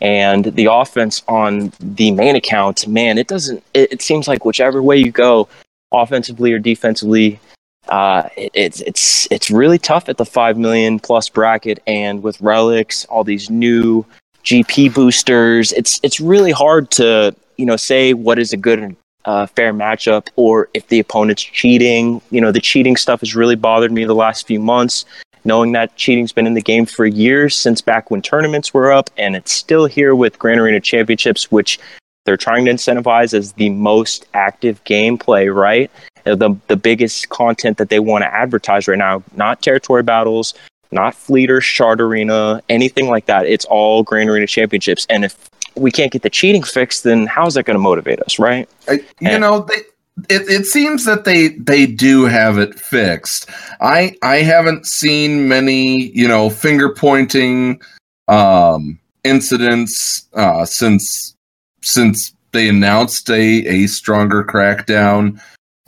And 0.00 0.44
the 0.44 0.66
offense 0.66 1.22
on 1.26 1.72
the 1.80 2.12
main 2.12 2.36
account, 2.36 2.86
man, 2.86 3.18
it 3.18 3.26
doesn't, 3.26 3.64
it, 3.74 3.94
it 3.94 4.02
seems 4.02 4.28
like 4.28 4.44
whichever 4.44 4.80
way 4.82 4.98
you 4.98 5.10
go, 5.10 5.48
offensively 5.90 6.52
or 6.52 6.58
defensively, 6.58 7.40
uh, 7.88 8.28
it, 8.36 8.50
it's 8.54 8.80
it's 8.82 9.28
it's 9.30 9.50
really 9.50 9.78
tough 9.78 10.08
at 10.08 10.16
the 10.16 10.24
five 10.24 10.58
million 10.58 10.98
plus 10.98 11.28
bracket, 11.28 11.82
and 11.86 12.22
with 12.22 12.40
relics, 12.40 13.04
all 13.06 13.24
these 13.24 13.50
new 13.50 14.04
GP 14.44 14.94
boosters, 14.94 15.72
it's 15.72 16.00
it's 16.02 16.20
really 16.20 16.52
hard 16.52 16.90
to 16.92 17.34
you 17.56 17.66
know 17.66 17.76
say 17.76 18.14
what 18.14 18.38
is 18.38 18.52
a 18.52 18.56
good 18.56 18.96
uh, 19.24 19.46
fair 19.46 19.74
matchup 19.74 20.28
or 20.36 20.68
if 20.74 20.88
the 20.88 20.98
opponent's 20.98 21.42
cheating. 21.42 22.20
You 22.30 22.40
know, 22.40 22.52
the 22.52 22.60
cheating 22.60 22.96
stuff 22.96 23.20
has 23.20 23.34
really 23.34 23.56
bothered 23.56 23.92
me 23.92 24.04
the 24.04 24.14
last 24.14 24.46
few 24.46 24.60
months. 24.60 25.04
Knowing 25.44 25.72
that 25.72 25.96
cheating's 25.96 26.32
been 26.32 26.46
in 26.46 26.54
the 26.54 26.62
game 26.62 26.84
for 26.84 27.06
years 27.06 27.54
since 27.54 27.80
back 27.80 28.10
when 28.10 28.20
tournaments 28.20 28.74
were 28.74 28.92
up, 28.92 29.08
and 29.16 29.36
it's 29.36 29.52
still 29.52 29.86
here 29.86 30.14
with 30.14 30.38
Grand 30.38 30.60
Arena 30.60 30.80
Championships, 30.80 31.50
which 31.50 31.78
they're 32.24 32.36
trying 32.36 32.64
to 32.66 32.70
incentivize 32.70 33.32
as 33.32 33.52
the 33.52 33.70
most 33.70 34.26
active 34.34 34.82
gameplay, 34.84 35.54
right? 35.54 35.90
Uh, 36.26 36.34
The 36.34 36.56
the 36.66 36.76
biggest 36.76 37.28
content 37.28 37.78
that 37.78 37.88
they 37.88 38.00
want 38.00 38.22
to 38.22 38.32
advertise 38.32 38.88
right 38.88 38.98
now, 38.98 39.22
not 39.36 39.62
territory 39.62 40.02
battles, 40.02 40.54
not 40.90 41.14
fleet 41.14 41.50
or 41.50 41.60
shard 41.60 42.00
arena, 42.00 42.62
anything 42.68 43.08
like 43.08 43.26
that. 43.26 43.46
It's 43.46 43.64
all 43.66 44.02
Grand 44.02 44.30
Arena 44.30 44.46
Championships. 44.46 45.06
And 45.10 45.24
if 45.24 45.36
we 45.74 45.90
can't 45.90 46.12
get 46.12 46.22
the 46.22 46.30
cheating 46.30 46.62
fixed, 46.62 47.04
then 47.04 47.26
how's 47.26 47.54
that 47.54 47.64
going 47.64 47.76
to 47.76 47.80
motivate 47.80 48.20
us, 48.20 48.38
right? 48.38 48.68
I, 48.88 49.00
you 49.20 49.38
know, 49.38 49.60
they, 49.60 50.34
it, 50.34 50.48
it 50.48 50.66
seems 50.66 51.04
that 51.04 51.24
they 51.24 51.48
they 51.48 51.86
do 51.86 52.24
have 52.24 52.58
it 52.58 52.74
fixed. 52.74 53.48
I 53.80 54.16
I 54.22 54.36
haven't 54.36 54.86
seen 54.86 55.48
many, 55.48 56.10
you 56.14 56.26
know, 56.26 56.50
finger 56.50 56.92
pointing 56.92 57.80
um, 58.26 58.98
incidents 59.24 60.26
uh, 60.34 60.64
since 60.64 61.36
since 61.82 62.34
they 62.52 62.68
announced 62.68 63.30
a 63.30 63.40
a 63.66 63.86
stronger 63.86 64.42
crackdown. 64.42 65.40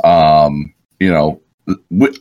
Um, 0.05 0.73
you 0.99 1.11
know, 1.11 1.41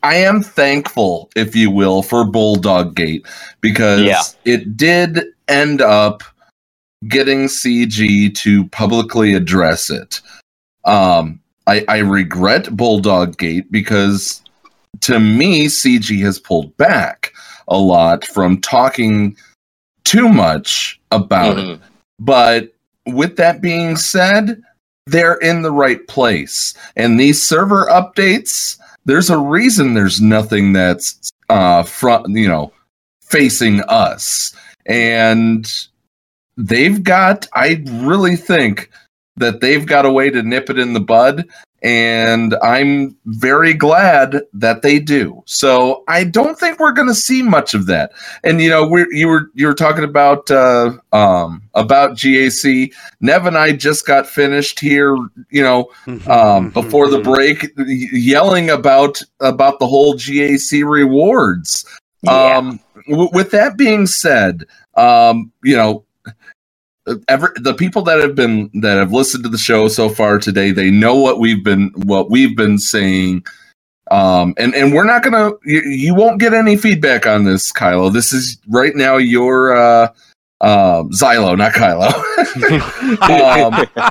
I 0.03 0.15
am 0.15 0.41
thankful, 0.41 1.29
if 1.35 1.55
you 1.55 1.71
will, 1.71 2.01
for 2.03 2.23
Bulldog 2.23 2.95
Gate 2.95 3.25
because 3.61 4.01
Yeah. 4.01 4.21
it 4.45 4.77
did 4.77 5.23
end 5.47 5.81
up 5.81 6.23
getting 7.07 7.47
CG 7.47 8.33
to 8.35 8.67
publicly 8.67 9.33
address 9.33 9.89
it. 9.89 10.21
Um, 10.85 11.39
I, 11.67 11.85
I 11.87 11.97
regret 11.99 12.75
Bulldog 12.75 13.37
Gate 13.37 13.71
because 13.71 14.41
to 15.01 15.19
me, 15.19 15.67
CG 15.67 16.19
has 16.21 16.39
pulled 16.39 16.75
back 16.77 17.33
a 17.67 17.77
lot 17.77 18.25
from 18.25 18.59
talking 18.59 19.37
too 20.03 20.29
much 20.29 20.99
about 21.11 21.57
it. 21.59 21.79
But 22.19 22.73
with 23.05 23.37
that 23.37 23.61
being 23.61 23.95
said, 23.95 24.61
they're 25.09 25.37
in 25.37 25.61
the 25.61 25.71
right 25.71 26.07
place. 26.07 26.73
And 26.95 27.19
these 27.19 27.41
server 27.41 27.85
updates 27.85 28.77
there's 29.05 29.29
a 29.31 29.37
reason 29.37 29.93
there's 29.93 30.21
nothing 30.21 30.73
that's 30.73 31.31
uh 31.49 31.81
front 31.81 32.27
you 32.29 32.47
know 32.47 32.71
facing 33.21 33.81
us 33.87 34.53
and 34.85 35.67
they've 36.57 37.03
got 37.03 37.47
i 37.53 37.83
really 37.87 38.35
think 38.35 38.89
that 39.35 39.61
they've 39.61 39.85
got 39.85 40.05
a 40.05 40.11
way 40.11 40.29
to 40.29 40.43
nip 40.43 40.69
it 40.69 40.77
in 40.77 40.93
the 40.93 40.99
bud 40.99 41.47
and 41.81 42.55
i'm 42.61 43.15
very 43.25 43.73
glad 43.73 44.41
that 44.53 44.81
they 44.81 44.99
do. 44.99 45.41
So 45.45 46.03
i 46.07 46.23
don't 46.23 46.59
think 46.59 46.79
we're 46.79 46.91
going 46.91 47.07
to 47.07 47.15
see 47.15 47.41
much 47.41 47.73
of 47.73 47.85
that. 47.87 48.11
And 48.43 48.61
you 48.61 48.69
know 48.69 48.85
we 48.87 49.05
you 49.11 49.27
were 49.27 49.49
you 49.53 49.67
were 49.67 49.73
talking 49.73 50.03
about 50.03 50.49
uh 50.51 50.91
um 51.13 51.61
about 51.75 52.17
gac 52.17 52.91
nev 53.21 53.45
and 53.45 53.57
i 53.57 53.71
just 53.71 54.05
got 54.05 54.27
finished 54.27 54.79
here 54.79 55.15
you 55.49 55.63
know 55.63 55.89
um 56.27 56.69
before 56.71 57.09
the 57.09 57.19
break 57.19 57.67
yelling 58.11 58.69
about 58.69 59.21
about 59.39 59.79
the 59.79 59.87
whole 59.87 60.13
gac 60.15 60.59
rewards. 60.83 61.85
Um 62.27 62.79
w- 63.07 63.29
with 63.33 63.51
that 63.51 63.77
being 63.77 64.05
said 64.07 64.65
um 64.95 65.51
you 65.63 65.75
know 65.75 66.03
ever 67.27 67.53
the 67.61 67.73
people 67.73 68.01
that 68.03 68.19
have 68.19 68.35
been 68.35 68.69
that 68.81 68.97
have 68.97 69.11
listened 69.11 69.43
to 69.43 69.49
the 69.49 69.57
show 69.57 69.87
so 69.87 70.09
far 70.09 70.39
today 70.39 70.71
they 70.71 70.91
know 70.91 71.15
what 71.15 71.39
we've 71.39 71.63
been 71.63 71.91
what 71.95 72.29
we've 72.29 72.55
been 72.55 72.77
saying. 72.77 73.43
Um 74.11 74.53
and 74.57 74.73
and 74.73 74.93
we're 74.93 75.05
not 75.05 75.23
gonna 75.23 75.51
you, 75.65 75.81
you 75.81 76.15
won't 76.15 76.39
get 76.39 76.53
any 76.53 76.77
feedback 76.77 77.27
on 77.27 77.43
this 77.43 77.71
kylo. 77.71 78.11
This 78.11 78.33
is 78.33 78.57
right 78.67 78.95
now 78.95 79.17
your 79.17 79.75
uh 79.75 80.07
um 80.61 81.09
Zylo 81.11 81.57
not 81.57 81.73
kylo. 81.73 82.11
Um, 83.29 84.07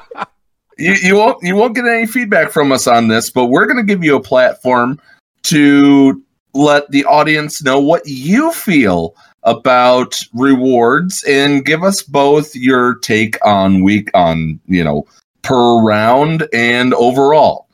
you, 0.78 0.94
you 1.02 1.16
won't 1.16 1.42
you 1.42 1.56
won't 1.56 1.74
get 1.74 1.86
any 1.86 2.06
feedback 2.06 2.50
from 2.50 2.72
us 2.72 2.86
on 2.86 3.08
this 3.08 3.30
but 3.30 3.46
we're 3.46 3.66
gonna 3.66 3.82
give 3.82 4.04
you 4.04 4.16
a 4.16 4.22
platform 4.22 5.00
to 5.44 6.22
let 6.54 6.90
the 6.90 7.04
audience 7.04 7.62
know 7.62 7.78
what 7.78 8.02
you 8.06 8.52
feel 8.52 9.14
about 9.48 10.18
rewards 10.34 11.24
and 11.24 11.64
give 11.64 11.82
us 11.82 12.02
both 12.02 12.54
your 12.54 12.96
take 12.96 13.36
on 13.46 13.82
week 13.82 14.08
on 14.14 14.60
you 14.66 14.84
know 14.84 15.06
per 15.42 15.80
round 15.80 16.46
and 16.52 16.92
overall 16.94 17.68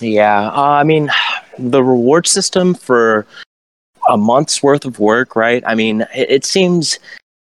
Yeah, 0.00 0.48
uh, 0.48 0.60
I 0.60 0.84
mean, 0.84 1.10
the 1.58 1.82
reward 1.82 2.26
system 2.26 2.74
for 2.74 3.26
a 4.08 4.16
month's 4.16 4.62
worth 4.62 4.84
of 4.84 4.98
work, 4.98 5.36
right? 5.36 5.62
I 5.66 5.74
mean, 5.74 6.02
it, 6.14 6.30
it 6.30 6.44
seems 6.44 6.98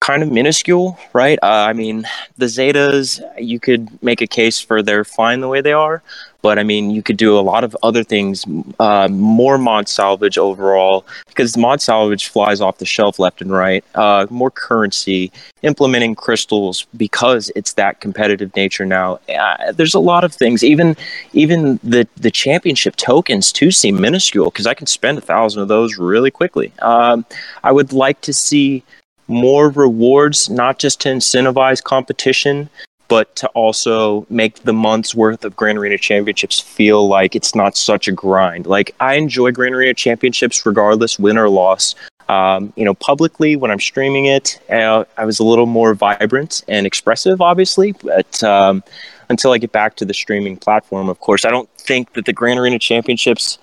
kind 0.01 0.23
of 0.23 0.31
minuscule, 0.31 0.97
right? 1.13 1.37
Uh, 1.43 1.65
I 1.69 1.73
mean, 1.73 2.05
the 2.37 2.47
Zetas, 2.47 3.21
you 3.39 3.59
could 3.59 3.87
make 4.03 4.19
a 4.19 4.27
case 4.27 4.59
for 4.59 4.81
they're 4.81 5.05
fine 5.05 5.41
the 5.41 5.47
way 5.47 5.61
they 5.61 5.73
are, 5.73 6.01
but 6.41 6.57
I 6.57 6.63
mean, 6.63 6.89
you 6.89 7.03
could 7.03 7.17
do 7.17 7.37
a 7.37 7.41
lot 7.41 7.63
of 7.63 7.77
other 7.83 8.03
things, 8.03 8.43
uh, 8.79 9.07
more 9.09 9.59
mod 9.59 9.87
salvage 9.87 10.39
overall, 10.39 11.05
because 11.27 11.55
mod 11.55 11.81
salvage 11.81 12.29
flies 12.29 12.61
off 12.61 12.79
the 12.79 12.85
shelf 12.85 13.19
left 13.19 13.41
and 13.41 13.51
right, 13.51 13.85
uh, 13.93 14.25
more 14.31 14.49
currency, 14.49 15.31
implementing 15.61 16.15
crystals 16.15 16.87
because 16.97 17.51
it's 17.55 17.73
that 17.73 17.99
competitive 17.99 18.55
nature 18.55 18.87
now. 18.87 19.19
Uh, 19.29 19.71
there's 19.71 19.93
a 19.93 19.99
lot 19.99 20.23
of 20.23 20.33
things, 20.33 20.63
even 20.63 20.97
even 21.33 21.79
the 21.83 22.07
the 22.17 22.31
championship 22.31 22.95
tokens 22.95 23.51
too 23.51 23.69
seem 23.69 24.01
minuscule 24.01 24.45
because 24.45 24.65
I 24.65 24.73
can 24.73 24.87
spend 24.87 25.19
a 25.19 25.21
thousand 25.21 25.61
of 25.61 25.67
those 25.67 25.99
really 25.99 26.31
quickly. 26.31 26.73
Um, 26.79 27.23
I 27.63 27.71
would 27.71 27.93
like 27.93 28.19
to 28.21 28.33
see 28.33 28.83
more 29.32 29.69
rewards, 29.69 30.49
not 30.49 30.79
just 30.79 31.01
to 31.01 31.09
incentivize 31.09 31.84
competition, 31.84 32.69
but 33.07 33.36
to 33.36 33.47
also 33.49 34.25
make 34.29 34.63
the 34.63 34.71
month's 34.71 35.13
worth 35.13 35.43
of 35.43 35.53
Grand 35.55 35.77
Arena 35.77 35.97
Championships 35.97 36.59
feel 36.61 37.09
like 37.09 37.36
it's 37.36 37.53
not 37.53 37.75
such 37.75 38.07
a 38.07 38.11
grind. 38.11 38.65
Like 38.67 38.95
I 39.01 39.15
enjoy 39.15 39.51
Grand 39.51 39.75
Arena 39.75 39.93
Championships 39.93 40.65
regardless, 40.65 41.19
win 41.19 41.38
or 41.38 41.49
loss. 41.49 41.93
Um, 42.29 42.71
you 42.77 42.86
know, 42.86 42.93
publicly 42.93 43.57
when 43.57 43.69
I'm 43.69 43.82
streaming 43.82 44.27
it, 44.27 44.61
uh, 44.69 45.03
I 45.17 45.25
was 45.25 45.39
a 45.39 45.43
little 45.43 45.65
more 45.65 45.93
vibrant 45.93 46.63
and 46.69 46.88
expressive, 46.88 47.41
obviously. 47.41 47.91
But 47.91 48.41
um, 48.45 48.82
until 49.27 49.51
I 49.51 49.57
get 49.57 49.73
back 49.73 49.97
to 49.97 50.05
the 50.05 50.13
streaming 50.13 50.55
platform, 50.55 51.09
of 51.09 51.19
course, 51.19 51.43
I 51.43 51.49
don't 51.49 51.69
think 51.77 52.13
that 52.13 52.25
the 52.25 52.32
Grand 52.32 52.59
Arena 52.61 52.79
Championships 52.79 53.57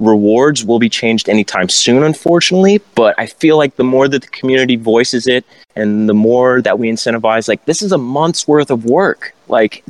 rewards 0.00 0.64
will 0.64 0.78
be 0.78 0.88
changed 0.88 1.28
anytime 1.28 1.68
soon, 1.68 2.02
unfortunately. 2.02 2.80
But 2.94 3.14
I 3.18 3.26
feel 3.26 3.56
like 3.56 3.76
the 3.76 3.84
more 3.84 4.08
that 4.08 4.22
the 4.22 4.28
community 4.28 4.76
voices 4.76 5.26
it 5.26 5.44
and 5.76 6.08
the 6.08 6.14
more 6.14 6.60
that 6.62 6.78
we 6.78 6.90
incentivize, 6.90 7.48
like, 7.48 7.64
this 7.66 7.82
is 7.82 7.92
a 7.92 7.98
month's 7.98 8.48
worth 8.48 8.70
of 8.70 8.84
work. 8.84 9.34
Like, 9.48 9.84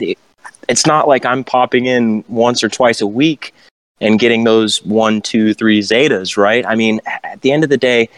it's 0.69 0.87
not 0.87 1.09
like 1.09 1.25
I'm 1.25 1.45
popping 1.45 1.87
in 1.87 2.25
once 2.29 2.63
or 2.63 2.69
twice 2.69 3.01
a 3.01 3.07
week 3.07 3.55
and 4.01 4.19
getting 4.19 4.45
those 4.45 4.83
one, 4.85 5.23
two, 5.23 5.55
three 5.55 5.81
zetas, 5.81 6.37
right? 6.37 6.67
I 6.67 6.75
mean, 6.75 7.01
at 7.07 7.41
the 7.43 7.53
end 7.53 7.65
of 7.65 7.71
the 7.71 7.77
day, 7.77 8.09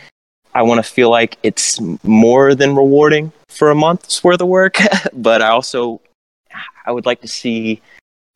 I 0.55 0.63
want 0.63 0.85
to 0.85 0.91
feel 0.91 1.11
like 1.11 1.39
it's 1.43 1.81
more 2.03 2.55
than 2.55 2.77
rewarding 2.77 3.33
for 3.49 3.71
a 3.71 3.75
month's 3.75 4.23
worth 4.23 4.41
of 4.41 4.49
work, 4.49 4.77
but 5.13 5.43
I 5.43 5.49
also 5.49 6.01
I 6.85 6.93
would 6.93 7.07
like 7.07 7.21
to 7.23 7.29
see 7.29 7.81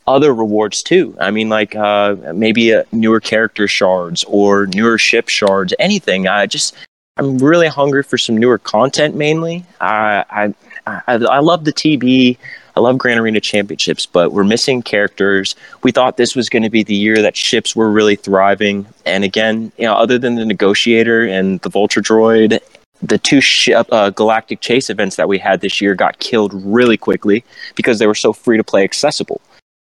other 0.07 0.35
rewards 0.35 0.83
too. 0.83 1.17
I 1.21 1.31
mean, 1.31 1.49
like 1.49 1.75
uh, 1.75 2.17
maybe 2.35 2.75
uh 2.75 2.85
newer 2.93 3.21
character 3.21 3.69
shards 3.69 4.25
or 4.25 4.67
newer 4.67 4.99
ship 4.99 5.29
shards, 5.29 5.75
anything. 5.79 6.29
I 6.29 6.47
just 6.47 6.75
I'm 7.17 7.39
really 7.39 7.69
hungry 7.69 8.03
for 8.03 8.19
some 8.19 8.37
newer 8.37 8.59
content. 8.59 9.15
Mainly, 9.15 9.65
I 9.81 10.25
I 10.31 10.55
I, 10.87 11.15
I 11.15 11.39
love 11.41 11.65
the 11.65 11.73
TB. 11.73 12.39
I 12.77 12.81
love 12.81 12.99
Grand 12.99 13.19
Arena 13.19 13.41
Championships, 13.41 14.05
but 14.05 14.33
we're 14.33 14.45
missing 14.45 14.83
characters. 14.83 15.57
We 15.83 15.93
thought 15.93 16.19
this 16.19 16.37
was 16.37 16.51
going 16.51 16.63
to 16.63 16.71
be 16.71 16.83
the 16.83 16.95
year 16.95 17.23
that 17.23 17.35
ships 17.35 17.75
were 17.75 17.91
really 17.91 18.17
thriving. 18.17 18.87
And 19.07 19.25
again, 19.25 19.73
you 19.79 19.87
know, 19.87 19.95
other 19.95 20.19
than 20.19 20.35
the 20.35 20.45
Negotiator 20.45 21.27
and 21.27 21.59
the 21.63 21.71
Vulture 21.71 22.03
Droid, 22.03 22.61
the 23.03 23.17
two 23.17 23.41
ship, 23.41 23.87
uh, 23.91 24.11
Galactic 24.11 24.61
Chase 24.61 24.91
events 24.91 25.17
that 25.17 25.27
we 25.27 25.39
had 25.39 25.63
this 25.63 25.81
year 25.81 25.95
got 25.95 26.19
killed 26.19 26.53
really 26.55 26.99
quickly 26.99 27.45
because 27.77 27.99
they 27.99 28.07
were 28.07 28.15
so 28.15 28.35
free 28.35 28.59
to 28.59 28.65
play 28.65 28.85
accessible. 28.85 29.41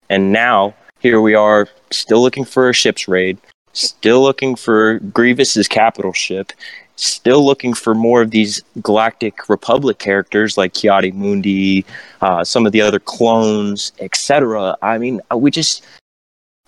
And 0.10 0.32
now 0.32 0.76
here 1.00 1.22
we 1.22 1.36
are, 1.36 1.68
still 1.92 2.22
looking 2.22 2.46
for 2.46 2.70
a 2.70 2.74
ship's 2.74 3.08
raid, 3.08 3.38
still 3.74 4.22
looking 4.22 4.56
for 4.56 5.00
Grievous's 5.00 5.68
capital 5.68 6.14
ship, 6.14 6.52
still 6.96 7.46
looking 7.46 7.74
for 7.74 7.94
more 7.94 8.22
of 8.22 8.32
these 8.32 8.62
Galactic 8.82 9.50
Republic 9.50 10.00
characters 10.00 10.58
like 10.58 10.74
Ki-Adi-Mundi, 10.74 11.86
uh, 12.22 12.44
some 12.44 12.66
of 12.66 12.72
the 12.72 12.82
other 12.82 13.00
clones, 13.00 13.92
etc. 14.00 14.78
I 14.82 14.98
mean, 14.98 15.22
uh, 15.32 15.38
we 15.38 15.52
just 15.52 15.84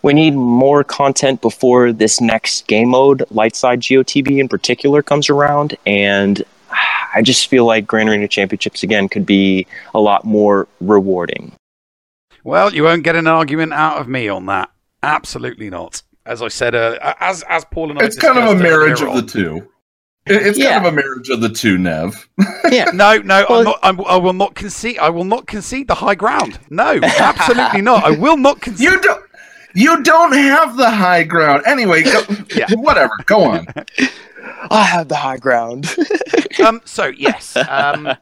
we 0.04 0.14
need 0.14 0.36
more 0.36 0.84
content 0.84 1.42
before 1.42 1.92
this 1.92 2.22
next 2.22 2.68
game 2.68 2.90
mode, 2.90 3.20
Lightside 3.32 3.80
GOTB 3.80 4.40
in 4.40 4.48
particular, 4.48 5.02
comes 5.02 5.30
around, 5.30 5.76
and 5.86 6.44
I 7.16 7.22
just 7.24 7.48
feel 7.48 7.66
like 7.66 7.88
Grand 7.88 8.10
Arena 8.10 8.28
Championships 8.28 8.84
again 8.84 9.10
could 9.10 9.26
be 9.26 9.66
a 9.96 10.00
lot 10.00 10.24
more 10.24 10.68
rewarding. 10.82 11.52
Well, 12.48 12.74
you 12.74 12.84
won't 12.84 13.04
get 13.04 13.18
an 13.18 13.28
argument 13.28 13.74
out 13.74 13.98
of 14.00 14.08
me 14.08 14.30
on 14.30 14.46
that. 14.46 14.72
Absolutely 15.04 15.70
not. 15.70 16.02
As 16.26 16.42
I 16.42 16.48
said, 16.48 16.76
uh, 16.76 16.98
as 17.20 17.44
as 17.50 17.66
Paul 17.66 17.92
and 17.92 18.02
I, 18.02 18.06
it's 18.06 18.16
kind 18.16 18.38
of 18.38 18.46
a 18.46 18.56
marriage 18.56 19.02
earlier 19.02 19.18
of 19.18 19.26
the 19.26 19.30
two 19.30 19.68
It- 20.26 20.48
it's 20.48 20.58
kind 20.58 20.86
of 20.86 20.94
a 20.94 20.96
marriage 20.96 21.28
of 21.30 21.42
the 21.42 21.50
two 21.50 21.78
nev 21.78 22.30
yeah. 22.72 22.86
No, 22.94 23.18
no, 23.18 23.46
I'm 23.50 23.64
not, 23.66 23.80
I'm, 23.84 24.00
I 24.06 24.16
will 24.16 24.32
not 24.32 24.56
concede. 24.56 24.98
I 25.00 25.10
will 25.10 25.26
not 25.26 25.46
concede 25.46 25.90
the 25.90 25.96
high 25.96 26.16
ground. 26.16 26.58
No, 26.70 26.98
absolutely 27.04 27.82
not. 27.82 28.06
I 28.06 28.12
will 28.12 28.38
not 28.38 28.62
concede. 28.62 28.88
You 28.92 29.02
don't. 29.02 29.24
You 29.76 30.02
don't 30.04 30.32
have 30.32 30.78
the 30.78 30.90
high 30.90 31.24
ground. 31.24 31.64
Anyway, 31.66 32.04
go, 32.04 32.22
whatever. 32.78 33.12
Go 33.26 33.44
on. 33.44 33.68
I 34.72 34.84
have 34.84 35.10
the 35.10 35.18
high 35.18 35.38
ground. 35.38 35.94
um, 36.66 36.80
so 36.86 37.08
yes, 37.08 37.58
um, 37.58 38.08
I, 38.08 38.18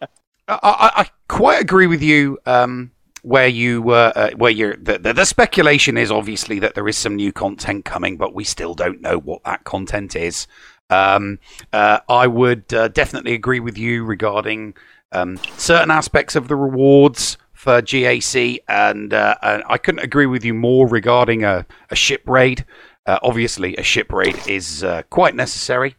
I, 0.48 0.92
I 1.02 1.10
quite 1.28 1.62
agree 1.62 1.86
with 1.86 2.02
you. 2.02 2.40
Um, 2.48 2.92
where 3.26 3.48
you 3.48 3.82
were, 3.82 4.14
uh, 4.16 4.30
where 4.38 4.52
you're, 4.52 4.76
the, 4.76 5.00
the, 5.00 5.12
the 5.12 5.26
speculation 5.26 5.98
is 5.98 6.12
obviously 6.12 6.60
that 6.60 6.76
there 6.76 6.88
is 6.88 6.96
some 6.96 7.16
new 7.16 7.34
content 7.34 7.84
coming, 7.84 8.18
but 8.18 8.36
we 8.36 8.44
still 8.44 8.76
don't 8.76 9.02
know 9.02 9.18
what 9.18 9.44
that 9.44 9.64
content 9.64 10.16
is. 10.16 10.46
Um, 10.92 11.40
uh, 11.74 12.02
I 12.08 12.28
would 12.28 12.72
uh, 12.72 12.90
definitely 12.90 13.34
agree 13.34 13.60
with 13.60 13.80
you 13.80 14.04
regarding 14.06 14.76
um, 15.12 15.38
certain 15.58 15.90
aspects 15.90 16.36
of 16.36 16.48
the 16.50 16.56
rewards 16.56 17.40
for 17.54 17.82
GAC, 17.82 18.60
and, 18.68 19.12
uh, 19.12 19.34
and 19.42 19.64
I 19.68 19.80
couldn't 19.80 20.04
agree 20.04 20.28
with 20.28 20.46
you 20.46 20.54
more 20.54 20.88
regarding 20.88 21.44
a, 21.44 21.66
a 21.90 21.96
ship 21.96 22.22
raid. 22.28 22.64
Uh, 23.08 23.18
obviously, 23.24 23.76
a 23.78 23.84
ship 23.84 24.14
raid 24.14 24.38
is 24.48 24.84
uh, 24.84 25.02
quite 25.10 25.34
necessary. 25.34 25.96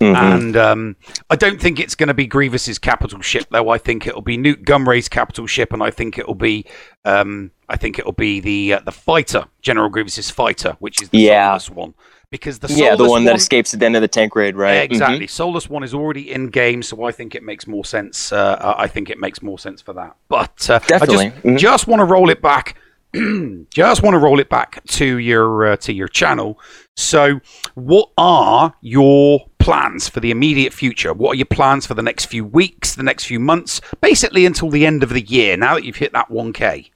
And 0.00 0.56
um, 0.56 0.96
I 1.30 1.36
don't 1.36 1.60
think 1.60 1.80
it's 1.80 1.94
going 1.94 2.08
to 2.08 2.14
be 2.14 2.26
Grievous's 2.26 2.78
capital 2.78 3.20
ship, 3.20 3.46
though. 3.50 3.68
I 3.70 3.78
think 3.78 4.06
it'll 4.06 4.20
be 4.22 4.36
Nute 4.36 4.64
Gunray's 4.64 5.08
capital 5.08 5.46
ship, 5.46 5.72
and 5.72 5.82
I 5.82 5.90
think 5.90 6.18
it'll 6.18 6.34
be, 6.34 6.66
um, 7.04 7.50
I 7.68 7.76
think 7.76 7.98
it'll 7.98 8.12
be 8.12 8.40
the 8.40 8.74
uh, 8.74 8.80
the 8.80 8.92
fighter, 8.92 9.44
General 9.62 9.88
Grievous's 9.88 10.30
fighter, 10.30 10.76
which 10.80 11.00
is 11.00 11.08
the 11.08 11.18
Yeah. 11.18 11.56
soulless 11.56 11.70
one, 11.70 11.94
because 12.30 12.58
the 12.58 12.68
yeah, 12.68 12.90
the 12.90 12.98
soulless 12.98 13.10
one 13.10 13.24
that 13.24 13.36
escapes 13.36 13.72
at 13.72 13.80
the 13.80 13.86
end 13.86 13.96
of 13.96 14.02
the 14.02 14.08
tank 14.08 14.34
raid, 14.36 14.56
right? 14.56 14.82
Mm-hmm. 14.84 14.92
Exactly. 14.92 15.26
Soulless 15.26 15.70
one 15.70 15.82
is 15.82 15.94
already 15.94 16.30
in 16.30 16.48
game, 16.48 16.82
so 16.82 17.04
I 17.04 17.12
think 17.12 17.34
it 17.34 17.42
makes 17.42 17.66
more 17.66 17.84
sense. 17.84 18.32
Uh, 18.32 18.74
I 18.76 18.88
think 18.88 19.08
it 19.08 19.18
makes 19.18 19.40
more 19.42 19.58
sense 19.58 19.80
for 19.80 19.92
that. 19.94 20.14
But 20.28 20.68
uh, 20.68 20.80
I 20.82 20.86
Definitely. 20.86 21.30
just, 21.30 21.42
Mhm. 21.44 21.58
just 21.58 21.86
want 21.86 22.00
to 22.00 22.04
roll 22.04 22.28
it 22.30 22.42
back. 22.42 22.76
just 23.70 24.02
want 24.02 24.14
to 24.14 24.18
roll 24.18 24.40
it 24.40 24.48
back 24.50 24.82
to 24.88 25.18
your 25.18 25.66
uh, 25.66 25.76
to 25.76 25.92
your 25.92 26.08
channel. 26.08 26.58
So, 26.96 27.40
what 27.74 28.10
are 28.18 28.74
your 28.80 29.46
plans 29.64 30.10
for 30.10 30.20
the 30.20 30.30
immediate 30.30 30.74
future? 30.74 31.14
What 31.14 31.32
are 31.32 31.36
your 31.36 31.46
plans 31.46 31.86
for 31.86 31.94
the 31.94 32.02
next 32.02 32.26
few 32.26 32.44
weeks, 32.44 32.94
the 32.94 33.02
next 33.02 33.24
few 33.24 33.40
months, 33.40 33.80
basically 34.02 34.44
until 34.44 34.68
the 34.68 34.84
end 34.84 35.02
of 35.02 35.08
the 35.08 35.22
year? 35.22 35.56
Now 35.56 35.74
that 35.74 35.84
you've 35.84 35.96
hit 35.96 36.12
that 36.12 36.28
1K. 36.28 36.90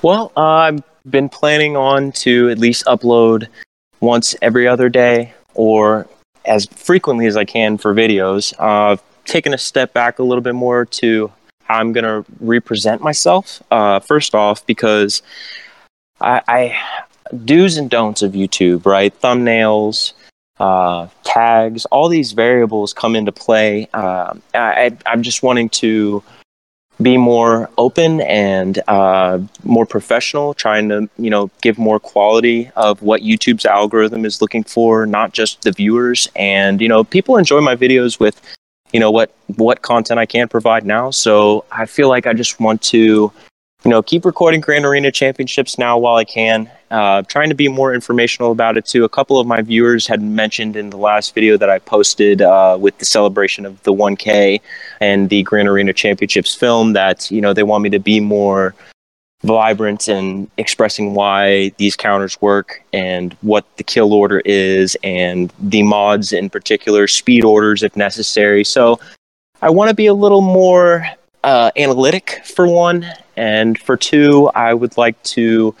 Well, 0.00 0.30
uh, 0.36 0.40
I've 0.40 0.82
been 1.10 1.28
planning 1.28 1.76
on 1.76 2.12
to 2.12 2.48
at 2.48 2.58
least 2.58 2.84
upload 2.84 3.48
once 3.98 4.36
every 4.40 4.68
other 4.68 4.88
day 4.88 5.34
or 5.54 6.06
as 6.44 6.66
frequently 6.66 7.26
as 7.26 7.36
I 7.36 7.44
can 7.44 7.76
for 7.76 7.92
videos. 7.92 8.54
Uh, 8.60 8.92
I've 8.92 9.02
taken 9.24 9.52
a 9.52 9.58
step 9.58 9.92
back 9.92 10.20
a 10.20 10.22
little 10.22 10.42
bit 10.42 10.54
more 10.54 10.84
to 10.84 11.32
how 11.64 11.80
I'm 11.80 11.92
going 11.92 12.04
to 12.04 12.24
represent 12.38 13.02
myself. 13.02 13.64
Uh, 13.72 13.98
first 13.98 14.32
off, 14.32 14.64
because 14.64 15.22
I, 16.20 16.40
I 16.46 16.78
do's 17.44 17.76
and 17.76 17.90
don'ts 17.90 18.22
of 18.22 18.32
YouTube, 18.32 18.86
right? 18.86 19.12
Thumbnails, 19.20 20.12
uh, 20.60 21.08
tags, 21.24 21.84
all 21.86 22.08
these 22.08 22.32
variables 22.32 22.92
come 22.92 23.16
into 23.16 23.32
play. 23.32 23.88
Uh, 23.94 24.34
I, 24.54 24.96
I'm 25.06 25.22
just 25.22 25.42
wanting 25.42 25.68
to 25.70 26.22
be 27.00 27.16
more 27.16 27.70
open 27.78 28.20
and 28.22 28.80
uh, 28.88 29.38
more 29.62 29.86
professional, 29.86 30.54
trying 30.54 30.88
to 30.88 31.08
you 31.18 31.30
know 31.30 31.50
give 31.62 31.78
more 31.78 32.00
quality 32.00 32.70
of 32.76 33.02
what 33.02 33.22
YouTube's 33.22 33.64
algorithm 33.64 34.24
is 34.24 34.40
looking 34.40 34.64
for, 34.64 35.06
not 35.06 35.32
just 35.32 35.62
the 35.62 35.72
viewers. 35.72 36.28
And 36.34 36.80
you 36.80 36.88
know, 36.88 37.04
people 37.04 37.36
enjoy 37.36 37.60
my 37.60 37.76
videos 37.76 38.18
with 38.18 38.40
you 38.92 38.98
know 39.00 39.10
what 39.10 39.32
what 39.56 39.82
content 39.82 40.18
I 40.18 40.26
can 40.26 40.48
provide 40.48 40.84
now. 40.84 41.10
So 41.10 41.64
I 41.70 41.86
feel 41.86 42.08
like 42.08 42.26
I 42.26 42.32
just 42.32 42.58
want 42.58 42.82
to 42.82 43.32
you 43.84 43.90
know, 43.90 44.02
keep 44.02 44.24
recording 44.24 44.60
Grand 44.60 44.84
Arena 44.84 45.12
Championships 45.12 45.78
now 45.78 45.98
while 45.98 46.16
I 46.16 46.24
can. 46.24 46.70
Uh, 46.90 47.20
trying 47.22 47.50
to 47.50 47.54
be 47.54 47.68
more 47.68 47.92
informational 47.92 48.50
about 48.50 48.78
it 48.78 48.86
too. 48.86 49.04
A 49.04 49.08
couple 49.08 49.38
of 49.38 49.46
my 49.46 49.60
viewers 49.60 50.06
had 50.06 50.22
mentioned 50.22 50.74
in 50.74 50.88
the 50.88 50.96
last 50.96 51.34
video 51.34 51.58
that 51.58 51.68
I 51.68 51.78
posted 51.80 52.40
uh, 52.40 52.78
with 52.80 52.96
the 52.96 53.04
celebration 53.04 53.66
of 53.66 53.82
the 53.82 53.92
1K 53.92 54.60
and 55.00 55.28
the 55.28 55.42
Grand 55.42 55.68
Arena 55.68 55.92
Championships 55.92 56.54
film 56.54 56.94
that 56.94 57.30
you 57.30 57.42
know 57.42 57.52
they 57.52 57.62
want 57.62 57.82
me 57.82 57.90
to 57.90 57.98
be 57.98 58.20
more 58.20 58.74
vibrant 59.42 60.08
and 60.08 60.50
expressing 60.56 61.14
why 61.14 61.70
these 61.76 61.94
counters 61.94 62.40
work 62.40 62.82
and 62.92 63.36
what 63.42 63.64
the 63.76 63.84
kill 63.84 64.12
order 64.12 64.40
is 64.44 64.96
and 65.04 65.52
the 65.60 65.82
mods 65.82 66.32
in 66.32 66.50
particular, 66.50 67.06
speed 67.06 67.44
orders 67.44 67.82
if 67.82 67.94
necessary. 67.96 68.64
So 68.64 68.98
I 69.60 69.70
want 69.70 69.90
to 69.90 69.94
be 69.94 70.06
a 70.06 70.14
little 70.14 70.40
more 70.40 71.06
uh, 71.44 71.70
analytic 71.76 72.40
for 72.44 72.66
one, 72.66 73.06
and 73.36 73.78
for 73.78 73.96
two, 73.96 74.50
I 74.54 74.74
would 74.74 74.96
like 74.96 75.22
to 75.24 75.74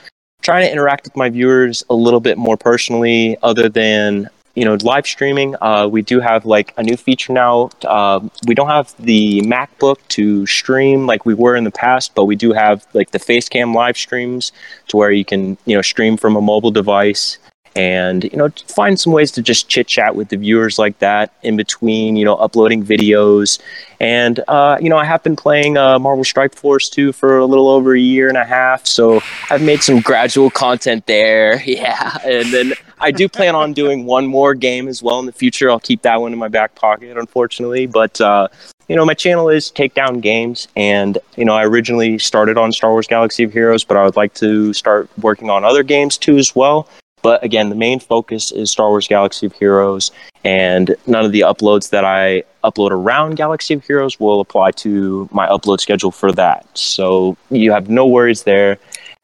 try 0.48 0.62
to 0.62 0.72
interact 0.72 1.04
with 1.04 1.14
my 1.14 1.28
viewers 1.28 1.84
a 1.90 1.94
little 1.94 2.20
bit 2.20 2.38
more 2.38 2.56
personally, 2.56 3.36
other 3.42 3.68
than 3.68 4.30
you 4.54 4.64
know 4.64 4.78
live 4.80 5.06
streaming. 5.06 5.54
Uh, 5.60 5.86
we 5.86 6.00
do 6.00 6.20
have 6.20 6.46
like 6.46 6.72
a 6.78 6.82
new 6.82 6.96
feature 6.96 7.34
now. 7.34 7.68
Uh, 7.84 8.26
we 8.46 8.54
don't 8.54 8.68
have 8.68 8.94
the 8.98 9.42
MacBook 9.42 9.98
to 10.08 10.46
stream 10.46 11.06
like 11.06 11.26
we 11.26 11.34
were 11.34 11.54
in 11.54 11.64
the 11.64 11.70
past, 11.70 12.14
but 12.14 12.24
we 12.24 12.34
do 12.34 12.54
have 12.54 12.86
like 12.94 13.10
the 13.10 13.18
Facecam 13.18 13.74
live 13.74 13.98
streams 13.98 14.50
to 14.86 14.96
where 14.96 15.10
you 15.10 15.22
can 15.22 15.58
you 15.66 15.76
know 15.76 15.82
stream 15.82 16.16
from 16.16 16.34
a 16.34 16.40
mobile 16.40 16.70
device 16.70 17.36
and 17.78 18.24
you 18.24 18.36
know 18.36 18.48
find 18.66 18.98
some 18.98 19.12
ways 19.12 19.30
to 19.30 19.40
just 19.40 19.68
chit 19.68 19.86
chat 19.86 20.16
with 20.16 20.30
the 20.30 20.36
viewers 20.36 20.80
like 20.80 20.98
that 20.98 21.32
in 21.44 21.56
between 21.56 22.16
you 22.16 22.24
know 22.24 22.34
uploading 22.34 22.84
videos. 22.84 23.60
And 24.00 24.40
uh, 24.46 24.78
you 24.80 24.88
know 24.90 24.96
i 24.96 25.04
have 25.04 25.22
been 25.22 25.36
playing 25.36 25.76
uh, 25.76 25.98
marvel 25.98 26.24
strike 26.24 26.54
force 26.54 26.88
2 26.88 27.12
for 27.12 27.38
a 27.38 27.46
little 27.46 27.68
over 27.68 27.94
a 27.94 28.00
year 28.00 28.28
and 28.28 28.36
a 28.36 28.44
half 28.44 28.86
so 28.86 29.20
i've 29.50 29.62
made 29.62 29.82
some 29.82 30.00
gradual 30.00 30.50
content 30.50 31.06
there. 31.06 31.62
Yeah 31.68 32.18
and 32.24 32.52
then 32.52 32.72
i 32.98 33.10
do 33.10 33.28
plan 33.28 33.54
on 33.54 33.72
doing 33.72 34.04
one 34.04 34.26
more 34.26 34.54
game 34.54 34.88
as 34.88 35.02
well 35.02 35.20
in 35.20 35.26
the 35.26 35.32
future. 35.32 35.70
I'll 35.70 35.80
keep 35.80 36.02
that 36.02 36.20
one 36.20 36.32
in 36.32 36.38
my 36.38 36.48
back 36.48 36.74
pocket 36.74 37.16
unfortunately 37.16 37.86
but 37.86 38.20
uh, 38.20 38.48
you 38.88 38.96
know, 38.96 39.04
my 39.04 39.12
channel 39.12 39.50
is 39.50 39.70
Takedown 39.70 40.22
Games, 40.22 40.66
and 40.74 41.18
you 41.36 41.44
know, 41.44 41.52
I 41.52 41.66
originally 41.66 42.18
started 42.18 42.56
on 42.56 42.72
Star 42.72 42.90
Wars 42.90 43.06
Galaxy 43.06 43.44
of 43.44 43.52
Heroes, 43.52 43.84
but 43.84 43.98
I 43.98 44.04
would 44.04 44.16
like 44.16 44.32
to 44.34 44.72
start 44.72 45.10
working 45.18 45.50
on 45.50 45.62
other 45.62 45.82
games 45.82 46.16
too 46.16 46.38
as 46.38 46.56
well. 46.56 46.88
But 47.22 47.42
again, 47.44 47.68
the 47.68 47.74
main 47.74 48.00
focus 48.00 48.52
is 48.52 48.70
Star 48.70 48.88
Wars 48.88 49.08
Galaxy 49.08 49.46
of 49.46 49.52
Heroes, 49.52 50.10
and 50.44 50.94
none 51.06 51.24
of 51.24 51.32
the 51.32 51.40
uploads 51.40 51.90
that 51.90 52.04
I 52.04 52.44
upload 52.64 52.90
around 52.90 53.36
Galaxy 53.36 53.74
of 53.74 53.84
Heroes 53.84 54.18
will 54.20 54.40
apply 54.40 54.72
to 54.72 55.28
my 55.32 55.46
upload 55.48 55.80
schedule 55.80 56.10
for 56.10 56.32
that. 56.32 56.66
So 56.76 57.36
you 57.50 57.72
have 57.72 57.88
no 57.88 58.06
worries 58.06 58.42
there. 58.44 58.78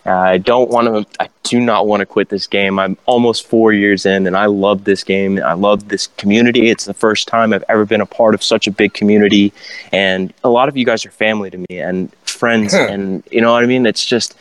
I 0.06 0.38
don't 0.38 0.70
want 0.70 0.86
to, 0.88 1.22
I 1.22 1.28
do 1.44 1.60
not 1.60 1.86
want 1.86 2.00
to 2.00 2.06
quit 2.06 2.28
this 2.28 2.46
game. 2.46 2.78
I'm 2.78 2.98
almost 3.06 3.46
four 3.46 3.72
years 3.72 4.04
in 4.04 4.26
and 4.26 4.36
I 4.36 4.46
love 4.46 4.84
this 4.84 5.02
game. 5.02 5.42
I 5.42 5.54
love 5.54 5.88
this 5.88 6.08
community. 6.18 6.68
It's 6.68 6.84
the 6.84 6.94
first 6.94 7.26
time 7.26 7.54
I've 7.54 7.64
ever 7.68 7.86
been 7.86 8.02
a 8.02 8.06
part 8.06 8.34
of 8.34 8.42
such 8.42 8.66
a 8.66 8.70
big 8.70 8.92
community. 8.92 9.52
And 9.92 10.32
a 10.42 10.50
lot 10.50 10.68
of 10.68 10.76
you 10.76 10.84
guys 10.84 11.06
are 11.06 11.10
family 11.10 11.50
to 11.50 11.58
me 11.58 11.78
and 11.78 12.14
friends. 12.24 12.74
and 12.74 13.22
you 13.30 13.40
know 13.40 13.52
what 13.52 13.62
I 13.62 13.66
mean? 13.66 13.86
It's 13.86 14.04
just, 14.04 14.34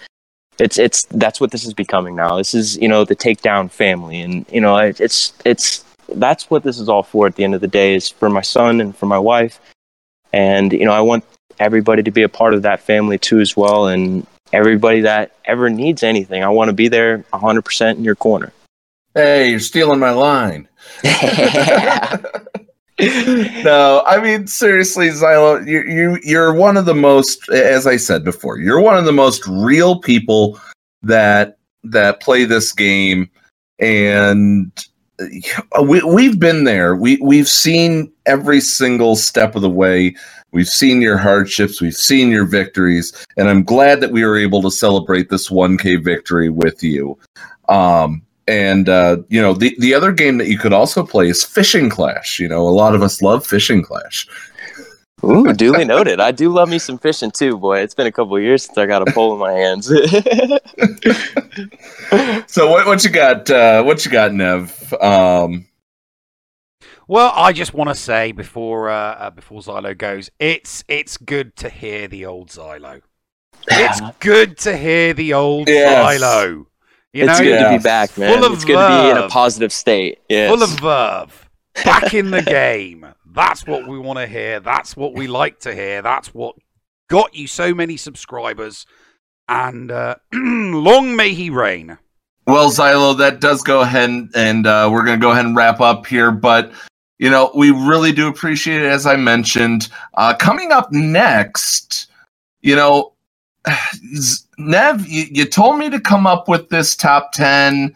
it's 0.59 0.77
it's 0.77 1.05
that's 1.05 1.39
what 1.41 1.51
this 1.51 1.65
is 1.65 1.73
becoming 1.73 2.15
now. 2.15 2.37
This 2.37 2.53
is 2.53 2.77
you 2.77 2.87
know 2.87 3.05
the 3.05 3.15
takedown 3.15 3.69
family, 3.71 4.21
and 4.21 4.45
you 4.51 4.61
know 4.61 4.77
it's 4.77 5.33
it's 5.45 5.83
that's 6.09 6.49
what 6.49 6.63
this 6.63 6.79
is 6.79 6.89
all 6.89 7.03
for. 7.03 7.27
At 7.27 7.35
the 7.35 7.43
end 7.43 7.55
of 7.55 7.61
the 7.61 7.67
day, 7.67 7.95
is 7.95 8.09
for 8.09 8.29
my 8.29 8.41
son 8.41 8.81
and 8.81 8.95
for 8.95 9.05
my 9.05 9.19
wife, 9.19 9.59
and 10.31 10.71
you 10.71 10.85
know 10.85 10.93
I 10.93 11.01
want 11.01 11.25
everybody 11.59 12.03
to 12.03 12.11
be 12.11 12.23
a 12.23 12.29
part 12.29 12.53
of 12.53 12.63
that 12.63 12.81
family 12.81 13.17
too 13.17 13.39
as 13.39 13.55
well, 13.57 13.87
and 13.87 14.25
everybody 14.51 15.01
that 15.01 15.31
ever 15.45 15.69
needs 15.69 16.03
anything, 16.03 16.43
I 16.43 16.49
want 16.49 16.69
to 16.69 16.73
be 16.73 16.87
there 16.87 17.25
100% 17.33 17.97
in 17.97 18.03
your 18.03 18.15
corner. 18.15 18.53
Hey, 19.15 19.49
you're 19.49 19.59
stealing 19.59 19.99
my 19.99 20.11
line. 20.11 20.67
no, 22.99 24.03
I 24.05 24.21
mean 24.21 24.45
seriously, 24.45 25.09
Zylo, 25.09 25.65
you 25.65 25.81
you 25.81 26.19
you're 26.23 26.53
one 26.53 26.77
of 26.77 26.85
the 26.85 26.93
most, 26.93 27.49
as 27.49 27.87
I 27.87 27.97
said 27.97 28.23
before, 28.23 28.59
you're 28.59 28.81
one 28.81 28.97
of 28.97 29.05
the 29.05 29.11
most 29.11 29.41
real 29.47 29.99
people 29.99 30.59
that 31.01 31.57
that 31.83 32.21
play 32.21 32.45
this 32.45 32.71
game, 32.71 33.31
and 33.79 34.71
we 35.81 36.03
we've 36.03 36.39
been 36.39 36.65
there. 36.65 36.95
We 36.95 37.17
we've 37.17 37.47
seen 37.47 38.11
every 38.27 38.61
single 38.61 39.15
step 39.15 39.55
of 39.55 39.63
the 39.63 39.69
way. 39.69 40.15
We've 40.51 40.69
seen 40.69 41.01
your 41.01 41.17
hardships, 41.17 41.81
we've 41.81 41.95
seen 41.95 42.29
your 42.29 42.45
victories, 42.45 43.11
and 43.37 43.49
I'm 43.49 43.63
glad 43.63 44.01
that 44.01 44.11
we 44.11 44.23
were 44.23 44.37
able 44.37 44.61
to 44.61 44.69
celebrate 44.69 45.29
this 45.29 45.49
1K 45.49 46.03
victory 46.03 46.51
with 46.51 46.83
you. 46.83 47.17
Um, 47.69 48.21
and 48.47 48.89
uh, 48.89 49.17
you 49.29 49.41
know 49.41 49.53
the 49.53 49.75
the 49.79 49.93
other 49.93 50.11
game 50.11 50.37
that 50.37 50.47
you 50.47 50.57
could 50.57 50.73
also 50.73 51.05
play 51.05 51.29
is 51.29 51.43
Fishing 51.43 51.89
Clash. 51.89 52.39
You 52.39 52.47
know, 52.47 52.61
a 52.61 52.69
lot 52.69 52.95
of 52.95 53.01
us 53.01 53.21
love 53.21 53.45
Fishing 53.45 53.83
Clash. 53.83 54.27
Ooh, 55.23 55.53
duly 55.53 55.85
noted. 55.85 56.19
I 56.19 56.31
do 56.31 56.49
love 56.49 56.69
me 56.69 56.79
some 56.79 56.97
fishing 56.97 57.31
too, 57.31 57.57
boy. 57.57 57.79
It's 57.79 57.93
been 57.93 58.07
a 58.07 58.11
couple 58.11 58.37
years 58.39 58.65
since 58.65 58.77
I 58.77 58.85
got 58.85 59.07
a 59.07 59.13
pole 59.13 59.33
in 59.33 59.39
my 59.39 59.53
hands. 59.53 59.87
so 62.51 62.69
what 62.69 62.85
what 62.85 63.03
you 63.03 63.09
got? 63.09 63.49
Uh, 63.49 63.83
what 63.83 64.05
you 64.05 64.11
got, 64.11 64.33
Nev? 64.33 64.93
Um, 65.01 65.65
well, 67.07 67.31
I 67.35 67.53
just 67.53 67.73
want 67.73 67.89
to 67.89 67.95
say 67.95 68.31
before 68.31 68.89
uh, 68.89 69.15
uh, 69.15 69.29
before 69.29 69.61
Zylo 69.61 69.97
goes, 69.97 70.29
it's 70.39 70.83
it's 70.87 71.17
good 71.17 71.55
to 71.57 71.69
hear 71.69 72.07
the 72.07 72.25
old 72.25 72.49
Zylo. 72.49 73.01
It's 73.67 74.01
good 74.19 74.57
to 74.59 74.75
hear 74.75 75.13
the 75.13 75.33
old 75.33 75.69
yes. 75.69 76.21
Zylo. 76.21 76.65
You 77.13 77.25
it's 77.25 77.39
know, 77.39 77.45
good 77.45 77.49
yeah. 77.49 77.71
to 77.71 77.77
be 77.77 77.83
back, 77.83 78.17
man. 78.17 78.35
Full 78.35 78.45
of 78.45 78.53
it's 78.53 78.65
good 78.65 78.75
verve. 78.75 78.91
to 78.91 79.03
be 79.03 79.19
in 79.19 79.25
a 79.25 79.29
positive 79.29 79.71
state. 79.71 80.19
Yes. 80.29 80.49
Full 80.51 80.63
of 80.63 80.69
verve. 80.79 81.49
Back 81.85 82.13
in 82.13 82.31
the 82.31 82.41
game. 82.41 83.05
That's 83.33 83.65
what 83.67 83.87
we 83.87 83.99
want 83.99 84.19
to 84.19 84.27
hear. 84.27 84.59
That's 84.59 84.97
what 84.97 85.13
we 85.13 85.27
like 85.27 85.59
to 85.61 85.73
hear. 85.73 86.01
That's 86.01 86.33
what 86.33 86.55
got 87.09 87.35
you 87.35 87.47
so 87.47 87.73
many 87.73 87.97
subscribers. 87.97 88.87
And 89.47 89.91
uh, 89.91 90.15
long 90.33 91.15
may 91.15 91.33
he 91.33 91.49
reign. 91.51 91.97
Well, 92.47 92.71
Zylo, 92.71 93.17
that 93.19 93.39
does 93.39 93.61
go 93.61 93.81
ahead 93.81 94.09
and, 94.09 94.31
and 94.35 94.67
uh, 94.67 94.89
we're 94.91 95.05
going 95.05 95.19
to 95.19 95.23
go 95.23 95.31
ahead 95.31 95.45
and 95.45 95.55
wrap 95.55 95.81
up 95.81 96.07
here. 96.07 96.31
But, 96.31 96.71
you 97.19 97.29
know, 97.29 97.51
we 97.55 97.69
really 97.71 98.11
do 98.11 98.27
appreciate 98.27 98.81
it, 98.81 98.87
as 98.87 99.05
I 99.05 99.15
mentioned. 99.15 99.89
Uh, 100.15 100.33
coming 100.35 100.71
up 100.71 100.91
next, 100.91 102.07
you 102.61 102.75
know, 102.75 103.13
Nev, 104.57 105.07
you, 105.07 105.25
you, 105.31 105.45
told 105.45 105.79
me 105.79 105.89
to 105.89 105.99
come 105.99 106.27
up 106.27 106.47
with 106.47 106.69
this 106.69 106.95
top 106.95 107.31
ten, 107.31 107.93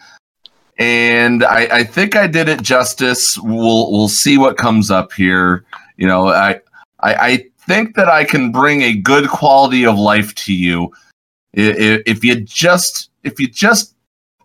and 0.78 1.44
I, 1.44 1.68
I, 1.72 1.84
think 1.84 2.16
I 2.16 2.28
did 2.28 2.50
it 2.50 2.62
justice. 2.62 3.38
We'll 3.38 3.92
we'll 3.92 4.10
see 4.10 4.38
what 4.38 4.58
comes 4.58 4.90
up 4.92 5.14
here. 5.14 5.66
You 5.98 6.08
know, 6.08 6.30
I, 6.30 6.60
I, 7.02 7.14
I 7.16 7.46
think 7.68 7.96
that 7.96 8.08
I 8.08 8.24
can 8.24 8.52
bring 8.52 8.82
a 8.82 8.94
good 8.94 9.30
quality 9.30 9.86
of 9.86 9.98
life 9.98 10.34
to 10.36 10.54
you 10.54 10.92
if, 11.54 12.24
you 12.24 12.42
just 12.42 13.10
if 13.24 13.40
you 13.40 13.48
just 13.48 13.96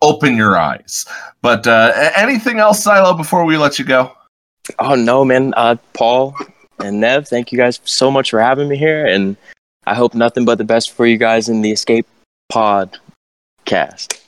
open 0.01 0.37
your 0.37 0.57
eyes. 0.57 1.07
But 1.41 1.67
uh, 1.67 1.93
anything 2.17 2.59
else, 2.59 2.85
Zylo, 2.85 3.17
before 3.17 3.45
we 3.45 3.57
let 3.57 3.79
you 3.79 3.85
go? 3.85 4.13
Oh 4.79 4.95
no, 4.95 5.25
man. 5.25 5.55
Uh, 5.57 5.77
Paul 5.93 6.35
and 6.79 7.01
Nev, 7.01 7.29
thank 7.29 7.53
you 7.53 7.59
guys 7.59 7.81
so 7.85 8.11
much 8.11 8.31
for 8.31 8.41
having 8.41 8.69
me 8.69 8.77
here, 8.77 9.07
and 9.07 9.37
I 9.85 9.95
hope 9.95 10.15
nothing 10.15 10.45
but 10.45 10.59
the 10.59 10.65
best 10.65 10.93
for 10.93 11.07
you 11.07 11.17
guys 11.17 11.49
in 11.49 11.63
the 11.63 11.73
escape 11.73 12.07
pod 12.49 12.99
Cast. 13.65 14.23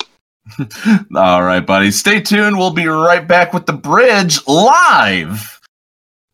All 1.16 1.43
right, 1.43 1.64
buddy. 1.64 1.90
Stay 1.90 2.20
tuned. 2.20 2.56
We'll 2.56 2.72
be 2.72 2.86
right 2.86 3.26
back 3.26 3.52
with 3.52 3.66
the 3.66 3.72
bridge 3.72 4.47
live 4.47 5.60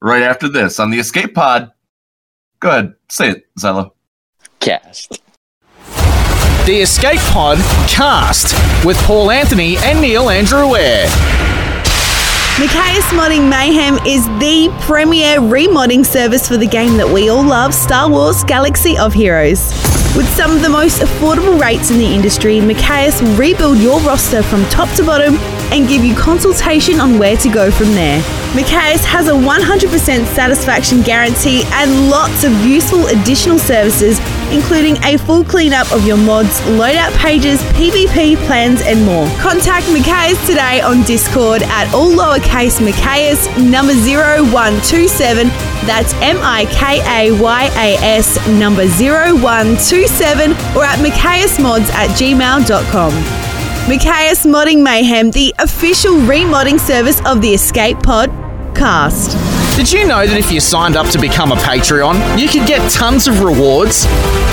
right 0.03 0.23
after 0.23 0.49
this 0.49 0.81
on 0.81 0.91
the 0.91 0.99
Escape 0.99 1.35
Pod. 1.35 1.71
Go 2.61 2.71
ahead, 2.71 2.95
say 3.09 3.31
it, 3.31 3.47
Zella. 3.59 3.91
Cast. 4.59 5.23
The 6.67 6.81
Escape 6.83 7.21
Pod 7.31 7.59
Cast 7.89 8.55
with 8.85 8.97
Paul 9.05 9.31
Anthony 9.31 9.77
and 9.79 10.01
Neil 10.01 10.29
Andrew 10.29 10.75
Eyre. 10.77 11.09
Mikayas 12.61 13.09
Modding 13.17 13.49
Mayhem 13.49 13.97
is 14.07 14.27
the 14.39 14.69
premier 14.83 15.39
remodding 15.39 16.05
service 16.05 16.47
for 16.47 16.59
the 16.59 16.67
game 16.67 16.99
that 16.99 17.09
we 17.09 17.31
all 17.31 17.43
love, 17.43 17.73
Star 17.73 18.11
Wars 18.11 18.45
Galaxy 18.45 18.99
of 18.99 19.15
Heroes. 19.15 19.73
With 20.15 20.29
some 20.37 20.51
of 20.51 20.61
the 20.61 20.69
most 20.69 21.01
affordable 21.01 21.59
rates 21.59 21.91
in 21.91 21.97
the 21.97 22.05
industry, 22.05 22.61
Mikayas 22.61 23.23
will 23.23 23.35
rebuild 23.35 23.79
your 23.79 23.99
roster 24.01 24.43
from 24.43 24.63
top 24.65 24.95
to 24.97 25.03
bottom 25.03 25.37
and 25.73 25.89
give 25.89 26.05
you 26.05 26.15
consultation 26.15 27.01
on 27.01 27.19
where 27.19 27.39
to 27.39 27.49
go 27.49 27.71
from 27.71 27.95
there. 27.95 28.21
Mikayas 28.53 29.07
has 29.07 29.29
a 29.29 29.33
100% 29.33 30.27
satisfaction 30.35 31.01
guarantee 31.01 31.63
and 31.73 32.11
lots 32.11 32.45
of 32.45 32.53
useful 32.67 33.07
additional 33.07 33.59
services, 33.59 34.19
including 34.53 34.97
a 35.05 35.17
full 35.19 35.45
cleanup 35.45 35.91
of 35.93 36.07
your 36.07 36.17
mods, 36.17 36.61
loadout 36.63 37.17
pages, 37.17 37.61
PvP 37.75 38.37
plans, 38.47 38.83
and 38.83 39.05
more. 39.05 39.27
Contact 39.39 39.87
Mikayas 39.87 40.45
today 40.47 40.81
on 40.81 41.03
Discord 41.03 41.63
at 41.63 41.93
all 41.95 42.11
lowercase 42.11 42.81
Mikayas 42.81 43.47
number 43.71 43.95
0127. 43.95 45.49
That's 45.87 46.13
M 46.15 46.39
I 46.41 46.67
K 46.71 47.01
A 47.07 47.41
Y 47.41 47.65
A 47.77 47.97
S 48.03 48.37
number 48.49 48.87
0127 48.87 50.51
or 50.77 50.85
at 50.85 50.99
MikayasMods 50.99 51.89
at 51.91 52.11
gmail.com. 52.11 53.13
Mikayas 53.91 54.47
Modding 54.47 54.83
Mayhem, 54.83 55.31
the 55.31 55.55
official 55.59 56.13
remodding 56.13 56.79
service 56.79 57.21
of 57.25 57.41
the 57.41 57.55
Escape 57.55 57.99
Pod 58.03 58.31
cast. 58.77 59.37
Did 59.81 59.93
you 59.93 60.07
know 60.07 60.27
that 60.27 60.37
if 60.37 60.53
you 60.53 60.61
signed 60.61 60.95
up 60.95 61.09
to 61.09 61.19
become 61.19 61.53
a 61.53 61.55
Patreon, 61.57 62.39
you 62.39 62.49
could 62.49 62.67
get 62.67 62.93
tons 62.93 63.27
of 63.27 63.41
rewards? 63.41 64.05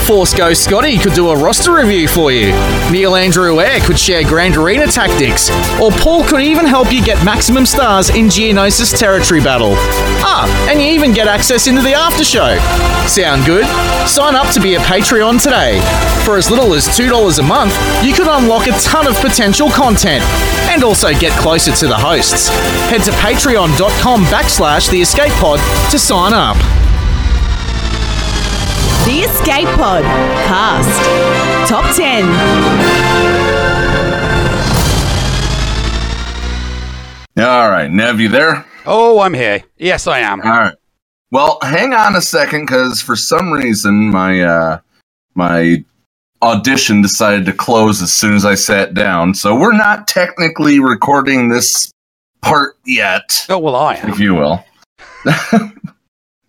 Force 0.08 0.34
Ghost 0.34 0.64
Scotty 0.64 0.98
could 0.98 1.12
do 1.12 1.32
a 1.32 1.36
roster 1.36 1.74
review 1.74 2.08
for 2.08 2.32
you. 2.32 2.54
Neil 2.94 3.14
Andrew 3.14 3.60
Eyre 3.60 3.82
could 3.82 3.99
share 3.99 4.24
Grand 4.24 4.56
Arena 4.56 4.88
tactics. 4.88 5.49
Or 5.82 5.91
Paul 5.91 6.24
could 6.24 6.40
even 6.40 6.66
help 6.66 6.94
you 6.94 7.04
get 7.04 7.26
maximum 7.26 7.66
stars 7.66 8.10
in 8.10 8.28
Geonosis 8.28 8.98
Territory 8.98 9.41
Battle. 9.41 9.74
Ah, 10.24 10.48
and 10.72 10.82
you 10.82 10.88
even 10.88 11.12
get 11.12 11.28
access 11.28 11.68
into 11.68 11.82
the 11.82 11.94
after 11.94 12.24
show. 12.24 12.58
Sound 13.06 13.45
good? 13.45 13.66
Sign 14.08 14.34
up 14.34 14.49
to 14.54 14.62
be 14.62 14.76
a 14.76 14.80
Patreon 14.80 15.44
today. 15.44 15.82
For 16.24 16.38
as 16.38 16.49
little 16.49 16.74
as 16.74 16.88
$2 16.88 17.40
a 17.40 17.44
month, 17.44 17.76
you 18.02 18.14
could 18.14 18.28
unlock 18.28 18.68
a 18.68 18.72
ton 18.80 19.08
of 19.08 19.16
potential 19.16 19.70
content 19.70 20.24
and 20.72 20.84
also 20.84 21.12
get 21.14 21.38
closer 21.40 21.74
to 21.74 21.88
the 21.88 21.98
hosts. 21.98 22.48
Head 22.90 23.04
to 23.04 23.12
patreon.com 23.12 24.24
backslash 24.26 24.90
the 24.90 25.02
escape 25.18 25.39
pod 25.39 25.60
to 25.89 25.98
sign 25.98 26.31
up. 26.31 26.56
The 29.07 29.22
Escape 29.22 29.68
Pod 29.69 30.03
cast. 30.45 31.68
Top 31.68 31.95
10. 31.95 32.23
All 37.44 37.69
right, 37.72 37.89
Nev, 37.89 38.19
you 38.19 38.30
there? 38.30 38.64
Oh, 38.85 39.19
I'm 39.22 39.34
here. 39.34 39.64
Yes, 39.77 40.06
I 40.06 40.19
am. 40.19 40.39
All 40.41 40.49
right. 40.49 40.76
Well, 41.31 41.57
hang 41.64 41.94
on 41.94 42.15
a 42.15 42.22
second, 42.22 42.68
because 42.68 43.02
for 43.02 43.15
some 43.15 43.52
reason 43.52 44.11
my 44.11 44.41
uh, 44.41 44.80
my 45.34 45.84
audition 46.44 47.02
decided 47.02 47.45
to 47.48 47.53
close 47.53 48.03
as 48.03 48.14
soon 48.14 48.35
as 48.35 48.45
I 48.45 48.53
sat 48.53 48.94
down. 48.94 49.34
So 49.34 49.56
we're 49.56 49.76
not 49.76 50.07
technically 50.07 50.80
recording 50.80 51.49
this 51.49 51.91
part 52.44 52.76
yet. 52.85 53.45
Oh 53.49 53.57
well, 53.57 53.76
I 53.76 53.95
am. 53.95 54.10
if 54.10 54.19
you 54.19 54.35
will. 54.35 54.64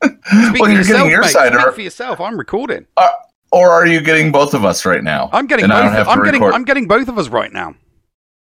Well, 0.00 0.68
you're 0.70 0.78
yourself, 0.78 0.86
getting 0.86 1.10
your 1.10 1.22
mate. 1.22 1.30
side, 1.30 1.54
or, 1.54 1.72
for 1.72 1.80
yourself. 1.80 2.20
I'm 2.20 2.38
recording. 2.38 2.86
uh, 2.96 3.08
or 3.50 3.70
are 3.70 3.86
you 3.86 4.00
getting 4.00 4.30
both 4.30 4.54
of 4.54 4.64
us 4.64 4.84
right 4.84 5.02
now? 5.02 5.28
I'm 5.32 5.46
getting 5.48 5.66
both. 5.66 5.82
don't 5.82 5.92
have 5.92 6.06
to 6.06 6.12
I'm 6.12 6.22
getting. 6.24 6.40
record. 6.40 6.54
I'm 6.54 6.64
getting 6.64 6.86
both 6.86 7.08
of 7.08 7.18
us 7.18 7.28
right 7.28 7.52
now. 7.52 7.74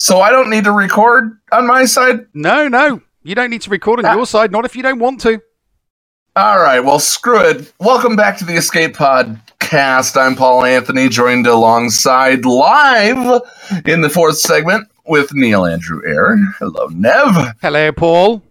So 0.00 0.20
I 0.20 0.30
don't 0.30 0.50
need 0.50 0.64
to 0.64 0.72
record 0.72 1.38
on 1.52 1.66
my 1.66 1.84
side. 1.86 2.26
No, 2.34 2.68
no, 2.68 3.00
you 3.22 3.34
don't 3.34 3.48
need 3.50 3.62
to 3.62 3.70
record 3.70 4.00
on 4.00 4.04
Ah. 4.04 4.14
your 4.14 4.26
side. 4.26 4.52
Not 4.52 4.64
if 4.66 4.76
you 4.76 4.82
don't 4.82 4.98
want 4.98 5.20
to. 5.22 5.40
All 6.34 6.58
right, 6.60 6.80
well, 6.80 6.98
screw 6.98 7.40
it. 7.40 7.72
Welcome 7.80 8.16
back 8.16 8.36
to 8.38 8.44
the 8.44 8.54
Escape 8.56 8.94
Podcast. 8.94 10.20
I'm 10.20 10.34
Paul 10.36 10.64
Anthony, 10.64 11.08
joined 11.08 11.46
alongside 11.46 12.44
live 12.44 13.40
in 13.86 14.02
the 14.02 14.10
fourth 14.10 14.36
segment 14.36 14.86
with 15.06 15.32
Neil 15.32 15.64
Andrew 15.64 16.02
Eyre. 16.06 16.36
Hello, 16.58 16.88
Nev. 16.88 17.54
Hello, 17.62 17.90
Paul. 17.92 18.42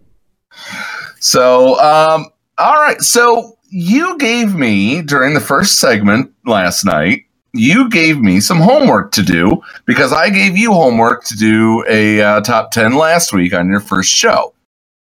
So, 1.26 1.80
um, 1.80 2.28
all 2.60 2.76
right. 2.76 3.02
So 3.02 3.58
you 3.70 4.16
gave 4.20 4.54
me 4.54 5.02
during 5.02 5.34
the 5.34 5.40
first 5.40 5.80
segment 5.80 6.32
last 6.46 6.86
night. 6.86 7.24
You 7.52 7.90
gave 7.90 8.20
me 8.20 8.42
some 8.42 8.60
homework 8.60 9.12
to 9.14 9.24
do 9.24 9.64
because 9.86 10.14
I 10.14 10.30
gave 10.30 10.56
you 10.56 10.72
homework 10.72 11.24
to 11.24 11.36
do 11.36 11.84
a 11.90 12.22
uh, 12.22 12.42
top 12.42 12.70
ten 12.70 12.94
last 12.96 13.34
week 13.34 13.56
on 13.56 13.70
your 13.70 13.80
first 13.80 14.12
show. 14.12 14.54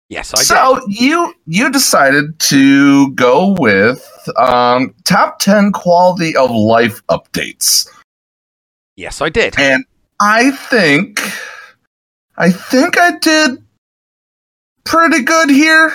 Yes, 0.08 0.32
I 0.32 0.38
did. 0.38 0.46
so 0.46 0.80
you 0.88 1.34
you 1.46 1.70
decided 1.70 2.38
to 2.38 3.12
go 3.12 3.54
with 3.58 4.30
um, 4.38 4.94
top 5.04 5.40
ten 5.40 5.72
quality 5.72 6.34
of 6.34 6.50
life 6.50 7.06
updates. 7.08 7.86
Yes, 8.96 9.20
I 9.20 9.28
did. 9.28 9.58
and 9.58 9.84
I 10.20 10.52
think 10.52 11.20
I 12.38 12.50
think 12.50 12.96
I 12.96 13.18
did 13.18 13.62
pretty 14.88 15.22
good 15.22 15.50
here. 15.50 15.92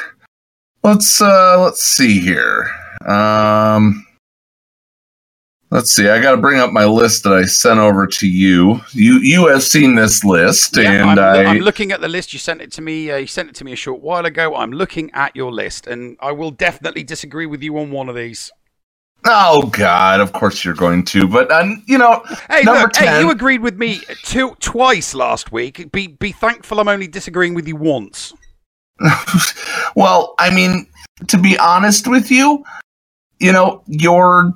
Let's 0.84 1.22
uh 1.22 1.60
let's 1.62 1.84
see 1.84 2.20
here. 2.20 2.70
Um 3.06 4.06
Let's 5.72 5.92
see. 5.92 6.08
I 6.08 6.22
got 6.22 6.36
to 6.36 6.38
bring 6.38 6.60
up 6.60 6.72
my 6.72 6.86
list 6.86 7.24
that 7.24 7.34
I 7.34 7.46
sent 7.46 7.80
over 7.80 8.06
to 8.06 8.28
you. 8.28 8.80
You 8.92 9.18
you 9.18 9.48
have 9.48 9.64
seen 9.64 9.96
this 9.96 10.24
list, 10.24 10.78
Yeah, 10.78 10.92
and 10.92 11.20
I'm, 11.20 11.36
I 11.36 11.46
I'm 11.46 11.62
looking 11.62 11.92
at 11.92 12.00
the 12.00 12.08
list. 12.08 12.32
You 12.32 12.38
sent 12.38 12.62
it 12.62 12.72
to 12.74 12.82
me. 12.84 13.10
Uh, 13.10 13.18
you 13.18 13.26
sent 13.26 13.50
it 13.50 13.56
to 13.56 13.66
me 13.66 13.74
a 13.74 13.76
short 13.76 14.00
while 14.00 14.24
ago. 14.24 14.54
I'm 14.56 14.72
looking 14.72 15.10
at 15.16 15.36
your 15.36 15.52
list, 15.52 15.88
and 15.88 16.16
I 16.20 16.32
will 16.32 16.52
definitely 16.52 17.04
disagree 17.04 17.48
with 17.48 17.64
you 17.64 17.76
on 17.80 17.90
one 17.90 18.08
of 18.08 18.14
these. 18.16 18.52
oh 19.26 19.66
god, 19.72 20.20
of 20.20 20.32
course 20.32 20.64
you're 20.64 20.76
going 20.76 21.06
to. 21.06 21.28
But 21.28 21.52
um, 21.52 21.82
you 21.88 21.98
know, 21.98 22.24
Hey, 22.52 22.62
number 22.62 22.82
look, 22.82 22.96
hey, 22.96 23.20
you 23.20 23.32
agreed 23.32 23.62
with 23.62 23.76
me 23.76 24.02
two, 24.22 24.56
twice 24.60 25.16
last 25.16 25.52
week. 25.52 25.92
Be 25.92 26.06
be 26.06 26.34
thankful 26.34 26.82
I'm 26.82 26.88
only 26.88 27.08
disagreeing 27.08 27.56
with 27.56 27.68
you 27.68 27.78
once. 27.78 28.32
well, 29.96 30.36
I 30.40 30.54
mean, 30.54 30.88
to 31.28 31.38
be 31.38 31.58
honest 31.58 32.08
with 32.08 32.32
you, 32.32 32.64
you 33.40 33.52
know, 33.52 33.84
your 33.88 34.54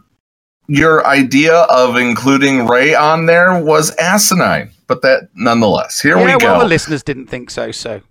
your 0.67 1.05
idea 1.07 1.53
of 1.69 1.95
including 1.95 2.67
Ray 2.67 2.93
on 2.93 3.25
there 3.25 3.61
was 3.63 3.95
asinine, 3.95 4.71
but 4.87 5.01
that 5.01 5.29
nonetheless. 5.33 5.99
Here 5.99 6.17
yeah, 6.17 6.35
we 6.35 6.39
go. 6.39 6.45
well, 6.51 6.59
the 6.59 6.65
listeners 6.65 7.03
didn't 7.03 7.27
think 7.27 7.49
so. 7.49 7.71
So 7.71 8.01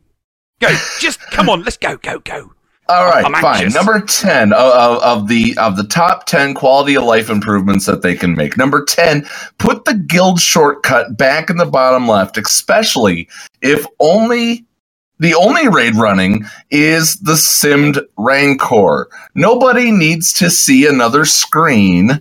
go, 0.60 0.68
just 0.98 1.20
come 1.20 1.48
on, 1.48 1.62
let's 1.62 1.76
go, 1.76 1.96
go, 1.96 2.18
go. 2.20 2.52
All 2.88 3.06
right, 3.06 3.24
fine. 3.40 3.70
Number 3.70 4.00
ten 4.00 4.52
of, 4.52 4.72
of, 4.72 5.02
of 5.02 5.28
the 5.28 5.56
of 5.58 5.76
the 5.76 5.84
top 5.84 6.26
ten 6.26 6.54
quality 6.54 6.96
of 6.96 7.02
life 7.02 7.28
improvements 7.28 7.84
that 7.86 8.02
they 8.02 8.14
can 8.14 8.36
make. 8.36 8.56
Number 8.56 8.84
ten, 8.84 9.26
put 9.58 9.84
the 9.86 9.94
guild 9.94 10.40
shortcut 10.40 11.16
back 11.16 11.50
in 11.50 11.56
the 11.56 11.66
bottom 11.66 12.06
left, 12.06 12.38
especially 12.38 13.28
if 13.60 13.84
only 13.98 14.64
the 15.18 15.34
only 15.34 15.68
raid 15.68 15.94
running 15.94 16.44
is 16.70 17.16
the 17.16 17.32
simmed 17.32 18.04
rancor. 18.16 19.08
Nobody 19.34 19.90
needs 19.90 20.32
to 20.34 20.50
see 20.50 20.86
another 20.86 21.24
screen 21.24 22.20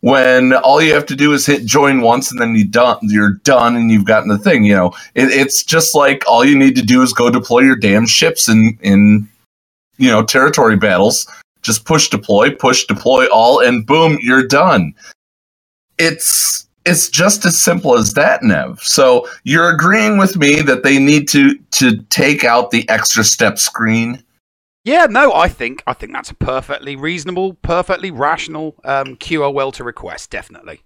when 0.00 0.52
all 0.52 0.82
you 0.82 0.92
have 0.92 1.06
to 1.06 1.16
do 1.16 1.32
is 1.32 1.46
hit 1.46 1.64
join 1.64 2.02
once 2.02 2.30
and 2.30 2.40
then 2.40 2.54
you 2.54 2.66
done 2.66 2.98
you're 3.02 3.34
done 3.44 3.76
and 3.76 3.90
you've 3.90 4.04
gotten 4.04 4.28
the 4.28 4.38
thing. 4.38 4.64
You 4.64 4.74
know, 4.74 4.88
it, 5.14 5.30
it's 5.30 5.62
just 5.62 5.94
like 5.94 6.24
all 6.28 6.44
you 6.44 6.58
need 6.58 6.76
to 6.76 6.82
do 6.82 7.02
is 7.02 7.12
go 7.12 7.30
deploy 7.30 7.60
your 7.60 7.76
damn 7.76 8.06
ships 8.06 8.48
in 8.48 8.78
in 8.82 9.28
you 9.98 10.10
know 10.10 10.22
territory 10.22 10.76
battles 10.76 11.26
just 11.62 11.84
push 11.84 12.08
deploy 12.08 12.54
push 12.54 12.84
deploy 12.84 13.26
all 13.26 13.60
and 13.60 13.86
boom 13.86 14.18
you're 14.20 14.46
done 14.46 14.94
it's 15.98 16.66
it's 16.86 17.08
just 17.08 17.44
as 17.44 17.58
simple 17.58 17.96
as 17.96 18.12
that 18.14 18.42
nev 18.42 18.78
so 18.82 19.26
you're 19.44 19.70
agreeing 19.70 20.18
with 20.18 20.36
me 20.36 20.60
that 20.60 20.82
they 20.82 20.98
need 20.98 21.26
to 21.28 21.56
to 21.70 22.02
take 22.04 22.44
out 22.44 22.70
the 22.70 22.88
extra 22.88 23.24
step 23.24 23.58
screen 23.58 24.22
Yeah, 24.84 25.06
no, 25.08 25.32
I 25.32 25.48
think 25.48 25.82
I 25.86 25.94
think 25.94 26.12
that's 26.12 26.30
a 26.30 26.34
perfectly 26.34 26.94
reasonable, 26.94 27.54
perfectly 27.62 28.10
rational 28.10 28.74
um, 28.84 29.16
QOL 29.16 29.72
to 29.72 29.84
request. 29.84 30.30
Definitely. 30.30 30.82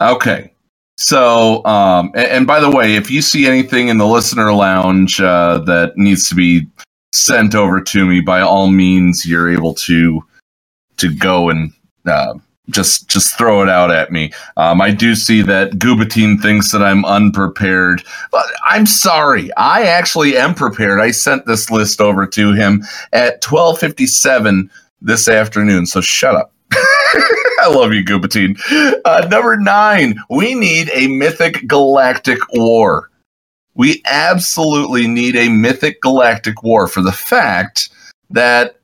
okay 0.00 0.52
so 0.98 1.64
um 1.64 2.10
and, 2.14 2.26
and 2.26 2.46
by 2.46 2.60
the 2.60 2.70
way 2.70 2.96
if 2.96 3.10
you 3.10 3.22
see 3.22 3.46
anything 3.46 3.88
in 3.88 3.96
the 3.96 4.06
listener 4.06 4.52
lounge 4.52 5.20
uh, 5.20 5.58
that 5.64 5.96
needs 5.96 6.28
to 6.28 6.34
be 6.34 6.66
sent 7.14 7.54
over 7.54 7.80
to 7.80 8.04
me 8.06 8.20
by 8.20 8.40
all 8.40 8.68
means 8.68 9.24
you're 9.26 9.50
able 9.50 9.74
to 9.74 10.22
to 10.98 11.08
go 11.14 11.48
and 11.48 11.72
uh, 12.06 12.34
just 12.70 13.08
just 13.08 13.36
throw 13.36 13.62
it 13.62 13.68
out 13.68 13.90
at 13.90 14.12
me. 14.12 14.32
Um, 14.56 14.80
I 14.80 14.90
do 14.92 15.14
see 15.14 15.42
that 15.42 15.72
Gubatine 15.72 16.40
thinks 16.40 16.70
that 16.72 16.82
I'm 16.82 17.04
unprepared. 17.04 18.02
But 18.30 18.46
I'm 18.68 18.86
sorry. 18.86 19.50
I 19.56 19.82
actually 19.82 20.36
am 20.36 20.54
prepared. 20.54 21.00
I 21.00 21.10
sent 21.10 21.46
this 21.46 21.70
list 21.70 22.00
over 22.00 22.26
to 22.26 22.52
him 22.52 22.84
at 23.12 23.42
12:57 23.42 24.70
this 25.00 25.28
afternoon. 25.28 25.86
So 25.86 26.00
shut 26.00 26.36
up. 26.36 26.52
I 26.72 27.68
love 27.68 27.92
you, 27.92 28.04
Gubatine. 28.04 28.58
Uh, 29.04 29.26
number 29.28 29.56
nine, 29.56 30.18
we 30.30 30.54
need 30.54 30.90
a 30.94 31.08
mythic 31.08 31.66
galactic 31.66 32.38
war. 32.52 33.10
We 33.74 34.02
absolutely 34.06 35.06
need 35.06 35.36
a 35.36 35.48
mythic 35.48 36.00
galactic 36.00 36.62
war 36.62 36.86
for 36.86 37.02
the 37.02 37.12
fact 37.12 37.88
that 38.30 38.78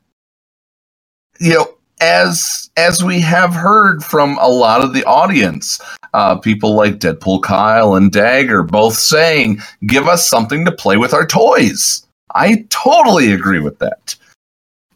you 1.41 1.55
know 1.55 1.78
as 2.01 2.71
as 2.77 3.03
we 3.03 3.21
have 3.21 3.55
heard 3.55 4.05
from 4.05 4.39
a 4.41 4.49
lot 4.49 4.83
of 4.83 4.95
the 4.95 5.05
audience, 5.05 5.81
uh, 6.15 6.37
people 6.37 6.75
like 6.75 6.99
Deadpool 6.99 7.43
Kyle 7.43 7.95
and 7.95 8.13
Dagger 8.13 8.63
both 8.63 8.95
saying, 8.95 9.61
"Give 9.87 10.09
us 10.09 10.29
something 10.29 10.65
to 10.65 10.73
play 10.73 10.97
with 10.97 11.15
our 11.15 11.27
toys." 11.27 12.07
I 12.35 12.67
totally 12.71 13.33
agree 13.33 13.61
with 13.61 13.79
that. 13.79 14.17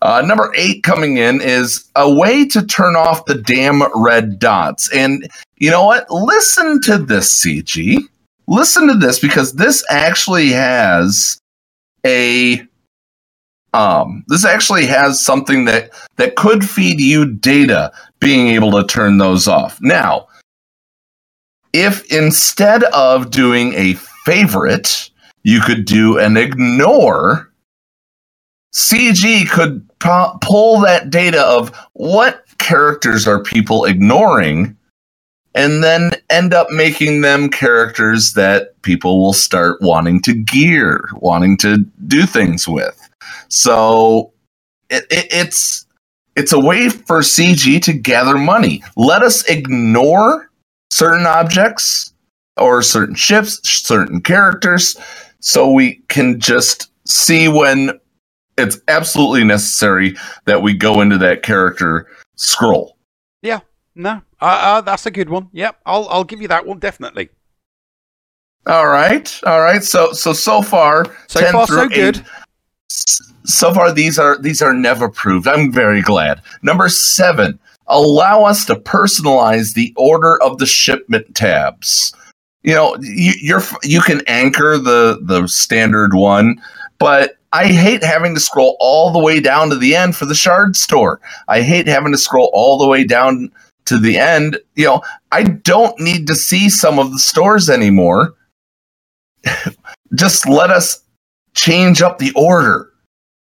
Uh, 0.03 0.21
number 0.21 0.53
eight 0.57 0.83
coming 0.83 1.17
in 1.17 1.41
is 1.41 1.89
a 1.95 2.13
way 2.13 2.45
to 2.45 2.67
turn 2.67 2.97
off 2.97 3.25
the 3.27 3.37
damn 3.37 3.83
red 3.95 4.39
dots. 4.41 4.93
And 4.93 5.29
you 5.59 5.71
know 5.71 5.85
what? 5.85 6.11
Listen 6.11 6.81
to 6.83 6.99
this, 6.99 7.41
CG. 7.41 7.99
Listen 8.49 8.89
to 8.89 8.95
this 8.95 9.21
because 9.21 9.53
this 9.53 9.85
actually 9.89 10.49
has 10.51 11.39
a 12.05 12.67
um, 13.73 14.25
this 14.29 14.45
actually 14.45 14.87
has 14.87 15.21
something 15.21 15.65
that 15.65 15.91
that 16.17 16.37
could 16.37 16.69
feed 16.69 17.01
you 17.01 17.27
data 17.27 17.93
being 18.21 18.49
able 18.49 18.71
to 18.73 18.87
turn 18.87 19.19
those 19.19 19.49
off. 19.49 19.81
Now, 19.81 20.29
if 21.73 22.05
instead 22.13 22.85
of 22.85 23.31
doing 23.31 23.73
a 23.75 23.95
favorite, 24.25 25.11
you 25.43 25.61
could 25.61 25.85
do 25.85 26.19
an 26.19 26.37
ignore, 26.37 27.51
CG 28.75 29.49
could 29.51 29.87
pu- 29.99 30.39
pull 30.41 30.81
that 30.81 31.11
data 31.11 31.43
of 31.43 31.75
what 31.95 32.45
characters 32.59 33.27
are 33.27 33.43
people 33.43 33.85
ignoring 33.85 34.77
and 35.55 35.85
then 35.85 36.13
end 36.31 36.55
up 36.55 36.71
making 36.71 37.21
them 37.21 37.51
characters 37.51 38.33
that 38.33 38.81
people 38.83 39.21
will 39.21 39.35
start 39.35 39.83
wanting 39.83 40.21
to 40.23 40.33
gear, 40.33 41.09
wanting 41.15 41.59
to 41.59 41.79
do 42.07 42.25
things 42.25 42.67
with. 42.67 43.02
So 43.49 44.33
it, 44.91 45.05
it, 45.11 45.27
it's 45.31 45.87
it's 46.37 46.53
a 46.53 46.59
way 46.61 46.89
for 46.89 47.21
CG 47.21 47.83
to 47.83 47.93
gather 47.93 48.39
money. 48.39 48.83
Let 48.97 49.23
us 49.23 49.45
ignore 49.49 50.51
certain 50.91 51.27
objects 51.27 52.13
or 52.57 52.83
certain 52.83 53.15
ships, 53.15 53.61
certain 53.69 54.21
characters, 54.21 54.97
so 55.41 55.71
we 55.71 55.97
can 56.09 56.39
just 56.41 56.91
see 57.07 57.49
when 57.49 57.99
it's 58.59 58.79
absolutely 58.89 59.45
necessary 59.45 60.15
that 60.45 60.63
we 60.63 60.75
go 60.75 61.01
into 61.01 61.19
that 61.19 61.43
character 61.43 62.07
scroll. 62.37 62.97
Yeah, 63.41 63.61
no, 63.95 64.23
uh, 64.41 64.45
uh, 64.45 64.81
that's 64.83 65.07
a 65.07 65.11
good 65.11 65.29
one. 65.31 65.49
Yep, 65.53 65.81
I'll 65.87 66.09
I'll 66.09 66.25
give 66.25 66.41
you 66.43 66.49
that 66.49 66.67
one 66.67 66.79
definitely. 66.79 67.31
All 68.67 68.87
right, 68.87 69.41
all 69.45 69.61
right. 69.61 69.83
So 69.83 70.13
so 70.13 70.33
so 70.33 70.63
far, 70.63 71.05
So 71.29 71.41
10 71.41 71.53
far, 71.53 71.67
so 71.67 71.89
good. 71.89 72.17
eight, 72.19 72.23
s- 72.25 72.42
So 73.45 73.73
far, 73.75 73.93
these 73.93 74.19
are 74.19 74.39
these 74.39 74.63
are 74.63 74.73
never 74.73 75.09
proved. 75.09 75.49
I'm 75.49 75.73
very 75.73 76.03
glad. 76.03 76.41
Number 76.63 76.89
seven, 76.89 77.59
allow 77.87 78.45
us 78.45 78.65
to 78.67 78.77
personalize 78.77 79.75
the 79.75 79.93
order 79.97 80.41
of 80.43 80.59
the 80.59 80.67
shipment 80.67 81.35
tabs. 81.35 82.15
You 82.63 82.75
know, 82.75 82.97
you, 83.01 83.33
you're 83.41 83.63
you 83.83 84.01
can 84.01 84.23
anchor 84.27 84.79
the 84.79 85.19
the 85.23 85.47
standard 85.49 86.15
one, 86.15 86.61
but 86.99 87.39
I 87.53 87.67
hate 87.67 88.03
having 88.03 88.35
to 88.35 88.41
scroll 88.41 88.77
all 88.81 89.13
the 89.13 89.19
way 89.19 89.41
down 89.41 89.71
to 89.71 89.77
the 89.77 89.95
end 89.95 90.17
for 90.17 90.25
the 90.25 90.35
shard 90.35 90.77
store. 90.77 91.21
I 91.49 91.63
hate 91.63 91.87
having 91.87 92.13
to 92.13 92.19
scroll 92.19 92.51
all 92.55 92.79
the 92.79 92.89
way 92.89 93.05
down 93.05 93.51
to 93.87 93.99
the 93.99 94.17
end. 94.19 94.59
You 94.75 94.87
know, 94.87 95.03
I 95.33 95.43
don't 95.43 95.99
need 96.01 96.27
to 96.29 96.35
see 96.35 96.69
some 96.69 96.99
of 96.99 97.13
the 97.13 97.19
stores 97.19 97.69
anymore. 97.69 98.35
Just 100.15 100.49
let 100.49 100.71
us 100.71 101.02
change 101.55 102.03
up 102.03 102.19
the 102.19 102.33
order. 102.35 102.89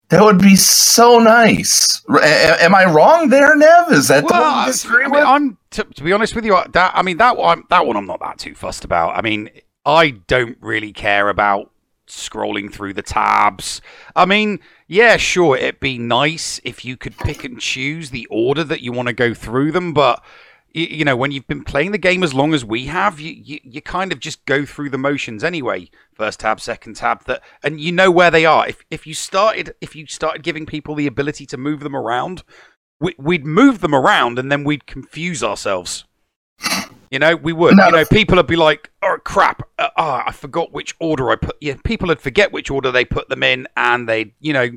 That 0.08 0.22
would 0.22 0.38
be 0.38 0.56
so 0.56 1.18
nice. 1.18 2.02
A- 2.10 2.62
am 2.62 2.74
I 2.74 2.84
wrong 2.84 3.30
there, 3.30 3.56
Nev? 3.56 3.92
Is 3.92 4.08
that 4.08 4.26
the 4.28 4.34
one 4.34 4.42
I- 4.42 4.66
mean, 4.98 5.10
with? 5.10 5.24
I'm 5.24 5.58
to, 5.70 5.84
to 5.84 6.02
be 6.02 6.12
honest 6.12 6.34
with 6.34 6.44
you. 6.44 6.58
That 6.72 6.92
I 6.94 7.02
mean 7.02 7.16
that 7.16 7.36
one 7.38 7.64
that 7.70 7.86
one 7.86 7.96
I'm 7.96 8.06
not 8.06 8.20
that 8.20 8.38
too 8.38 8.54
fussed 8.54 8.84
about. 8.84 9.16
I 9.16 9.22
mean, 9.22 9.48
I 9.86 10.10
don't 10.10 10.58
really 10.60 10.92
care 10.92 11.30
about 11.30 11.70
scrolling 12.06 12.70
through 12.70 12.92
the 12.92 13.02
tabs. 13.02 13.80
I 14.14 14.26
mean, 14.26 14.60
yeah, 14.86 15.16
sure, 15.16 15.56
it'd 15.56 15.80
be 15.80 15.96
nice 15.96 16.60
if 16.62 16.84
you 16.84 16.98
could 16.98 17.16
pick 17.16 17.42
and 17.42 17.58
choose 17.58 18.10
the 18.10 18.26
order 18.30 18.64
that 18.64 18.82
you 18.82 18.92
want 18.92 19.08
to 19.08 19.14
go 19.14 19.32
through 19.32 19.72
them, 19.72 19.94
but 19.94 20.22
you, 20.74 20.86
you 20.86 21.04
know, 21.04 21.16
when 21.16 21.32
you've 21.32 21.46
been 21.46 21.64
playing 21.64 21.92
the 21.92 21.98
game 21.98 22.22
as 22.22 22.34
long 22.34 22.54
as 22.54 22.64
we 22.64 22.86
have, 22.86 23.20
you, 23.20 23.32
you 23.32 23.60
you 23.62 23.80
kind 23.80 24.12
of 24.12 24.20
just 24.20 24.44
go 24.46 24.64
through 24.64 24.90
the 24.90 24.98
motions 24.98 25.44
anyway. 25.44 25.90
First 26.14 26.40
tab, 26.40 26.60
second 26.60 26.96
tab, 26.96 27.24
that, 27.24 27.42
and 27.62 27.80
you 27.80 27.92
know 27.92 28.10
where 28.10 28.30
they 28.30 28.44
are. 28.44 28.66
If 28.66 28.84
if 28.90 29.06
you 29.06 29.14
started 29.14 29.74
if 29.80 29.94
you 29.94 30.06
started 30.06 30.42
giving 30.42 30.66
people 30.66 30.94
the 30.94 31.06
ability 31.06 31.46
to 31.46 31.56
move 31.56 31.80
them 31.80 31.96
around, 31.96 32.42
we, 33.00 33.14
we'd 33.18 33.44
move 33.44 33.80
them 33.80 33.94
around 33.94 34.38
and 34.38 34.50
then 34.50 34.64
we'd 34.64 34.86
confuse 34.86 35.42
ourselves. 35.42 36.04
You 37.10 37.18
know, 37.18 37.36
we 37.36 37.52
would. 37.52 37.76
No, 37.76 37.86
you 37.86 37.92
know, 37.92 38.04
people 38.06 38.36
would 38.36 38.46
be 38.46 38.56
like, 38.56 38.90
"Oh 39.02 39.18
crap! 39.22 39.62
Uh, 39.78 39.90
ah, 39.98 40.24
I 40.26 40.32
forgot 40.32 40.72
which 40.72 40.94
order 40.98 41.30
I 41.30 41.36
put." 41.36 41.56
Yeah, 41.60 41.74
people 41.84 42.08
would 42.08 42.22
forget 42.22 42.52
which 42.52 42.70
order 42.70 42.90
they 42.90 43.04
put 43.04 43.28
them 43.28 43.42
in, 43.42 43.68
and 43.76 44.08
they, 44.08 44.32
you 44.40 44.54
know, 44.54 44.70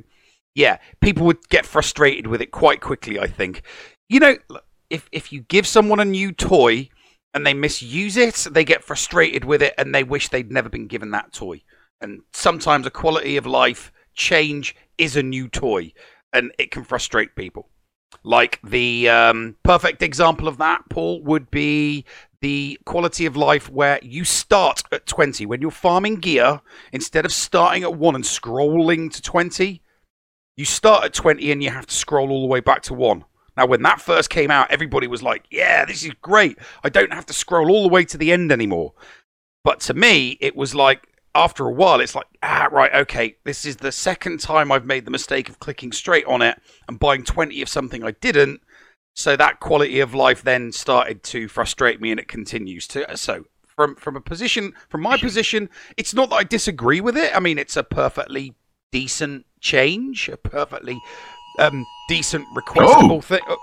yeah, 0.54 0.80
people 1.00 1.26
would 1.28 1.48
get 1.48 1.66
frustrated 1.66 2.28
with 2.28 2.42
it 2.42 2.52
quite 2.52 2.82
quickly. 2.82 3.18
I 3.20 3.28
think. 3.28 3.62
You 4.10 4.20
know, 4.20 4.38
look, 4.50 4.66
if 4.96 5.08
if 5.12 5.32
you 5.32 5.42
give 5.42 5.68
someone 5.68 6.00
a 6.00 6.06
new 6.06 6.32
toy 6.32 6.90
and 7.34 7.46
they 7.46 7.54
misuse 7.54 8.18
it, 8.18 8.48
they 8.50 8.64
get 8.64 8.84
frustrated 8.84 9.46
with 9.46 9.62
it 9.62 9.74
and 9.78 9.94
they 9.94 10.04
wish 10.04 10.30
they'd 10.30 10.52
never 10.52 10.70
been 10.70 10.88
given 10.88 11.12
that 11.12 11.34
toy. 11.34 11.62
And 12.02 12.22
sometimes 12.34 12.86
a 12.86 12.92
quality 12.92 13.38
of 13.38 13.46
life 13.46 13.92
change 14.14 14.76
is 14.98 15.16
a 15.16 15.24
new 15.24 15.48
toy, 15.48 15.94
and 16.34 16.52
it 16.58 16.72
can 16.72 16.84
frustrate 16.84 17.36
people. 17.36 17.70
Like 18.24 18.60
the 18.64 19.10
um, 19.10 19.56
perfect 19.64 20.02
example 20.02 20.48
of 20.48 20.58
that, 20.58 20.84
Paul, 20.90 21.22
would 21.24 21.52
be 21.52 22.06
the 22.42 22.80
quality 22.86 23.26
of 23.26 23.36
life 23.36 23.70
where 23.70 24.00
you 24.02 24.24
start 24.24 24.84
at 24.92 25.06
20. 25.06 25.46
When 25.46 25.62
you're 25.62 25.72
farming 25.72 26.18
gear, 26.18 26.62
instead 26.92 27.26
of 27.26 27.34
starting 27.34 27.84
at 27.84 27.96
1 27.96 28.16
and 28.16 28.24
scrolling 28.24 29.12
to 29.14 29.22
20, 29.22 29.82
you 30.56 30.66
start 30.66 31.04
at 31.04 31.14
20 31.14 31.52
and 31.52 31.62
you 31.62 31.70
have 31.70 31.88
to 31.88 31.94
scroll 31.94 32.32
all 32.32 32.42
the 32.42 32.48
way 32.48 32.62
back 32.62 32.82
to 32.84 32.94
1. 32.94 33.26
Now, 33.57 33.65
when 33.65 33.84
that 33.84 34.02
first 34.02 34.30
came 34.30 34.52
out, 34.52 34.72
everybody 34.72 35.07
was 35.07 35.23
like, 35.23 35.45
yeah, 35.49 35.86
this 35.86 36.03
is 36.03 36.11
great. 36.22 36.57
I 36.84 36.90
don't 36.90 37.14
have 37.14 37.26
to 37.27 37.34
scroll 37.34 37.72
all 37.72 37.84
the 37.84 37.90
way 37.90 38.03
to 38.06 38.18
the 38.18 38.32
end 38.32 38.52
anymore. 38.52 38.94
But 39.64 39.80
to 39.82 39.94
me, 39.94 40.38
it 40.41 40.56
was 40.56 40.76
like, 40.76 41.07
after 41.34 41.65
a 41.65 41.72
while, 41.72 41.99
it's 41.99 42.15
like, 42.15 42.27
ah, 42.44 42.69
right, 42.72 42.94
okay, 42.94 43.36
this 43.44 43.65
is 43.65 43.77
the 43.77 43.91
second 43.91 44.40
time 44.40 44.72
I've 44.72 44.86
made 44.86 45.06
the 45.06 45.11
mistake 45.11 45.49
of 45.49 45.60
clicking 45.60 45.91
straight 45.91 46.26
on 46.26 46.41
it 46.41 46.61
and 46.88 46.99
buying 46.99 47.23
20 47.23 47.61
of 47.61 47.69
something 47.69 48.03
I 48.03 48.11
didn't. 48.11 48.61
So 49.15 49.36
that 49.36 49.60
quality 49.60 49.99
of 49.99 50.14
life 50.14 50.41
then 50.41 50.72
started 50.72 51.23
to 51.23 51.48
frustrate 51.48 52.02
me 52.02 52.11
and 52.11 52.19
it 52.19 52.27
continues 52.27 52.88
to. 52.90 53.18
So, 53.18 53.45
from, 53.76 53.95
from 53.95 54.15
a 54.15 54.22
position, 54.22 54.73
from 54.90 55.02
my 55.02 55.18
position, 55.18 55.69
it's 55.98 56.14
not 56.14 56.30
that 56.30 56.36
I 56.36 56.44
disagree 56.44 57.02
with 57.02 57.18
it. 57.18 57.36
I 57.36 57.40
mean, 57.40 57.57
it's 57.57 57.76
a 57.76 57.84
perfectly 57.84 58.56
decent 58.91 59.45
change, 59.60 60.30
a 60.30 60.38
perfectly 60.38 60.99
um, 61.60 61.86
decent, 62.10 62.45
requestable 62.56 63.23
thing. 63.23 63.40
Oh, 63.48 63.57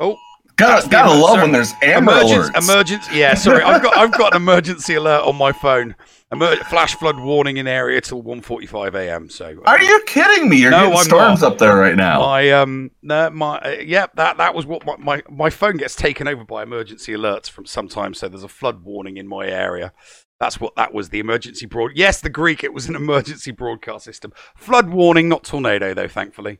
oh, 0.00 0.16
Gotta- 0.56 0.88
gotta 0.88 1.12
love 1.12 1.30
sorry. 1.36 1.42
when 1.42 1.52
there's 1.52 1.72
Amber 1.82 2.12
Emergency- 2.12 2.50
alerts. 2.52 2.62
Emergency, 2.64 3.16
yeah. 3.18 3.34
Sorry, 3.34 3.62
I've 3.62 3.80
got 3.80 3.96
I've 3.96 4.10
got 4.12 4.34
an 4.34 4.42
emergency 4.42 4.94
alert 4.94 5.22
on 5.24 5.36
my 5.36 5.52
phone. 5.52 5.94
Emer- 6.32 6.56
flash 6.64 6.94
flood 6.96 7.18
warning 7.20 7.58
in 7.58 7.68
area 7.68 8.00
till 8.00 8.22
1:45 8.24 8.94
a.m. 8.96 9.30
So 9.30 9.46
uh, 9.64 9.70
Are 9.70 9.80
you 9.80 10.02
kidding 10.06 10.48
me? 10.48 10.56
You're 10.60 10.72
No, 10.72 10.78
getting 10.80 10.98
I'm 10.98 11.04
storms 11.04 11.40
not. 11.42 11.52
up 11.52 11.58
there 11.58 11.76
right 11.76 11.94
now. 11.96 12.20
my 12.20 12.50
um 12.50 12.90
no 13.02 13.30
my 13.30 13.58
uh, 13.58 13.76
yeah 13.80 14.06
that 14.16 14.36
that 14.38 14.52
was 14.54 14.66
what 14.66 14.84
my, 14.84 14.96
my 14.98 15.22
my 15.30 15.48
phone 15.48 15.76
gets 15.76 15.94
taken 15.94 16.26
over 16.26 16.44
by 16.44 16.64
emergency 16.64 17.12
alerts 17.12 17.48
from 17.48 17.64
sometimes. 17.64 18.18
So 18.18 18.28
there's 18.28 18.42
a 18.42 18.48
flood 18.48 18.82
warning 18.82 19.16
in 19.16 19.28
my 19.28 19.46
area. 19.46 19.92
That's 20.40 20.60
what 20.60 20.74
that 20.76 20.92
was. 20.92 21.10
The 21.10 21.20
emergency 21.20 21.66
broad. 21.66 21.92
Yes, 21.94 22.20
the 22.20 22.30
Greek. 22.30 22.62
It 22.64 22.74
was 22.74 22.88
an 22.88 22.96
emergency 23.04 23.52
broadcast 23.52 24.04
system. 24.04 24.32
Flood 24.56 24.90
warning, 24.90 25.28
not 25.28 25.44
tornado 25.44 25.94
though. 25.94 26.08
Thankfully. 26.08 26.58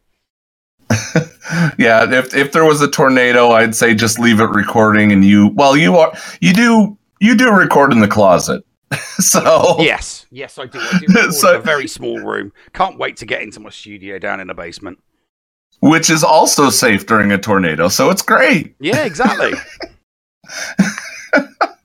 yeah, 1.79 2.11
if 2.11 2.35
if 2.35 2.53
there 2.53 2.65
was 2.65 2.81
a 2.81 2.89
tornado, 2.91 3.51
I'd 3.51 3.75
say 3.75 3.95
just 3.95 4.19
leave 4.19 4.41
it 4.41 4.51
recording, 4.51 5.13
and 5.13 5.25
you 5.25 5.49
well, 5.55 5.77
you 5.77 5.97
are 5.97 6.13
you 6.41 6.53
do 6.53 6.97
you 7.21 7.37
do 7.37 7.51
record 7.53 7.93
in 7.93 8.01
the 8.01 8.09
closet, 8.09 8.65
so 9.19 9.77
Yes, 9.81 10.27
yes, 10.31 10.59
I 10.59 10.67
do. 10.67 10.79
I 10.81 10.99
do 11.07 11.31
So- 11.33 11.55
in 11.55 11.61
a 11.61 11.63
very 11.63 11.89
small 11.89 12.19
room. 12.21 12.53
Can't 12.73 12.99
wait 12.99 13.17
to 13.19 13.27
get 13.27 13.43
into 13.43 13.61
my 13.61 13.71
studio 13.71 14.19
down 14.19 14.41
in 14.41 14.47
the 14.49 14.55
basement. 14.55 14.99
which 15.81 16.11
is 16.11 16.25
also 16.25 16.71
safe 16.71 17.07
during 17.07 17.33
a 17.33 17.39
tornado. 17.39 17.89
So 17.89 18.11
it's 18.11 18.23
great. 18.23 18.75
Yeah, 18.81 19.05
exactly. 19.05 19.53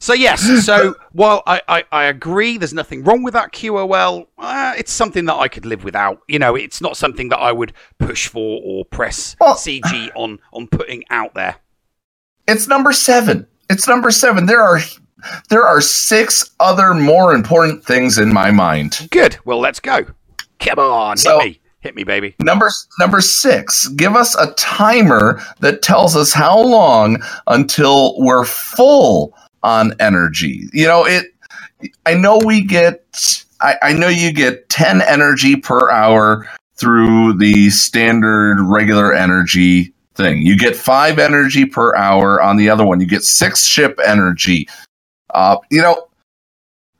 So 0.03 0.13
yes, 0.13 0.65
so 0.65 0.95
while 1.13 1.43
I, 1.47 1.61
I, 1.69 1.83
I 1.93 2.03
agree 2.05 2.57
there's 2.57 2.73
nothing 2.73 3.05
wrong 3.05 3.23
with 3.23 3.33
that 3.35 3.53
QOL, 3.53 4.27
uh, 4.37 4.73
it's 4.77 4.91
something 4.91 5.23
that 5.25 5.35
I 5.35 5.47
could 5.47 5.65
live 5.65 5.85
without. 5.85 6.19
You 6.27 6.39
know, 6.39 6.55
it's 6.55 6.81
not 6.81 6.97
something 6.97 7.29
that 7.29 7.37
I 7.39 7.53
would 7.53 7.71
push 7.99 8.27
for 8.27 8.61
or 8.65 8.83
press 8.83 9.35
CG 9.41 10.09
on 10.15 10.39
on 10.51 10.67
putting 10.67 11.05
out 11.09 11.33
there. 11.35 11.55
It's 12.49 12.67
number 12.67 12.91
seven. 12.91 13.47
It's 13.69 13.87
number 13.87 14.11
seven. 14.11 14.45
There 14.45 14.61
are 14.61 14.81
there 15.49 15.63
are 15.63 15.79
six 15.79 16.51
other 16.59 16.93
more 16.93 17.33
important 17.33 17.85
things 17.85 18.17
in 18.17 18.33
my 18.33 18.51
mind. 18.51 19.07
Good. 19.09 19.37
Well, 19.45 19.59
let's 19.59 19.79
go. 19.79 20.05
Come 20.59 20.79
on, 20.79 21.15
So- 21.15 21.39
hit 21.39 21.45
me, 21.45 21.61
hit 21.79 21.95
me, 21.95 22.03
baby. 22.03 22.35
Number 22.41 22.69
number 22.99 23.21
six, 23.21 23.87
give 23.87 24.17
us 24.17 24.35
a 24.35 24.51
timer 24.55 25.41
that 25.61 25.81
tells 25.81 26.17
us 26.17 26.33
how 26.33 26.59
long 26.59 27.23
until 27.47 28.21
we're 28.21 28.43
full 28.43 29.33
on 29.63 29.93
energy. 29.99 30.67
You 30.73 30.87
know, 30.87 31.05
it 31.05 31.33
I 32.05 32.13
know 32.13 32.37
we 32.37 32.63
get 32.63 33.43
I, 33.61 33.77
I 33.81 33.93
know 33.93 34.09
you 34.09 34.31
get 34.31 34.69
10 34.69 35.01
energy 35.01 35.55
per 35.55 35.89
hour 35.89 36.47
through 36.75 37.37
the 37.37 37.69
standard 37.69 38.57
regular 38.61 39.13
energy 39.13 39.93
thing. 40.15 40.41
You 40.41 40.57
get 40.57 40.75
five 40.75 41.17
energy 41.17 41.65
per 41.65 41.95
hour 41.95 42.41
on 42.41 42.57
the 42.57 42.69
other 42.69 42.85
one. 42.85 42.99
You 42.99 43.07
get 43.07 43.23
six 43.23 43.65
ship 43.65 43.99
energy. 44.05 44.67
Uh, 45.33 45.57
you 45.71 45.81
know, 45.81 46.07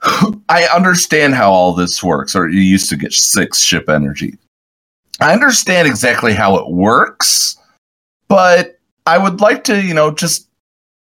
I 0.49 0.67
understand 0.73 1.35
how 1.35 1.51
all 1.51 1.73
this 1.73 2.03
works, 2.03 2.35
or 2.35 2.49
you 2.49 2.61
used 2.61 2.89
to 2.89 2.97
get 2.97 3.13
six 3.13 3.59
ship 3.59 3.89
energy. 3.89 4.37
I 5.19 5.33
understand 5.33 5.87
exactly 5.87 6.33
how 6.33 6.55
it 6.55 6.69
works, 6.69 7.57
but 8.27 8.79
I 9.05 9.17
would 9.17 9.41
like 9.41 9.63
to, 9.65 9.81
you 9.81 9.93
know, 9.93 10.11
just 10.11 10.47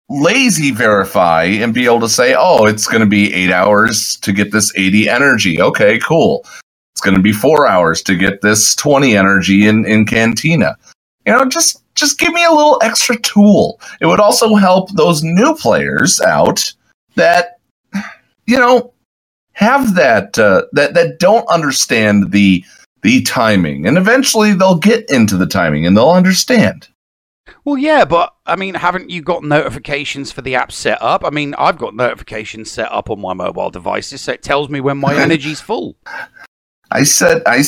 lazy 0.09 0.71
verify 0.71 1.45
and 1.45 1.75
be 1.75 1.85
able 1.85 2.01
to 2.01 2.09
say, 2.09 2.35
oh, 2.39 2.67
it's 2.67 2.87
going 2.87 3.01
to 3.01 3.07
be 3.07 3.33
eight 3.33 3.51
hours 3.51 4.17
to 4.17 4.33
get 4.33 4.53
this 4.53 4.73
80 4.77 5.09
energy. 5.09 5.61
Okay, 5.61 5.99
cool. 5.99 6.45
It's 6.93 7.01
going 7.01 7.17
to 7.17 7.23
be 7.23 7.33
four 7.33 7.67
hours 7.67 8.03
to 8.03 8.15
get 8.15 8.41
this 8.41 8.75
20 8.77 9.17
energy 9.17 9.67
in, 9.67 9.85
in 9.85 10.07
Cantina. 10.07 10.77
You 11.27 11.33
know, 11.33 11.45
just 11.45 11.83
just 11.95 12.19
give 12.19 12.33
me 12.33 12.45
a 12.45 12.53
little 12.53 12.79
extra 12.83 13.19
tool. 13.21 13.81
It 14.01 14.07
would 14.07 14.21
also 14.21 14.55
help 14.55 14.91
those 14.93 15.23
new 15.23 15.55
players 15.57 16.21
out 16.21 16.73
that, 17.17 17.59
you 18.47 18.59
know, 18.59 18.93
have 19.55 19.95
that 19.95 20.39
uh, 20.39 20.67
that 20.73 20.95
that 20.95 21.19
don't 21.19 21.49
understand 21.49 22.31
the 22.31 22.63
the 23.03 23.23
timing, 23.23 23.87
and 23.87 23.97
eventually 23.97 24.53
they'll 24.53 24.79
get 24.79 25.11
into 25.11 25.37
the 25.37 25.47
timing 25.47 25.87
and 25.87 25.97
they'll 25.97 26.11
understand. 26.11 26.89
Well, 27.67 27.77
yeah, 27.77 28.05
but 28.05 28.33
I 28.47 28.55
mean, 28.55 28.75
haven't 28.75 29.11
you 29.11 29.23
got 29.23 29.43
notifications 29.43 30.31
for 30.31 30.41
the 30.41 30.55
app 30.55 30.71
set 30.71 31.03
up? 31.03 31.25
I 31.25 31.31
mean, 31.31 31.53
I've 31.59 31.77
got 31.77 31.97
notifications 31.97 32.71
set 32.71 32.91
up 32.93 33.11
on 33.11 33.21
my 33.21 33.35
mobile 33.35 33.71
devices, 33.71 34.21
so 34.21 34.33
it 34.35 34.45
tells 34.45 34.69
me 34.69 34.81
when 34.81 34.99
my 34.99 35.17
energy's 35.21 35.61
full. 35.61 35.97
I 36.93 37.03
said, 37.03 37.43
I 37.45 37.65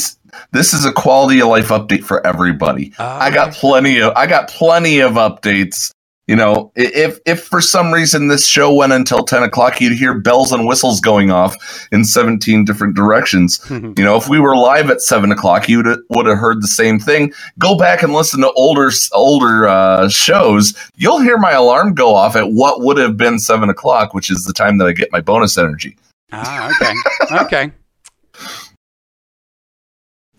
this 0.53 0.73
is 0.73 0.85
a 0.85 0.93
quality 0.93 1.41
of 1.41 1.49
life 1.49 1.69
update 1.71 2.05
for 2.05 2.25
everybody. 2.25 2.93
Ah, 3.01 3.23
I 3.23 3.33
got 3.33 3.55
plenty 3.55 4.01
of 4.01 4.13
I 4.15 4.29
got 4.29 4.49
plenty 4.49 5.01
of 5.01 5.15
updates. 5.15 5.91
You 6.29 6.37
know, 6.37 6.71
if 6.77 7.19
if 7.25 7.45
for 7.45 7.63
some 7.63 7.91
reason 7.91 8.29
this 8.29 8.47
show 8.47 8.73
went 8.73 8.93
until 8.93 9.25
ten 9.25 9.43
o'clock, 9.43 9.81
you'd 9.81 9.97
hear 9.97 10.13
bells 10.13 10.53
and 10.53 10.67
whistles 10.67 11.01
going 11.01 11.31
off 11.31 11.57
in 11.91 12.05
seventeen 12.05 12.67
different 12.67 12.95
directions. 12.95 13.59
you 13.71 13.95
know, 13.97 14.15
if 14.17 14.29
we 14.29 14.39
were 14.39 14.55
live 14.55 14.91
at 14.91 15.01
seven 15.01 15.33
o'clock, 15.33 15.71
you 15.71 15.83
would 16.11 16.27
have 16.27 16.37
heard 16.39 16.61
the 16.63 16.69
same 16.69 16.99
thing. 16.99 17.33
Go 17.59 17.79
back 17.79 18.03
and 18.03 18.13
listen 18.13 18.43
to 18.43 18.53
older 18.53 18.91
older 19.13 19.67
uh, 19.67 20.09
shows. 20.11 20.75
You'll 20.97 21.21
hear 21.21 21.39
my 21.39 21.53
alarm 21.53 21.95
go 21.95 22.15
off 22.15 22.37
at 22.37 22.53
what 22.53 22.83
would 22.83 22.99
have 22.99 23.17
been 23.17 23.39
seven 23.39 23.71
o'clock, 23.71 24.13
which 24.13 24.31
is 24.31 24.45
the 24.45 24.53
time 24.53 24.77
that 24.79 24.87
I 24.87 24.93
get 24.93 25.11
my 25.11 25.23
bonus 25.23 25.57
energy. 25.57 25.97
Ah, 26.31 26.71
okay, 26.83 27.43
okay. 27.45 27.73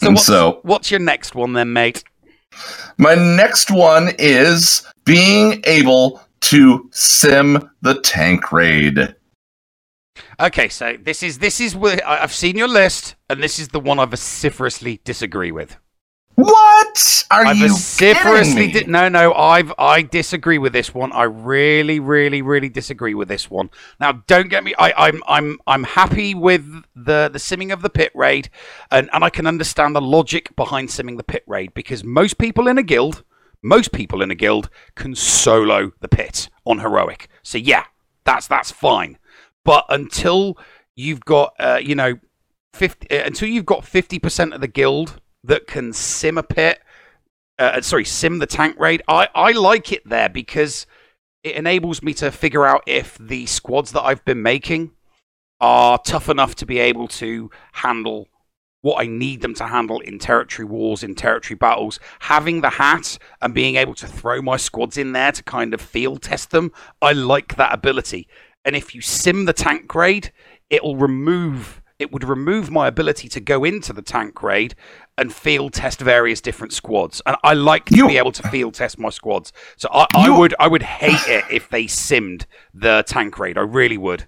So 0.02 0.10
what's, 0.12 0.26
so- 0.26 0.60
what's 0.62 0.92
your 0.92 1.00
next 1.00 1.34
one 1.34 1.54
then, 1.54 1.74
mate? 1.74 2.04
My 2.98 3.16
next 3.16 3.72
one 3.72 4.12
is 4.20 4.86
being 5.10 5.62
able 5.66 6.22
to 6.42 6.90
sim 6.92 7.70
the 7.82 8.00
tank 8.02 8.52
raid. 8.52 9.16
Okay, 10.40 10.70
so 10.70 10.98
this 11.02 11.24
is 11.24 11.40
this 11.40 11.60
is 11.60 11.76
where 11.76 12.00
I've 12.08 12.34
seen 12.34 12.56
your 12.56 12.68
list, 12.68 13.16
and 13.30 13.42
this 13.42 13.60
is 13.60 13.70
the 13.70 13.80
one 13.80 14.00
I 14.00 14.06
vociferously 14.06 15.02
disagree 15.04 15.52
with. 15.52 15.78
What 16.36 17.26
are 17.32 17.46
I 17.48 17.52
you 17.52 17.68
vociferously 17.68 18.68
kidding 18.68 18.88
di- 18.88 18.92
no, 18.92 19.10
no, 19.10 19.34
I've 19.34 19.74
I 19.78 20.04
disagree 20.04 20.58
with 20.58 20.72
this 20.72 20.94
one. 20.94 21.12
I 21.12 21.24
really, 21.24 22.00
really, 22.00 22.42
really 22.42 22.70
disagree 22.70 23.14
with 23.14 23.28
this 23.28 23.52
one. 23.52 23.70
Now, 24.00 24.24
don't 24.28 24.48
get 24.48 24.64
me. 24.64 24.74
I, 24.80 24.94
I'm 25.08 25.22
I'm 25.28 25.58
I'm 25.68 25.84
happy 25.84 26.34
with 26.36 26.66
the 26.96 27.30
the 27.34 27.40
simming 27.40 27.74
of 27.74 27.82
the 27.82 27.90
pit 27.90 28.12
raid, 28.16 28.50
and 28.92 29.10
and 29.12 29.26
I 29.26 29.30
can 29.30 29.48
understand 29.48 29.96
the 29.96 30.02
logic 30.02 30.56
behind 30.56 30.90
simming 30.90 31.18
the 31.18 31.24
pit 31.24 31.44
raid 31.48 31.74
because 31.74 32.06
most 32.06 32.38
people 32.38 32.70
in 32.70 32.78
a 32.78 32.84
guild, 32.84 33.24
most 33.62 33.92
people 33.92 34.22
in 34.22 34.32
a 34.32 34.36
guild 34.36 34.70
can 34.96 35.16
solo 35.16 35.92
the 36.00 36.08
pit 36.08 36.50
on 36.66 36.80
heroic. 36.80 37.28
So 37.44 37.58
yeah, 37.58 37.86
that's 38.24 38.48
that's 38.48 38.72
fine. 38.72 39.18
But 39.66 39.86
until 39.90 40.58
you've 40.96 41.26
got 41.26 41.54
uh, 41.60 41.80
you 41.82 41.96
know 41.96 42.20
50 42.74 43.10
uh, 43.10 43.26
until 43.26 43.48
you've 43.50 43.66
got 43.66 43.84
50% 43.84 44.54
of 44.54 44.62
the 44.62 44.68
guild 44.68 45.22
that 45.44 45.68
can 45.68 45.94
sim 45.94 46.38
a 46.38 46.44
pit 46.44 46.82
uh, 47.58 47.82
sorry 47.82 48.06
sim 48.06 48.40
the 48.40 48.46
tank 48.46 48.78
raid 48.78 49.02
I, 49.08 49.30
I 49.34 49.52
like 49.54 49.92
it 49.92 50.08
there 50.08 50.30
because 50.30 50.86
it 51.44 51.56
enables 51.56 52.04
me 52.04 52.14
to 52.16 52.32
figure 52.32 52.66
out 52.66 52.84
if 52.86 53.18
the 53.18 53.46
squads 53.46 53.94
that 53.94 54.04
i've 54.04 54.24
been 54.26 54.42
making 54.42 54.92
are 55.62 55.98
tough 56.00 56.30
enough 56.30 56.56
to 56.56 56.66
be 56.66 56.80
able 56.80 57.08
to 57.08 57.50
handle 57.74 58.28
what 58.82 59.02
i 59.02 59.06
need 59.08 59.42
them 59.42 59.54
to 59.54 59.68
handle 59.68 60.00
in 60.02 60.20
territory 60.20 60.66
wars 60.66 61.04
in 61.04 61.16
territory 61.16 61.56
battles 61.56 62.00
having 62.20 62.62
the 62.62 62.70
hat 62.70 63.18
and 63.42 63.54
being 63.54 63.76
able 63.76 63.94
to 63.94 64.08
throw 64.08 64.42
my 64.42 64.58
squads 64.58 64.98
in 64.98 65.12
there 65.12 65.32
to 65.32 65.44
kind 65.44 65.74
of 65.74 65.82
field 65.82 66.22
test 66.22 66.52
them 66.52 66.72
i 67.02 67.12
like 67.12 67.56
that 67.56 67.74
ability 67.74 68.28
and 68.66 68.76
if 68.76 68.94
you 68.94 69.02
sim 69.02 69.46
the 69.46 69.54
tank 69.54 69.94
raid 69.94 70.32
it'll 70.70 70.96
remove 70.96 71.82
it 72.00 72.14
would 72.14 72.24
remove 72.24 72.72
my 72.72 72.88
ability 72.88 73.28
to 73.28 73.42
go 73.42 73.66
into 73.66 73.92
the 73.92 74.02
tank 74.02 74.42
raid 74.42 74.74
and 75.18 75.34
field 75.34 75.74
test 75.74 76.00
various 76.00 76.40
different 76.40 76.72
squads. 76.72 77.22
And 77.26 77.36
I 77.44 77.54
like 77.54 77.86
to 77.86 78.08
be 78.08 78.18
able 78.18 78.32
to 78.32 78.48
field 78.48 78.74
test 78.74 78.98
my 78.98 79.10
squads. 79.10 79.52
So 79.76 79.90
I, 79.92 80.08
I 80.16 80.30
would 80.30 80.56
I 80.60 80.68
would 80.68 80.82
hate 80.82 81.28
it 81.28 81.44
if 81.52 81.68
they 81.70 81.84
simmed 81.84 82.46
the 82.74 83.04
tank 83.06 83.38
raid. 83.38 83.58
I 83.58 83.62
really 83.62 83.98
would. 83.98 84.28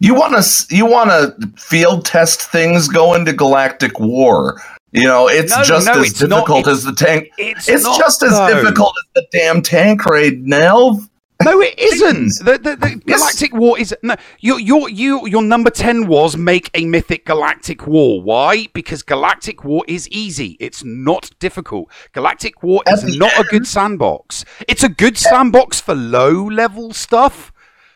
You 0.00 0.14
want 0.14 0.42
to 0.42 0.74
you 0.74 0.86
want 0.86 1.10
to 1.10 1.48
field 1.60 2.04
test 2.06 2.40
things 2.50 2.88
go 2.88 3.14
into 3.14 3.32
galactic 3.34 4.00
war. 4.00 4.60
You 4.92 5.04
know, 5.04 5.28
it's 5.28 5.54
No, 5.56 5.62
just 5.62 5.86
no, 5.86 5.92
as 6.00 6.10
it's 6.10 6.20
not. 6.22 6.28
difficult 6.46 6.66
as 6.66 6.82
the 6.84 6.92
tank. 6.92 7.28
It's, 7.38 7.68
It's, 7.68 7.84
not, 7.84 7.96
just 7.98 8.22
as 8.24 8.30
though. 8.32 8.48
difficult 8.48 8.92
as 8.98 9.22
the 9.22 9.26
damn 9.38 9.62
tank 9.62 10.04
raid, 10.06 10.44
Nelv. 10.46 11.06
No, 11.44 11.60
it 11.60 11.78
isn't. 11.78 12.44
The, 12.44 12.58
the, 12.58 12.76
the 12.76 12.96
Galactic 13.06 13.54
War 13.54 13.78
is 13.78 13.94
no. 14.02 14.16
Your 14.40 14.58
your 14.58 14.88
you 14.88 15.26
your 15.28 15.42
number 15.42 15.70
ten 15.70 16.06
was 16.06 16.36
make 16.36 16.70
a 16.74 16.84
mythic 16.86 17.24
Galactic 17.26 17.86
War. 17.86 18.20
Why? 18.22 18.66
Because 18.72 19.02
Galactic 19.02 19.64
War 19.64 19.84
is 19.86 20.08
easy. 20.08 20.56
It's 20.60 20.82
not 20.82 21.30
difficult. 21.38 21.90
Galactic 22.12 22.62
War 22.62 22.82
is 22.88 23.16
not 23.18 23.38
a 23.38 23.44
good 23.44 23.66
sandbox. 23.66 24.44
It's 24.66 24.82
a 24.82 24.88
good 24.88 25.16
sandbox 25.16 25.80
for 25.80 25.94
low 25.94 26.44
level 26.48 26.92
stuff, 26.92 27.52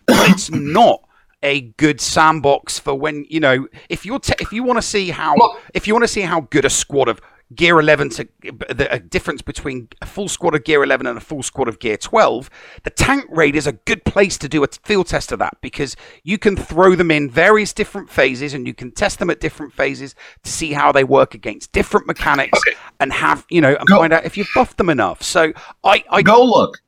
but 0.06 0.30
it's 0.30 0.50
not 0.52 1.00
a 1.44 1.60
good 1.76 2.00
sandbox 2.00 2.78
for 2.78 2.94
when 2.94 3.24
you 3.28 3.38
know 3.38 3.68
if 3.88 4.04
you're 4.04 4.18
te- 4.18 4.34
if 4.40 4.52
you 4.52 4.64
want 4.64 4.78
to 4.78 4.82
see 4.82 5.10
how 5.10 5.36
if 5.74 5.86
you 5.86 5.94
want 5.94 6.02
to 6.02 6.08
see 6.08 6.22
how 6.22 6.40
good 6.40 6.64
a 6.64 6.70
squad 6.70 7.06
of 7.06 7.20
gear 7.54 7.78
11 7.78 8.08
to 8.08 8.28
the 8.40 8.88
a 8.90 8.98
difference 8.98 9.42
between 9.42 9.86
a 10.00 10.06
full 10.06 10.28
squad 10.28 10.54
of 10.54 10.64
gear 10.64 10.82
11 10.82 11.06
and 11.06 11.18
a 11.18 11.20
full 11.20 11.42
squad 11.42 11.68
of 11.68 11.78
gear 11.78 11.96
12 11.98 12.48
the 12.84 12.90
tank 12.90 13.26
raid 13.28 13.54
is 13.54 13.66
a 13.66 13.72
good 13.72 14.02
place 14.04 14.38
to 14.38 14.48
do 14.48 14.64
a 14.64 14.66
field 14.82 15.06
test 15.06 15.30
of 15.30 15.38
that 15.38 15.54
because 15.60 15.94
you 16.22 16.38
can 16.38 16.56
throw 16.56 16.94
them 16.94 17.10
in 17.10 17.30
various 17.30 17.74
different 17.74 18.08
phases 18.08 18.54
and 18.54 18.66
you 18.66 18.72
can 18.72 18.90
test 18.90 19.18
them 19.18 19.28
at 19.28 19.40
different 19.40 19.72
phases 19.74 20.14
to 20.42 20.50
see 20.50 20.72
how 20.72 20.90
they 20.90 21.04
work 21.04 21.34
against 21.34 21.70
different 21.72 22.06
mechanics 22.06 22.58
and 22.98 23.12
have 23.12 23.44
you 23.50 23.60
know 23.60 23.76
and 23.78 23.88
find 23.88 24.12
out 24.12 24.24
if 24.24 24.38
you've 24.38 24.48
buffed 24.54 24.78
them 24.78 24.88
enough. 24.88 25.22
So 25.22 25.52
i 25.84 26.02
i 26.10 26.22
go 26.22 26.42
look 26.42 26.78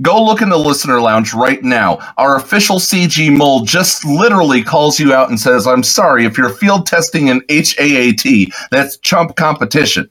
Go 0.00 0.22
look 0.22 0.42
in 0.42 0.48
the 0.48 0.58
listener 0.58 1.00
lounge 1.00 1.34
right 1.34 1.62
now. 1.62 1.98
Our 2.18 2.36
official 2.36 2.76
CG 2.76 3.36
mole 3.36 3.64
just 3.64 4.04
literally 4.04 4.62
calls 4.62 5.00
you 5.00 5.12
out 5.12 5.28
and 5.28 5.38
says, 5.38 5.66
I'm 5.66 5.82
sorry, 5.82 6.24
if 6.24 6.38
you're 6.38 6.50
field 6.50 6.86
testing 6.86 7.28
in 7.28 7.42
HAAT, 7.48 8.52
that's 8.70 8.96
chump 8.98 9.36
competition. 9.36 10.08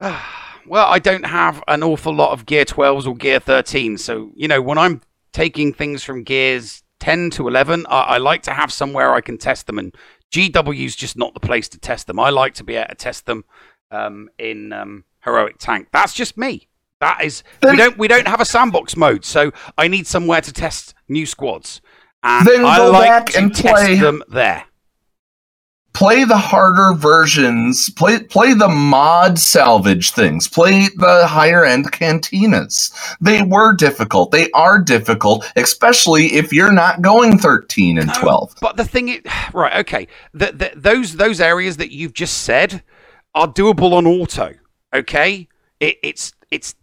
Well, 0.66 0.86
I 0.86 1.00
don't 1.00 1.26
have 1.26 1.64
an 1.66 1.82
awful 1.82 2.14
lot 2.14 2.30
of 2.30 2.46
gear 2.46 2.64
12s 2.64 3.04
or 3.04 3.16
gear 3.16 3.40
13. 3.40 3.98
So, 3.98 4.30
you 4.36 4.46
know, 4.46 4.62
when 4.62 4.78
I'm 4.78 5.00
taking 5.32 5.72
things 5.72 6.04
from 6.04 6.22
gears 6.22 6.84
10 7.00 7.30
to 7.30 7.48
11, 7.48 7.86
I, 7.88 8.00
I 8.02 8.18
like 8.18 8.42
to 8.42 8.52
have 8.52 8.72
somewhere 8.72 9.12
I 9.12 9.20
can 9.20 9.36
test 9.36 9.66
them. 9.66 9.80
And 9.80 9.92
GW 10.30 10.84
is 10.84 10.94
just 10.94 11.16
not 11.16 11.34
the 11.34 11.40
place 11.40 11.68
to 11.70 11.78
test 11.80 12.06
them. 12.06 12.20
I 12.20 12.30
like 12.30 12.54
to 12.54 12.62
be 12.62 12.76
able 12.76 12.90
to 12.90 12.94
test 12.94 13.26
them 13.26 13.44
um, 13.90 14.28
in 14.38 14.72
um, 14.72 15.04
heroic 15.24 15.58
tank. 15.58 15.88
That's 15.90 16.14
just 16.14 16.36
me. 16.36 16.68
That 17.00 17.22
is 17.24 17.42
we 17.62 17.76
don't 17.76 17.96
we 17.98 18.08
don't 18.08 18.28
have 18.28 18.40
a 18.40 18.44
sandbox 18.44 18.96
mode, 18.96 19.24
so 19.24 19.52
I 19.78 19.88
need 19.88 20.06
somewhere 20.06 20.40
to 20.42 20.52
test 20.52 20.94
new 21.08 21.24
squads, 21.26 21.80
and 22.22 22.46
Then 22.46 22.64
I 22.64 22.76
go 22.76 22.90
like 22.90 23.08
back 23.08 23.26
to 23.30 23.38
and 23.38 23.54
test 23.54 23.74
play- 23.74 23.96
them 23.96 24.22
there. 24.28 24.64
play 25.94 26.24
the 26.24 26.36
harder 26.36 26.92
versions. 26.94 27.88
Play 27.90 28.22
play 28.22 28.52
the 28.52 28.68
mod 28.68 29.38
salvage 29.38 30.10
things. 30.10 30.46
Play 30.46 30.88
the 30.96 31.26
higher 31.26 31.64
end 31.64 31.90
cantinas. 31.90 32.92
They 33.20 33.42
were 33.42 33.74
difficult. 33.74 34.30
They 34.30 34.50
are 34.52 34.78
difficult 34.78 35.50
especially 35.56 36.34
if 36.34 36.52
you're 36.52 36.70
not 36.72 37.00
going 37.02 37.38
13 37.38 37.96
and 37.98 38.10
um, 38.10 38.16
12 38.20 38.54
But 38.60 38.76
the 38.76 38.84
thing 38.84 39.08
is, 39.08 39.20
right, 39.54 39.76
okay, 39.80 40.06
the, 40.34 40.52
the, 40.52 40.72
those 40.76 41.16
those 41.16 41.40
areas 41.40 41.78
that 41.78 41.90
you've 41.92 42.12
just 42.12 42.42
said 42.42 42.82
are 43.34 43.48
doable 43.48 43.92
on 43.94 44.06
auto. 44.06 44.52
Okay, 44.94 45.48
it, 45.80 45.96
it's 46.02 46.32
it's 46.50 46.74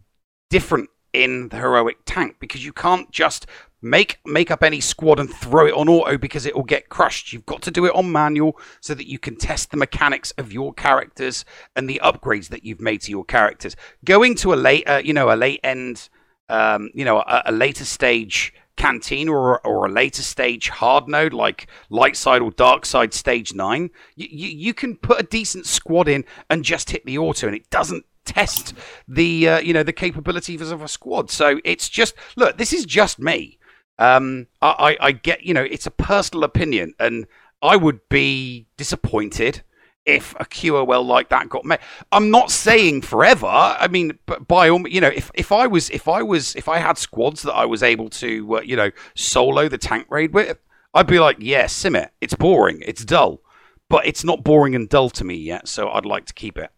different 0.49 0.89
in 1.13 1.49
the 1.49 1.57
heroic 1.57 1.97
tank 2.05 2.37
because 2.39 2.63
you 2.63 2.73
can't 2.73 3.11
just 3.11 3.47
make 3.81 4.19
make 4.25 4.49
up 4.49 4.63
any 4.63 4.79
squad 4.79 5.19
and 5.19 5.29
throw 5.29 5.67
it 5.67 5.73
on 5.73 5.87
auto 5.87 6.17
because 6.17 6.45
it 6.45 6.55
will 6.55 6.63
get 6.63 6.89
crushed. 6.89 7.31
You've 7.31 7.45
got 7.45 7.61
to 7.63 7.71
do 7.71 7.85
it 7.85 7.95
on 7.95 8.11
manual 8.11 8.59
so 8.81 8.93
that 8.93 9.07
you 9.07 9.19
can 9.19 9.35
test 9.35 9.71
the 9.71 9.77
mechanics 9.77 10.31
of 10.31 10.51
your 10.51 10.73
characters 10.73 11.45
and 11.75 11.89
the 11.89 12.01
upgrades 12.03 12.49
that 12.49 12.65
you've 12.65 12.81
made 12.81 13.01
to 13.01 13.11
your 13.11 13.25
characters. 13.25 13.75
Going 14.03 14.35
to 14.35 14.53
a 14.53 14.55
late, 14.55 14.87
you 15.03 15.13
know, 15.13 15.31
a 15.31 15.35
late 15.35 15.59
end, 15.63 16.09
um, 16.49 16.89
you 16.93 17.05
know, 17.05 17.19
a, 17.19 17.43
a 17.47 17.51
later 17.51 17.85
stage 17.85 18.53
cantina 18.77 19.31
or 19.31 19.65
or 19.65 19.87
a 19.87 19.91
later 19.91 20.21
stage 20.21 20.69
hard 20.69 21.07
node 21.07 21.33
like 21.33 21.67
light 21.89 22.15
side 22.15 22.41
or 22.41 22.51
dark 22.51 22.85
side 22.85 23.13
stage 23.13 23.53
nine, 23.53 23.89
you, 24.15 24.27
you, 24.29 24.49
you 24.49 24.73
can 24.73 24.95
put 24.95 25.19
a 25.19 25.23
decent 25.23 25.65
squad 25.65 26.07
in 26.07 26.23
and 26.49 26.63
just 26.63 26.91
hit 26.91 27.05
the 27.05 27.17
auto, 27.17 27.47
and 27.47 27.55
it 27.55 27.69
doesn't 27.69 28.05
test 28.27 28.73
the 29.07 29.49
uh, 29.49 29.59
you 29.59 29.73
know 29.73 29.83
the 29.83 29.93
capabilities 29.93 30.69
of 30.71 30.81
a 30.81 30.87
squad. 30.87 31.31
So 31.31 31.59
it's 31.63 31.89
just 31.89 32.13
look, 32.35 32.57
this 32.57 32.73
is 32.73 32.85
just 32.85 33.19
me. 33.19 33.57
Um, 33.99 34.45
I, 34.61 34.95
I, 35.01 35.11
get 35.11 35.41
you 35.43 35.55
know 35.55 35.63
it's 35.63 35.87
a 35.87 35.91
personal 35.91 36.43
opinion, 36.43 36.93
and 36.99 37.25
I 37.63 37.75
would 37.75 38.07
be 38.09 38.67
disappointed 38.77 39.63
if 40.05 40.33
a 40.39 40.45
QOL 40.45 41.05
like 41.05 41.29
that 41.29 41.49
got 41.49 41.65
made. 41.65 41.79
I'm 42.11 42.31
not 42.31 42.51
saying 42.51 43.01
forever. 43.01 43.47
I 43.47 43.87
mean, 43.87 44.17
by 44.47 44.69
all, 44.69 44.87
you 44.87 45.01
know, 45.01 45.09
if, 45.09 45.31
if 45.33 45.51
I 45.51 45.67
was 45.67 45.89
if 45.89 46.07
I 46.07 46.21
was 46.23 46.55
if 46.55 46.69
I 46.69 46.77
had 46.77 46.97
squads 46.97 47.41
that 47.41 47.53
I 47.53 47.65
was 47.65 47.83
able 47.83 48.09
to 48.09 48.57
uh, 48.57 48.61
you 48.61 48.75
know 48.75 48.91
solo 49.15 49.67
the 49.67 49.77
tank 49.77 50.07
raid 50.09 50.33
with, 50.33 50.57
I'd 50.93 51.07
be 51.07 51.19
like, 51.19 51.37
yeah, 51.39 51.67
sim 51.67 51.95
it. 51.95 52.11
It's 52.21 52.33
boring. 52.33 52.81
It's 52.85 53.03
dull, 53.03 53.41
but 53.89 54.05
it's 54.05 54.23
not 54.23 54.43
boring 54.43 54.75
and 54.75 54.87
dull 54.87 55.09
to 55.11 55.23
me 55.23 55.35
yet. 55.35 55.67
So 55.67 55.89
I'd 55.89 56.05
like 56.05 56.25
to 56.25 56.33
keep 56.33 56.57
it. 56.57 56.71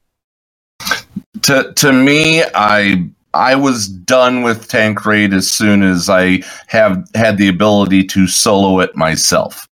To 1.44 1.74
to 1.74 1.94
me 1.94 2.44
i 2.56 3.03
i 3.34 3.56
was 3.56 3.88
done 3.88 4.41
with 4.41 4.68
tank 4.68 5.06
raid 5.06 5.34
as 5.34 5.49
soon 5.49 5.84
as 5.84 6.10
i 6.10 6.41
have 6.68 7.03
had 7.16 7.38
the 7.38 7.48
ability 7.48 8.03
to 8.03 8.28
solo 8.28 8.80
it 8.80 8.95
myself. 8.95 9.68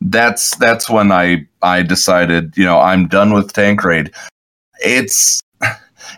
That's 0.00 0.56
that's 0.56 0.90
when 0.90 1.12
i 1.12 1.46
i 1.62 1.82
decided 1.82 2.56
you 2.56 2.64
know 2.64 2.78
i'm 2.78 3.08
done 3.08 3.32
with 3.32 3.52
tank 3.52 3.82
raid 3.84 4.10
it's 4.80 5.40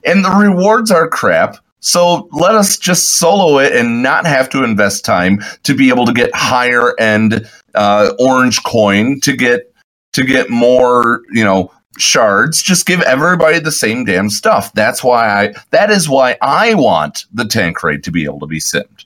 and 0.05 0.24
the 0.24 0.31
rewards 0.31 0.90
are 0.90 1.09
crap 1.09 1.59
so 1.81 2.28
let 2.32 2.56
us 2.56 2.78
just 2.78 3.18
solo 3.18 3.59
it 3.59 3.73
and 3.73 4.02
not 4.02 4.27
have 4.27 4.48
to 4.51 4.64
invest 4.64 5.05
time 5.05 5.39
to 5.62 5.74
be 5.74 5.89
able 5.89 6.05
to 6.05 6.12
get 6.12 6.35
higher 6.35 6.98
end 6.98 7.48
uh, 7.77 8.12
orange 8.18 8.62
coin 8.64 9.20
to 9.20 9.36
get 9.36 9.73
to 10.12 10.24
get 10.24 10.51
more 10.51 11.23
you 11.31 11.44
know 11.44 11.70
shards 11.98 12.62
just 12.62 12.86
give 12.86 13.01
everybody 13.02 13.59
the 13.59 13.73
same 13.73 14.05
damn 14.05 14.31
stuff 14.31 14.73
that's 14.74 15.02
why 15.02 15.28
i 15.28 15.55
that 15.70 15.90
is 15.90 16.09
why 16.09 16.36
i 16.43 16.74
want 16.74 17.24
the 17.32 17.44
tank 17.44 17.82
raid 17.82 18.02
to 18.05 18.10
be 18.10 18.24
able 18.24 18.40
to 18.40 18.47
be 18.47 18.60
simmed 18.60 19.05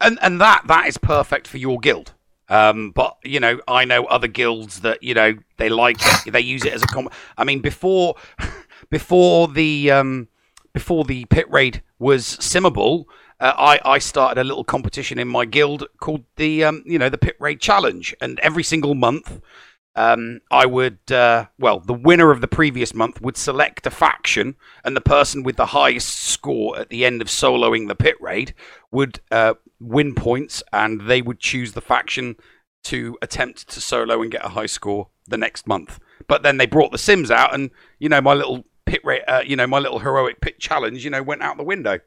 and 0.00 0.18
and 0.22 0.40
that 0.40 0.64
that 0.66 0.86
is 0.86 0.98
perfect 0.98 1.46
for 1.46 1.58
your 1.58 1.78
guild. 1.78 2.12
Um, 2.48 2.90
but 2.90 3.16
you 3.24 3.40
know, 3.40 3.60
I 3.66 3.84
know 3.84 4.04
other 4.06 4.28
guilds 4.28 4.80
that 4.80 5.02
you 5.02 5.14
know 5.14 5.34
they 5.56 5.68
like 5.68 5.98
they 6.26 6.40
use 6.40 6.64
it 6.64 6.72
as 6.72 6.82
a 6.82 6.86
com. 6.86 7.08
I 7.36 7.44
mean, 7.44 7.60
before 7.60 8.16
before 8.90 9.48
the 9.48 9.90
um, 9.90 10.28
before 10.72 11.04
the 11.04 11.24
pit 11.26 11.50
raid 11.50 11.82
was 11.98 12.24
simmable, 12.24 13.04
uh, 13.40 13.52
I 13.56 13.80
I 13.84 13.98
started 13.98 14.40
a 14.40 14.44
little 14.44 14.64
competition 14.64 15.18
in 15.18 15.28
my 15.28 15.44
guild 15.44 15.86
called 16.00 16.24
the 16.36 16.64
um, 16.64 16.82
you 16.86 16.98
know 16.98 17.08
the 17.08 17.18
pit 17.18 17.36
raid 17.40 17.60
challenge, 17.60 18.14
and 18.20 18.38
every 18.40 18.62
single 18.62 18.94
month. 18.94 19.40
Um, 19.94 20.40
I 20.50 20.64
would, 20.64 20.98
uh, 21.10 21.46
well, 21.58 21.80
the 21.80 21.92
winner 21.92 22.30
of 22.30 22.40
the 22.40 22.48
previous 22.48 22.94
month 22.94 23.20
would 23.20 23.36
select 23.36 23.86
a 23.86 23.90
faction, 23.90 24.56
and 24.84 24.96
the 24.96 25.02
person 25.02 25.42
with 25.42 25.56
the 25.56 25.66
highest 25.66 26.18
score 26.18 26.78
at 26.78 26.88
the 26.88 27.04
end 27.04 27.20
of 27.20 27.28
soloing 27.28 27.88
the 27.88 27.94
pit 27.94 28.16
raid 28.20 28.54
would 28.90 29.20
uh, 29.30 29.54
win 29.80 30.14
points, 30.14 30.62
and 30.72 31.02
they 31.02 31.20
would 31.20 31.40
choose 31.40 31.72
the 31.72 31.82
faction 31.82 32.36
to 32.84 33.16
attempt 33.22 33.68
to 33.68 33.80
solo 33.80 34.22
and 34.22 34.32
get 34.32 34.44
a 34.44 34.50
high 34.50 34.66
score 34.66 35.08
the 35.28 35.36
next 35.36 35.66
month. 35.66 36.00
But 36.26 36.42
then 36.42 36.56
they 36.56 36.66
brought 36.66 36.92
the 36.92 36.98
Sims 36.98 37.30
out, 37.30 37.54
and 37.54 37.70
you 37.98 38.08
know 38.08 38.20
my 38.20 38.34
little 38.34 38.64
pit 38.86 39.00
rate, 39.04 39.22
uh, 39.28 39.42
you 39.44 39.56
know 39.56 39.66
my 39.66 39.78
little 39.78 39.98
heroic 39.98 40.40
pit 40.40 40.58
challenge, 40.58 41.04
you 41.04 41.10
know, 41.10 41.22
went 41.22 41.42
out 41.42 41.56
the 41.56 41.64
window. 41.64 42.00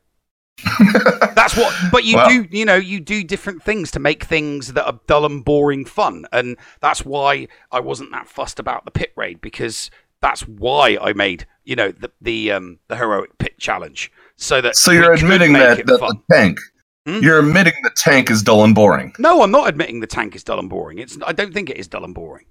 That's 1.35 1.55
what. 1.57 1.73
But 1.91 2.03
you 2.03 2.15
Well- 2.17 2.29
do, 2.29 2.47
you 2.49 2.65
know, 2.65 2.75
you 2.75 2.99
do 2.99 3.23
different 3.23 3.63
things 3.63 3.91
to 3.91 3.99
make 3.99 4.23
things 4.23 4.73
that 4.73 4.85
are 4.85 4.99
dull 5.07 5.25
and 5.25 5.43
boring 5.43 5.85
fun, 5.85 6.25
and 6.31 6.57
that's 6.81 7.03
why 7.05 7.47
I 7.71 7.79
wasn't 7.79 8.11
that 8.11 8.27
fussed 8.27 8.59
about 8.59 8.85
the 8.85 8.91
pit 8.91 9.11
raid 9.15 9.41
because 9.41 9.89
that's 10.21 10.41
why 10.47 10.97
I 11.01 11.13
made, 11.13 11.45
you 11.63 11.75
know, 11.75 11.91
the 11.91 12.11
the 12.21 12.51
um 12.51 12.79
the 12.87 12.95
heroic 12.95 13.37
pit 13.37 13.59
challenge 13.59 14.11
so 14.37 14.61
that 14.61 14.75
so 14.75 14.91
you're 14.91 15.13
admitting 15.13 15.53
that, 15.53 15.85
that 15.85 15.99
fun. 15.99 16.21
the 16.29 16.35
tank 16.35 16.59
Hmm? 17.07 17.19
you're 17.21 17.37
admitting 17.37 17.73
the 17.83 17.91
tank 17.95 18.31
is 18.31 18.41
dull 18.41 18.63
and 18.63 18.73
boring 18.73 19.13
No, 19.19 19.43
I'm 19.43 19.51
not 19.51 19.69
admitting 19.69 19.99
the 19.99 20.07
tank 20.07 20.35
is 20.35 20.43
dull 20.43 20.57
and 20.57 20.67
boring. 20.67 20.97
It's 20.97 21.15
I 21.23 21.33
don't 21.33 21.53
think 21.53 21.69
it 21.69 21.77
is 21.77 21.87
dull 21.87 22.03
and 22.03 22.15
boring. 22.15 22.45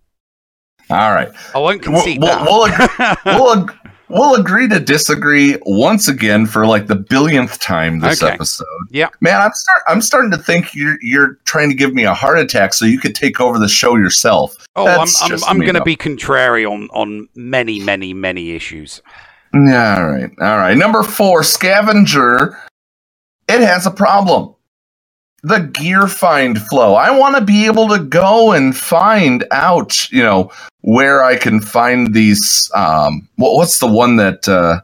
all 0.90 1.12
right 1.12 1.28
I 1.55 1.59
won't 1.59 1.82
concede 1.82 2.20
we'll, 2.22 2.28
that. 2.28 2.47
we'll, 2.47 2.66
ag- 2.66 3.18
we'll, 3.26 3.68
we'll 4.09 4.35
agree 4.35 4.68
to 4.68 4.81
disagree 4.81 5.56
once 5.66 6.09
again 6.09 6.47
for 6.47 6.66
like 6.66 6.86
the 6.86 6.97
billionth 6.97 7.59
time 7.59 8.01
this 8.01 8.22
Okay. 8.22 8.32
episode. 8.32 8.66
Yeah. 8.90 9.09
Man, 9.20 9.40
I'm 9.40 9.52
start 9.52 9.82
I'm 9.89 10.01
starting 10.01 10.31
to 10.32 10.39
think 10.39 10.74
you're 10.74 10.97
you're 11.02 11.39
trying 11.44 11.68
to 11.70 11.74
give 11.74 11.94
me 11.94 12.05
a 12.05 12.14
heart 12.14 12.39
attack 12.39 12.74
so 12.74 12.85
you 12.85 12.98
could 12.98 13.14
take 13.14 13.40
over 13.40 13.59
the 13.59 13.68
show 13.68 13.97
yourself. 13.97 14.55
Oh, 14.76 14.85
That's 14.85 15.22
I'm 15.22 15.32
I'm, 15.32 15.44
I'm 15.44 15.59
going 15.60 15.74
to 15.74 15.82
be 15.85 15.97
contrary 15.97 16.64
on 16.64 16.89
on 16.93 17.28
many 17.35 17.81
many 17.81 18.14
many 18.14 18.52
issues. 18.52 19.02
Yeah, 19.52 19.97
all 19.98 20.06
right. 20.10 20.31
All 20.40 20.56
right. 20.59 20.76
Number 20.76 21.02
four, 21.02 21.43
scavenger. 21.44 22.59
It 23.48 23.60
has 23.60 23.86
a 23.86 23.90
problem. 23.90 24.53
The 25.45 25.61
gear 25.61 26.09
find 26.09 26.61
flow. 26.61 26.95
I 26.95 27.11
want 27.11 27.37
to 27.37 27.45
be 27.45 27.66
able 27.66 27.87
to 27.89 27.99
go 27.99 28.53
and 28.53 28.75
find 28.77 29.45
out, 29.51 30.11
you 30.11 30.23
know, 30.23 30.51
where 30.81 31.23
I 31.23 31.37
can 31.37 31.61
find 31.61 32.15
these. 32.15 32.71
Um, 32.75 33.29
what, 33.37 33.55
what's 33.55 33.79
the 33.79 33.87
one 33.87 34.16
that 34.16 34.49
uh, 34.49 34.81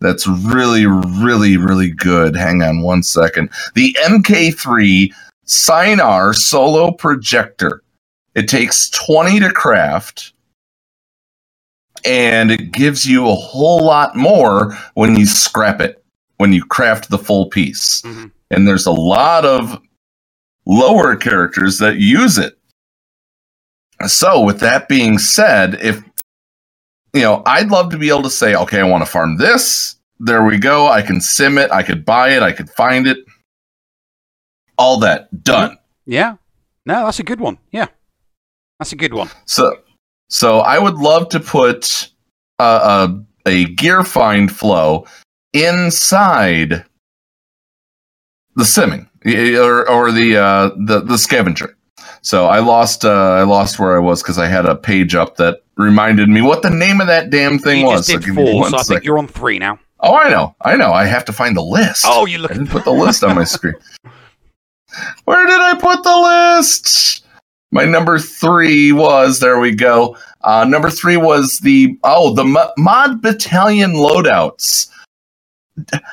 that's 0.00 0.26
really, 0.26 0.86
really, 0.86 1.56
really 1.56 1.90
good? 1.90 2.36
Hang 2.36 2.62
on 2.62 2.82
one 2.82 3.02
second. 3.02 3.50
The 3.74 3.96
MK3 4.04 5.10
Sienar 5.46 6.34
Holo 6.50 6.92
Projector. 6.92 7.82
It 8.34 8.48
takes 8.48 8.90
20 8.90 9.40
to 9.40 9.50
craft 9.50 10.32
and 12.04 12.50
it 12.50 12.72
gives 12.72 13.06
you 13.06 13.26
a 13.26 13.34
whole 13.34 13.82
lot 13.82 14.14
more 14.16 14.76
when 14.94 15.16
you 15.16 15.24
scrap 15.24 15.80
it 15.80 16.04
when 16.36 16.52
you 16.52 16.64
craft 16.64 17.08
the 17.08 17.18
full 17.18 17.46
piece 17.48 18.02
and 18.50 18.68
there's 18.68 18.86
a 18.86 18.92
lot 18.92 19.44
of 19.44 19.80
lower 20.66 21.16
characters 21.16 21.78
that 21.78 21.96
use 21.96 22.38
it. 22.38 22.58
So 24.06 24.42
with 24.42 24.60
that 24.60 24.88
being 24.88 25.18
said 25.18 25.74
if 25.76 26.02
you 27.12 27.22
know 27.22 27.42
i'd 27.46 27.70
love 27.70 27.90
to 27.90 27.96
be 27.96 28.08
able 28.08 28.24
to 28.24 28.30
say 28.30 28.56
okay 28.56 28.80
i 28.80 28.82
want 28.82 29.04
to 29.04 29.10
farm 29.10 29.36
this. 29.36 29.96
There 30.20 30.44
we 30.44 30.58
go. 30.58 30.86
I 30.88 31.02
can 31.02 31.20
sim 31.20 31.58
it. 31.58 31.70
I 31.70 31.82
could 31.82 32.04
buy 32.04 32.30
it. 32.30 32.42
I 32.42 32.52
could 32.52 32.70
find 32.70 33.06
it. 33.06 33.18
All 34.78 34.98
that. 35.00 35.42
Done. 35.42 35.76
Yeah. 36.06 36.36
No, 36.86 37.04
that's 37.04 37.18
a 37.18 37.24
good 37.24 37.40
one. 37.40 37.58
Yeah. 37.72 37.88
That's 38.78 38.92
a 38.92 38.96
good 38.96 39.12
one. 39.12 39.28
So, 39.44 39.80
so 40.28 40.60
I 40.60 40.78
would 40.78 40.96
love 40.96 41.28
to 41.30 41.40
put 41.40 42.10
uh, 42.58 43.08
a 43.08 43.24
a 43.48 43.64
gear 43.66 44.04
find 44.04 44.50
flow 44.50 45.06
inside 45.52 46.84
the 48.56 48.64
simming 48.64 49.08
or 49.26 49.88
or 49.88 50.12
the 50.12 50.36
uh, 50.36 50.70
the 50.86 51.00
the 51.00 51.18
scavenger. 51.18 51.76
So 52.22 52.46
I 52.46 52.60
lost 52.60 53.04
uh, 53.04 53.10
I 53.32 53.42
lost 53.42 53.78
where 53.78 53.96
I 53.96 54.00
was 54.00 54.22
because 54.22 54.38
I 54.38 54.46
had 54.46 54.66
a 54.66 54.74
page 54.76 55.14
up 55.14 55.36
that 55.36 55.62
reminded 55.76 56.28
me 56.28 56.40
what 56.40 56.62
the 56.62 56.70
name 56.70 57.00
of 57.00 57.06
that 57.08 57.30
damn 57.30 57.58
thing 57.58 57.80
You 57.80 57.86
was. 57.86 58.06
just 58.06 58.24
did 58.24 58.34
me 58.34 58.52
four, 58.52 58.68
so 58.70 58.78
I 58.78 58.82
think 58.82 59.04
you're 59.04 59.18
on 59.18 59.28
three 59.28 59.58
now. 59.58 59.78
Oh, 60.00 60.14
I 60.14 60.28
know, 60.28 60.54
I 60.62 60.76
know. 60.76 60.92
I 60.92 61.04
have 61.06 61.24
to 61.26 61.32
find 61.32 61.56
the 61.56 61.62
list. 61.62 62.04
Oh, 62.06 62.26
you 62.26 62.38
look. 62.38 62.50
I 62.50 62.54
didn't 62.54 62.70
put 62.70 62.84
the 62.84 62.92
list 62.92 63.24
on 63.24 63.34
my 63.34 63.44
screen. 63.44 63.74
Where 65.24 65.46
did 65.46 65.60
I 65.60 65.74
put 65.78 66.02
the 66.02 66.16
list? 66.58 67.24
My 67.72 67.84
number 67.84 68.18
three 68.18 68.92
was 68.92 69.40
there 69.40 69.58
we 69.58 69.74
go. 69.74 70.16
Uh, 70.42 70.64
number 70.64 70.90
three 70.90 71.16
was 71.16 71.58
the 71.60 71.98
oh 72.04 72.34
the 72.34 72.44
mod 72.76 73.20
battalion 73.22 73.94
loadouts. 73.94 74.88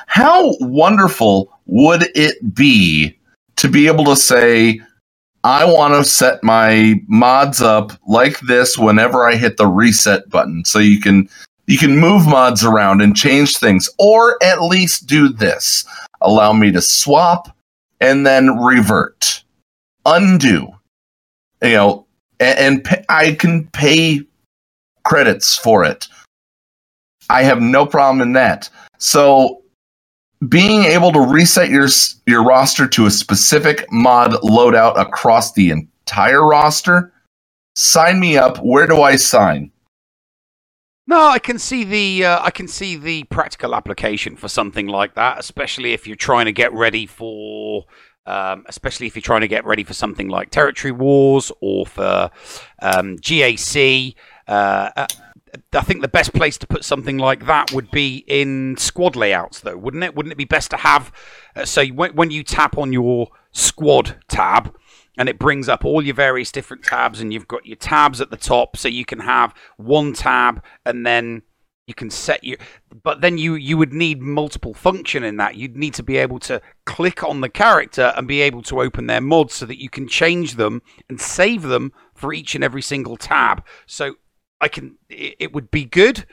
How 0.08 0.54
wonderful 0.60 1.56
would 1.72 2.04
it 2.14 2.54
be 2.54 3.16
to 3.56 3.66
be 3.66 3.86
able 3.86 4.04
to 4.04 4.14
say, 4.14 4.78
I 5.42 5.64
want 5.64 5.94
to 5.94 6.08
set 6.08 6.44
my 6.44 7.00
mods 7.08 7.62
up 7.62 7.92
like 8.06 8.38
this 8.40 8.76
whenever 8.76 9.26
I 9.26 9.36
hit 9.36 9.56
the 9.56 9.66
reset 9.66 10.28
button, 10.28 10.66
so 10.66 10.78
you 10.78 11.00
can 11.00 11.30
you 11.66 11.78
can 11.78 11.96
move 11.96 12.26
mods 12.26 12.62
around 12.62 13.00
and 13.00 13.16
change 13.16 13.56
things, 13.56 13.88
or 13.98 14.36
at 14.44 14.62
least 14.62 15.06
do 15.06 15.30
this: 15.30 15.86
allow 16.20 16.52
me 16.52 16.70
to 16.72 16.82
swap 16.82 17.56
and 18.02 18.26
then 18.26 18.58
revert, 18.58 19.42
undo. 20.04 20.68
You 21.62 21.72
know, 21.72 22.06
and, 22.38 22.58
and 22.58 22.84
pa- 22.84 23.02
I 23.08 23.32
can 23.32 23.66
pay 23.68 24.20
credits 25.04 25.56
for 25.56 25.84
it. 25.84 26.06
I 27.30 27.44
have 27.44 27.62
no 27.62 27.86
problem 27.86 28.20
in 28.20 28.34
that. 28.34 28.68
So 28.98 29.61
being 30.48 30.84
able 30.84 31.12
to 31.12 31.20
reset 31.20 31.68
your 31.68 31.88
your 32.26 32.44
roster 32.44 32.88
to 32.88 33.06
a 33.06 33.10
specific 33.10 33.86
mod 33.92 34.32
loadout 34.42 34.98
across 34.98 35.52
the 35.52 35.70
entire 35.70 36.44
roster, 36.46 37.12
sign 37.76 38.18
me 38.18 38.36
up. 38.36 38.58
Where 38.58 38.86
do 38.86 39.02
I 39.02 39.16
sign? 39.16 39.70
No, 41.06 41.20
I 41.20 41.38
can 41.38 41.58
see 41.58 41.84
the 41.84 42.26
uh, 42.26 42.42
I 42.42 42.50
can 42.50 42.68
see 42.68 42.96
the 42.96 43.24
practical 43.24 43.74
application 43.74 44.36
for 44.36 44.48
something 44.48 44.86
like 44.86 45.14
that, 45.14 45.38
especially 45.38 45.92
if 45.92 46.06
you're 46.06 46.16
trying 46.16 46.46
to 46.46 46.52
get 46.52 46.72
ready 46.72 47.06
for, 47.06 47.84
um, 48.26 48.64
especially 48.68 49.06
if 49.08 49.16
you're 49.16 49.22
trying 49.22 49.40
to 49.42 49.48
get 49.48 49.64
ready 49.64 49.84
for 49.84 49.94
something 49.94 50.28
like 50.28 50.50
Territory 50.50 50.92
Wars 50.92 51.52
or 51.60 51.86
for 51.86 52.30
um, 52.80 53.16
GAC. 53.18 54.14
Uh, 54.48 54.90
uh, 54.96 55.06
I 55.72 55.80
think 55.82 56.00
the 56.00 56.08
best 56.08 56.32
place 56.32 56.56
to 56.58 56.66
put 56.66 56.84
something 56.84 57.18
like 57.18 57.46
that 57.46 57.72
would 57.72 57.90
be 57.90 58.24
in 58.26 58.76
squad 58.78 59.16
layouts, 59.16 59.60
though, 59.60 59.76
wouldn't 59.76 60.02
it? 60.02 60.14
Wouldn't 60.14 60.32
it 60.32 60.38
be 60.38 60.44
best 60.44 60.70
to 60.70 60.78
have? 60.78 61.12
Uh, 61.54 61.64
so 61.64 61.84
when, 61.86 62.14
when 62.14 62.30
you 62.30 62.42
tap 62.42 62.78
on 62.78 62.92
your 62.92 63.28
squad 63.52 64.16
tab, 64.28 64.74
and 65.18 65.28
it 65.28 65.38
brings 65.38 65.68
up 65.68 65.84
all 65.84 66.02
your 66.02 66.14
various 66.14 66.50
different 66.50 66.84
tabs, 66.84 67.20
and 67.20 67.32
you've 67.32 67.48
got 67.48 67.66
your 67.66 67.76
tabs 67.76 68.20
at 68.20 68.30
the 68.30 68.36
top, 68.36 68.76
so 68.76 68.88
you 68.88 69.04
can 69.04 69.20
have 69.20 69.54
one 69.76 70.14
tab, 70.14 70.62
and 70.86 71.04
then 71.04 71.42
you 71.86 71.94
can 71.94 72.08
set 72.08 72.42
your. 72.44 72.56
But 73.02 73.20
then 73.20 73.36
you 73.36 73.54
you 73.54 73.76
would 73.76 73.92
need 73.92 74.22
multiple 74.22 74.72
function 74.72 75.22
in 75.24 75.36
that. 75.36 75.56
You'd 75.56 75.76
need 75.76 75.94
to 75.94 76.02
be 76.02 76.16
able 76.16 76.38
to 76.40 76.62
click 76.86 77.22
on 77.22 77.42
the 77.42 77.50
character 77.50 78.14
and 78.16 78.26
be 78.26 78.40
able 78.40 78.62
to 78.62 78.80
open 78.80 79.06
their 79.06 79.20
mods 79.20 79.54
so 79.54 79.66
that 79.66 79.80
you 79.80 79.90
can 79.90 80.08
change 80.08 80.54
them 80.54 80.80
and 81.08 81.20
save 81.20 81.62
them 81.62 81.92
for 82.14 82.32
each 82.32 82.54
and 82.54 82.64
every 82.64 82.82
single 82.82 83.16
tab. 83.16 83.64
So 83.86 84.14
I 84.62 84.68
can. 84.68 84.96
It, 85.10 85.36
it 85.38 85.52
would 85.52 85.70
be 85.70 85.84
good, 85.84 86.24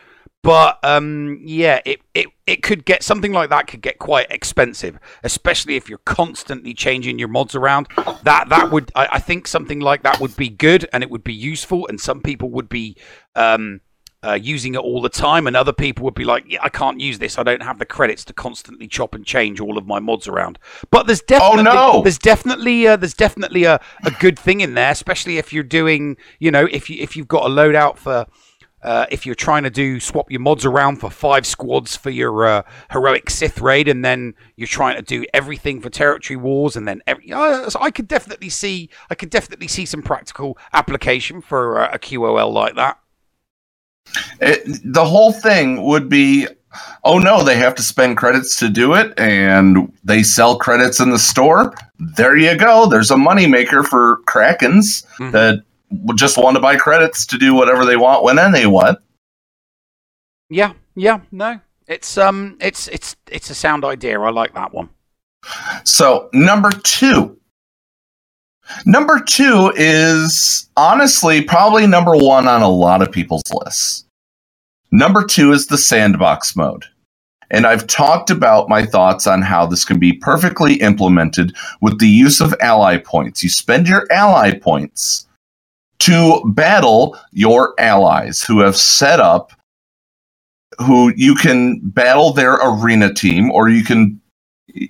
but 0.42 0.80
um, 0.84 1.40
yeah, 1.44 1.82
it, 1.84 2.00
it 2.14 2.28
it 2.48 2.64
could 2.64 2.86
get 2.86 3.04
something 3.04 3.34
like 3.34 3.50
that 3.50 3.68
could 3.68 3.82
get 3.82 4.00
quite 4.00 4.28
expensive, 4.30 4.98
especially 5.24 5.76
if 5.76 5.90
you're 5.90 5.98
constantly 6.00 6.74
changing 6.74 7.20
your 7.20 7.28
mods 7.28 7.56
around. 7.56 7.88
That 8.24 8.48
that 8.48 8.72
would 8.72 8.92
I, 8.96 9.08
I 9.14 9.20
think 9.20 9.48
something 9.48 9.82
like 9.82 10.04
that 10.04 10.22
would 10.22 10.38
be 10.38 10.48
good 10.48 10.88
and 10.94 11.04
it 11.04 11.10
would 11.10 11.24
be 11.24 11.34
useful, 11.34 11.88
and 11.88 12.00
some 12.00 12.22
people 12.22 12.50
would 12.52 12.70
be. 12.70 12.96
Um, 13.36 13.82
uh, 14.22 14.38
using 14.42 14.76
it 14.76 14.80
all 14.80 15.02
the 15.02 15.10
time, 15.10 15.48
and 15.48 15.56
other 15.56 15.72
people 15.72 16.04
would 16.06 16.16
be 16.16 16.26
like, 16.26 16.44
"Yeah, 16.48 16.60
I 16.62 16.70
can't 16.70 17.00
use 17.00 17.20
this. 17.20 17.38
I 17.38 17.44
don't 17.44 17.64
have 17.64 17.80
the 17.80 17.86
credits 17.86 18.26
to 18.26 18.34
constantly 18.34 18.88
chop 18.88 19.16
and 19.16 19.26
change 19.26 19.60
all 19.60 19.78
of 19.78 19.86
my 19.88 20.00
mods 20.00 20.28
around." 20.28 20.60
But 20.92 21.08
there's 21.08 21.22
definitely, 21.22 21.64
no! 21.64 22.02
there's 22.02 22.18
definitely, 22.18 22.88
uh, 22.88 22.98
there's 22.98 23.14
definitely 23.14 23.64
a, 23.64 23.80
a 24.04 24.12
good 24.20 24.38
thing 24.38 24.62
in 24.62 24.74
there, 24.74 24.92
especially 24.92 25.38
if 25.38 25.54
you're 25.54 25.64
doing, 25.64 26.18
you 26.40 26.52
know, 26.52 26.68
if 26.70 26.90
you 26.90 27.02
if 27.02 27.16
you've 27.16 27.28
got 27.28 27.46
a 27.46 27.50
loadout 27.50 27.98
for, 27.98 28.26
uh, 28.82 29.06
if 29.12 29.26
you're 29.26 29.36
trying 29.36 29.64
to 29.64 29.70
do 29.70 30.00
swap 30.00 30.30
your 30.32 30.42
mods 30.42 30.66
around 30.66 30.98
for 30.98 31.10
five 31.10 31.46
squads 31.46 31.96
for 31.96 32.10
your 32.10 32.46
uh, 32.46 32.64
heroic 32.92 33.30
Sith 33.30 33.62
raid, 33.62 33.88
and 33.88 34.04
then 34.04 34.34
you're 34.58 34.68
trying 34.68 34.96
to 34.96 35.02
do 35.02 35.26
everything 35.34 35.82
for 35.82 35.90
territory 35.90 36.38
wars, 36.38 36.76
and 36.76 36.88
then 36.88 37.02
every, 37.08 37.32
uh, 37.32 37.70
so 37.70 37.80
I 37.82 37.92
could 37.92 38.08
definitely 38.08 38.50
see, 38.50 38.90
I 39.10 39.16
could 39.16 39.30
definitely 39.30 39.68
see 39.68 39.86
some 39.86 40.02
practical 40.02 40.58
application 40.74 41.42
for 41.42 41.80
uh, 41.80 41.90
a 41.94 42.00
QOL 42.00 42.52
like 42.52 42.76
that. 42.76 43.00
It, 44.42 44.64
the 44.84 45.06
whole 45.06 45.32
thing 45.32 45.84
would 45.84 46.10
be 46.10 46.48
oh 47.04 47.18
no, 47.18 47.44
they 47.44 47.56
have 47.56 47.74
to 47.76 47.82
spend 47.82 48.18
credits 48.18 48.58
to 48.60 48.70
do 48.70 48.94
it, 48.94 49.18
and 49.20 49.92
they 50.04 50.22
sell 50.24 50.58
credits 50.58 51.00
in 51.00 51.10
the 51.10 51.20
store. 51.20 51.74
There 51.98 52.36
you 52.38 52.56
go. 52.58 52.88
There's 52.88 53.12
a 53.12 53.16
moneymaker 53.16 53.86
for 53.86 54.20
Krakens 54.28 55.06
Mhm. 55.18 55.32
that 55.32 55.64
would 55.92 56.18
just 56.18 56.38
want 56.38 56.56
to 56.56 56.62
buy 56.62 56.76
credits 56.76 57.26
to 57.26 57.38
do 57.38 57.56
whatever 57.56 57.86
they 57.86 57.98
want 57.98 58.24
when 58.24 58.38
and 58.38 58.54
they 58.54 58.68
want. 58.68 59.00
Yeah, 60.50 60.74
yeah, 60.96 61.22
no, 61.32 61.60
it's 61.88 62.18
um, 62.18 62.58
it's 62.60 62.88
it's 62.90 63.16
it's 63.32 63.50
a 63.50 63.56
sound 63.56 63.84
idea. 63.86 64.20
I 64.20 64.30
like 64.30 64.54
that 64.54 64.74
one. 64.74 64.90
So, 65.84 66.30
number 66.34 66.70
two. 66.72 67.38
Number 68.86 69.20
two 69.20 69.72
is 69.76 70.70
honestly 70.78 71.42
probably 71.42 71.88
number 71.88 72.16
one 72.16 72.48
on 72.48 72.62
a 72.62 72.70
lot 72.70 73.02
of 73.02 73.12
people's 73.12 73.44
lists. 73.52 74.06
Number 74.92 75.24
two 75.24 75.52
is 75.52 75.68
the 75.68 75.78
sandbox 75.78 76.56
mode. 76.56 76.86
And 77.52 77.66
I've 77.66 77.88
talked 77.88 78.30
about 78.30 78.70
my 78.70 78.86
thoughts 78.86 79.26
on 79.26 79.42
how 79.42 79.66
this 79.66 79.84
can 79.84 80.00
be 80.00 80.14
perfectly 80.14 80.76
implemented 80.76 81.56
with 81.82 82.00
the 82.00 82.08
use 82.08 82.42
of 82.42 82.54
ally 82.62 82.98
points. 82.98 83.42
You 83.44 83.50
spend 83.50 83.88
your 83.88 84.06
ally 84.12 84.58
points 84.58 85.28
to 86.00 86.42
battle 86.46 87.18
your 87.32 87.74
allies 87.80 88.44
who 88.44 88.60
have 88.60 88.78
set 88.78 89.20
up, 89.20 89.52
who 90.78 91.12
you 91.16 91.36
can 91.36 91.80
battle 91.84 92.32
their 92.34 92.54
arena 92.62 93.14
team, 93.14 93.52
or 93.52 93.70
you 93.70 93.84
can 93.84 94.22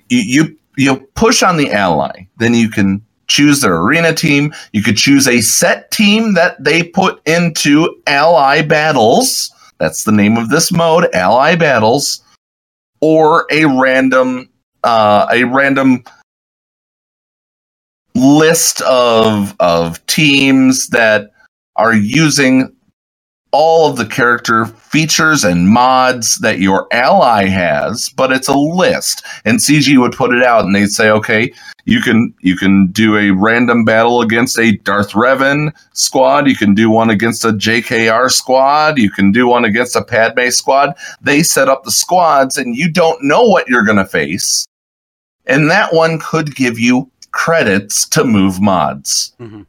you 0.08 0.56
you, 0.76 0.96
push 1.14 1.42
on 1.42 1.56
the 1.56 1.72
ally, 1.72 2.26
then 2.38 2.54
you 2.54 2.70
can 2.70 3.04
choose 3.30 3.60
their 3.60 3.76
arena 3.76 4.12
team. 4.12 4.52
You 4.72 4.82
could 4.82 4.96
choose 4.96 5.26
a 5.26 5.40
set 5.40 5.90
team 5.90 6.34
that 6.34 6.62
they 6.62 6.82
put 6.82 7.26
into 7.26 8.02
ally 8.06 8.60
battles. 8.60 9.50
That's 9.78 10.04
the 10.04 10.12
name 10.12 10.36
of 10.36 10.50
this 10.50 10.70
mode, 10.70 11.08
ally 11.14 11.54
battles, 11.54 12.22
or 13.00 13.46
a 13.50 13.64
random 13.64 14.50
uh, 14.84 15.26
a 15.30 15.44
random 15.44 16.04
list 18.14 18.82
of 18.82 19.54
of 19.60 20.04
teams 20.06 20.88
that 20.88 21.30
are 21.76 21.94
using 21.94 22.74
all 23.52 23.90
of 23.90 23.96
the 23.96 24.06
character 24.06 24.66
features 24.66 25.44
and 25.44 25.68
mods 25.68 26.36
that 26.38 26.60
your 26.60 26.86
ally 26.92 27.46
has, 27.46 28.08
but 28.10 28.30
it's 28.30 28.48
a 28.48 28.56
list. 28.56 29.24
And 29.44 29.58
CG 29.58 29.98
would 29.98 30.12
put 30.12 30.32
it 30.32 30.42
out 30.42 30.64
and 30.64 30.74
they'd 30.74 30.88
say, 30.88 31.10
okay, 31.10 31.52
you 31.84 32.00
can 32.00 32.32
you 32.40 32.56
can 32.56 32.88
do 32.88 33.16
a 33.16 33.30
random 33.30 33.84
battle 33.84 34.20
against 34.20 34.58
a 34.58 34.76
Darth 34.78 35.12
Revan 35.12 35.72
squad, 35.92 36.46
you 36.46 36.56
can 36.56 36.74
do 36.74 36.90
one 36.90 37.10
against 37.10 37.44
a 37.44 37.52
JKR 37.52 38.30
squad, 38.30 38.98
you 38.98 39.10
can 39.10 39.32
do 39.32 39.46
one 39.48 39.64
against 39.64 39.96
a 39.96 40.04
Padme 40.04 40.50
squad. 40.50 40.94
They 41.20 41.42
set 41.42 41.68
up 41.68 41.84
the 41.84 41.90
squads 41.90 42.56
and 42.56 42.76
you 42.76 42.90
don't 42.90 43.22
know 43.24 43.42
what 43.42 43.68
you're 43.68 43.84
gonna 43.84 44.06
face. 44.06 44.66
And 45.46 45.70
that 45.70 45.92
one 45.92 46.20
could 46.20 46.54
give 46.54 46.78
you 46.78 47.10
credits 47.32 48.08
to 48.10 48.24
move 48.24 48.60
mods. 48.60 49.32
Mhm. 49.40 49.66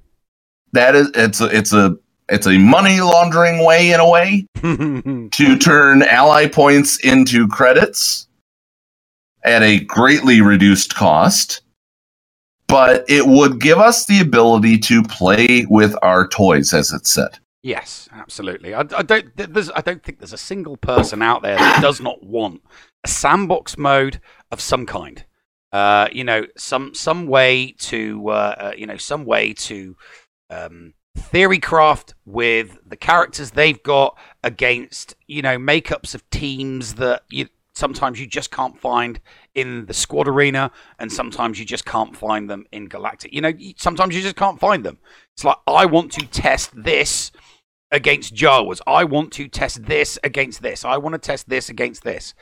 That 0.73 0.95
is 0.95 1.09
it's 1.15 1.41
a 1.41 1.45
it's 1.45 1.73
a 1.73 1.97
it's 2.31 2.47
a 2.47 2.57
money 2.57 3.01
laundering 3.01 3.65
way 3.65 3.91
in 3.91 3.99
a 3.99 4.09
way 4.09 4.47
to 4.61 5.57
turn 5.59 6.01
ally 6.01 6.47
points 6.47 6.97
into 7.03 7.45
credits 7.47 8.27
at 9.43 9.61
a 9.61 9.81
greatly 9.81 10.39
reduced 10.39 10.95
cost. 10.95 11.61
But 12.67 13.03
it 13.09 13.27
would 13.27 13.59
give 13.59 13.79
us 13.79 14.05
the 14.05 14.21
ability 14.21 14.77
to 14.77 15.03
play 15.03 15.65
with 15.69 15.93
our 16.01 16.25
toys, 16.25 16.73
as 16.73 16.93
it 16.93 17.05
said. 17.05 17.37
Yes, 17.63 18.07
absolutely. 18.13 18.73
I, 18.73 18.79
I 18.79 19.03
don't. 19.03 19.35
There's, 19.35 19.69
I 19.71 19.81
don't 19.81 20.01
think 20.01 20.19
there's 20.19 20.31
a 20.31 20.37
single 20.37 20.77
person 20.77 21.21
out 21.21 21.41
there 21.41 21.57
that 21.57 21.81
does 21.81 21.99
not 21.99 22.23
want 22.23 22.61
a 23.03 23.09
sandbox 23.09 23.77
mode 23.77 24.21
of 24.51 24.61
some 24.61 24.85
kind. 24.85 25.25
Uh, 25.73 26.07
you 26.13 26.23
know, 26.23 26.45
some 26.57 26.93
some 26.93 27.27
way 27.27 27.75
to, 27.79 28.29
uh, 28.29 28.55
uh, 28.57 28.73
you 28.77 28.85
know, 28.85 28.97
some 28.97 29.25
way 29.25 29.51
to 29.53 29.97
um, 30.49 30.93
theory 31.15 31.59
craft 31.59 32.13
with 32.25 32.77
the 32.85 32.95
characters 32.95 33.51
they've 33.51 33.81
got 33.83 34.17
against, 34.43 35.15
you 35.27 35.41
know, 35.41 35.57
makeups 35.57 36.15
of 36.15 36.29
teams 36.29 36.95
that 36.95 37.23
you 37.29 37.47
sometimes 37.73 38.19
you 38.19 38.27
just 38.27 38.51
can't 38.51 38.79
find 38.79 39.19
in 39.55 39.85
the 39.85 39.93
squad 39.93 40.27
arena, 40.27 40.71
and 40.99 41.11
sometimes 41.11 41.59
you 41.59 41.65
just 41.65 41.85
can't 41.85 42.15
find 42.15 42.49
them 42.49 42.65
in 42.71 42.87
Galactic. 42.87 43.33
You 43.33 43.41
know, 43.41 43.53
sometimes 43.77 44.15
you 44.15 44.21
just 44.21 44.35
can't 44.35 44.59
find 44.59 44.83
them. 44.83 44.97
It's 45.35 45.43
like 45.43 45.57
I 45.67 45.85
want 45.85 46.11
to 46.13 46.25
test 46.25 46.71
this 46.75 47.31
against 47.91 48.33
Jawas. 48.33 48.81
I 48.87 49.03
want 49.03 49.31
to 49.33 49.47
test 49.47 49.85
this 49.85 50.17
against 50.23 50.61
this. 50.61 50.85
I 50.85 50.97
want 50.97 51.13
to 51.13 51.19
test 51.19 51.49
this 51.49 51.69
against 51.69 52.03
this. 52.03 52.33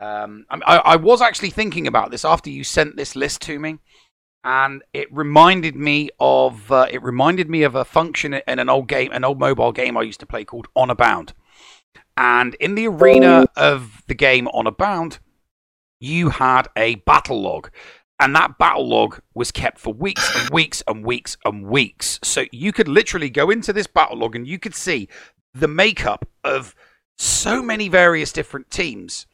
Um, 0.00 0.46
I 0.50 0.78
I 0.78 0.96
was 0.96 1.22
actually 1.22 1.50
thinking 1.50 1.86
about 1.86 2.10
this 2.10 2.24
after 2.24 2.50
you 2.50 2.64
sent 2.64 2.96
this 2.96 3.14
list 3.14 3.40
to 3.42 3.58
me. 3.58 3.78
And 4.44 4.82
it 4.92 5.12
reminded 5.12 5.76
me 5.76 6.10
of 6.18 6.70
uh, 6.72 6.86
it 6.90 7.02
reminded 7.02 7.48
me 7.48 7.62
of 7.62 7.74
a 7.74 7.84
function 7.84 8.34
in 8.34 8.58
an 8.58 8.68
old 8.68 8.88
game, 8.88 9.12
an 9.12 9.24
old 9.24 9.38
mobile 9.38 9.72
game 9.72 9.96
I 9.96 10.02
used 10.02 10.20
to 10.20 10.26
play 10.26 10.44
called 10.44 10.68
On 10.74 10.90
a 10.90 10.94
Bound. 10.94 11.32
And 12.16 12.54
in 12.56 12.74
the 12.74 12.88
arena 12.88 13.46
of 13.56 14.02
the 14.06 14.14
game 14.14 14.48
On 14.48 14.66
a 14.66 14.72
Bound, 14.72 15.18
you 16.00 16.30
had 16.30 16.68
a 16.76 16.96
battle 16.96 17.40
log. 17.40 17.70
And 18.18 18.36
that 18.36 18.58
battle 18.58 18.88
log 18.88 19.20
was 19.34 19.50
kept 19.50 19.78
for 19.78 19.92
weeks 19.92 20.28
and 20.36 20.50
weeks 20.50 20.82
and 20.86 21.04
weeks 21.04 21.36
and 21.44 21.66
weeks. 21.66 22.20
So 22.22 22.44
you 22.52 22.72
could 22.72 22.88
literally 22.88 23.30
go 23.30 23.50
into 23.50 23.72
this 23.72 23.86
battle 23.86 24.18
log 24.18 24.36
and 24.36 24.46
you 24.46 24.58
could 24.58 24.74
see 24.74 25.08
the 25.54 25.68
makeup 25.68 26.28
of 26.44 26.74
so 27.18 27.62
many 27.62 27.88
various 27.88 28.32
different 28.32 28.70
teams. 28.70 29.26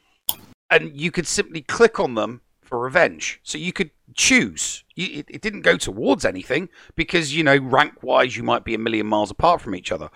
And 0.70 0.98
you 0.98 1.10
could 1.10 1.26
simply 1.26 1.62
click 1.62 1.98
on 1.98 2.14
them 2.14 2.42
for 2.68 2.78
revenge. 2.78 3.40
So 3.42 3.58
you 3.58 3.72
could 3.72 3.90
choose. 4.14 4.84
It, 4.96 5.26
it 5.28 5.40
didn't 5.40 5.62
go 5.62 5.76
towards 5.76 6.24
anything 6.24 6.68
because, 6.94 7.34
you 7.34 7.42
know, 7.42 7.56
rank 7.56 8.02
wise, 8.02 8.36
you 8.36 8.42
might 8.42 8.64
be 8.64 8.74
a 8.74 8.78
million 8.78 9.06
miles 9.06 9.30
apart 9.30 9.60
from 9.60 9.74
each 9.74 9.90
other. 9.90 10.10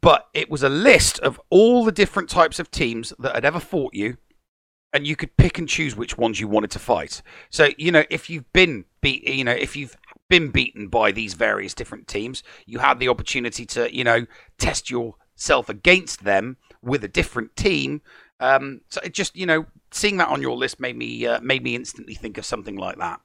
But 0.00 0.28
it 0.34 0.50
was 0.50 0.62
a 0.62 0.68
list 0.68 1.18
of 1.20 1.40
all 1.50 1.84
the 1.84 1.92
different 1.92 2.28
types 2.28 2.58
of 2.58 2.70
teams 2.70 3.12
that 3.18 3.34
had 3.34 3.44
ever 3.44 3.60
fought 3.60 3.94
you. 3.94 4.18
And 4.92 5.06
you 5.06 5.16
could 5.16 5.36
pick 5.36 5.58
and 5.58 5.68
choose 5.68 5.96
which 5.96 6.16
ones 6.16 6.38
you 6.38 6.46
wanted 6.46 6.70
to 6.72 6.78
fight. 6.78 7.20
So, 7.50 7.70
you 7.76 7.90
know, 7.90 8.04
if 8.10 8.30
you've 8.30 8.52
been 8.52 8.84
beat, 9.00 9.26
you 9.26 9.42
know, 9.42 9.50
if 9.50 9.74
you've 9.74 9.96
been 10.28 10.50
beaten 10.50 10.86
by 10.86 11.10
these 11.10 11.34
various 11.34 11.74
different 11.74 12.06
teams, 12.06 12.44
you 12.64 12.78
had 12.78 13.00
the 13.00 13.08
opportunity 13.08 13.66
to, 13.66 13.92
you 13.92 14.04
know, 14.04 14.26
test 14.58 14.90
yourself 14.90 15.68
against 15.68 16.22
them 16.22 16.58
with 16.80 17.02
a 17.02 17.08
different 17.08 17.56
team. 17.56 18.02
Um, 18.38 18.82
so 18.88 19.00
it 19.02 19.14
just, 19.14 19.34
you 19.34 19.46
know, 19.46 19.66
seeing 19.94 20.16
that 20.18 20.28
on 20.28 20.42
your 20.42 20.56
list 20.56 20.80
made 20.80 20.96
me 20.96 21.26
uh, 21.26 21.40
made 21.40 21.62
me 21.62 21.74
instantly 21.74 22.14
think 22.14 22.36
of 22.36 22.44
something 22.44 22.76
like 22.76 22.98
that. 22.98 23.20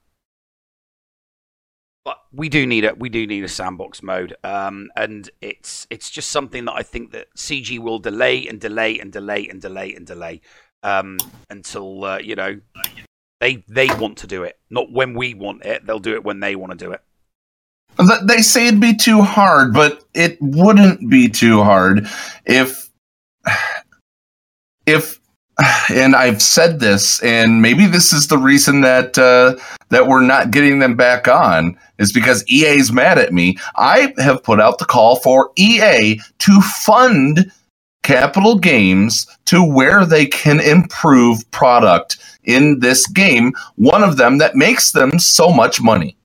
But 2.05 2.19
we 2.31 2.47
do 2.47 2.65
need 2.65 2.85
a 2.85 2.93
we 2.93 3.09
do 3.09 3.27
need 3.27 3.43
a 3.43 3.49
sandbox 3.49 4.01
mode, 4.01 4.35
um, 4.43 4.89
and 4.95 5.29
it's 5.41 5.85
it's 5.89 6.09
just 6.09 6.31
something 6.31 6.65
that 6.65 6.73
I 6.73 6.83
think 6.83 7.11
that 7.11 7.27
CG 7.35 7.77
will 7.79 7.99
delay 7.99 8.47
and 8.47 8.59
delay 8.59 8.99
and 8.99 9.11
delay 9.11 9.47
and 9.47 9.61
delay 9.61 9.93
and 9.93 10.05
delay 10.05 10.41
um, 10.83 11.17
until 11.49 12.05
uh, 12.05 12.19
you 12.19 12.35
know 12.35 12.59
they 13.41 13.63
they 13.67 13.87
want 13.95 14.17
to 14.19 14.27
do 14.27 14.43
it, 14.43 14.59
not 14.69 14.91
when 14.91 15.13
we 15.13 15.33
want 15.33 15.65
it. 15.65 15.85
They'll 15.85 15.99
do 15.99 16.13
it 16.13 16.23
when 16.23 16.39
they 16.39 16.55
want 16.55 16.71
to 16.71 16.77
do 16.77 16.91
it. 16.91 17.01
They 18.23 18.41
say 18.41 18.67
it'd 18.67 18.79
be 18.79 18.95
too 18.95 19.21
hard, 19.21 19.73
but 19.73 20.05
it 20.13 20.37
wouldn't 20.39 21.09
be 21.09 21.27
too 21.27 21.63
hard 21.63 22.07
if 22.45 22.89
if 24.85 25.18
and 25.89 26.15
I've 26.15 26.41
said 26.41 26.79
this, 26.79 27.21
and 27.21 27.61
maybe 27.61 27.85
this 27.85 28.13
is 28.13 28.27
the 28.27 28.37
reason 28.37 28.81
that 28.81 29.17
uh, 29.17 29.55
that 29.89 30.07
we're 30.07 30.21
not 30.21 30.51
getting 30.51 30.79
them 30.79 30.95
back 30.95 31.27
on 31.27 31.77
is 31.97 32.13
because 32.13 32.47
EA's 32.49 32.91
mad 32.91 33.17
at 33.17 33.33
me. 33.33 33.57
I 33.75 34.13
have 34.17 34.43
put 34.43 34.61
out 34.61 34.79
the 34.79 34.85
call 34.85 35.17
for 35.17 35.51
EA 35.57 36.19
to 36.39 36.61
fund 36.61 37.51
capital 38.03 38.57
games 38.57 39.27
to 39.45 39.63
where 39.63 40.05
they 40.05 40.25
can 40.25 40.59
improve 40.59 41.49
product 41.51 42.17
in 42.43 42.79
this 42.79 43.05
game. 43.07 43.53
One 43.75 44.03
of 44.03 44.17
them 44.17 44.37
that 44.37 44.55
makes 44.55 44.91
them 44.93 45.19
so 45.19 45.51
much 45.51 45.81
money. 45.81 46.15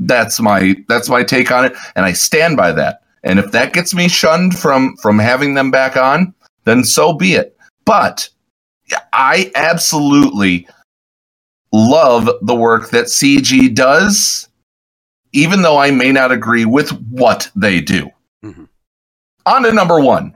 That's 0.00 0.40
my 0.40 0.76
that's 0.88 1.08
my 1.08 1.24
take 1.24 1.50
on 1.50 1.64
it, 1.64 1.76
and 1.96 2.04
I 2.04 2.12
stand 2.12 2.56
by 2.56 2.72
that. 2.72 3.02
And 3.24 3.38
if 3.38 3.50
that 3.52 3.72
gets 3.72 3.94
me 3.94 4.08
shunned 4.08 4.56
from 4.56 4.96
from 4.96 5.18
having 5.18 5.54
them 5.54 5.70
back 5.70 5.96
on, 5.96 6.34
then 6.64 6.84
so 6.84 7.12
be 7.12 7.34
it. 7.34 7.57
But 7.88 8.28
I 9.14 9.50
absolutely 9.54 10.68
love 11.72 12.28
the 12.42 12.54
work 12.54 12.90
that 12.90 13.06
CG 13.06 13.74
does, 13.74 14.46
even 15.32 15.62
though 15.62 15.78
I 15.78 15.90
may 15.90 16.12
not 16.12 16.30
agree 16.30 16.66
with 16.66 16.90
what 17.04 17.50
they 17.56 17.80
do. 17.80 18.10
Mm-hmm. 18.44 18.64
On 19.46 19.62
to 19.62 19.72
number 19.72 20.00
one. 20.00 20.34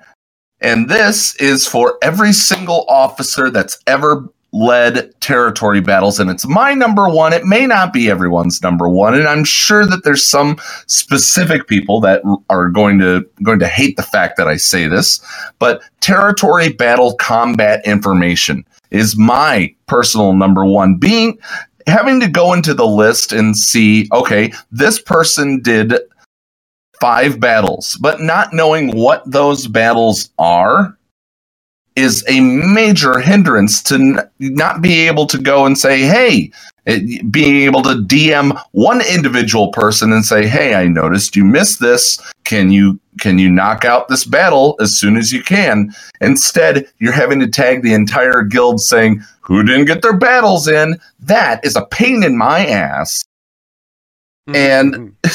And 0.62 0.88
this 0.88 1.36
is 1.36 1.68
for 1.68 1.98
every 2.00 2.32
single 2.32 2.86
officer 2.88 3.50
that's 3.50 3.78
ever 3.86 4.30
led 4.52 5.18
territory 5.20 5.80
battles. 5.80 6.20
And 6.20 6.30
it's 6.30 6.46
my 6.46 6.74
number 6.74 7.08
one. 7.08 7.32
It 7.32 7.44
may 7.44 7.66
not 7.66 7.92
be 7.92 8.10
everyone's 8.10 8.62
number 8.62 8.88
one. 8.88 9.14
And 9.14 9.26
I'm 9.26 9.44
sure 9.44 9.86
that 9.86 10.04
there's 10.04 10.28
some 10.28 10.58
specific 10.86 11.66
people 11.66 12.00
that 12.00 12.22
are 12.50 12.68
going 12.68 12.98
to 12.98 13.26
going 13.42 13.58
to 13.60 13.68
hate 13.68 13.96
the 13.96 14.02
fact 14.02 14.36
that 14.36 14.48
I 14.48 14.56
say 14.56 14.86
this. 14.86 15.24
But 15.58 15.82
territory 16.00 16.70
battle 16.70 17.14
combat 17.14 17.84
information 17.86 18.64
is 18.90 19.16
my 19.16 19.74
personal 19.86 20.34
number 20.34 20.64
one. 20.66 20.96
Being 20.96 21.38
having 21.86 22.20
to 22.20 22.28
go 22.28 22.52
into 22.52 22.74
the 22.74 22.86
list 22.86 23.32
and 23.32 23.56
see, 23.56 24.08
okay, 24.12 24.52
this 24.70 25.00
person 25.00 25.60
did 25.60 25.94
five 27.00 27.40
battles, 27.40 27.98
but 28.00 28.20
not 28.20 28.52
knowing 28.52 28.96
what 28.96 29.28
those 29.28 29.66
battles 29.66 30.30
are 30.38 30.96
is 31.96 32.24
a 32.28 32.40
major 32.40 33.18
hindrance 33.18 33.82
to 33.82 33.94
n- 33.94 34.30
not 34.38 34.80
be 34.80 35.06
able 35.06 35.26
to 35.26 35.38
go 35.38 35.66
and 35.66 35.76
say, 35.76 36.02
hey, 36.02 36.50
it, 36.86 37.30
being 37.30 37.56
able 37.56 37.82
to 37.82 37.90
DM 37.90 38.60
one 38.72 39.00
individual 39.02 39.68
person 39.68 40.12
and 40.12 40.24
say, 40.24 40.46
hey, 40.46 40.74
I 40.74 40.86
noticed 40.86 41.36
you 41.36 41.44
missed 41.44 41.80
this. 41.80 42.20
Can 42.44 42.72
you 42.72 42.98
can 43.20 43.38
you 43.38 43.50
knock 43.50 43.84
out 43.84 44.08
this 44.08 44.24
battle 44.24 44.76
as 44.80 44.98
soon 44.98 45.16
as 45.16 45.32
you 45.32 45.42
can? 45.42 45.92
Instead, 46.20 46.88
you're 46.98 47.12
having 47.12 47.38
to 47.40 47.46
tag 47.46 47.82
the 47.82 47.94
entire 47.94 48.42
guild 48.42 48.80
saying 48.80 49.22
who 49.40 49.62
didn't 49.62 49.84
get 49.84 50.02
their 50.02 50.16
battles 50.16 50.66
in. 50.66 50.98
That 51.20 51.64
is 51.64 51.76
a 51.76 51.86
pain 51.86 52.22
in 52.22 52.36
my 52.36 52.66
ass. 52.66 53.22
Hmm. 54.48 54.56
And 54.56 54.94
hmm. 55.24 55.30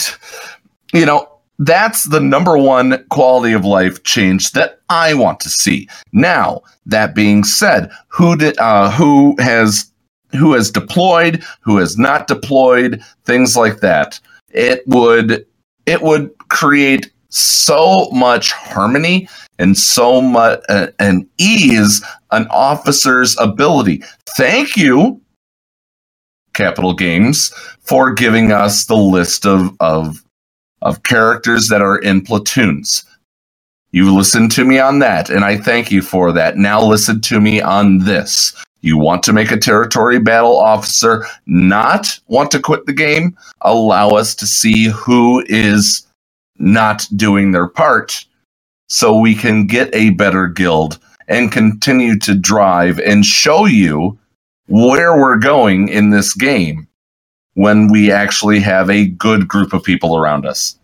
you 0.98 1.06
know, 1.06 1.30
that's 1.60 2.04
the 2.06 2.20
number 2.20 2.58
one 2.58 3.04
quality 3.10 3.54
of 3.54 3.66
life 3.66 4.04
change 4.04 4.52
that 4.52 4.80
I 4.90 5.14
want 5.14 5.40
to 5.42 5.50
see. 5.50 5.90
Now, 6.14 6.62
that 6.86 7.16
being 7.16 7.44
said, 7.44 7.90
who 8.10 8.36
did 8.36 8.58
uh, 8.60 8.92
who 8.92 9.36
has 9.40 9.92
who 10.32 10.54
has 10.54 10.70
deployed, 10.70 11.44
who 11.62 11.78
has 11.78 11.98
not 11.98 12.28
deployed, 12.28 13.04
things 13.26 13.56
like 13.56 13.80
that. 13.80 14.20
It 14.50 14.84
would 14.88 15.46
it 15.86 16.02
would 16.02 16.32
create 16.50 17.12
so 17.30 18.10
much 18.12 18.52
harmony 18.52 19.28
and 19.60 19.78
so 19.78 20.22
much 20.22 20.62
uh, 20.70 20.88
and 21.00 21.28
ease 21.38 22.04
an 22.32 22.48
officer's 22.50 23.38
ability. 23.40 24.04
Thank 24.38 24.78
you, 24.78 25.22
Capital 26.54 26.94
Games, 26.94 27.50
for 27.82 28.14
giving 28.14 28.52
us 28.52 28.86
the 28.86 28.96
list 28.96 29.46
of 29.46 29.76
of 29.80 30.24
of 30.82 31.04
characters 31.04 31.68
that 31.70 31.82
are 31.82 31.98
in 31.98 32.22
platoons. 32.22 33.04
You 33.92 34.14
listened 34.14 34.52
to 34.52 34.66
me 34.66 34.80
on 34.80 35.00
that, 35.00 35.30
and 35.30 35.44
I 35.44 35.58
thank 35.58 35.92
you 35.92 36.02
for 36.02 36.32
that. 36.34 36.58
Now 36.58 36.84
listen 36.84 37.22
to 37.22 37.40
me 37.40 37.62
on 37.62 38.00
this. 38.00 38.54
You 38.82 38.98
want 38.98 39.24
to 39.24 39.34
make 39.34 39.52
a 39.52 39.58
territory 39.58 40.20
battle 40.20 40.58
officer 40.58 41.26
not 41.46 42.20
want 42.28 42.52
to 42.52 42.60
quit 42.60 42.86
the 42.86 42.94
game? 42.94 43.36
Allow 43.62 44.10
us 44.10 44.36
to 44.36 44.46
see 44.46 44.86
who 44.86 45.44
is 45.48 46.06
not 46.60 47.08
doing 47.16 47.52
their 47.52 47.68
part 47.68 48.26
so 48.88 49.18
we 49.18 49.36
can 49.36 49.68
get 49.68 49.94
a 49.94 50.12
better 50.12 50.48
guild 50.48 51.00
and 51.28 51.52
continue 51.52 52.18
to 52.20 52.36
drive 52.36 53.00
and 53.00 53.26
show 53.26 53.66
you 53.66 54.18
where 54.68 55.18
we're 55.18 55.38
going 55.38 55.90
in 55.90 56.10
this 56.10 56.34
game 56.34 56.88
when 57.58 57.88
we 57.88 58.12
actually 58.12 58.60
have 58.60 58.88
a 58.88 59.08
good 59.08 59.48
group 59.48 59.74
of 59.74 59.84
people 59.84 60.16
around 60.16 60.46
us. 60.46 60.78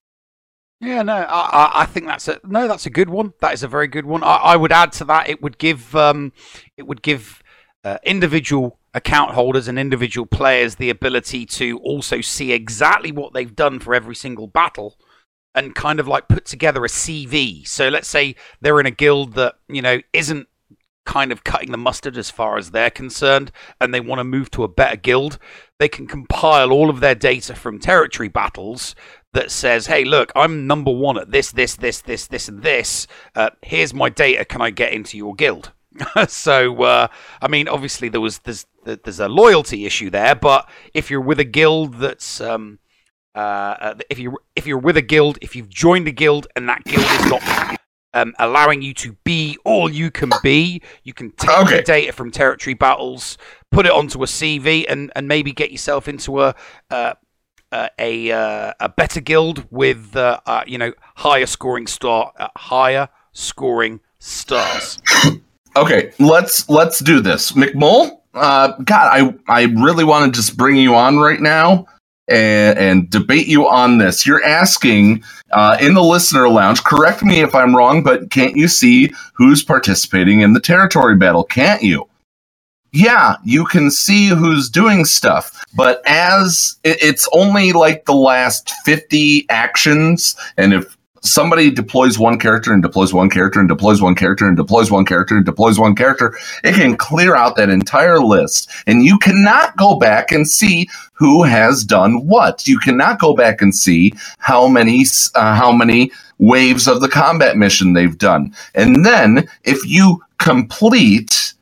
Yeah, 0.82 1.04
no, 1.04 1.14
I, 1.14 1.84
I- 1.84 1.86
think 1.86 2.08
that's 2.08 2.28
a 2.28 2.40
no. 2.44 2.68
That's 2.68 2.88
a 2.88 2.90
good 2.90 3.10
one. 3.10 3.34
That 3.42 3.54
is 3.54 3.62
a 3.62 3.68
very 3.68 3.88
good 3.88 4.06
one. 4.06 4.24
I, 4.24 4.36
I 4.38 4.56
would 4.56 4.72
add 4.72 4.92
to 4.94 5.06
that. 5.06 5.30
It 5.30 5.42
would 5.42 5.60
give 5.60 5.96
um, 5.96 6.34
it 6.76 6.88
would 6.88 7.04
give 7.04 7.44
uh, 7.84 8.00
individual 8.04 8.80
account 8.96 9.32
holders 9.32 9.68
and 9.68 9.78
individual 9.78 10.26
players 10.26 10.76
the 10.76 10.90
ability 10.90 11.46
to 11.46 11.78
also 11.80 12.22
see 12.22 12.52
exactly 12.52 13.12
what 13.12 13.34
they've 13.34 13.56
done 13.56 13.80
for 13.80 13.94
every 13.94 14.16
single 14.16 14.48
battle, 14.48 14.98
and 15.54 15.76
kind 15.76 16.00
of 16.00 16.08
like 16.08 16.28
put 16.28 16.44
together 16.44 16.84
a 16.84 16.90
CV. 16.90 17.68
So 17.68 17.88
let's 17.88 18.08
say 18.08 18.36
they're 18.62 18.80
in 18.80 18.88
a 18.88 18.92
guild 18.92 19.34
that 19.36 19.56
you 19.70 19.82
know 19.84 20.00
isn't 20.12 20.48
kind 21.06 21.32
of 21.32 21.44
cutting 21.44 21.72
the 21.72 21.78
mustard 21.78 22.18
as 22.18 22.32
far 22.32 22.58
as 22.58 22.72
they're 22.72 22.90
concerned, 22.90 23.52
and 23.80 23.94
they 23.94 24.00
want 24.00 24.20
to 24.20 24.24
move 24.24 24.50
to 24.52 24.64
a 24.64 24.68
better 24.68 24.96
guild, 24.98 25.38
they 25.84 25.90
can 25.90 26.08
compile 26.08 26.72
all 26.72 26.90
of 26.90 27.02
their 27.02 27.14
data 27.14 27.54
from 27.54 27.78
territory 27.78 28.30
battles 28.30 28.96
that 29.34 29.52
says, 29.52 29.88
"Hey, 29.88 30.06
look, 30.06 30.32
I'm 30.34 30.66
number 30.66 30.92
one 30.92 31.18
at 31.18 31.32
this, 31.32 31.52
this, 31.52 31.76
this, 31.76 32.00
this, 32.00 32.26
this, 32.28 32.48
and 32.48 32.64
this. 32.64 33.06
Uh, 33.36 33.50
here's 33.62 33.94
my 33.94 34.08
data. 34.08 34.46
Can 34.46 34.62
I 34.62 34.70
get 34.70 34.94
into 34.94 35.18
your 35.18 35.36
guild?" 35.36 35.74
so, 36.30 36.84
uh, 36.84 37.08
I 37.42 37.48
mean, 37.50 37.68
obviously 37.68 38.08
there 38.08 38.22
was 38.22 38.40
there's 38.40 38.66
there's 38.86 39.20
a 39.20 39.28
loyalty 39.28 39.86
issue 39.86 40.10
there, 40.10 40.36
but 40.36 40.70
if 40.94 41.12
you're 41.12 41.20
with 41.20 41.42
a 41.42 41.44
guild 41.60 41.96
that's 41.96 42.40
um, 42.40 42.80
uh, 43.36 43.76
uh, 43.82 43.96
if 44.10 44.20
you 44.20 44.38
if 44.56 44.66
you're 44.66 44.78
with 44.78 44.96
a 44.96 45.02
guild, 45.02 45.38
if 45.42 45.54
you've 45.54 45.70
joined 45.70 46.08
a 46.08 46.14
guild 46.14 46.48
and 46.56 46.70
that 46.70 46.86
guild 46.86 47.06
is 47.06 47.30
not 47.30 47.78
um, 48.14 48.34
allowing 48.40 48.82
you 48.82 48.94
to 48.96 49.14
be 49.24 49.58
all 49.66 49.90
you 49.90 50.12
can 50.12 50.32
be. 50.42 50.82
You 51.04 51.14
can 51.14 51.32
take 51.32 51.58
Okay. 51.58 51.78
the 51.78 51.84
data 51.84 52.12
from 52.14 52.32
territory 52.32 52.74
battles, 52.74 53.38
put 53.72 53.86
it 53.86 53.92
onto 53.92 54.22
a 54.24 54.26
CV, 54.28 54.86
and 54.88 55.12
and 55.16 55.28
maybe 55.28 55.52
get 55.52 55.72
yourself 55.72 56.08
into 56.08 56.42
a. 56.42 56.56
Uh, 56.90 57.14
uh, 57.72 57.90
a 57.98 58.32
uh, 58.32 58.72
a 58.80 58.88
better 58.88 59.20
guild 59.20 59.66
with 59.72 60.16
uh, 60.16 60.40
uh, 60.46 60.64
you 60.68 60.78
know 60.78 60.94
higher 61.16 61.48
scoring 61.48 61.88
star 61.88 62.32
uh, 62.38 62.48
higher 62.56 63.10
scoring 63.32 64.00
stars. 64.20 65.00
Okay, 65.76 66.12
let's 66.20 66.70
let's 66.70 67.00
do 67.00 67.20
this. 67.20 67.54
McMole, 67.54 68.20
uh, 68.36 68.74
God, 68.84 69.10
I 69.12 69.34
I 69.48 69.64
really 69.64 70.04
want 70.04 70.32
to 70.32 70.40
just 70.40 70.56
bring 70.56 70.76
you 70.76 70.94
on 70.94 71.18
right 71.18 71.40
now 71.42 71.88
and, 72.28 72.78
and 72.78 73.10
debate 73.10 73.48
you 73.48 73.68
on 73.68 73.98
this. 73.98 74.26
You're 74.26 74.44
asking 74.44 75.24
uh, 75.52 75.78
in 75.80 75.94
the 75.94 76.04
listener 76.04 76.50
lounge. 76.50 76.84
Correct 76.84 77.24
me 77.24 77.42
if 77.42 77.54
I'm 77.54 77.76
wrong, 77.76 78.04
but 78.04 78.30
can't 78.30 78.56
you 78.56 78.68
see 78.68 79.14
who's 79.34 79.64
participating 79.64 80.42
in 80.42 80.54
the 80.54 80.60
territory 80.60 81.16
battle? 81.16 81.44
Can't 81.44 81.82
you? 81.82 82.08
Yeah, 82.92 83.38
you 83.44 83.66
can 83.66 83.90
see 83.90 84.28
who's 84.28 84.70
doing 84.70 85.04
stuff, 85.04 85.64
but 85.76 86.04
as 86.06 86.78
it's 86.84 87.28
only 87.34 87.74
like 87.74 88.06
the 88.06 88.14
last 88.14 88.72
50 88.86 89.48
actions, 89.50 90.36
and 90.58 90.76
if 90.76 90.96
somebody 91.24 91.72
deploys 91.72 92.20
one 92.20 92.38
character 92.38 92.74
and 92.74 92.84
deploys 92.84 93.14
one 93.14 93.30
character 93.30 93.60
and 93.60 93.70
deploys 93.70 94.02
one 94.02 94.16
character 94.16 94.48
and 94.48 94.58
deploys 94.58 94.92
one 94.92 95.06
character 95.06 95.36
and 95.36 95.46
deploys 95.46 95.80
one 95.80 95.96
character, 95.96 96.38
it 96.64 96.76
can 96.76 96.96
clear 96.96 97.36
out 97.36 97.56
that 97.56 97.70
entire 97.70 98.20
list. 98.20 98.70
And 98.86 99.04
you 99.04 99.18
cannot 99.18 99.76
go 99.78 99.98
back 99.98 100.32
and 100.32 100.48
see 100.48 100.90
who 101.14 101.44
has 101.44 101.84
done 101.84 102.28
what. 102.28 102.68
You 102.68 102.78
cannot 102.78 103.20
go 103.20 103.34
back 103.34 103.62
and 103.62 103.74
see 103.74 104.14
how 104.38 104.68
many 104.68 105.06
uh, 105.36 105.56
how 105.56 105.72
many 105.72 106.12
waves 106.40 106.88
of 106.88 107.02
the 107.02 107.10
combat 107.10 107.58
mission 107.58 107.94
they've 107.94 108.18
done. 108.18 108.54
And 108.76 109.06
then 109.06 109.48
if 109.64 109.80
you 109.86 110.22
complete, 110.40 111.54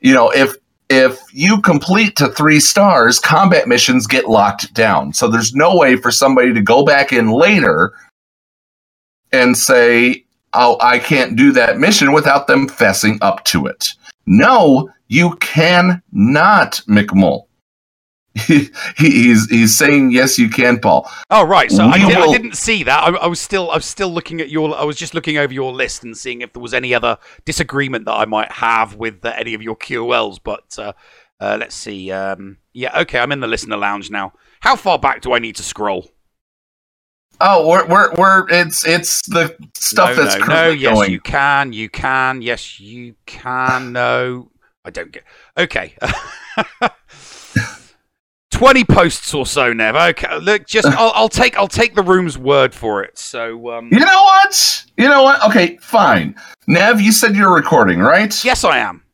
you 0.00 0.12
know, 0.12 0.30
if 0.30 0.54
if 0.90 1.20
you 1.34 1.60
complete 1.60 2.16
to 2.16 2.28
three 2.28 2.60
stars, 2.60 3.18
combat 3.18 3.68
missions 3.68 4.06
get 4.06 4.26
locked 4.26 4.72
down. 4.72 5.12
So 5.12 5.28
there's 5.28 5.54
no 5.54 5.76
way 5.76 5.96
for 5.96 6.10
somebody 6.10 6.54
to 6.54 6.62
go 6.62 6.82
back 6.82 7.12
in 7.12 7.30
later 7.30 7.92
and 9.32 9.56
say, 9.56 10.24
oh, 10.54 10.78
I 10.80 10.98
can't 10.98 11.36
do 11.36 11.52
that 11.52 11.78
mission 11.78 12.12
without 12.12 12.46
them 12.46 12.68
fessing 12.68 13.18
up 13.20 13.44
to 13.44 13.66
it. 13.66 13.94
No, 14.26 14.90
you 15.08 15.36
cannot, 15.36 16.02
McMole. 16.88 17.44
He, 18.46 18.70
he's 18.96 19.50
he's 19.50 19.76
saying 19.76 20.12
yes, 20.12 20.38
you 20.38 20.48
can, 20.48 20.78
Paul. 20.78 21.10
Oh 21.28 21.44
right, 21.44 21.72
so 21.72 21.84
I, 21.84 21.98
did, 21.98 22.16
I 22.16 22.20
will- 22.24 22.32
didn't 22.32 22.56
see 22.56 22.84
that. 22.84 23.02
I, 23.02 23.08
I 23.08 23.26
was 23.26 23.40
still 23.40 23.68
I 23.70 23.74
was 23.74 23.84
still 23.84 24.10
looking 24.10 24.40
at 24.40 24.48
your. 24.48 24.76
I 24.76 24.84
was 24.84 24.96
just 24.96 25.12
looking 25.12 25.38
over 25.38 25.52
your 25.52 25.72
list 25.72 26.04
and 26.04 26.16
seeing 26.16 26.42
if 26.42 26.52
there 26.52 26.62
was 26.62 26.72
any 26.72 26.94
other 26.94 27.18
disagreement 27.44 28.04
that 28.04 28.12
I 28.12 28.26
might 28.26 28.52
have 28.52 28.94
with 28.94 29.24
uh, 29.24 29.32
any 29.36 29.54
of 29.54 29.62
your 29.62 29.76
QLs. 29.76 30.38
But 30.44 30.78
uh, 30.78 30.92
uh, 31.40 31.56
let's 31.58 31.74
see. 31.74 32.12
Um, 32.12 32.58
yeah, 32.72 33.00
okay, 33.00 33.18
I'm 33.18 33.32
in 33.32 33.40
the 33.40 33.48
listener 33.48 33.76
lounge 33.76 34.08
now. 34.08 34.34
How 34.60 34.76
far 34.76 35.00
back 35.00 35.20
do 35.20 35.32
I 35.32 35.40
need 35.40 35.56
to 35.56 35.64
scroll? 35.64 36.08
Oh, 37.40 37.68
we're 37.68 37.86
we're, 37.86 38.12
we're 38.14 38.48
it's 38.48 38.86
it's 38.86 39.22
the 39.28 39.56
stuff 39.74 40.16
no, 40.16 40.24
that's 40.24 40.38
no, 40.38 40.46
no. 40.46 40.68
Yes, 40.70 40.94
going. 40.94 41.12
you 41.12 41.20
can. 41.20 41.72
You 41.72 41.88
can. 41.88 42.42
Yes, 42.42 42.80
you 42.80 43.14
can. 43.26 43.92
No, 43.92 44.50
I 44.84 44.90
don't 44.90 45.12
get. 45.12 45.22
Okay. 45.56 45.94
Twenty 48.50 48.82
posts 48.82 49.32
or 49.34 49.46
so, 49.46 49.72
Nev. 49.72 49.94
Okay, 49.94 50.38
look, 50.38 50.66
just 50.66 50.88
I'll, 50.88 51.12
I'll 51.14 51.28
take 51.28 51.56
I'll 51.56 51.68
take 51.68 51.94
the 51.94 52.02
room's 52.02 52.36
word 52.36 52.74
for 52.74 53.04
it. 53.04 53.16
So, 53.16 53.70
um, 53.70 53.88
You 53.92 54.00
know 54.00 54.22
what? 54.24 54.84
You 54.96 55.08
know 55.08 55.22
what? 55.22 55.40
Okay, 55.48 55.76
fine. 55.76 56.34
Nev, 56.66 57.00
you 57.00 57.12
said 57.12 57.36
you're 57.36 57.54
recording, 57.54 58.00
right? 58.00 58.44
yes, 58.44 58.64
I 58.64 58.78
am. 58.78 59.04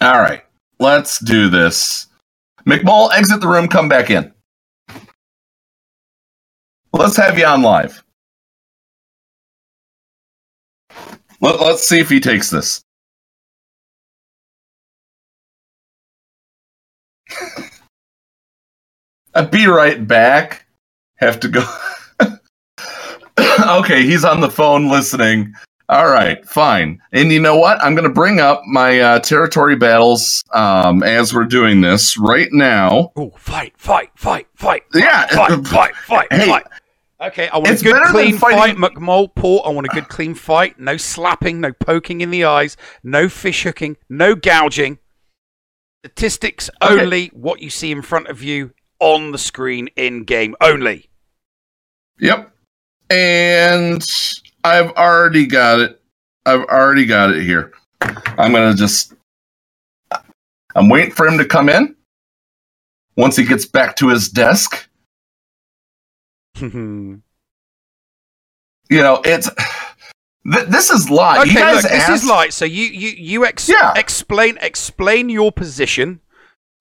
All 0.00 0.18
right, 0.18 0.42
let's 0.80 1.20
do 1.20 1.48
this. 1.48 2.08
McMole, 2.66 3.12
exit 3.12 3.40
the 3.40 3.46
room, 3.48 3.68
come 3.68 3.88
back 3.88 4.10
in. 4.10 4.33
Let's 6.94 7.16
have 7.16 7.36
you 7.36 7.44
on 7.44 7.62
live. 7.62 8.04
Let, 11.40 11.60
let's 11.60 11.88
see 11.88 11.98
if 11.98 12.08
he 12.08 12.20
takes 12.20 12.50
this. 12.50 12.84
I'll 19.34 19.48
be 19.48 19.66
right 19.66 20.06
back. 20.06 20.66
Have 21.16 21.40
to 21.40 21.48
go. 21.48 21.64
okay, 23.80 24.04
he's 24.04 24.24
on 24.24 24.40
the 24.40 24.50
phone 24.50 24.88
listening. 24.88 25.52
All 25.88 26.08
right, 26.08 26.46
fine. 26.48 27.02
And 27.12 27.32
you 27.32 27.40
know 27.40 27.56
what? 27.56 27.82
I'm 27.82 27.96
going 27.96 28.08
to 28.08 28.14
bring 28.14 28.38
up 28.38 28.62
my 28.66 29.00
uh, 29.00 29.18
territory 29.18 29.74
battles 29.74 30.44
um, 30.52 31.02
as 31.02 31.34
we're 31.34 31.44
doing 31.44 31.80
this 31.80 32.16
right 32.16 32.48
now. 32.52 33.10
Oh, 33.16 33.32
fight, 33.36 33.74
fight, 33.76 34.10
fight, 34.14 34.46
fight. 34.54 34.84
Yeah, 34.94 35.26
fight, 35.26 35.66
fight, 35.66 35.96
fight, 35.96 36.28
Hey, 36.32 36.46
fight. 36.46 36.66
Okay, 37.20 37.48
I 37.48 37.56
want 37.58 37.70
it's 37.70 37.80
a 37.82 37.84
good 37.84 38.02
clean 38.08 38.36
fight, 38.38 38.54
fighting- 38.56 38.80
McMull 38.82 39.34
Port. 39.34 39.62
I 39.66 39.70
want 39.70 39.86
a 39.86 39.90
good 39.94 40.08
clean 40.08 40.34
fight. 40.34 40.78
No 40.80 40.96
slapping, 40.96 41.60
no 41.60 41.72
poking 41.72 42.20
in 42.20 42.30
the 42.30 42.44
eyes, 42.44 42.76
no 43.02 43.28
fish 43.28 43.62
hooking, 43.62 43.96
no 44.08 44.34
gouging. 44.34 44.98
Statistics 46.04 46.68
Okay. 46.82 47.00
only. 47.02 47.26
What 47.28 47.60
you 47.60 47.70
see 47.70 47.90
in 47.90 48.02
front 48.02 48.26
of 48.28 48.42
you 48.42 48.72
on 48.98 49.30
the 49.32 49.38
screen 49.38 49.88
in 49.96 50.24
game 50.24 50.54
only. 50.60 51.08
Yep. 52.18 52.50
And 53.10 54.04
I've 54.64 54.90
already 54.92 55.46
got 55.46 55.78
it. 55.80 56.00
I've 56.46 56.64
already 56.64 57.06
got 57.06 57.30
it 57.30 57.42
here. 57.42 57.72
I'm 58.36 58.52
going 58.52 58.70
to 58.70 58.76
just. 58.76 59.14
I'm 60.76 60.88
waiting 60.88 61.12
for 61.12 61.26
him 61.26 61.38
to 61.38 61.44
come 61.44 61.68
in. 61.68 61.94
Once 63.16 63.36
he 63.36 63.44
gets 63.44 63.64
back 63.64 63.94
to 63.96 64.08
his 64.08 64.28
desk, 64.28 64.88
you 66.60 67.22
know, 68.90 69.20
it's. 69.24 69.50
Th- 70.52 70.66
this 70.66 70.90
is 70.90 71.08
light. 71.08 71.48
okay, 71.48 71.72
look, 71.72 71.82
this 71.82 71.92
asked, 71.92 72.10
is 72.24 72.28
light. 72.28 72.52
so. 72.52 72.64
You 72.66 72.84
you 72.84 73.08
you 73.16 73.46
ex- 73.46 73.68
Yeah. 73.68 73.94
explain 73.96 74.58
explain 74.60 75.30
your 75.30 75.50
position 75.50 76.20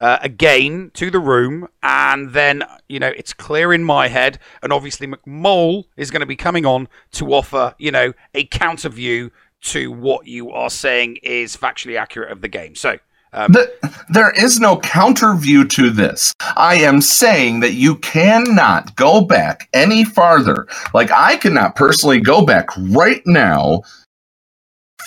uh, 0.02 0.18
again 0.22 0.92
to 0.96 1.10
the 1.10 1.20
room, 1.20 1.70
and 1.82 2.34
then 2.34 2.64
you 2.90 3.00
know 3.00 3.08
it's 3.16 3.34
clear 3.34 3.72
in 3.74 3.84
my 3.84 4.10
head, 4.10 4.38
and 4.62 4.74
obviously 4.74 5.08
McMole 5.08 5.86
is 5.96 6.12
going 6.12 6.20
to 6.20 6.26
be 6.26 6.36
coming 6.36 6.66
on 6.66 6.90
to 7.14 7.34
offer 7.34 7.74
you 7.80 7.92
know 7.92 8.12
a 8.34 8.44
counter 8.48 8.90
view 8.90 9.32
to 9.62 9.90
what 9.94 10.28
you 10.28 10.52
are 10.52 10.70
saying 10.70 11.18
is 11.24 11.56
factually 11.56 11.98
accurate 11.98 12.32
of 12.32 12.42
the 12.42 12.50
game. 12.50 12.76
So. 12.76 12.98
Um, 13.34 13.52
Th- 13.54 13.70
there 14.10 14.32
is 14.32 14.60
no 14.60 14.78
counter 14.78 15.34
view 15.34 15.66
to 15.66 15.90
this. 15.90 16.34
I 16.56 16.76
am 16.76 17.02
saying 17.02 17.62
that 17.62 17.74
you 17.74 17.96
cannot 17.98 18.96
go 18.96 19.22
back 19.22 19.68
any 19.74 20.06
farther. 20.06 20.68
Like, 20.94 21.12
I 21.12 21.38
cannot 21.38 21.76
personally 21.76 22.20
go 22.20 22.46
back 22.46 22.68
right 22.78 23.22
now 23.26 23.82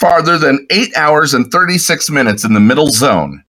farther 0.01 0.39
than 0.39 0.67
eight 0.71 0.95
hours 0.97 1.35
and 1.35 1.51
36 1.51 2.11
minutes 2.11 2.45
in 2.45 2.53
the 2.53 2.61
middle 2.61 2.89
zone, 2.89 3.45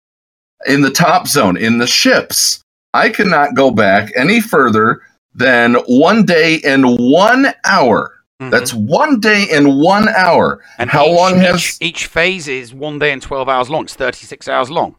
in 0.66 0.82
the 0.82 0.92
top 0.92 1.28
zone, 1.28 1.58
in 1.58 1.80
the 1.80 1.88
ships. 1.88 2.62
I 2.94 3.10
cannot 3.10 3.56
go 3.56 3.72
back 3.72 4.12
any 4.16 4.42
further 4.42 5.02
than 5.34 5.76
one 5.88 6.26
day 6.26 6.62
and 6.64 6.98
one 7.00 7.54
hour. 7.66 8.14
That's 8.40 8.74
one 8.74 9.20
day 9.20 9.48
and 9.52 9.80
one 9.80 10.08
hour. 10.10 10.58
Mm-hmm. 10.58 10.82
and 10.82 10.90
How 10.90 11.06
each, 11.08 11.16
long 11.18 11.36
has 11.38 11.56
each, 11.56 11.78
each 11.82 12.06
phase 12.06 12.48
is 12.48 12.74
one 12.74 13.00
day 13.00 13.12
and 13.12 13.22
twelve 13.22 13.50
hours 13.50 13.70
long. 13.70 13.84
It's 13.86 13.96
thirty-six 13.96 14.48
hours 14.48 14.70
long. 14.70 14.96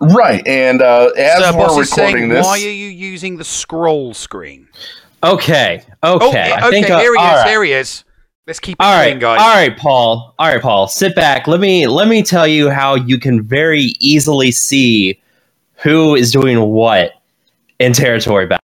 right? 0.00 0.46
And 0.46 0.82
uh, 0.82 1.10
as 1.16 1.42
Sir 1.44 1.56
we're 1.58 1.82
is 1.82 1.90
saying, 1.90 2.06
recording 2.14 2.28
this, 2.28 2.44
why 2.44 2.52
are 2.58 2.58
you 2.58 2.88
using 2.88 3.36
the 3.38 3.44
scroll 3.44 4.12
screen? 4.14 4.68
Okay. 5.24 5.76
Okay. 5.76 5.84
Oh, 6.02 6.32
yeah, 6.32 6.60
I 6.62 6.70
think, 6.70 6.86
okay, 6.86 6.94
uh, 6.94 7.00
here 7.00 7.14
he 7.14 7.20
is. 7.20 7.24
right. 7.24 7.48
Here 7.48 7.64
he 7.64 7.72
is. 7.72 8.04
Let's 8.46 8.60
keep 8.60 8.76
it 8.78 8.82
All 8.82 8.96
clean, 9.02 9.14
right, 9.14 9.20
guys. 9.20 9.40
all 9.40 9.54
right, 9.54 9.76
Paul. 9.76 10.34
All 10.38 10.48
right, 10.48 10.62
Paul. 10.62 10.88
Sit 10.88 11.14
back. 11.14 11.46
Let 11.46 11.60
me 11.60 11.86
let 11.86 12.08
me 12.08 12.22
tell 12.22 12.46
you 12.46 12.70
how 12.70 12.94
you 12.94 13.18
can 13.18 13.42
very 13.42 13.94
easily 14.00 14.50
see 14.52 15.20
who 15.74 16.14
is 16.14 16.32
doing 16.32 16.60
what 16.60 17.12
in 17.78 17.92
territory 17.92 18.46
battle. 18.46 18.62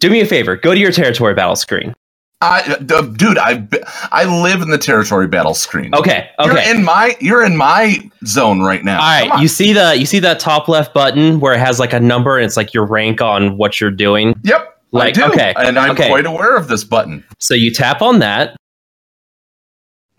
Do 0.00 0.10
me 0.10 0.20
a 0.20 0.26
favor. 0.26 0.56
Go 0.56 0.74
to 0.74 0.80
your 0.80 0.90
territory 0.92 1.34
battle 1.34 1.56
screen. 1.56 1.94
I, 2.44 2.76
dude, 2.78 3.38
I 3.38 3.66
I 4.12 4.42
live 4.42 4.62
in 4.62 4.70
the 4.70 4.78
territory 4.78 5.26
battle 5.26 5.54
screen. 5.54 5.94
Okay. 5.94 6.30
Okay. 6.38 6.48
You're 6.48 6.76
in 6.76 6.84
my 6.84 7.16
you're 7.20 7.44
in 7.44 7.56
my 7.56 7.98
zone 8.26 8.60
right 8.60 8.84
now. 8.84 9.00
All 9.00 9.28
right, 9.28 9.40
you 9.40 9.48
see 9.48 9.72
the 9.72 9.96
you 9.96 10.06
see 10.06 10.18
that 10.20 10.40
top 10.40 10.68
left 10.68 10.94
button 10.94 11.40
where 11.40 11.54
it 11.54 11.60
has 11.60 11.80
like 11.80 11.92
a 11.92 12.00
number 12.00 12.36
and 12.36 12.46
it's 12.46 12.56
like 12.56 12.74
your 12.74 12.86
rank 12.86 13.20
on 13.20 13.56
what 13.56 13.80
you're 13.80 13.90
doing. 13.90 14.34
Yep. 14.42 14.70
Like 14.92 15.18
I 15.18 15.26
do, 15.26 15.32
okay, 15.32 15.54
and 15.56 15.78
I'm 15.78 15.90
okay. 15.92 16.08
quite 16.08 16.26
aware 16.26 16.56
of 16.56 16.68
this 16.68 16.84
button. 16.84 17.24
So 17.40 17.54
you 17.54 17.72
tap 17.72 18.00
on 18.00 18.20
that. 18.20 18.56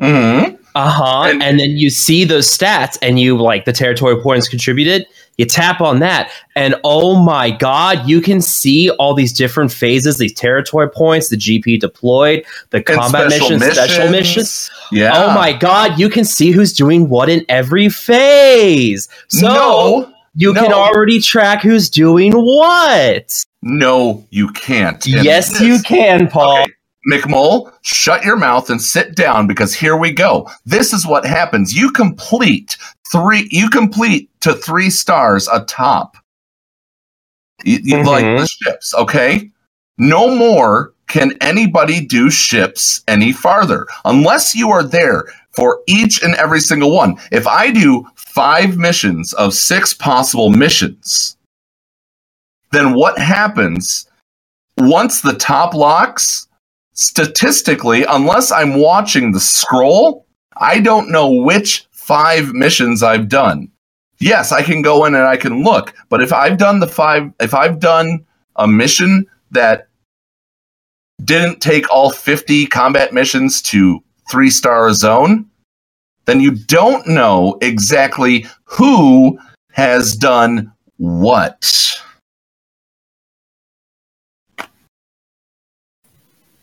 Mm-hmm. 0.01 0.55
Uh 0.75 0.89
huh. 0.89 1.37
And, 1.41 1.57
then 1.57 1.71
you 1.71 1.89
see 1.89 2.25
those 2.25 2.45
stats, 2.45 2.97
and 3.01 3.17
you 3.17 3.37
like 3.37 3.63
the 3.63 3.71
territory 3.71 4.21
points 4.21 4.49
contributed. 4.49 5.07
You 5.37 5.45
tap 5.45 5.81
on 5.81 5.99
that, 5.99 6.31
and 6.55 6.75
oh 6.83 7.15
my 7.21 7.51
god, 7.51 8.07
you 8.07 8.21
can 8.21 8.39
see 8.41 8.89
all 8.91 9.13
these 9.13 9.33
different 9.33 9.71
phases, 9.71 10.17
these 10.17 10.33
territory 10.33 10.89
points, 10.89 11.29
the 11.29 11.35
GP 11.35 11.79
deployed, 11.79 12.45
the 12.69 12.77
And 12.77 12.85
combat 12.85 13.31
special 13.31 13.49
missions, 13.57 13.73
special 13.73 14.09
missions. 14.09 14.11
missions. 14.11 14.71
Yeah. 14.91 15.11
Oh 15.13 15.33
my 15.35 15.51
god, 15.51 15.99
you 15.99 16.09
can 16.09 16.23
see 16.23 16.51
who's 16.51 16.71
doing 16.73 17.09
what 17.09 17.27
in 17.29 17.45
every 17.49 17.89
phase. 17.89 19.09
So 19.27 19.47
No, 19.47 20.13
you 20.35 20.53
can 20.53 20.71
already 20.71 21.19
track 21.19 21.61
who's 21.61 21.89
doing 21.89 22.31
what. 22.33 23.43
No, 23.61 24.25
you 24.29 24.49
can't. 24.49 25.03
And 25.05 25.23
yes, 25.25 25.49
this- 25.49 25.61
you 25.61 25.79
can, 25.81 26.27
Paul. 26.27 26.61
Okay, 26.61 26.71
McMole, 27.09 27.71
shut 27.81 28.23
your 28.23 28.37
mouth 28.37 28.69
and 28.69 28.81
sit 28.81 29.15
down 29.15 29.47
because 29.47 29.73
here 29.73 29.95
we 29.97 30.11
go. 30.11 30.49
This 30.65 30.93
is 30.93 31.05
what 31.05 31.25
happens. 31.25 31.73
You 31.73 31.91
complete 31.91 32.77
three. 33.11 33.47
You 33.51 33.69
complete 33.69 34.29
to 34.41 34.53
three 34.53 34.89
stars 34.89 35.47
atop. 35.51 36.17
You, 37.63 37.79
you 37.83 37.95
Mhm. 37.97 38.05
like 38.05 38.23
the 38.25 38.47
ships, 38.47 38.93
okay? 38.95 39.49
No 39.97 40.35
more 40.35 40.93
can 41.07 41.37
anybody 41.41 42.01
do 42.01 42.29
ships 42.31 43.01
any 43.07 43.31
farther 43.31 43.85
unless 44.05 44.55
you 44.55 44.71
are 44.71 44.83
there 44.83 45.25
for 45.51 45.81
each 45.87 46.21
and 46.23 46.35
every 46.35 46.59
single 46.59 46.91
one. 46.91 47.17
If 47.31 47.47
I 47.47 47.71
do 47.71 48.05
five 48.15 48.77
missions 48.77 49.31
of 49.33 49.53
six 49.53 49.93
possible 49.93 50.49
missions, 50.49 51.37
then 52.71 52.93
what 52.93 53.17
happens 53.17 54.07
once 54.77 55.21
the 55.21 55.33
top 55.33 55.73
locks? 55.73 56.47
Statistically, 56.95 58.05
unless 58.05 58.51
I'm 58.51 58.75
watching 58.79 59.31
the 59.31 59.39
scroll, 59.39 60.25
I 60.57 60.79
don't 60.79 61.11
know 61.11 61.29
which 61.29 61.87
five 61.91 62.53
missions 62.53 63.03
I've 63.03 63.27
done. 63.27 63.69
Yes, 64.19 64.51
I 64.53 64.63
can 64.63 64.81
go 64.81 65.05
in 65.05 65.13
and 65.13 65.25
I 65.25 65.35
can 65.35 65.63
look, 65.63 65.93
but 66.09 66.21
if 66.21 66.31
I've 66.31 66.57
done 66.57 66.79
the 66.79 66.87
five, 66.87 67.31
if 67.39 67.53
I've 67.53 67.79
done 67.79 68.25
a 68.55 68.65
mission 68.65 69.25
that 69.51 69.87
didn't 71.23 71.61
take 71.61 71.89
all 71.91 72.11
50 72.11 72.65
combat 72.67 73.13
missions 73.13 73.61
to 73.63 74.01
three 74.31 74.49
star 74.49 74.93
zone, 74.93 75.49
then 76.25 76.39
you 76.39 76.51
don't 76.51 77.07
know 77.07 77.57
exactly 77.61 78.45
who 78.63 79.37
has 79.71 80.15
done 80.15 80.71
what. 80.97 81.99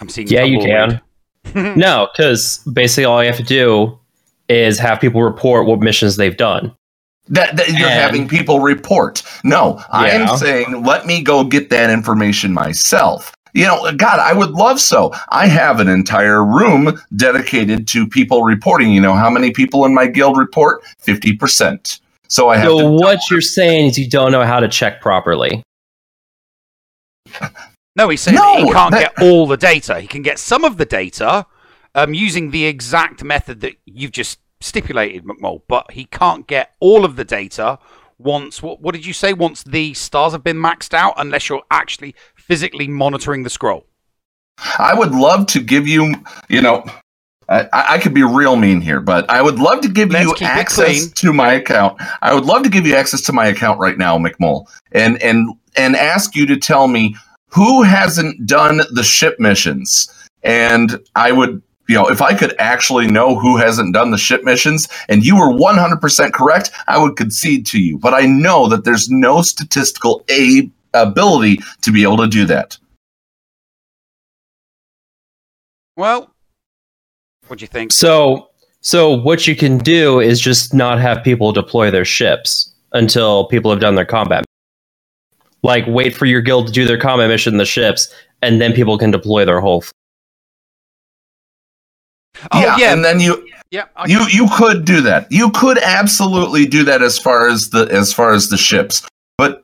I'm 0.03 0.09
seeing. 0.09 0.29
Yeah, 0.29 0.43
you 0.45 0.59
can. 0.59 1.01
no, 1.79 2.09
because 2.13 2.59
basically 2.73 3.05
all 3.05 3.23
you 3.23 3.29
have 3.29 3.39
to 3.39 3.43
do 3.43 3.99
is 4.49 4.79
have 4.79 5.01
people 5.01 5.23
report 5.23 5.67
what 5.67 5.81
missions 5.81 6.17
they've 6.17 6.37
done. 6.37 6.75
That, 7.29 7.57
that 7.57 7.69
you're 7.69 7.89
And- 7.89 8.01
having 8.01 8.29
people 8.29 8.61
report. 8.61 9.23
No, 9.45 9.81
I 9.91 10.09
Yeah. 10.09 10.31
am 10.33 10.37
saying 10.37 10.85
let 10.85 11.07
me 11.07 11.23
go 11.23 11.45
get 11.45 11.71
that 11.71 11.89
information 11.89 12.53
myself. 12.53 13.33
You 13.55 13.67
know, 13.67 13.93
God, 13.93 14.19
I 14.19 14.33
would 14.33 14.51
love 14.51 14.81
so. 14.81 15.13
I 15.29 15.47
have 15.47 15.79
an 15.79 15.87
entire 15.89 16.43
room 16.45 16.99
dedicated 17.15 17.87
to 17.89 18.07
people 18.09 18.43
reporting. 18.45 18.91
You 18.91 19.01
know, 19.01 19.15
how 19.15 19.29
many 19.31 19.51
people 19.53 19.85
in 19.85 19.95
my 19.95 20.07
guild 20.07 20.37
report? 20.39 20.83
50%. 21.07 22.01
So 22.29 22.49
I 22.49 22.57
have 22.57 22.67
So 22.67 22.79
to 22.81 22.89
what 22.91 23.19
you're 23.31 23.43
saying 23.43 23.89
is 23.89 23.99
you 23.99 24.09
don't 24.09 24.33
know 24.33 24.43
how 24.45 24.59
to 24.59 24.69
check 24.69 25.01
properly. 25.03 25.63
No, 27.97 28.09
he's 28.09 28.21
saying 28.21 28.37
No, 28.37 28.57
he 28.57 28.73
can't 28.73 28.91
that- 28.93 29.15
get 29.17 29.25
all 29.25 29.47
the 29.47 29.57
data. 29.57 30.01
He 30.01 30.07
can 30.07 30.23
get 30.23 30.39
some 30.39 30.65
of 30.65 30.77
the 30.77 30.85
data 30.87 31.47
um, 31.95 32.15
using 32.15 32.51
the 32.51 32.65
exact 32.65 33.23
method 33.23 33.61
that 33.61 33.75
you've 33.85 34.13
just 34.13 34.39
stipulated, 34.61 35.25
McMole, 35.25 35.63
but 35.69 35.91
he 35.91 36.05
can't 36.07 36.47
get 36.47 36.75
all 36.81 37.05
of 37.05 37.17
the 37.17 37.25
data 37.25 37.79
once. 38.19 38.63
What, 38.63 38.81
what 38.81 38.95
did 38.95 39.05
you 39.05 39.13
say? 39.13 39.33
Once 39.33 39.63
the 39.63 39.93
stars 39.95 40.33
have 40.33 40.45
been 40.45 40.57
maxed 40.57 40.95
out, 40.95 41.15
unless 41.17 41.49
you're 41.49 41.63
actually 41.71 42.15
physically 42.35 42.89
monitoring 42.89 43.43
the 43.43 43.51
scroll. 43.51 43.87
I 44.79 44.95
would 44.95 45.13
love 45.13 45.47
to 45.49 45.61
give 45.61 45.89
you, 45.89 46.15
you 46.49 46.63
know, 46.63 46.85
I, 47.49 47.69
I 47.73 47.99
could 47.99 48.15
be 48.15 48.23
real 48.23 48.57
mean 48.57 48.81
here, 48.81 49.01
but 49.01 49.29
I 49.29 49.43
would 49.43 49.59
love 49.59 49.81
to 49.83 49.89
give 49.89 50.11
Let's 50.11 50.41
you 50.41 50.47
access 50.47 51.11
to 51.11 51.33
my 51.33 51.55
account. 51.55 52.01
I 52.23 52.33
would 52.35 52.45
love 52.45 52.63
to 52.63 52.71
give 52.71 52.87
you 52.87 52.95
access 52.95 53.21
to 53.23 53.33
my 53.33 53.47
account 53.47 53.79
right 53.81 53.99
now, 53.99 54.17
McMole, 54.17 54.67
and 54.93 55.21
and 55.23 55.49
and 55.77 55.97
ask 55.97 56.37
you 56.37 56.47
to 56.47 56.57
tell 56.57 56.87
me 56.87 57.17
who 57.53 57.83
hasn't 57.83 58.47
done 58.47 58.81
the 58.93 59.03
ship 59.03 59.39
missions. 59.39 60.09
And 60.43 60.99
I 61.15 61.33
would, 61.33 61.63
you 61.89 61.95
know, 61.95 62.09
if 62.09 62.23
I 62.23 62.35
could 62.35 62.55
actually 62.59 63.07
know 63.07 63.39
who 63.39 63.57
hasn't 63.57 63.95
done 63.95 64.11
the 64.11 64.19
ship 64.19 64.43
missions, 64.45 64.89
and 65.09 65.25
you 65.25 65.37
were 65.37 65.53
100% 65.53 66.33
correct, 66.33 66.71
I 66.89 66.99
would 66.99 67.17
concede 67.17 67.67
to 67.67 67.81
you. 67.81 67.99
But 67.99 68.15
I 68.15 68.27
know 68.27 68.69
that 68.69 68.85
there's 68.85 69.09
no 69.11 69.43
statistical 69.43 70.25
a 70.31 70.71
ability 70.95 71.59
to 71.83 71.93
be 71.93 72.03
able 72.03 72.19
to 72.19 72.27
do 72.27 72.45
that. 72.47 72.77
Well, 75.97 76.33
what 77.49 77.59
do 77.59 77.63
you 77.63 77.69
think? 77.69 77.93
So 77.93 78.49
so 78.81 79.11
what 79.11 79.47
you 79.47 79.55
can 79.55 79.79
do 79.79 80.21
is 80.21 80.41
just 80.41 80.75
not 80.75 81.01
have 81.01 81.23
people 81.23 81.53
deploy 81.53 81.91
their 81.91 82.05
ships 82.05 82.73
until 82.93 83.47
people 83.47 83.71
have 83.71 83.81
done 83.81 83.95
their 83.95 84.05
combat. 84.05 84.45
Like 85.63 85.85
wait 85.87 86.15
for 86.17 86.27
your 86.27 86.41
guild 86.41 86.67
to 86.67 86.73
do 86.73 86.85
their 86.85 86.99
combat 86.99 87.29
mission 87.29 87.55
in 87.55 87.59
the 87.59 87.65
ships, 87.65 88.13
and 88.43 88.61
then 88.61 88.73
people 88.73 88.99
can 88.99 89.11
deploy 89.11 89.45
their 89.45 89.61
whole. 89.61 89.83
F- 89.83 89.93
Oh, 92.51 92.61
yeah, 92.61 92.77
yeah. 92.79 92.93
and 92.93 93.05
then 93.05 93.21
you 93.21 93.47
Yeah, 93.71 93.85
I- 93.97 94.07
you 94.07 94.21
you 94.29 94.49
could 94.57 94.85
do 94.85 95.01
that. 95.03 95.31
You 95.31 95.51
could 95.51 95.79
absolutely 95.79 96.67
do 96.67 96.83
that 96.85 97.01
as 97.03 97.19
far 97.19 97.49
as 97.49 97.71
the 97.71 97.87
as 97.93 98.13
far 98.13 98.33
as 98.33 98.49
the 98.49 98.57
ships. 98.57 99.07
But 99.39 99.63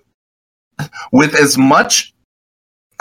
with 1.11 1.35
as 1.35 1.59
much 1.59 2.13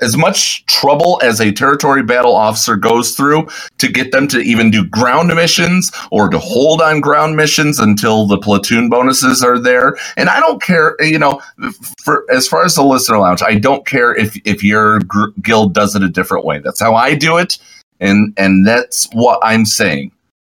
as 0.00 0.16
much 0.16 0.64
trouble 0.66 1.20
as 1.22 1.40
a 1.40 1.52
territory 1.52 2.02
battle 2.02 2.34
officer 2.34 2.76
goes 2.76 3.14
through 3.14 3.48
to 3.78 3.88
get 3.88 4.12
them 4.12 4.28
to 4.28 4.40
even 4.40 4.70
do 4.70 4.84
ground 4.84 5.28
missions 5.34 5.90
or 6.10 6.28
to 6.28 6.38
hold 6.38 6.80
on 6.80 7.00
ground 7.00 7.36
missions 7.36 7.78
until 7.78 8.26
the 8.26 8.38
platoon 8.38 8.88
bonuses 8.88 9.42
are 9.42 9.58
there. 9.58 9.96
And 10.16 10.28
I 10.28 10.40
don't 10.40 10.62
care, 10.62 10.96
you 11.00 11.18
know, 11.18 11.40
for 12.02 12.24
as 12.30 12.46
far 12.48 12.64
as 12.64 12.74
the 12.74 12.82
listener 12.82 13.18
lounge, 13.18 13.42
I 13.42 13.56
don't 13.56 13.86
care 13.86 14.14
if 14.14 14.36
if 14.44 14.62
your 14.62 15.00
gr- 15.00 15.30
guild 15.42 15.74
does 15.74 15.94
it 15.94 16.02
a 16.02 16.08
different 16.08 16.44
way. 16.44 16.58
That's 16.58 16.80
how 16.80 16.94
I 16.94 17.14
do 17.14 17.36
it, 17.38 17.58
and 18.00 18.32
and 18.36 18.66
that's 18.66 19.08
what 19.12 19.38
I'm 19.42 19.64
saying. 19.64 20.12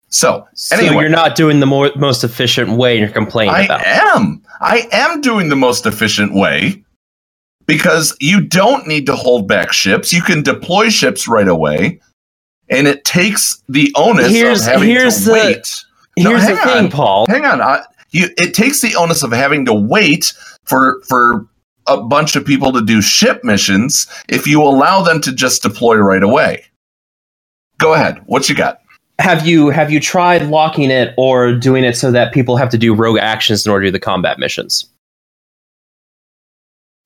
So 0.09 0.47
so 0.53 0.75
anyway, 0.75 1.03
you're 1.03 1.09
not 1.09 1.35
doing 1.35 1.61
the 1.61 1.65
more, 1.65 1.89
most 1.95 2.23
efficient 2.23 2.71
way, 2.71 2.91
and 2.91 2.99
you're 2.99 3.09
complaining 3.09 3.55
I 3.55 3.61
about. 3.63 3.81
it. 3.81 3.87
am. 3.87 4.41
I 4.59 4.87
am 4.91 5.21
doing 5.21 5.49
the 5.49 5.55
most 5.55 5.85
efficient 5.85 6.33
way 6.33 6.83
because 7.67 8.15
you 8.19 8.41
don't 8.41 8.87
need 8.87 9.05
to 9.05 9.15
hold 9.15 9.47
back 9.47 9.71
ships. 9.73 10.11
You 10.13 10.21
can 10.21 10.41
deploy 10.43 10.89
ships 10.89 11.27
right 11.27 11.47
away, 11.47 11.99
and 12.69 12.87
it 12.87 13.05
takes 13.05 13.61
the 13.69 13.91
onus 13.95 14.31
Here's- 14.31 14.61
of 14.67 14.73
having 14.73 14.89
here's 14.89 15.19
to 15.19 15.25
the- 15.25 15.31
wait. 15.33 15.81
No, 16.19 16.31
Here's 16.31 16.45
the 16.45 16.57
thing, 16.57 16.85
on. 16.85 16.91
Paul. 16.91 17.25
Hang 17.27 17.45
on. 17.45 17.61
I, 17.61 17.83
you, 18.11 18.27
it 18.37 18.53
takes 18.53 18.81
the 18.81 18.95
onus 18.95 19.23
of 19.23 19.31
having 19.31 19.65
to 19.65 19.73
wait 19.73 20.33
for 20.65 21.01
for 21.07 21.47
a 21.87 22.01
bunch 22.01 22.35
of 22.35 22.45
people 22.45 22.71
to 22.73 22.81
do 22.83 23.01
ship 23.01 23.43
missions 23.43 24.07
if 24.29 24.45
you 24.45 24.61
allow 24.61 25.01
them 25.01 25.21
to 25.21 25.31
just 25.33 25.63
deploy 25.63 25.95
right 25.95 26.21
away. 26.21 26.63
Go 27.79 27.93
ahead. 27.93 28.21
What 28.25 28.49
you 28.49 28.55
got? 28.55 28.79
Have 29.19 29.47
you 29.47 29.69
have 29.69 29.89
you 29.89 29.99
tried 29.99 30.43
locking 30.47 30.91
it 30.91 31.13
or 31.17 31.53
doing 31.55 31.83
it 31.83 31.95
so 31.95 32.11
that 32.11 32.33
people 32.33 32.57
have 32.57 32.69
to 32.69 32.77
do 32.77 32.93
rogue 32.93 33.17
actions 33.19 33.65
in 33.65 33.71
order 33.71 33.85
to 33.85 33.87
do 33.87 33.93
the 33.93 33.99
combat 33.99 34.37
missions? 34.37 34.85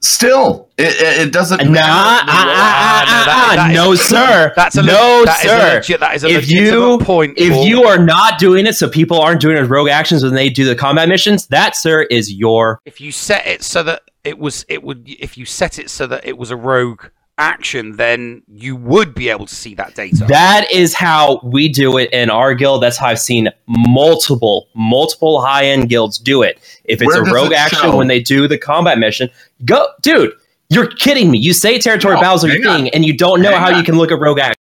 Still, 0.01 0.69
it, 0.77 0.87
it, 0.87 1.27
it 1.27 1.33
doesn't 1.33 1.57
Nah, 1.63 1.71
matter. 1.71 1.87
ah, 1.89 2.25
ah, 2.27 3.05
no, 3.07 3.25
that- 3.25 3.27
ah, 3.27 3.53
that 3.55 3.71
is- 3.71 3.75
no, 3.75 3.95
sir. 3.95 4.53
That's 4.55 4.75
a 4.75 4.81
le- 4.81 4.87
no, 4.87 5.25
that 5.25 5.39
is 5.39 5.45
a 5.45 5.47
sir. 5.47 5.73
legit- 5.75 5.99
that 6.01 6.15
is 6.15 6.23
a 6.23 6.27
if 6.29 6.49
you 6.49 6.99
point, 6.99 7.33
if 7.37 7.53
Paul. 7.53 7.65
you 7.65 7.83
are 7.85 7.97
not 7.97 8.37
doing 8.37 8.67
it, 8.67 8.73
so 8.75 8.87
people 8.89 9.19
aren't 9.19 9.41
doing 9.41 9.57
it 9.57 9.61
as 9.61 9.67
rogue 9.69 9.89
actions 9.89 10.23
when 10.23 10.33
they 10.35 10.49
do 10.49 10.65
the 10.65 10.75
combat 10.75 11.09
missions, 11.09 11.47
that, 11.47 11.75
sir, 11.75 12.03
is 12.03 12.31
your 12.31 12.81
if 12.85 13.01
you 13.01 13.11
set 13.11 13.47
it 13.47 13.63
so 13.63 13.81
that 13.83 14.03
it 14.23 14.37
was 14.37 14.63
it 14.69 14.83
would 14.83 15.05
if 15.07 15.37
you 15.37 15.45
set 15.45 15.79
it 15.79 15.89
so 15.89 16.05
that 16.07 16.25
it 16.25 16.37
was 16.37 16.51
a 16.51 16.55
rogue 16.57 17.05
action 17.37 17.97
then 17.97 18.41
you 18.47 18.75
would 18.75 19.13
be 19.13 19.29
able 19.29 19.45
to 19.45 19.53
see 19.53 19.75
that 19.75 19.93
data 19.95 20.23
That 20.27 20.71
is 20.71 20.93
how 20.93 21.39
we 21.43 21.67
do 21.67 21.97
it 21.97 22.09
in 22.13 22.29
our 22.29 22.53
guild. 22.53 22.81
That's 22.81 22.97
how 22.97 23.07
I've 23.07 23.19
seen 23.19 23.49
multiple, 23.67 24.69
multiple 24.73 25.41
high 25.41 25.65
end 25.65 25.89
guilds 25.89 26.17
do 26.17 26.41
it. 26.41 26.59
If 26.85 27.01
it's 27.01 27.13
Where 27.13 27.23
a 27.23 27.33
rogue 27.33 27.51
it 27.51 27.57
action 27.57 27.79
show? 27.79 27.97
when 27.97 28.07
they 28.07 28.21
do 28.21 28.47
the 28.47 28.57
combat 28.57 28.99
mission, 28.99 29.29
go, 29.65 29.87
dude. 30.01 30.31
You're 30.69 30.87
kidding 30.87 31.29
me. 31.29 31.37
You 31.37 31.53
say 31.53 31.77
territory 31.77 32.15
No, 32.15 32.21
battles 32.21 32.43
are 32.43 32.47
your 32.47 32.63
thing, 32.63 32.89
and 32.89 33.05
you 33.05 33.15
don't 33.15 33.41
know 33.41 33.51
Hang 33.51 33.59
how 33.59 33.71
on. 33.71 33.77
you 33.77 33.83
can 33.83 33.97
look 33.97 34.11
at 34.11 34.19
rogue 34.19 34.39
action. 34.39 34.55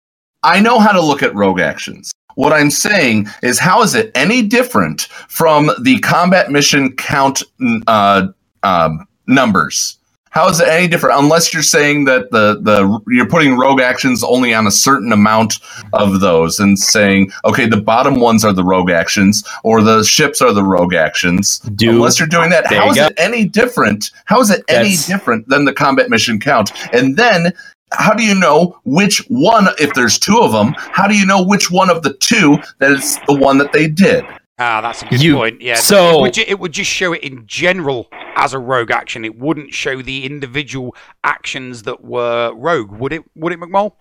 I 0.41 0.59
know 0.59 0.79
how 0.79 0.91
to 0.91 1.01
look 1.01 1.21
at 1.21 1.33
rogue 1.35 1.59
actions. 1.59 2.11
What 2.33 2.53
I'm 2.53 2.71
saying 2.71 3.27
is, 3.43 3.59
how 3.59 3.83
is 3.83 3.93
it 3.93 4.11
any 4.15 4.41
different 4.41 5.01
from 5.27 5.69
the 5.83 5.99
combat 5.99 6.49
mission 6.49 6.95
count 6.95 7.43
uh, 7.85 8.29
um, 8.63 9.07
numbers? 9.27 9.99
How 10.31 10.47
is 10.49 10.59
it 10.61 10.67
any 10.67 10.87
different? 10.87 11.19
Unless 11.19 11.53
you're 11.53 11.61
saying 11.61 12.05
that 12.05 12.31
the 12.31 12.59
the 12.61 12.99
you're 13.07 13.27
putting 13.27 13.57
rogue 13.57 13.81
actions 13.81 14.23
only 14.23 14.53
on 14.53 14.65
a 14.65 14.71
certain 14.71 15.11
amount 15.11 15.59
of 15.93 16.21
those, 16.21 16.59
and 16.59 16.79
saying 16.79 17.31
okay, 17.45 17.67
the 17.67 17.81
bottom 17.81 18.19
ones 18.19 18.43
are 18.45 18.53
the 18.53 18.63
rogue 18.63 18.89
actions, 18.89 19.43
or 19.63 19.81
the 19.81 20.03
ships 20.03 20.41
are 20.41 20.53
the 20.53 20.63
rogue 20.63 20.93
actions. 20.93 21.59
Do- 21.59 21.89
Unless 21.91 22.17
you're 22.19 22.27
doing 22.29 22.49
that, 22.49 22.65
how 22.67 22.89
is 22.89 22.95
go. 22.95 23.07
it 23.07 23.13
any 23.17 23.45
different? 23.45 24.11
How 24.25 24.39
is 24.39 24.49
it 24.49 24.63
any 24.69 24.89
That's- 24.95 25.07
different 25.07 25.47
than 25.49 25.65
the 25.65 25.73
combat 25.73 26.09
mission 26.09 26.39
count? 26.39 26.71
And 26.93 27.15
then. 27.17 27.53
How 27.93 28.13
do 28.13 28.23
you 28.23 28.33
know 28.33 28.79
which 28.85 29.17
one, 29.27 29.67
if 29.77 29.93
there's 29.95 30.17
two 30.17 30.39
of 30.39 30.53
them, 30.53 30.73
how 30.77 31.09
do 31.09 31.13
you 31.17 31.25
know 31.25 31.43
which 31.43 31.69
one 31.69 31.89
of 31.89 32.03
the 32.03 32.13
two 32.13 32.55
that 32.79 32.89
it's 32.93 33.19
the 33.27 33.33
one 33.35 33.57
that 33.57 33.73
they 33.73 33.89
did? 33.89 34.23
Ah, 34.63 34.79
that's 34.79 35.01
a 35.01 35.05
good 35.07 35.23
You- 35.23 35.35
point. 35.37 35.59
Yeah, 35.59 35.73
so- 35.73 36.19
it 36.19 36.21
would, 36.21 36.33
ju- 36.33 36.43
it 36.47 36.59
would 36.59 36.71
just 36.71 36.91
show 36.91 37.13
it 37.13 37.23
in 37.23 37.43
general 37.47 38.07
as 38.35 38.53
a 38.53 38.59
rogue 38.59 38.91
action. 38.91 39.25
It 39.25 39.39
wouldn't 39.39 39.73
show 39.73 40.03
the 40.03 40.23
individual 40.23 40.95
actions 41.23 41.81
that 41.83 42.03
were 42.03 42.53
rogue, 42.53 42.91
would 42.91 43.11
it? 43.11 43.23
Would 43.35 43.53
it, 43.53 43.59
McMole? 43.59 43.93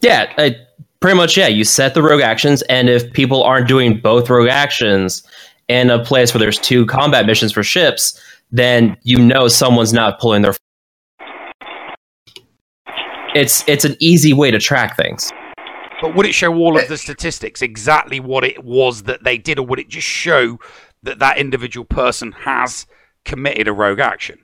Yeah, 0.00 0.32
uh, 0.38 0.50
pretty 1.00 1.18
much. 1.18 1.36
Yeah, 1.36 1.48
you 1.48 1.64
set 1.64 1.92
the 1.92 2.02
rogue 2.02 2.22
actions, 2.22 2.62
and 2.62 2.88
if 2.88 3.12
people 3.12 3.42
aren't 3.42 3.68
doing 3.68 4.00
both 4.00 4.30
rogue 4.30 4.48
actions 4.48 5.22
in 5.68 5.90
a 5.90 6.02
place 6.02 6.32
where 6.32 6.38
there's 6.38 6.58
two 6.58 6.86
combat 6.86 7.26
missions 7.26 7.52
for 7.52 7.62
ships, 7.62 8.18
then 8.50 8.96
you 9.02 9.18
know 9.18 9.48
someone's 9.48 9.92
not 9.92 10.18
pulling 10.18 10.40
their. 10.40 10.54
It's 13.34 13.62
it's 13.68 13.84
an 13.84 13.96
easy 14.00 14.32
way 14.32 14.50
to 14.50 14.58
track 14.58 14.96
things. 14.96 15.30
But 16.00 16.14
would 16.14 16.26
it 16.26 16.34
show 16.34 16.54
all 16.54 16.78
of 16.78 16.88
the 16.88 16.96
statistics, 16.96 17.62
exactly 17.62 18.20
what 18.20 18.44
it 18.44 18.64
was 18.64 19.02
that 19.04 19.24
they 19.24 19.36
did, 19.38 19.58
or 19.58 19.66
would 19.66 19.78
it 19.78 19.88
just 19.88 20.06
show 20.06 20.58
that 21.02 21.18
that 21.18 21.38
individual 21.38 21.84
person 21.84 22.32
has 22.32 22.86
committed 23.24 23.68
a 23.68 23.72
rogue 23.72 24.00
action? 24.00 24.38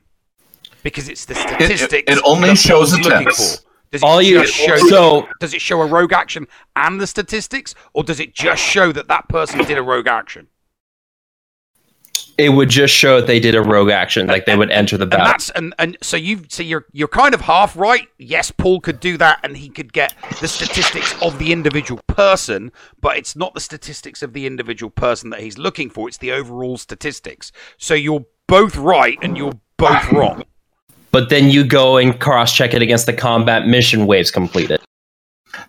Because 0.83 1.09
it's 1.09 1.25
the 1.25 1.35
statistics. 1.35 2.05
it 2.07 2.23
only 2.25 2.55
shows 2.55 2.91
Paul's 2.91 2.93
looking 3.05 3.13
attempts. 3.13 3.65
Does 3.93 4.03
it 4.03 4.05
All 4.05 4.21
you- 4.21 4.41
just 4.41 4.55
show 4.55 4.77
so- 4.77 5.29
does 5.41 5.55
it 5.55 5.61
show 5.61 5.81
a 5.81 5.87
rogue 5.87 6.13
action 6.13 6.47
and 6.75 7.01
the 7.01 7.07
statistics, 7.07 7.75
or 7.95 8.03
does 8.05 8.21
it 8.21 8.35
just 8.35 8.63
show 8.63 8.93
that 8.93 9.09
that 9.09 9.29
person 9.29 9.65
did 9.65 9.79
a 9.79 9.83
rogue 9.83 10.07
action? 10.09 10.49
It 12.39 12.51
would 12.51 12.69
just 12.69 12.95
show 12.95 13.21
that 13.21 13.27
they 13.27 13.41
did 13.41 13.55
a 13.55 13.63
rogue 13.63 13.91
action, 13.91 14.27
like 14.27 14.45
they 14.45 14.57
would 14.57 14.71
enter 14.71 14.99
the 14.99 15.07
battle. 15.07 15.25
And 15.25 15.33
that's 15.33 15.51
and, 15.51 15.75
and 15.79 15.97
so 16.03 16.17
you 16.17 16.43
so 16.49 16.63
you're 16.63 16.87
you're 16.93 17.09
kind 17.09 17.35
of 17.35 17.41
half 17.41 17.77
right. 17.77 18.09
Yes, 18.19 18.51
Paul 18.51 18.81
could 18.81 19.01
do 19.01 19.17
that, 19.17 19.41
and 19.43 19.57
he 19.57 19.69
could 19.69 19.93
get 19.93 20.15
the 20.41 20.49
statistics 20.49 21.15
of 21.23 21.39
the 21.39 21.53
individual 21.53 22.01
person, 22.09 22.73
but 23.01 23.17
it's 23.17 23.37
not 23.37 23.55
the 23.55 23.61
statistics 23.61 24.23
of 24.23 24.35
the 24.35 24.47
individual 24.47 24.91
person 24.91 25.31
that 25.31 25.41
he's 25.41 25.57
looking 25.57 25.89
for. 25.89 26.09
It's 26.09 26.19
the 26.19 26.33
overall 26.33 26.77
statistics. 26.77 27.53
So 27.79 27.95
you're 27.95 28.27
both 28.47 28.77
right, 28.77 29.19
and 29.23 29.37
you're 29.37 29.59
both 29.79 30.13
wrong. 30.13 30.45
But 31.13 31.31
then 31.31 31.49
you 31.49 31.65
go 31.65 31.97
and 31.97 32.21
cross 32.21 32.55
check 32.55 32.75
it 32.75 32.83
against 32.83 33.07
the 33.07 33.13
combat 33.15 33.67
mission 33.67 34.07
waves 34.07 34.31
completed. 34.31 34.81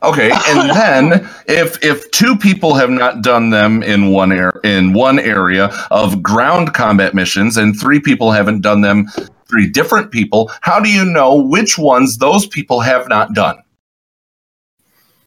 Okay, 0.04 0.32
and 0.32 0.70
then 0.76 1.30
if 1.48 1.84
if 1.84 2.10
two 2.12 2.36
people 2.38 2.76
have 2.76 2.90
not 2.90 3.22
done 3.22 3.50
them 3.50 3.84
in 3.84 4.12
one 4.12 4.32
air 4.32 4.52
in 4.64 4.94
one 4.94 5.20
area 5.20 5.66
of 5.92 6.22
ground 6.22 6.74
combat 6.74 7.14
missions, 7.14 7.58
and 7.58 7.80
three 7.80 8.00
people 8.00 8.32
haven't 8.32 8.62
done 8.62 8.82
them, 8.82 9.08
three 9.50 9.70
different 9.70 10.12
people, 10.12 10.52
how 10.62 10.80
do 10.80 10.90
you 10.90 11.06
know 11.06 11.36
which 11.36 11.78
ones 11.78 12.18
those 12.18 12.46
people 12.46 12.82
have 12.82 13.08
not 13.08 13.34
done? 13.34 13.58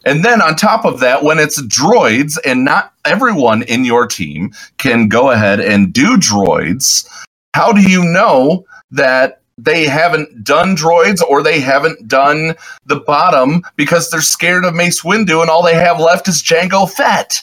And 0.05 0.25
then 0.25 0.41
on 0.41 0.57
top 0.57 0.85
of 0.85 1.01
that, 1.01 1.23
when 1.23 1.39
it's 1.39 1.61
droids 1.63 2.39
and 2.45 2.65
not 2.65 2.95
everyone 3.05 3.63
in 3.65 3.85
your 3.85 4.07
team 4.07 4.53
can 4.79 5.09
go 5.09 5.31
ahead 5.31 5.61
and 5.61 5.93
do 5.93 6.17
droids, 6.17 7.07
how 7.55 7.73
do 7.73 7.83
you 7.83 8.03
know 8.05 8.65
that 8.91 9.40
they 9.65 9.87
haven't 9.87 10.45
done 10.45 10.77
droids 10.77 11.23
or 11.23 11.43
they 11.43 11.61
haven't 11.61 12.09
done 12.09 12.55
the 12.87 13.01
bottom 13.01 13.63
because 13.77 14.11
they're 14.11 14.21
scared 14.21 14.65
of 14.65 14.75
Mace 14.75 15.03
Windu 15.03 15.41
and 15.41 15.51
all 15.51 15.63
they 15.63 15.75
have 15.75 16.01
left 16.01 16.29
is 16.29 16.43
Jango 16.43 16.91
Fett? 16.91 17.43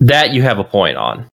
That 0.00 0.32
you 0.32 0.42
have 0.42 0.58
a 0.58 0.64
point 0.64 0.96
on. 0.96 1.28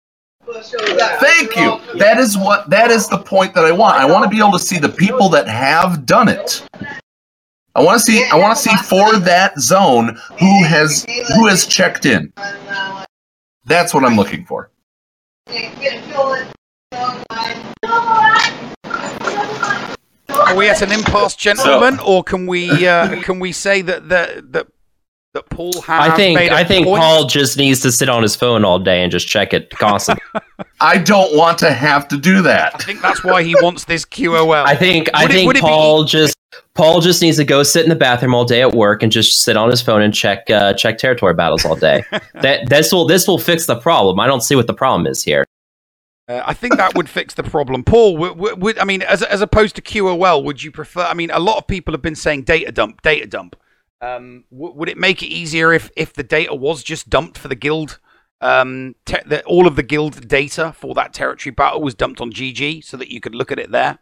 Thank 1.21 1.57
you. 1.57 1.81
That 1.99 2.19
is 2.19 2.37
what 2.37 2.71
that 2.71 2.91
is 2.91 3.09
the 3.09 3.19
point 3.19 3.55
that 3.55 3.65
I 3.65 3.73
want. 3.73 3.97
I 3.97 4.07
want 4.07 4.25
to 4.25 4.31
be 4.31 4.39
able 4.39 4.53
to 4.53 4.59
see 4.59 4.79
the 4.79 4.89
people 4.89 5.29
that 5.31 5.49
have 5.49 6.07
done 6.07 6.29
it. 6.29 6.67
I 7.75 7.83
want 7.83 8.01
to 8.01 8.05
see 8.05 8.25
I 8.33 8.37
want 8.37 8.57
to 8.57 8.63
see 8.63 8.75
for 8.77 9.19
that 9.19 9.59
zone 9.59 10.19
who 10.39 10.65
has 10.65 11.05
who 11.35 11.47
has 11.47 11.67
checked 11.67 12.07
in. 12.07 12.33
That's 13.67 13.93
what 13.93 14.05
I'm 14.05 14.17
looking 14.17 14.45
for. 14.47 14.71
Are 20.47 20.55
we 20.57 20.69
at 20.69 20.81
an 20.83 20.93
impasse, 20.93 21.35
gentlemen, 21.37 21.99
or 22.07 22.23
can 22.23 22.47
we 22.47 22.87
uh, 22.87 23.21
can 23.23 23.41
we 23.41 23.53
say 23.53 23.83
that 23.83 24.09
that 24.09 24.53
that, 24.53 24.67
that 25.35 25.51
Paul 25.51 25.73
has? 25.83 26.11
I 26.13 26.17
think 26.17 26.39
made 26.39 26.53
a 26.53 26.55
I 26.55 26.65
think 26.65 26.87
point? 26.87 27.01
Paul 27.03 27.25
just 27.27 27.57
needs 27.57 27.81
to 27.81 27.91
sit 27.91 28.09
on 28.09 28.23
his 28.23 28.37
phone 28.37 28.65
all 28.65 28.79
day 28.79 29.03
and 29.03 29.11
just 29.11 29.27
check 29.27 29.53
it 29.53 29.71
constantly. 29.71 30.23
I 30.81 30.99
don't 30.99 31.37
want 31.37 31.59
to 31.59 31.73
have 31.73 32.07
to 32.09 32.17
do 32.17 32.43
that. 32.43 32.75
I 32.75 32.79
think 32.79 33.01
that's 33.03 33.25
why 33.25 33.43
he 33.43 33.55
wants 33.63 33.85
this 33.87 34.05
QOL. 34.05 34.65
I 34.67 34.77
think 34.77 35.09
I 35.15 35.23
Would 35.25 35.31
it- 35.31 35.35
think 35.35 35.47
would 35.49 35.57
it 35.57 35.63
be- 35.63 35.69
Paul 35.69 36.05
just 36.05 36.37
Paul 36.75 37.01
just 37.01 37.23
needs 37.23 37.39
to 37.39 37.45
go 37.45 37.63
sit 37.63 37.83
in 37.83 37.89
the 37.89 37.97
bathroom 37.97 38.35
all 38.35 38.45
day 38.45 38.61
at 38.63 38.73
work 38.73 39.03
and 39.03 39.11
just 39.11 39.43
sit 39.43 39.57
on 39.57 39.71
his 39.71 39.81
phone 39.83 40.03
and 40.03 40.15
check 40.15 40.49
uh, 40.51 40.75
check 40.75 40.99
territory 40.99 41.35
battles 41.35 41.65
all 41.65 41.75
day. 41.77 42.05
that 42.35 42.69
this 42.69 42.93
will 42.93 43.07
this 43.07 43.27
will 43.27 43.39
fix 43.39 43.67
the 43.67 43.77
problem. 43.81 44.21
I 44.21 44.27
don't 44.27 44.43
see 44.43 44.55
what 44.55 44.67
the 44.69 44.75
problem 44.75 45.07
is 45.07 45.23
here. 45.25 45.45
Uh, 46.29 46.43
I 46.45 46.55
think 46.55 46.77
that 46.77 46.95
would 46.97 47.09
fix 47.09 47.35
the 47.35 47.45
problem. 47.45 47.85
Paul, 47.85 48.75
I 48.81 48.85
mean, 48.85 49.03
as 49.03 49.23
as 49.23 49.41
opposed 49.41 49.77
to 49.77 49.83
QOL, 49.83 50.43
would 50.43 50.63
you 50.63 50.73
prefer? 50.73 51.03
I 51.03 51.15
mean, 51.15 51.31
a 51.31 51.39
lot 51.39 51.59
of 51.59 51.67
people 51.67 51.95
have 51.95 52.03
been 52.03 52.17
saying 52.17 52.43
data 52.43 52.73
dump, 52.73 53.03
data 53.03 53.27
dump. 53.27 53.57
Um, 54.01 54.45
w- 54.51 54.75
would 54.75 54.89
it 54.89 54.99
make 54.99 55.23
it 55.23 55.29
easier 55.29 55.73
if 55.73 55.91
if 55.97 56.13
the 56.13 56.25
data 56.25 56.55
was 56.55 56.83
just 56.83 57.09
dumped 57.09 57.39
for 57.39 57.49
the 57.49 57.55
guild? 57.55 58.01
Um, 58.41 58.97
te- 59.07 59.23
the, 59.25 59.43
all 59.45 59.67
of 59.67 59.77
the 59.77 59.83
guild 59.83 60.29
data 60.29 60.73
for 60.73 60.95
that 60.95 61.15
territory 61.15 61.53
battle 61.53 61.81
was 61.81 61.95
dumped 61.95 62.21
on 62.21 62.33
GG, 62.33 62.85
so 62.85 62.97
that 62.97 63.11
you 63.11 63.21
could 63.21 63.35
look 63.35 63.53
at 63.53 63.59
it 63.59 63.71
there. 63.71 63.99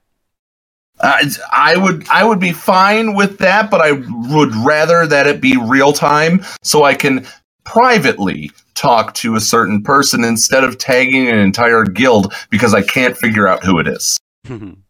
Uh, 1.00 1.24
I 1.52 1.76
would 1.76 2.08
I 2.08 2.24
would 2.24 2.40
be 2.40 2.52
fine 2.52 3.14
with 3.14 3.38
that, 3.38 3.70
but 3.70 3.80
I 3.82 3.92
would 3.92 4.54
rather 4.64 5.06
that 5.06 5.26
it 5.26 5.40
be 5.40 5.56
real 5.56 5.92
time 5.92 6.44
so 6.62 6.84
I 6.84 6.94
can 6.94 7.26
privately 7.64 8.50
talk 8.74 9.14
to 9.14 9.36
a 9.36 9.40
certain 9.40 9.82
person 9.82 10.24
instead 10.24 10.64
of 10.64 10.78
tagging 10.78 11.28
an 11.28 11.38
entire 11.38 11.84
guild 11.84 12.32
because 12.50 12.74
I 12.74 12.82
can't 12.82 13.16
figure 13.16 13.46
out 13.46 13.64
who 13.64 13.78
it 13.78 13.88
is. 13.88 14.18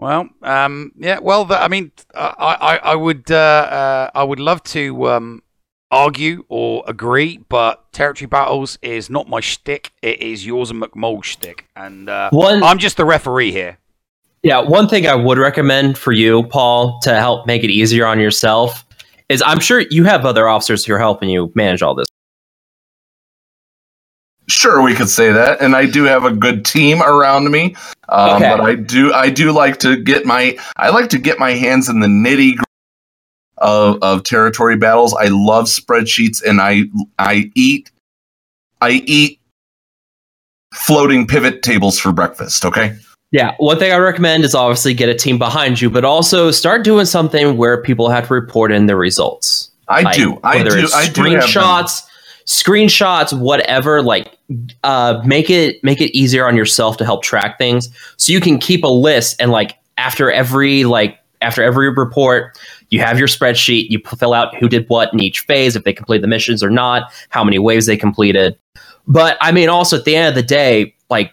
Well, 0.00 0.28
um, 0.42 0.92
yeah. 0.98 1.18
Well, 1.20 1.44
the, 1.44 1.56
I 1.58 1.68
mean, 1.68 1.92
I, 2.14 2.28
I, 2.38 2.76
I 2.92 2.94
would, 2.94 3.30
uh, 3.30 3.36
uh, 3.36 4.10
I 4.14 4.24
would 4.24 4.40
love 4.40 4.62
to 4.64 5.08
um, 5.08 5.42
argue 5.90 6.44
or 6.48 6.84
agree, 6.86 7.38
but 7.48 7.90
territory 7.92 8.26
battles 8.26 8.78
is 8.82 9.08
not 9.08 9.28
my 9.28 9.40
shtick. 9.40 9.92
It 10.02 10.20
is 10.20 10.44
yours 10.44 10.70
and 10.70 10.82
McMole's 10.82 11.26
shtick, 11.26 11.68
and 11.76 12.10
uh, 12.10 12.28
One- 12.32 12.62
I'm 12.62 12.78
just 12.78 12.96
the 12.96 13.04
referee 13.04 13.52
here. 13.52 13.78
Yeah, 14.42 14.58
one 14.60 14.88
thing 14.88 15.06
I 15.06 15.14
would 15.14 15.38
recommend 15.38 15.96
for 15.96 16.12
you, 16.12 16.42
Paul, 16.42 16.98
to 17.04 17.14
help 17.14 17.46
make 17.46 17.64
it 17.64 17.70
easier 17.70 18.04
on 18.04 18.20
yourself 18.20 18.84
is 19.30 19.42
I'm 19.46 19.58
sure 19.58 19.80
you 19.88 20.04
have 20.04 20.26
other 20.26 20.46
officers 20.48 20.84
who 20.84 20.92
are 20.92 20.98
helping 20.98 21.30
you 21.30 21.50
manage 21.54 21.80
all 21.80 21.94
this. 21.94 22.06
Sure, 24.48 24.82
we 24.82 24.94
could 24.94 25.08
say 25.08 25.32
that, 25.32 25.62
and 25.62 25.74
I 25.74 25.86
do 25.86 26.04
have 26.04 26.24
a 26.24 26.30
good 26.30 26.64
team 26.64 27.02
around 27.02 27.50
me. 27.50 27.76
Um, 28.08 28.42
Okay. 28.42 28.50
But 28.50 28.60
I 28.60 28.74
do 28.74 29.12
I 29.12 29.30
do 29.30 29.52
like 29.52 29.78
to 29.80 29.96
get 29.96 30.26
my 30.26 30.58
I 30.76 30.90
like 30.90 31.08
to 31.10 31.18
get 31.18 31.38
my 31.38 31.52
hands 31.52 31.88
in 31.88 32.00
the 32.00 32.06
nitty 32.06 32.58
of 33.58 33.98
of 34.02 34.24
territory 34.24 34.76
battles. 34.76 35.14
I 35.14 35.28
love 35.28 35.66
spreadsheets, 35.66 36.42
and 36.42 36.60
I 36.60 36.84
I 37.18 37.50
eat 37.54 37.90
I 38.80 39.02
eat 39.06 39.40
floating 40.74 41.26
pivot 41.26 41.62
tables 41.62 41.98
for 41.98 42.12
breakfast. 42.12 42.64
Okay. 42.64 42.96
Yeah, 43.30 43.54
one 43.58 43.78
thing 43.78 43.90
I 43.92 43.96
recommend 43.96 44.44
is 44.44 44.54
obviously 44.54 44.94
get 44.94 45.08
a 45.08 45.14
team 45.14 45.38
behind 45.38 45.80
you, 45.80 45.90
but 45.90 46.04
also 46.04 46.50
start 46.52 46.84
doing 46.84 47.04
something 47.06 47.56
where 47.56 47.82
people 47.82 48.08
have 48.08 48.28
to 48.28 48.34
report 48.34 48.70
in 48.70 48.86
the 48.86 48.94
results. 48.94 49.70
I 49.88 50.02
Like, 50.02 50.16
do. 50.16 50.38
I 50.44 50.62
do. 50.62 50.88
I 50.94 51.08
do 51.08 51.22
screenshots, 51.22 52.02
screenshots, 52.46 53.38
whatever. 53.38 54.02
Like, 54.02 54.36
uh, 54.82 55.22
make 55.24 55.50
it 55.50 55.82
make 55.82 56.00
it 56.00 56.16
easier 56.16 56.46
on 56.46 56.56
yourself 56.56 56.96
to 56.98 57.04
help 57.04 57.22
track 57.22 57.58
things, 57.58 57.88
so 58.16 58.32
you 58.32 58.40
can 58.40 58.58
keep 58.58 58.84
a 58.84 58.88
list 58.88 59.36
and 59.40 59.50
like 59.50 59.76
after 59.96 60.30
every 60.30 60.84
like 60.84 61.18
after 61.40 61.62
every 61.62 61.90
report, 61.90 62.58
you 62.90 63.00
have 63.00 63.18
your 63.18 63.28
spreadsheet. 63.28 63.90
You 63.90 64.00
fill 64.18 64.34
out 64.34 64.56
who 64.56 64.68
did 64.68 64.88
what 64.88 65.12
in 65.12 65.20
each 65.20 65.40
phase, 65.40 65.76
if 65.76 65.84
they 65.84 65.92
completed 65.92 66.22
the 66.22 66.28
missions 66.28 66.62
or 66.62 66.70
not, 66.70 67.12
how 67.28 67.44
many 67.44 67.58
waves 67.58 67.86
they 67.86 67.96
completed. 67.96 68.56
But 69.06 69.36
I 69.40 69.52
mean, 69.52 69.68
also 69.68 69.98
at 69.98 70.04
the 70.04 70.16
end 70.16 70.28
of 70.28 70.34
the 70.34 70.42
day, 70.42 70.94
like 71.10 71.32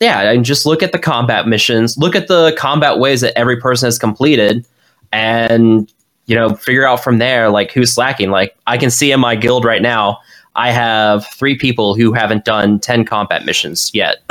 yeah, 0.00 0.32
and 0.32 0.44
just 0.44 0.66
look 0.66 0.82
at 0.82 0.92
the 0.92 0.98
combat 0.98 1.46
missions, 1.46 1.96
look 1.96 2.16
at 2.16 2.26
the 2.26 2.54
combat 2.58 2.98
ways 2.98 3.20
that 3.20 3.38
every 3.38 3.56
person 3.56 3.86
has 3.86 3.98
completed, 3.98 4.66
and 5.12 5.92
you 6.26 6.34
know, 6.34 6.54
figure 6.54 6.86
out 6.86 7.02
from 7.02 7.18
there 7.18 7.50
like 7.50 7.72
who's 7.72 7.92
slacking. 7.92 8.30
Like 8.30 8.56
I 8.66 8.78
can 8.78 8.90
see 8.90 9.12
in 9.12 9.20
my 9.20 9.36
guild 9.36 9.64
right 9.64 9.82
now, 9.82 10.18
I 10.54 10.70
have 10.70 11.26
three 11.32 11.56
people 11.56 11.94
who 11.94 12.12
haven't 12.12 12.44
done 12.44 12.78
ten 12.80 13.04
combat 13.04 13.44
missions 13.44 13.90
yet. 13.94 14.18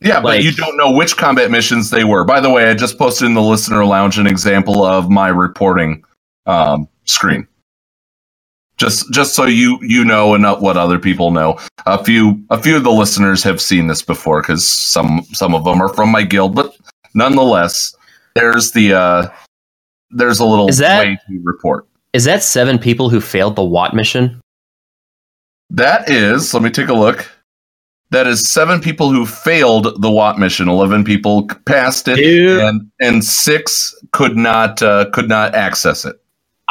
Yeah, 0.00 0.20
but 0.20 0.44
you 0.44 0.52
don't 0.52 0.76
know 0.76 0.92
which 0.92 1.16
combat 1.16 1.50
missions 1.50 1.90
they 1.90 2.04
were. 2.04 2.22
By 2.24 2.38
the 2.38 2.50
way, 2.50 2.70
I 2.70 2.74
just 2.74 2.98
posted 2.98 3.26
in 3.26 3.34
the 3.34 3.42
listener 3.42 3.84
lounge 3.84 4.16
an 4.16 4.28
example 4.28 4.84
of 4.84 5.10
my 5.10 5.26
reporting 5.26 6.04
um, 6.46 6.88
screen. 7.04 7.48
Just 8.76 9.12
just 9.12 9.34
so 9.34 9.44
you 9.46 9.76
you 9.82 10.04
know 10.04 10.34
and 10.34 10.42
not 10.42 10.62
what 10.62 10.76
other 10.76 11.00
people 11.00 11.32
know. 11.32 11.58
A 11.86 12.02
few 12.04 12.40
a 12.50 12.62
few 12.62 12.76
of 12.76 12.84
the 12.84 12.92
listeners 12.92 13.42
have 13.42 13.60
seen 13.60 13.88
this 13.88 14.02
before 14.02 14.40
because 14.40 14.68
some 14.68 15.24
some 15.32 15.52
of 15.52 15.64
them 15.64 15.82
are 15.82 15.92
from 15.92 16.10
my 16.10 16.22
guild, 16.22 16.54
but 16.54 16.76
nonetheless, 17.14 17.92
there's 18.36 18.70
the 18.70 18.94
uh, 18.94 19.28
there's 20.10 20.38
a 20.38 20.44
little 20.44 20.68
Is 20.68 20.78
that- 20.78 21.00
way 21.00 21.18
to 21.28 21.40
report. 21.42 21.88
Is 22.12 22.24
that 22.24 22.44
seven 22.44 22.78
people 22.78 23.10
who 23.10 23.20
failed 23.20 23.56
the 23.56 23.64
Wat 23.64 23.94
mission? 23.94 24.40
That 25.70 26.08
is, 26.10 26.54
let 26.54 26.62
me 26.62 26.70
take 26.70 26.88
a 26.88 26.94
look. 26.94 27.28
That 28.10 28.26
is 28.26 28.48
seven 28.48 28.80
people 28.80 29.10
who 29.12 29.26
failed 29.26 30.00
the 30.00 30.10
Wat 30.10 30.38
mission. 30.38 30.66
Eleven 30.68 31.04
people 31.04 31.46
passed 31.66 32.08
it, 32.08 32.18
and 32.18 32.90
and 33.00 33.22
six 33.22 33.94
could 34.12 34.34
not 34.36 34.82
uh, 34.82 35.10
could 35.12 35.28
not 35.28 35.54
access 35.54 36.06
it. 36.06 36.16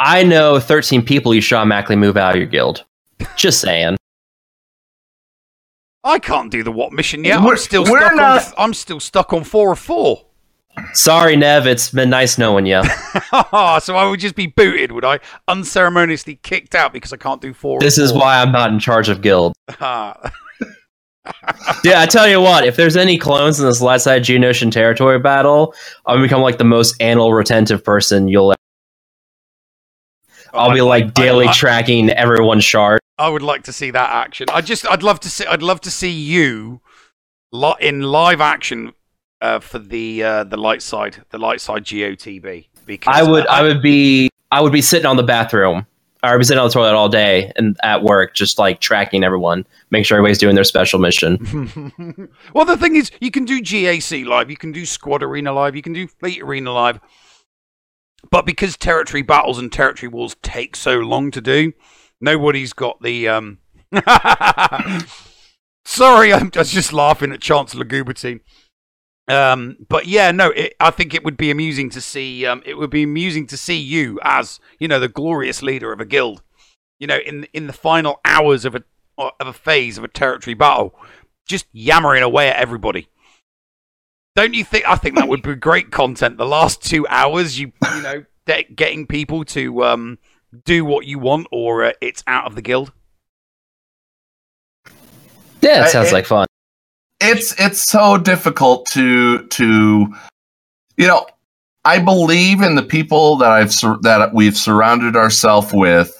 I 0.00 0.22
know 0.24 0.58
13 0.60 1.04
people 1.04 1.34
you 1.34 1.40
should 1.40 1.56
automatically 1.56 1.96
move 1.96 2.16
out 2.16 2.30
of 2.34 2.36
your 2.36 2.46
guild. 2.46 2.84
Just 3.36 3.60
saying. 3.60 3.96
I 6.04 6.18
can't 6.20 6.50
do 6.50 6.62
the 6.62 6.70
Wat 6.72 6.92
mission 6.92 7.24
yet. 7.24 7.40
We're- 7.40 7.50
I'm 7.52 7.56
still 7.58 7.82
we're 7.84 8.00
stuck 8.00 8.14
not- 8.16 8.46
on. 8.46 8.52
I'm 8.58 8.74
still 8.74 9.00
stuck 9.00 9.32
on 9.32 9.44
four 9.44 9.72
of 9.72 9.78
four. 9.78 10.24
Sorry, 10.94 11.36
Nev. 11.36 11.66
It's 11.66 11.90
been 11.90 12.10
nice 12.10 12.38
knowing 12.38 12.66
you. 12.66 12.82
so 13.30 13.96
I 13.96 14.06
would 14.08 14.20
just 14.20 14.34
be 14.34 14.46
booted, 14.46 14.92
would 14.92 15.04
I? 15.04 15.20
Unceremoniously 15.46 16.36
kicked 16.42 16.74
out 16.74 16.92
because 16.92 17.12
I 17.12 17.16
can't 17.16 17.40
do 17.40 17.52
four. 17.54 17.80
This 17.80 17.98
is 17.98 18.10
four. 18.10 18.20
why 18.20 18.40
I'm 18.42 18.52
not 18.52 18.70
in 18.72 18.78
charge 18.78 19.08
of 19.08 19.22
guild. 19.22 19.54
Ah. 19.80 20.32
Yeah, 21.84 22.00
I 22.00 22.06
tell 22.06 22.26
you 22.26 22.40
what, 22.40 22.66
if 22.66 22.76
there's 22.76 22.96
any 22.96 23.18
clones 23.18 23.60
in 23.60 23.66
this 23.66 23.82
last 23.82 24.04
side 24.04 24.22
Geonosian 24.22 24.72
territory 24.72 25.18
battle, 25.18 25.74
I'm 26.06 26.16
gonna 26.16 26.24
become 26.24 26.40
like 26.40 26.56
the 26.56 26.64
most 26.64 26.96
anal 27.00 27.34
retentive 27.34 27.84
person 27.84 28.28
you'll 28.28 28.52
ever. 28.52 28.56
I'll 30.54 30.72
be 30.72 30.80
like 30.80 31.12
daily 31.12 31.46
I- 31.46 31.52
tracking 31.52 32.08
everyone's 32.08 32.64
shard. 32.64 33.00
I 33.18 33.28
would 33.28 33.42
like 33.42 33.64
to 33.64 33.72
see 33.74 33.90
that 33.90 34.10
action. 34.10 34.46
I 34.50 34.62
just, 34.62 34.86
I'd 34.88 35.02
love 35.02 35.20
to 35.20 35.28
see, 35.28 35.44
I'd 35.44 35.62
love 35.62 35.82
to 35.82 35.90
see 35.90 36.10
you 36.10 36.80
li- 37.52 37.74
in 37.80 38.00
live 38.02 38.40
action 38.40 38.92
uh, 39.40 39.60
for 39.60 39.78
the 39.78 40.22
uh, 40.22 40.44
the 40.44 40.56
light 40.56 40.82
side, 40.82 41.24
the 41.30 41.38
light 41.38 41.60
side 41.60 41.84
GOTB. 41.84 42.66
Because 42.86 43.14
I 43.14 43.22
would, 43.22 43.46
uh, 43.46 43.50
I 43.50 43.62
would 43.62 43.82
be, 43.82 44.30
I 44.50 44.60
would 44.60 44.72
be 44.72 44.82
sitting 44.82 45.06
on 45.06 45.16
the 45.16 45.22
bathroom. 45.22 45.86
I 46.22 46.32
would 46.32 46.38
be 46.38 46.44
sitting 46.44 46.58
on 46.58 46.66
the 46.66 46.72
toilet 46.72 46.94
all 46.94 47.08
day 47.08 47.52
and 47.54 47.76
at 47.82 48.02
work, 48.02 48.34
just 48.34 48.58
like 48.58 48.80
tracking 48.80 49.22
everyone, 49.22 49.64
make 49.90 50.04
sure 50.04 50.16
everybody's 50.16 50.38
doing 50.38 50.56
their 50.56 50.64
special 50.64 50.98
mission. 50.98 52.28
well, 52.54 52.64
the 52.64 52.76
thing 52.76 52.96
is, 52.96 53.12
you 53.20 53.30
can 53.30 53.44
do 53.44 53.60
GAC 53.60 54.26
live, 54.26 54.50
you 54.50 54.56
can 54.56 54.72
do 54.72 54.84
Squad 54.84 55.22
Arena 55.22 55.52
live, 55.52 55.76
you 55.76 55.82
can 55.82 55.92
do 55.92 56.08
Fleet 56.08 56.42
Arena 56.42 56.72
live. 56.72 56.98
But 58.32 58.46
because 58.46 58.76
territory 58.76 59.22
battles 59.22 59.58
and 59.58 59.70
territory 59.70 60.08
wars 60.08 60.34
take 60.42 60.74
so 60.74 60.98
long 60.98 61.30
to 61.30 61.40
do, 61.40 61.72
nobody's 62.20 62.72
got 62.72 63.00
the. 63.00 63.28
Um... 63.28 63.58
Sorry, 65.84 66.32
I'm 66.32 66.50
was 66.54 66.72
just 66.72 66.92
laughing 66.92 67.32
at 67.32 67.40
Chancellor 67.40 67.84
Gubertine. 67.84 68.40
Um, 69.28 69.76
but 69.88 70.06
yeah, 70.06 70.30
no, 70.30 70.50
it, 70.50 70.74
I 70.80 70.90
think 70.90 71.12
it 71.12 71.22
would 71.22 71.36
be 71.36 71.50
amusing 71.50 71.90
to 71.90 72.00
see. 72.00 72.46
Um, 72.46 72.62
it 72.64 72.74
would 72.78 72.90
be 72.90 73.02
amusing 73.02 73.46
to 73.48 73.56
see 73.56 73.76
you 73.76 74.18
as 74.22 74.58
you 74.78 74.88
know 74.88 74.98
the 74.98 75.08
glorious 75.08 75.62
leader 75.62 75.92
of 75.92 76.00
a 76.00 76.06
guild. 76.06 76.42
You 76.98 77.06
know, 77.06 77.18
in 77.18 77.46
in 77.52 77.66
the 77.66 77.72
final 77.72 78.20
hours 78.24 78.64
of 78.64 78.74
a 78.74 78.82
of 79.18 79.32
a 79.46 79.52
phase 79.52 79.98
of 79.98 80.04
a 80.04 80.08
territory 80.08 80.54
battle, 80.54 80.94
just 81.46 81.66
yammering 81.72 82.22
away 82.22 82.48
at 82.48 82.56
everybody. 82.56 83.08
Don't 84.34 84.54
you 84.54 84.64
think? 84.64 84.88
I 84.88 84.96
think 84.96 85.16
that 85.16 85.28
would 85.28 85.42
be 85.42 85.54
great 85.56 85.90
content. 85.90 86.38
The 86.38 86.46
last 86.46 86.82
two 86.82 87.06
hours, 87.08 87.58
you 87.58 87.72
you 87.94 88.02
know, 88.02 88.24
de- 88.46 88.62
getting 88.74 89.06
people 89.06 89.44
to 89.46 89.84
um, 89.84 90.18
do 90.64 90.84
what 90.84 91.04
you 91.06 91.18
want, 91.18 91.48
or 91.52 91.84
uh, 91.84 91.92
it's 92.00 92.24
out 92.26 92.46
of 92.46 92.54
the 92.54 92.62
guild. 92.62 92.92
Yeah, 95.60 95.84
it 95.86 95.90
sounds 95.90 96.08
it- 96.08 96.14
like 96.14 96.24
fun. 96.26 96.46
It's 97.20 97.58
it's 97.60 97.82
so 97.82 98.16
difficult 98.16 98.86
to 98.86 99.46
to 99.48 100.06
you 100.96 101.06
know 101.06 101.26
i 101.84 101.98
believe 101.98 102.62
in 102.62 102.74
the 102.74 102.82
people 102.82 103.36
that 103.36 103.50
i've 103.50 103.72
that 104.02 104.30
we've 104.32 104.56
surrounded 104.56 105.16
ourselves 105.16 105.70
with. 105.72 106.14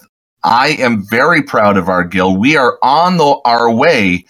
I 0.45 0.69
am 0.79 1.05
very 1.11 1.43
proud 1.43 1.77
of 1.77 1.89
our 1.89 2.05
guild. 2.05 2.39
We 2.39 2.57
are 2.57 2.79
on 2.83 3.17
the 3.17 3.41
our 3.45 3.71
way 3.73 4.25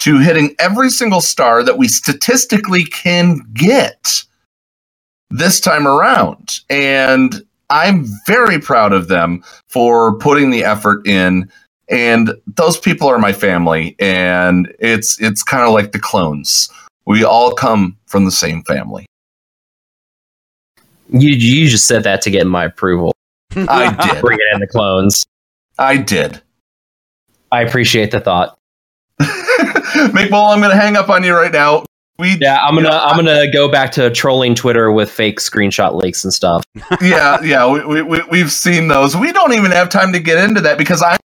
to 0.00 0.18
hitting 0.18 0.54
every 0.58 0.90
single 0.90 1.22
star 1.22 1.62
that 1.62 1.78
we 1.78 1.88
statistically 1.88 2.84
can 2.84 3.40
get 3.54 4.22
this 5.30 5.60
time 5.60 5.86
around. 5.86 6.60
And 6.70 7.42
i'm 7.70 8.04
very 8.26 8.58
proud 8.58 8.92
of 8.92 9.08
them 9.08 9.42
for 9.68 10.18
putting 10.18 10.50
the 10.50 10.62
effort 10.62 11.06
in 11.06 11.50
and 11.88 12.32
those 12.46 12.78
people 12.78 13.08
are 13.08 13.18
my 13.18 13.32
family 13.32 13.94
and 13.98 14.74
it's 14.78 15.20
it's 15.20 15.42
kind 15.42 15.64
of 15.66 15.72
like 15.72 15.92
the 15.92 15.98
clones 15.98 16.68
we 17.06 17.24
all 17.24 17.52
come 17.54 17.96
from 18.06 18.24
the 18.24 18.30
same 18.30 18.62
family 18.64 19.06
You 21.10 21.28
you 21.30 21.68
just 21.68 21.86
said 21.86 22.04
that 22.04 22.22
to 22.22 22.30
get 22.30 22.46
my 22.46 22.64
approval. 22.64 23.12
i 23.56 23.92
did 24.14 24.20
Bring 24.22 24.38
it 24.40 24.54
in 24.54 24.60
the 24.60 24.66
clones. 24.66 25.26
i 25.78 25.96
did 25.96 26.40
I 27.52 27.62
appreciate 27.62 28.10
the 28.10 28.18
thought. 28.20 28.56
McMole, 29.20 30.52
i'm 30.54 30.60
gonna 30.60 30.74
hang 30.76 30.96
up 30.96 31.08
on 31.08 31.22
you 31.22 31.34
right 31.34 31.52
now 31.52 31.84
we 32.18 32.36
Yeah, 32.40 32.58
I'm 32.62 32.74
gonna 32.76 32.88
I'm 32.90 33.16
gonna 33.16 33.50
go 33.52 33.68
back 33.70 33.92
to 33.92 34.10
trolling 34.10 34.54
Twitter 34.54 34.90
with 34.92 35.10
fake 35.10 35.40
screenshot 35.40 36.00
leaks 36.00 36.24
and 36.24 36.32
stuff. 36.32 36.62
yeah 37.00 37.40
yeah 37.42 37.68
we, 37.70 37.84
we, 37.84 38.02
we, 38.02 38.22
we've 38.30 38.52
seen 38.52 38.88
those 38.88 39.16
we 39.16 39.32
don't 39.32 39.52
even 39.52 39.70
have 39.72 39.88
time 39.88 40.12
to 40.12 40.20
get 40.20 40.42
into 40.42 40.60
that 40.62 40.78
because 40.78 41.02
i'm 41.02 41.16
this 41.16 41.23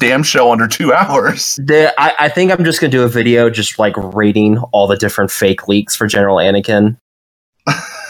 damn 0.00 0.22
show 0.24 0.50
under 0.50 0.66
two 0.66 0.92
hours 0.92 1.60
The, 1.62 1.94
I, 2.00 2.14
I 2.18 2.28
think 2.28 2.50
I'm 2.50 2.64
just 2.64 2.80
gonna 2.80 2.90
do 2.90 3.04
a 3.04 3.08
video 3.08 3.48
just 3.50 3.78
like 3.78 3.94
rating 3.96 4.58
all 4.72 4.88
the 4.88 4.96
different 4.96 5.30
fake 5.30 5.68
leaks 5.68 5.94
for 5.94 6.08
General 6.08 6.38
Anakin. 6.38 6.96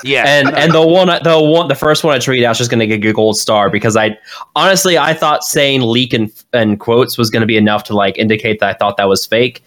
Yeah, 0.03 0.25
and 0.27 0.49
and 0.57 0.73
the 0.73 0.87
one 0.87 1.09
the 1.09 1.39
one 1.39 1.69
the 1.69 1.75
first 1.75 2.05
one 2.05 2.15
I 2.15 2.19
tweeted 2.19 2.45
out 2.45 2.53
is 2.53 2.59
just 2.59 2.71
gonna 2.71 2.87
get 2.87 3.05
a 3.05 3.13
gold 3.13 3.37
star 3.37 3.69
because 3.69 3.97
I 3.97 4.17
honestly 4.57 4.97
I 4.97 5.13
thought 5.13 5.45
saying 5.45 5.83
leak 5.83 6.15
and 6.15 6.33
and 6.53 6.81
quotes 6.81 7.19
was 7.19 7.29
gonna 7.29 7.47
be 7.47 7.57
enough 7.57 7.85
to 7.85 7.95
like 7.95 8.17
indicate 8.17 8.61
that 8.61 8.69
I 8.71 8.79
thought 8.79 8.97
that 8.97 9.09
was 9.09 9.27
fake. 9.27 9.63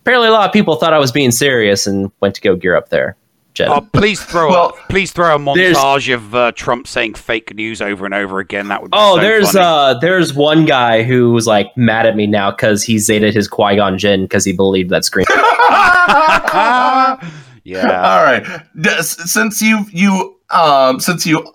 Apparently, 0.00 0.28
a 0.28 0.32
lot 0.32 0.46
of 0.46 0.52
people 0.52 0.76
thought 0.76 0.92
I 0.94 0.98
was 0.98 1.12
being 1.12 1.30
serious 1.30 1.86
and 1.86 2.10
went 2.20 2.34
to 2.34 2.40
go 2.40 2.56
gear 2.56 2.76
up 2.76 2.88
there. 2.88 3.16
Jen. 3.58 3.68
Oh, 3.70 3.80
please 3.92 4.22
throw 4.24 4.52
a, 4.68 4.72
please 4.88 5.10
throw 5.12 5.34
a 5.34 5.38
montage 5.38 6.14
of 6.14 6.34
uh, 6.34 6.52
Trump 6.52 6.86
saying 6.86 7.14
fake 7.14 7.54
news 7.54 7.82
over 7.82 8.04
and 8.04 8.14
over 8.14 8.38
again. 8.38 8.68
That 8.68 8.82
would. 8.82 8.90
Be 8.92 8.96
Oh, 8.98 9.16
so 9.16 9.22
there's 9.22 9.52
funny. 9.52 9.64
uh 9.64 9.94
there's 10.00 10.32
one 10.32 10.64
guy 10.64 11.02
who 11.02 11.32
was 11.32 11.46
like 11.46 11.76
mad 11.76 12.06
at 12.06 12.14
me 12.16 12.26
now 12.26 12.50
because 12.50 12.82
he 12.84 12.96
zeta'd 12.96 13.34
his 13.34 13.48
Qui 13.48 13.76
Gon 13.76 13.98
Jinn 13.98 14.22
because 14.22 14.44
he 14.44 14.52
believed 14.52 14.90
that 14.90 15.04
screen. 15.04 15.26
yeah. 17.64 18.00
All 18.02 18.24
right. 18.24 18.44
D- 18.80 18.90
s- 18.90 19.30
Since 19.30 19.60
you 19.62 19.84
you 19.90 20.36
um 20.50 21.00
since 21.00 21.26
you 21.26 21.46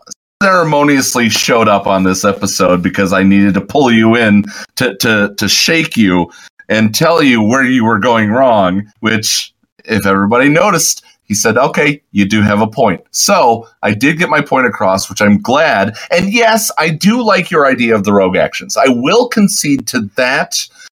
ceremoniously 0.41 1.29
showed 1.29 1.67
up 1.69 1.87
on 1.87 2.03
this 2.03 2.25
episode 2.25 2.83
because 2.83 3.13
I 3.13 3.23
needed 3.23 3.53
to 3.55 3.61
pull 3.61 3.91
you 3.91 4.15
in 4.15 4.43
to 4.75 4.95
to 4.97 5.33
to 5.37 5.47
shake 5.47 5.95
you 5.97 6.29
and 6.69 6.93
tell 6.93 7.21
you 7.23 7.41
where 7.41 7.63
you 7.63 7.85
were 7.85 7.99
going 7.99 8.29
wrong, 8.31 8.83
which 8.99 9.53
if 9.85 10.05
everybody 10.05 10.47
noticed, 10.49 11.03
he 11.33 11.35
said, 11.35 11.57
"Okay, 11.57 12.01
you 12.11 12.25
do 12.25 12.41
have 12.41 12.61
a 12.61 12.67
point." 12.67 13.01
So, 13.11 13.67
I 13.81 13.93
did 13.93 14.19
get 14.19 14.29
my 14.29 14.41
point 14.41 14.67
across, 14.67 15.09
which 15.09 15.21
I'm 15.21 15.41
glad. 15.41 15.97
And 16.11 16.31
yes, 16.31 16.71
I 16.77 16.89
do 16.89 17.23
like 17.23 17.49
your 17.49 17.65
idea 17.65 17.95
of 17.95 18.03
the 18.03 18.13
rogue 18.13 18.37
actions. 18.37 18.77
I 18.77 18.87
will 18.87 19.27
concede 19.27 19.87
to 19.87 20.01
that, 20.15 20.55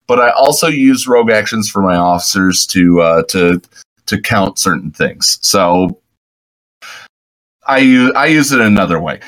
but 0.08 0.18
I 0.18 0.30
also 0.30 0.66
use 0.66 1.06
rogue 1.06 1.30
actions 1.30 1.70
for 1.70 1.82
my 1.82 1.96
officers 1.96 2.66
to 2.66 3.00
uh 3.00 3.22
to 3.28 3.62
to 4.06 4.20
count 4.20 4.58
certain 4.58 4.90
things. 4.90 5.38
So 5.42 6.00
I 7.66 7.78
use 7.78 8.12
I 8.16 8.26
use 8.26 8.50
it 8.50 8.60
another 8.60 9.00
way. 9.00 9.20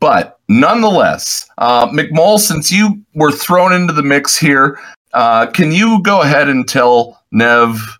But 0.00 0.38
nonetheless, 0.48 1.46
uh, 1.58 1.88
McMole, 1.88 2.38
since 2.38 2.70
you 2.70 3.02
were 3.14 3.32
thrown 3.32 3.72
into 3.72 3.92
the 3.92 4.02
mix 4.02 4.38
here, 4.38 4.78
uh, 5.12 5.46
can 5.46 5.72
you 5.72 6.00
go 6.02 6.22
ahead 6.22 6.48
and 6.48 6.68
tell 6.68 7.20
Nev 7.32 7.97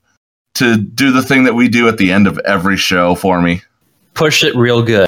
to 0.59 0.77
do 0.77 1.13
the 1.13 1.23
thing 1.23 1.45
that 1.45 1.55
we 1.55 1.69
do 1.69 1.87
at 1.87 1.99
the 1.99 2.11
end 2.11 2.27
of 2.27 2.39
every 2.41 2.77
show 2.77 3.15
for 3.15 3.41
me? 3.41 3.63
Push 4.15 4.43
it 4.43 4.55
real 4.57 4.83
good. 4.83 5.07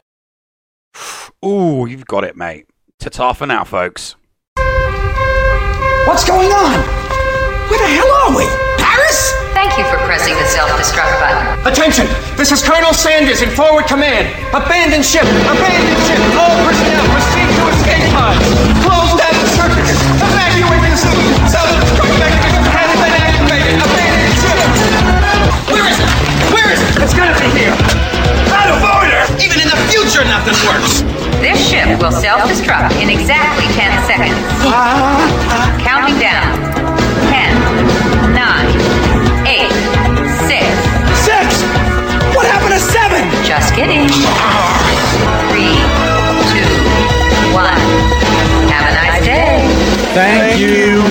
Ooh, 1.44 1.86
you've 1.90 2.06
got 2.06 2.22
it, 2.22 2.36
mate. 2.36 2.66
Ta-ta 3.00 3.32
for 3.32 3.46
now, 3.46 3.64
folks. 3.64 4.14
What's 6.06 6.24
going 6.24 6.50
on? 6.54 6.78
Where 7.66 7.82
the 7.82 7.90
hell 7.90 8.10
are 8.22 8.36
we? 8.36 8.46
Paris? 8.78 9.34
Thank 9.50 9.74
you 9.74 9.84
for 9.90 9.98
pressing 10.06 10.34
the 10.38 10.46
self-destruct 10.46 11.18
button. 11.18 11.66
Attention! 11.66 12.06
This 12.36 12.52
is 12.52 12.62
Colonel 12.62 12.94
Sandurz 12.94 13.42
in 13.42 13.50
forward 13.50 13.86
command. 13.86 14.30
Abandon 14.54 15.02
ship! 15.02 15.26
Abandon 15.26 15.98
ship! 16.06 16.20
All 16.38 16.54
personnel 16.62 17.06
proceed 17.10 17.50
to 17.58 17.62
escape 17.74 18.06
pods. 18.14 18.46
Close 18.86 19.12
down 19.18 19.34
the 19.34 19.50
circuits. 19.58 19.98
Evacuate 20.14 20.82
the 20.86 20.94
city. 20.94 21.26
Self-destruct 21.50 22.14
mechanism 22.22 22.49
has 25.50 25.94
been 25.94 26.08
activated. 26.08 26.30
Abandon 26.30 26.30
ship. 26.30 26.50
Where 26.50 26.70
is 26.70 26.70
it? 26.70 26.70
Avengers! 26.70 27.02
It's 27.02 27.14
gonna 27.14 27.34
be 27.38 27.50
here! 27.58 27.74
Out 28.54 28.70
of 28.70 28.78
order! 28.82 29.26
Even 29.42 29.58
in 29.60 29.68
the 29.68 29.76
future, 29.90 30.24
nothing 30.24 30.54
works! 30.70 31.02
This 31.40 31.58
ship 31.58 31.98
will 31.98 32.12
self-destruct 32.12 33.00
in 33.00 33.10
exactly 33.10 33.66
10 33.74 33.90
seconds. 34.06 34.36
Counting 35.82 36.18
down. 36.18 36.54
10, 37.32 38.34
9, 38.34 38.70
8, 39.46 39.72
6. 40.46 40.62
Six! 41.18 41.62
What 42.36 42.46
happened 42.46 42.74
to 42.74 42.80
seven? 42.80 43.24
Just 43.44 43.74
kidding. 43.74 44.06
3, 44.06 44.14
2, 46.54 46.62
1. 47.54 47.64
Have 48.70 48.86
a 48.86 48.94
nice 48.94 49.24
day. 49.24 49.66
Thank 50.14 50.60
you. 50.60 51.02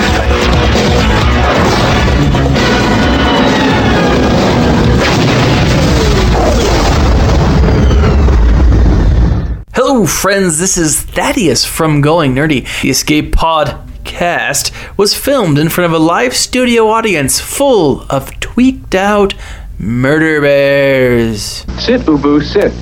Hello, 9.82 10.04
friends. 10.04 10.58
This 10.58 10.76
is 10.76 11.00
Thaddeus 11.00 11.64
from 11.64 12.02
Going 12.02 12.34
Nerdy. 12.34 12.66
The 12.82 12.90
Escape 12.90 13.34
Podcast 13.34 14.72
was 14.98 15.14
filmed 15.14 15.58
in 15.58 15.70
front 15.70 15.90
of 15.90 15.98
a 15.98 16.04
live 16.04 16.36
studio 16.36 16.88
audience 16.88 17.40
full 17.40 18.02
of 18.10 18.38
tweaked 18.40 18.94
out 18.94 19.32
murder 19.78 20.42
bears. 20.42 21.64
Sit, 21.78 22.04
Boo 22.04 22.18
Boo, 22.18 22.42
sit. 22.42 22.74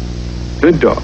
Good 0.61 0.81
dog. 0.81 1.01